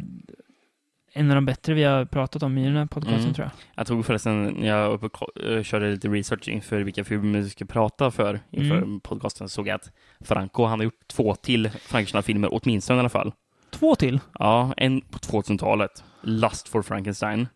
en 1.13 1.29
av 1.29 1.35
de 1.35 1.45
bättre 1.45 1.73
vi 1.73 1.83
har 1.83 2.05
pratat 2.05 2.43
om 2.43 2.57
i 2.57 2.65
den 2.65 2.75
här 2.75 2.85
podcasten, 2.85 3.19
Mm. 3.21 3.33
tror 3.33 3.45
jag. 3.45 3.51
Jag 3.75 3.87
tog 3.87 4.05
förresten, 4.05 4.43
när 4.45 4.67
jag 4.67 4.91
uppe 4.93 5.05
och 5.05 5.41
eh, 5.43 5.63
körde 5.63 5.91
lite 5.91 6.07
research 6.07 6.47
inför 6.49 6.81
vilka 6.81 7.03
filmer 7.03 7.39
vi 7.41 7.49
ska 7.49 7.65
prata 7.65 8.11
för 8.11 8.39
inför 8.51 8.75
Mm. 8.77 8.99
podcasten, 8.99 9.49
såg 9.49 9.67
jag 9.67 9.75
att 9.75 9.91
Franco, 10.19 10.65
han 10.65 10.79
har 10.79 10.83
gjort 10.83 11.07
två 11.07 11.35
till 11.35 11.69
Frankenstein-filmer, 11.69 12.49
åtminstone 12.51 12.97
i 12.97 12.99
alla 12.99 13.09
fall. 13.09 13.31
Två 13.71 13.95
till. 13.95 14.19
Ja, 14.39 14.73
en 14.77 15.01
på 15.01 15.17
2000-talet, 15.19 16.03
Lust 16.21 16.67
for 16.69 16.81
Frankenstein. 16.81 17.47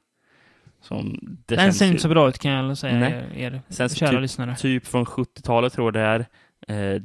Som 0.82 1.20
det 1.46 1.56
Den 1.56 1.74
ser 1.74 1.86
inte 1.88 2.02
så 2.02 2.10
bra 2.10 2.30
ut 2.30 2.40
kan 2.40 2.52
jag 2.52 2.78
säga 2.78 3.00
Nej. 3.00 3.26
er, 3.44 3.62
Sen 3.70 3.90
kära 3.90 4.10
typ- 4.10 4.22
lyssnare. 4.22 4.56
Typ 4.56 4.86
från 4.88 5.06
70-talet 5.06 5.74
tror 5.74 5.88
jag 5.88 5.94
det 5.94 6.26
är. 6.68 6.96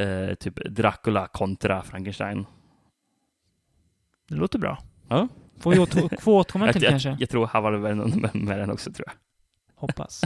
Eh, 0.00 0.06
eh, 0.06 0.34
typ 0.34 0.54
Dracula 0.64 1.26
kontra 1.26 1.82
Frankenstein. 1.82 2.46
Det 4.28 4.34
låter 4.34 4.58
bra. 4.58 4.78
Ja. 5.08 5.28
Får 5.60 5.70
vi 5.70 5.78
återkomma 6.24 6.66
Jag, 6.66 6.72
till 6.72 6.82
jag, 6.82 6.90
kanske? 6.90 7.16
jag 7.20 7.28
tror 7.30 7.46
Howard 7.46 7.80
Vernon 7.80 8.10
med, 8.20 8.34
med 8.34 8.58
den 8.58 8.70
också 8.70 8.92
tror 8.92 9.08
jag. 9.08 9.14
Hoppas. 9.74 10.24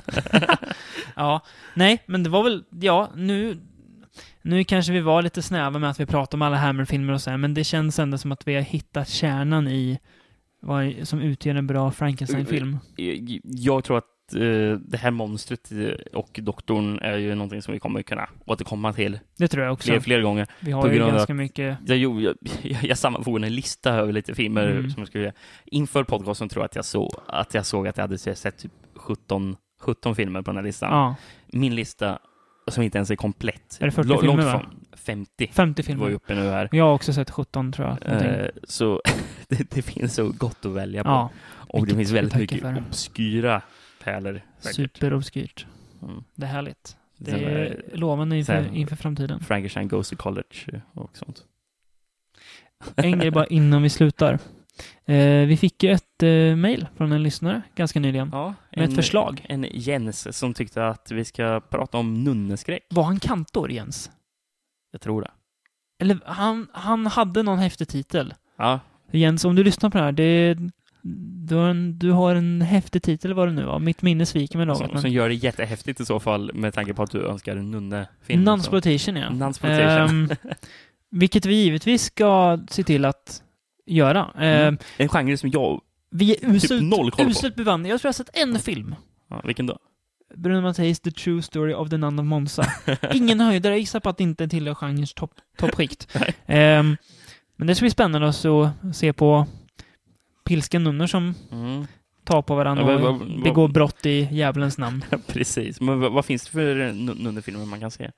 ja, 1.17 1.41
nej, 1.75 2.03
men 2.07 2.23
det 2.23 2.31
var 2.31 2.43
väl, 2.43 2.65
ja, 2.71 3.11
nu, 3.17 3.61
nu 4.43 4.65
kanske 4.65 4.93
vi 4.93 5.01
var 5.01 5.23
lite 5.23 5.43
snäva 5.43 5.79
med 5.79 5.91
att 5.91 6.01
vi 6.01 6.07
pratade 6.07 6.37
om 6.37 6.43
alla 6.43 6.57
Hammer-filmer 6.57 7.13
och 7.13 7.23
så 7.23 7.31
här, 7.31 7.37
men 7.37 7.55
det 7.55 7.65
känns 7.65 7.99
ändå 7.99 8.19
som 8.19 8.33
att 8.33 8.49
vi 8.49 8.55
har 8.55 8.63
hittat 8.63 9.09
kärnan 9.09 9.69
i 9.69 9.99
vad 10.61 10.95
som 11.03 11.21
utgör 11.21 11.55
en 11.55 11.67
bra 11.67 11.91
Frankenstein-film. 11.91 12.79
Jag, 12.97 13.41
jag 13.45 13.85
tror 13.85 13.99
att 13.99 14.05
eh, 14.35 14.79
det 14.79 14.97
här 14.97 15.11
monstret 15.11 15.73
och 16.15 16.39
doktorn 16.43 16.99
är 16.99 17.17
ju 17.19 17.35
någonting 17.35 17.63
som 17.63 17.75
vi 17.75 17.81
kommer 17.81 18.03
kunna 18.03 18.29
återkomma 18.47 18.93
till 18.93 19.19
Det 19.39 19.49
tror 19.49 19.65
jag 19.65 19.73
också. 19.73 19.87
fler, 19.87 20.01
fler 20.01 20.21
gånger. 20.23 20.47
Vi 20.61 20.73
har 20.73 20.83
på 20.83 20.93
ju 20.93 20.99
ganska 20.99 21.35
mycket... 21.35 21.79
Jag, 21.87 21.99
jag, 21.99 22.21
jag, 22.63 22.85
jag 22.85 22.99
sammanfogade 22.99 23.47
en 23.47 23.55
lista 23.55 23.91
över 23.95 24.13
lite 24.13 24.35
filmer 24.35 24.67
Mm. 24.71 24.91
som 24.91 25.01
jag 25.01 25.09
skulle 25.09 25.25
göra. 25.25 25.35
Inför 25.65 26.05
podcasten 26.05 26.49
tror 26.49 26.63
jag 26.63 26.67
att 26.67 26.77
jag, 26.77 26.85
såg, 26.85 27.11
att 27.29 27.55
jag 27.55 27.67
såg 27.67 27.89
att 27.89 27.97
jag 27.97 28.05
hade 28.05 28.19
sett 28.19 28.59
typ 28.59 28.73
17, 28.97 29.57
17 29.81 30.15
filmer 30.15 30.43
på 30.43 30.51
den 30.51 30.57
här 30.57 30.65
listan. 30.65 30.91
Ja, 30.93 31.15
Min 31.47 31.75
lista, 31.75 32.19
som 32.69 32.83
inte 32.83 32.99
ens 32.99 33.11
är 33.11 33.17
komplett, 33.17 33.79
Är 33.81 33.85
det 33.87 33.93
40 33.93 34.09
lå- 34.09 34.21
filmer, 34.21 34.37
långt 34.37 34.51
från 34.51 34.67
50 34.97 35.51
50 35.53 35.83
var 35.83 35.95
ju 35.95 35.99
filmer. 35.99 36.11
uppe 36.15 36.35
nu 36.35 36.41
här. 36.51 36.69
Jag 36.73 36.85
har 36.85 36.93
också 36.95 37.13
sett 37.13 37.31
17, 37.31 37.73
tror 37.73 37.89
jag. 37.89 38.23
Eh, 38.23 38.47
så 38.65 39.01
det, 39.49 39.71
det 39.71 39.83
finns 39.83 40.15
så 40.15 40.29
gott 40.39 40.67
att 40.67 40.73
välja 40.73 41.05
på. 41.05 41.11
ja, 41.11 41.31
och 41.69 41.87
det 41.87 41.95
finns 41.95 42.11
väldigt 42.11 42.35
mycket 42.35 42.65
obskyra 42.89 43.63
pärlor. 44.05 44.41
superobskyrt. 44.59 45.67
Mm. 46.03 46.25
Det 46.35 46.47
är 46.47 46.51
härligt. 46.51 46.97
Det 47.17 47.31
Sen 47.31 47.41
är 47.45 47.83
lovande 47.93 48.37
inför, 48.37 48.75
inför 48.75 48.97
framtiden. 48.97 49.41
Frankenstein 49.41 49.89
Goes 49.89 50.11
to 50.11 50.17
College 50.17 50.83
och 50.93 51.17
sånt. 51.17 51.45
En 52.97 53.19
grej 53.19 53.31
bara 53.31 53.47
innan 53.47 53.83
vi 53.83 53.91
slutar. 53.91 54.39
Eh, 55.05 55.47
vi 55.47 55.57
fick 55.57 55.83
ju 55.83 55.91
ett 55.91 56.23
eh, 56.23 56.57
mail 56.57 56.87
från 56.97 57.13
en 57.13 57.23
lyssnare 57.23 57.63
ganska 57.75 58.01
nyligen. 58.01 58.29
Ja, 58.33 58.55
Med 58.77 58.89
ett 58.89 58.95
förslag. 58.95 59.47
En 59.49 59.67
Jens 59.71 60.39
som 60.39 60.55
tyckte 60.55 60.87
att 60.87 61.11
vi 61.11 61.25
ska 61.25 61.61
prata 61.61 61.99
om 61.99 62.25
nunneskräck. 62.25 62.87
Var 62.91 63.03
han 63.03 63.21
kantor, 63.21 63.71
Jens? 63.71 64.11
Jag 64.91 65.01
tror 65.01 65.23
det. 65.23 65.31
Eller 66.01 66.19
han, 66.25 66.69
han 66.73 67.07
hade 67.07 67.43
någon 67.43 67.59
häftig 67.59 67.89
titel. 67.89 68.35
Ja, 68.57 68.81
Jens, 69.11 69.45
om 69.45 69.55
du 69.55 69.65
lyssnar 69.65 69.91
på 69.91 69.99
det 69.99 70.05
här, 70.05 70.13
det, 70.13 70.57
du, 71.49 71.55
har 71.55 71.69
en, 71.69 71.99
du 71.99 72.11
har 72.11 72.35
en 72.35 72.61
häftig 72.63 73.03
titel 73.03 73.35
vad 73.35 73.49
det 73.49 73.53
nu 73.53 73.65
var. 73.65 73.79
Mitt 73.79 74.03
minne 74.03 74.27
sviker 74.27 74.57
mig 74.59 74.67
något. 74.67 74.79
som, 74.79 74.89
men- 74.93 75.01
som 75.01 75.11
gör 75.11 75.29
det 75.29 75.35
jättehäftigt 75.35 76.01
i 76.01 76.05
så 76.05 76.21
fall 76.21 76.51
med 76.55 76.75
tanke 76.75 76.95
på 76.95 77.03
att 77.03 77.11
du 77.11 77.27
önskar 77.27 77.57
en 77.57 77.71
nunnefilm. 77.71 78.45
Nunsploitation, 78.45 79.17
ja. 79.17 79.31
Nunsploitation. 79.31 80.09
Ehm, 80.31 80.31
vilket 81.11 81.47
vi 81.47 81.55
givetvis 81.55 82.03
ska 82.05 82.59
se 82.71 82.83
till 82.83 83.05
att 83.05 83.43
göra. 83.87 84.31
Ehm, 84.39 84.63
Mm. 84.69 84.79
En 84.97 85.09
genre 85.09 85.37
som 85.37 85.51
jag... 85.51 85.81
Vi 86.11 86.31
är 86.37 86.51
uselt, 86.55 86.83
noll 86.83 87.11
koll 87.11 87.25
på. 87.25 87.31
uselt 87.31 87.55
bevandrade. 87.55 87.89
Jag 87.95 88.01
tror 88.01 88.09
jag 88.09 88.13
har 88.13 88.25
sett 88.25 88.37
en 88.39 88.59
film. 88.59 88.95
Ja, 89.31 89.43
vilken 89.45 89.67
då? 89.67 89.79
Bruno 90.37 90.61
Matteis 90.61 91.01
The 91.01 91.11
True 91.11 91.43
Story 91.43 91.75
of 91.75 91.91
the 91.91 91.97
Nun 91.97 92.19
of 92.19 92.25
Monza. 92.27 92.67
Ingen 93.13 93.41
höjdare. 93.41 93.73
Jag 93.73 93.81
gissar 93.81 94.01
på 94.01 94.09
att 94.09 94.17
det 94.19 94.23
inte 94.25 94.49
tillhör 94.49 94.75
genrens 94.75 95.15
topp, 95.15 95.33
toppskikt. 95.59 96.09
Nej. 96.21 96.35
Ehm, 96.47 96.97
men 97.57 97.67
det 97.67 97.75
ska 97.75 97.83
bli 97.83 97.91
spännande 97.91 98.29
att 98.29 98.97
se 98.97 99.13
på 99.13 99.47
pilsken 100.45 100.85
nunnor 100.85 101.07
som 101.07 101.35
Mm. 101.53 101.87
tar 102.25 102.43
på 102.43 102.55
varandra 102.55 102.85
Ja, 102.93 102.95
och 102.95 103.01
vad- 103.19 103.43
begår 103.43 103.69
brott 103.69 104.07
i 104.07 104.29
djävulens 104.33 104.79
namn. 104.79 105.05
Precis. 105.27 105.81
Men 105.81 106.01
vad, 106.01 106.13
vad 106.13 106.25
finns 106.25 106.45
det 106.45 106.51
för 106.51 106.75
nun- 106.93 107.15
nunnefilmer 107.23 107.65
man 107.67 107.81
kan 107.81 107.91
se? 107.91 108.11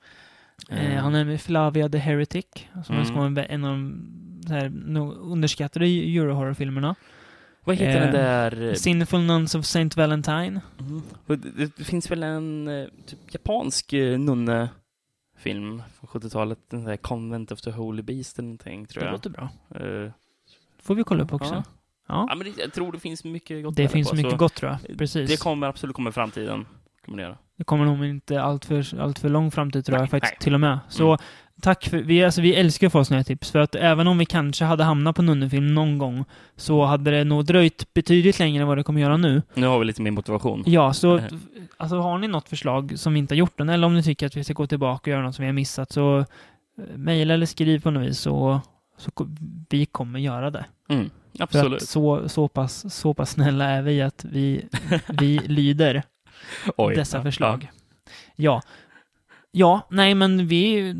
Eh, 0.69 0.95
han 0.95 1.15
är 1.15 1.25
med 1.25 1.41
Flavia 1.41 1.89
the 1.89 1.97
Heretic, 1.97 2.45
som 2.85 2.95
Mm. 2.95 3.05
ska 3.05 3.15
vara 3.15 3.45
en 3.45 3.63
av 3.65 3.71
de 3.71 4.53
här, 4.53 4.65
underskattade 5.21 5.85
Eurohorror-filmerna. 5.85 6.95
Vad 7.63 7.75
heter 7.75 7.99
den 7.99 8.07
eh, 8.07 8.13
där... 8.13 8.73
Sinful 8.73 9.21
Nuns 9.21 9.55
of 9.55 9.65
Saint 9.65 9.97
Valentine. 9.97 10.61
Mm. 10.79 11.01
Det, 11.25 11.35
det 11.77 11.83
finns 11.83 12.11
väl 12.11 12.23
en 12.23 12.67
eh, 12.67 12.85
typ 13.05 13.19
japansk 13.33 13.93
eh, 13.93 14.19
nunnefilm 14.19 15.83
från 15.99 16.09
70-talet, 16.21 16.59
den 16.69 16.83
där 16.83 16.97
Convent 16.97 17.51
of 17.51 17.61
the 17.61 17.71
Holy 17.71 18.01
Beast 18.01 18.39
eller 18.39 18.45
någonting, 18.47 18.85
tror 18.85 19.01
Det 19.01 19.05
jag. 19.07 19.11
låter 19.13 19.29
bra. 19.29 19.49
Eh, 19.75 20.11
får 20.81 20.95
vi 20.95 21.03
kolla 21.03 21.23
upp 21.23 21.33
också. 21.33 21.53
Ja. 21.53 21.63
Ja. 22.07 22.25
ja, 22.29 22.35
men 22.35 22.47
det, 22.47 22.61
jag 22.61 22.73
tror 22.73 22.91
det 22.91 22.99
finns 22.99 23.23
mycket 23.23 23.63
gott 23.63 23.75
Det 23.75 23.87
finns 23.87 24.09
på, 24.09 24.15
mycket 24.15 24.37
gott 24.37 24.53
tror 24.53 24.71
jag. 24.87 24.97
Precis. 24.97 25.29
Det 25.29 25.39
kommer 25.39 25.67
absolut 25.67 25.95
komma 25.95 26.09
i 26.09 26.13
framtiden. 26.13 26.65
Kommer 27.05 27.17
det 27.17 27.23
göra. 27.23 27.37
Det 27.57 27.63
kommer 27.63 27.85
nog 27.85 28.05
inte 28.05 28.41
allt 28.41 28.65
för, 28.65 28.99
allt 29.01 29.19
för 29.19 29.29
lång 29.29 29.51
framtid 29.51 29.85
tror 29.85 29.95
jag 29.95 30.01
Nej, 30.01 30.09
faktiskt 30.09 30.33
nej. 30.33 30.39
till 30.43 30.53
och 30.53 30.59
med. 30.59 30.79
Så 30.89 31.07
Mm. 31.07 31.19
tack 31.61 31.85
för, 31.89 31.97
vi, 31.97 32.23
alltså, 32.23 32.41
vi 32.41 32.55
älskar 32.55 32.87
att 32.87 32.93
få 32.93 33.05
sådana 33.05 33.19
här 33.19 33.23
tips. 33.23 33.51
För 33.51 33.59
att 33.59 33.75
även 33.75 34.07
om 34.07 34.17
vi 34.17 34.25
kanske 34.25 34.65
hade 34.65 34.83
hamnat 34.83 35.15
på 35.15 35.21
nunnefilm 35.21 35.73
någon 35.75 35.97
gång 35.97 36.25
så 36.55 36.85
hade 36.85 37.11
det 37.11 37.23
nog 37.23 37.45
dröjt 37.45 37.93
betydligt 37.93 38.39
längre 38.39 38.61
än 38.61 38.67
vad 38.67 38.77
det 38.77 38.83
kommer 38.83 39.01
göra 39.01 39.17
nu. 39.17 39.41
Nu 39.53 39.67
har 39.67 39.79
vi 39.79 39.85
lite 39.85 40.01
mer 40.01 40.11
motivation. 40.11 40.63
Ja, 40.65 40.93
så 40.93 41.17
Eh. 41.17 41.23
alltså, 41.77 41.97
har 41.99 42.17
ni 42.17 42.27
något 42.27 42.49
förslag 42.49 42.93
som 42.99 43.13
vi 43.13 43.19
inte 43.19 43.33
har 43.33 43.37
gjort 43.37 43.59
än, 43.59 43.69
eller 43.69 43.87
om 43.87 43.95
ni 43.95 44.03
tycker 44.03 44.25
att 44.27 44.37
vi 44.37 44.43
ska 44.43 44.53
gå 44.53 44.67
tillbaka 44.67 45.01
och 45.03 45.07
göra 45.13 45.21
något 45.25 45.35
som 45.35 45.43
vi 45.43 45.47
har 45.47 45.53
missat, 45.53 45.91
så 45.91 46.19
eh, 46.19 46.25
mejla 46.95 47.33
eller 47.33 47.45
skriv 47.45 47.81
på 47.81 47.91
något 47.91 48.03
vis 48.09 48.19
så, 48.19 48.61
så 48.97 49.11
vi 49.69 49.85
kommer 49.85 50.19
göra 50.19 50.51
det. 50.51 50.65
Mm, 50.89 51.09
absolut. 51.39 51.81
så, 51.81 52.29
så, 52.29 52.47
pass, 52.47 52.93
så 52.93 53.13
pass 53.13 53.31
snälla 53.31 53.65
är 53.65 53.81
vi 53.81 54.01
att 54.01 54.25
vi, 54.25 54.65
vi 55.07 55.39
lyder 55.45 56.03
Oj. 56.77 56.95
dessa 56.95 57.23
förslag. 57.23 57.71
Ja. 58.35 58.61
Ja, 59.51 59.87
nej 59.89 60.15
men 60.15 60.47
vi 60.47 60.95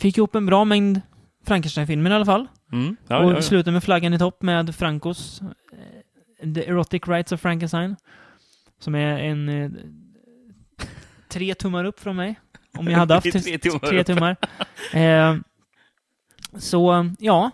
fick 0.00 0.18
ihop 0.18 0.34
en 0.34 0.46
bra 0.46 0.64
mängd 0.64 1.00
Frankenstein-filmer 1.46 2.10
i 2.10 2.14
alla 2.14 2.24
fall. 2.24 2.46
Mm. 2.72 2.96
Ja, 3.08 3.18
och 3.18 3.30
ja, 3.30 3.34
ja. 3.34 3.42
slutade 3.42 3.72
med 3.72 3.84
flaggan 3.84 4.14
i 4.14 4.18
topp 4.18 4.42
med 4.42 4.74
Francos 4.74 5.42
eh, 5.72 6.52
The 6.54 6.68
Erotic 6.68 7.02
Rights 7.08 7.32
of 7.32 7.40
Frankenstein. 7.40 7.96
Som 8.78 8.94
är 8.94 9.18
en 9.18 9.48
eh, 9.48 9.70
tre 11.28 11.54
tummar 11.54 11.84
upp 11.84 12.00
från 12.00 12.16
mig. 12.16 12.40
Om 12.78 12.88
jag 12.88 12.98
hade 12.98 13.14
haft 13.14 13.32
Tre 13.44 13.58
tummar 13.58 13.78
tre 13.78 14.04
tummar. 14.04 14.36
Eh, 14.92 15.36
så, 16.58 17.10
ja. 17.18 17.50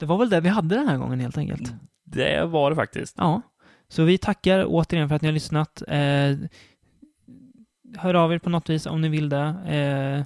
Det 0.00 0.06
var 0.06 0.18
väl 0.18 0.30
det 0.30 0.40
vi 0.40 0.48
hade 0.48 0.74
den 0.74 0.88
här 0.88 0.98
gången 0.98 1.20
helt 1.20 1.38
enkelt. 1.38 1.72
Det 2.04 2.44
var 2.44 2.70
det 2.70 2.76
faktiskt. 2.76 3.14
Ja, 3.18 3.42
så 3.88 4.04
vi 4.04 4.18
tackar 4.18 4.64
återigen 4.68 5.08
för 5.08 5.16
att 5.16 5.22
ni 5.22 5.28
har 5.28 5.32
lyssnat. 5.32 5.82
Eh, 5.88 6.36
hör 7.98 8.14
av 8.14 8.32
er 8.32 8.38
på 8.38 8.50
något 8.50 8.70
vis 8.70 8.86
om 8.86 9.00
ni 9.00 9.08
vill 9.08 9.28
det. 9.28 9.46
Eh, 9.66 10.24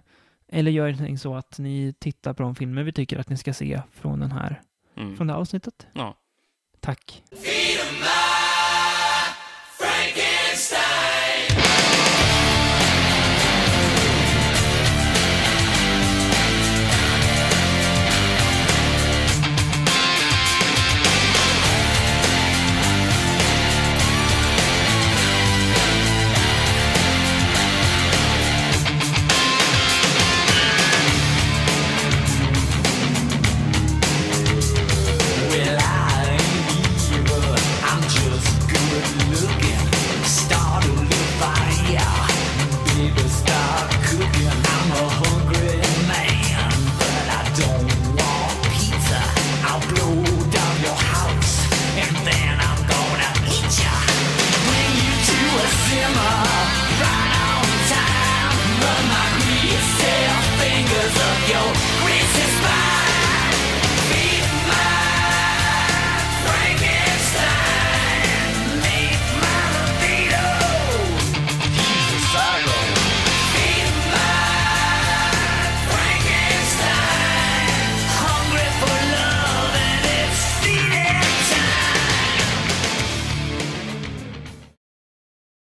eller 0.59 0.71
gör 0.71 0.91
någonting 0.91 1.19
så 1.19 1.35
att 1.37 1.59
ni 1.59 1.95
tittar 1.99 2.33
på 2.35 2.43
de 2.43 2.55
filmer 2.55 2.83
vi 2.83 2.93
tycker 2.93 3.19
att 3.19 3.29
ni 3.29 3.37
ska 3.37 3.53
se 3.55 3.81
från, 3.93 4.21
den 4.21 4.33
här, 4.33 4.61
Mm. 4.97 5.17
från 5.17 5.27
det 5.27 5.33
här 5.33 5.41
avsnittet. 5.41 5.87
Ja. 5.93 6.17
Tack. 6.81 7.23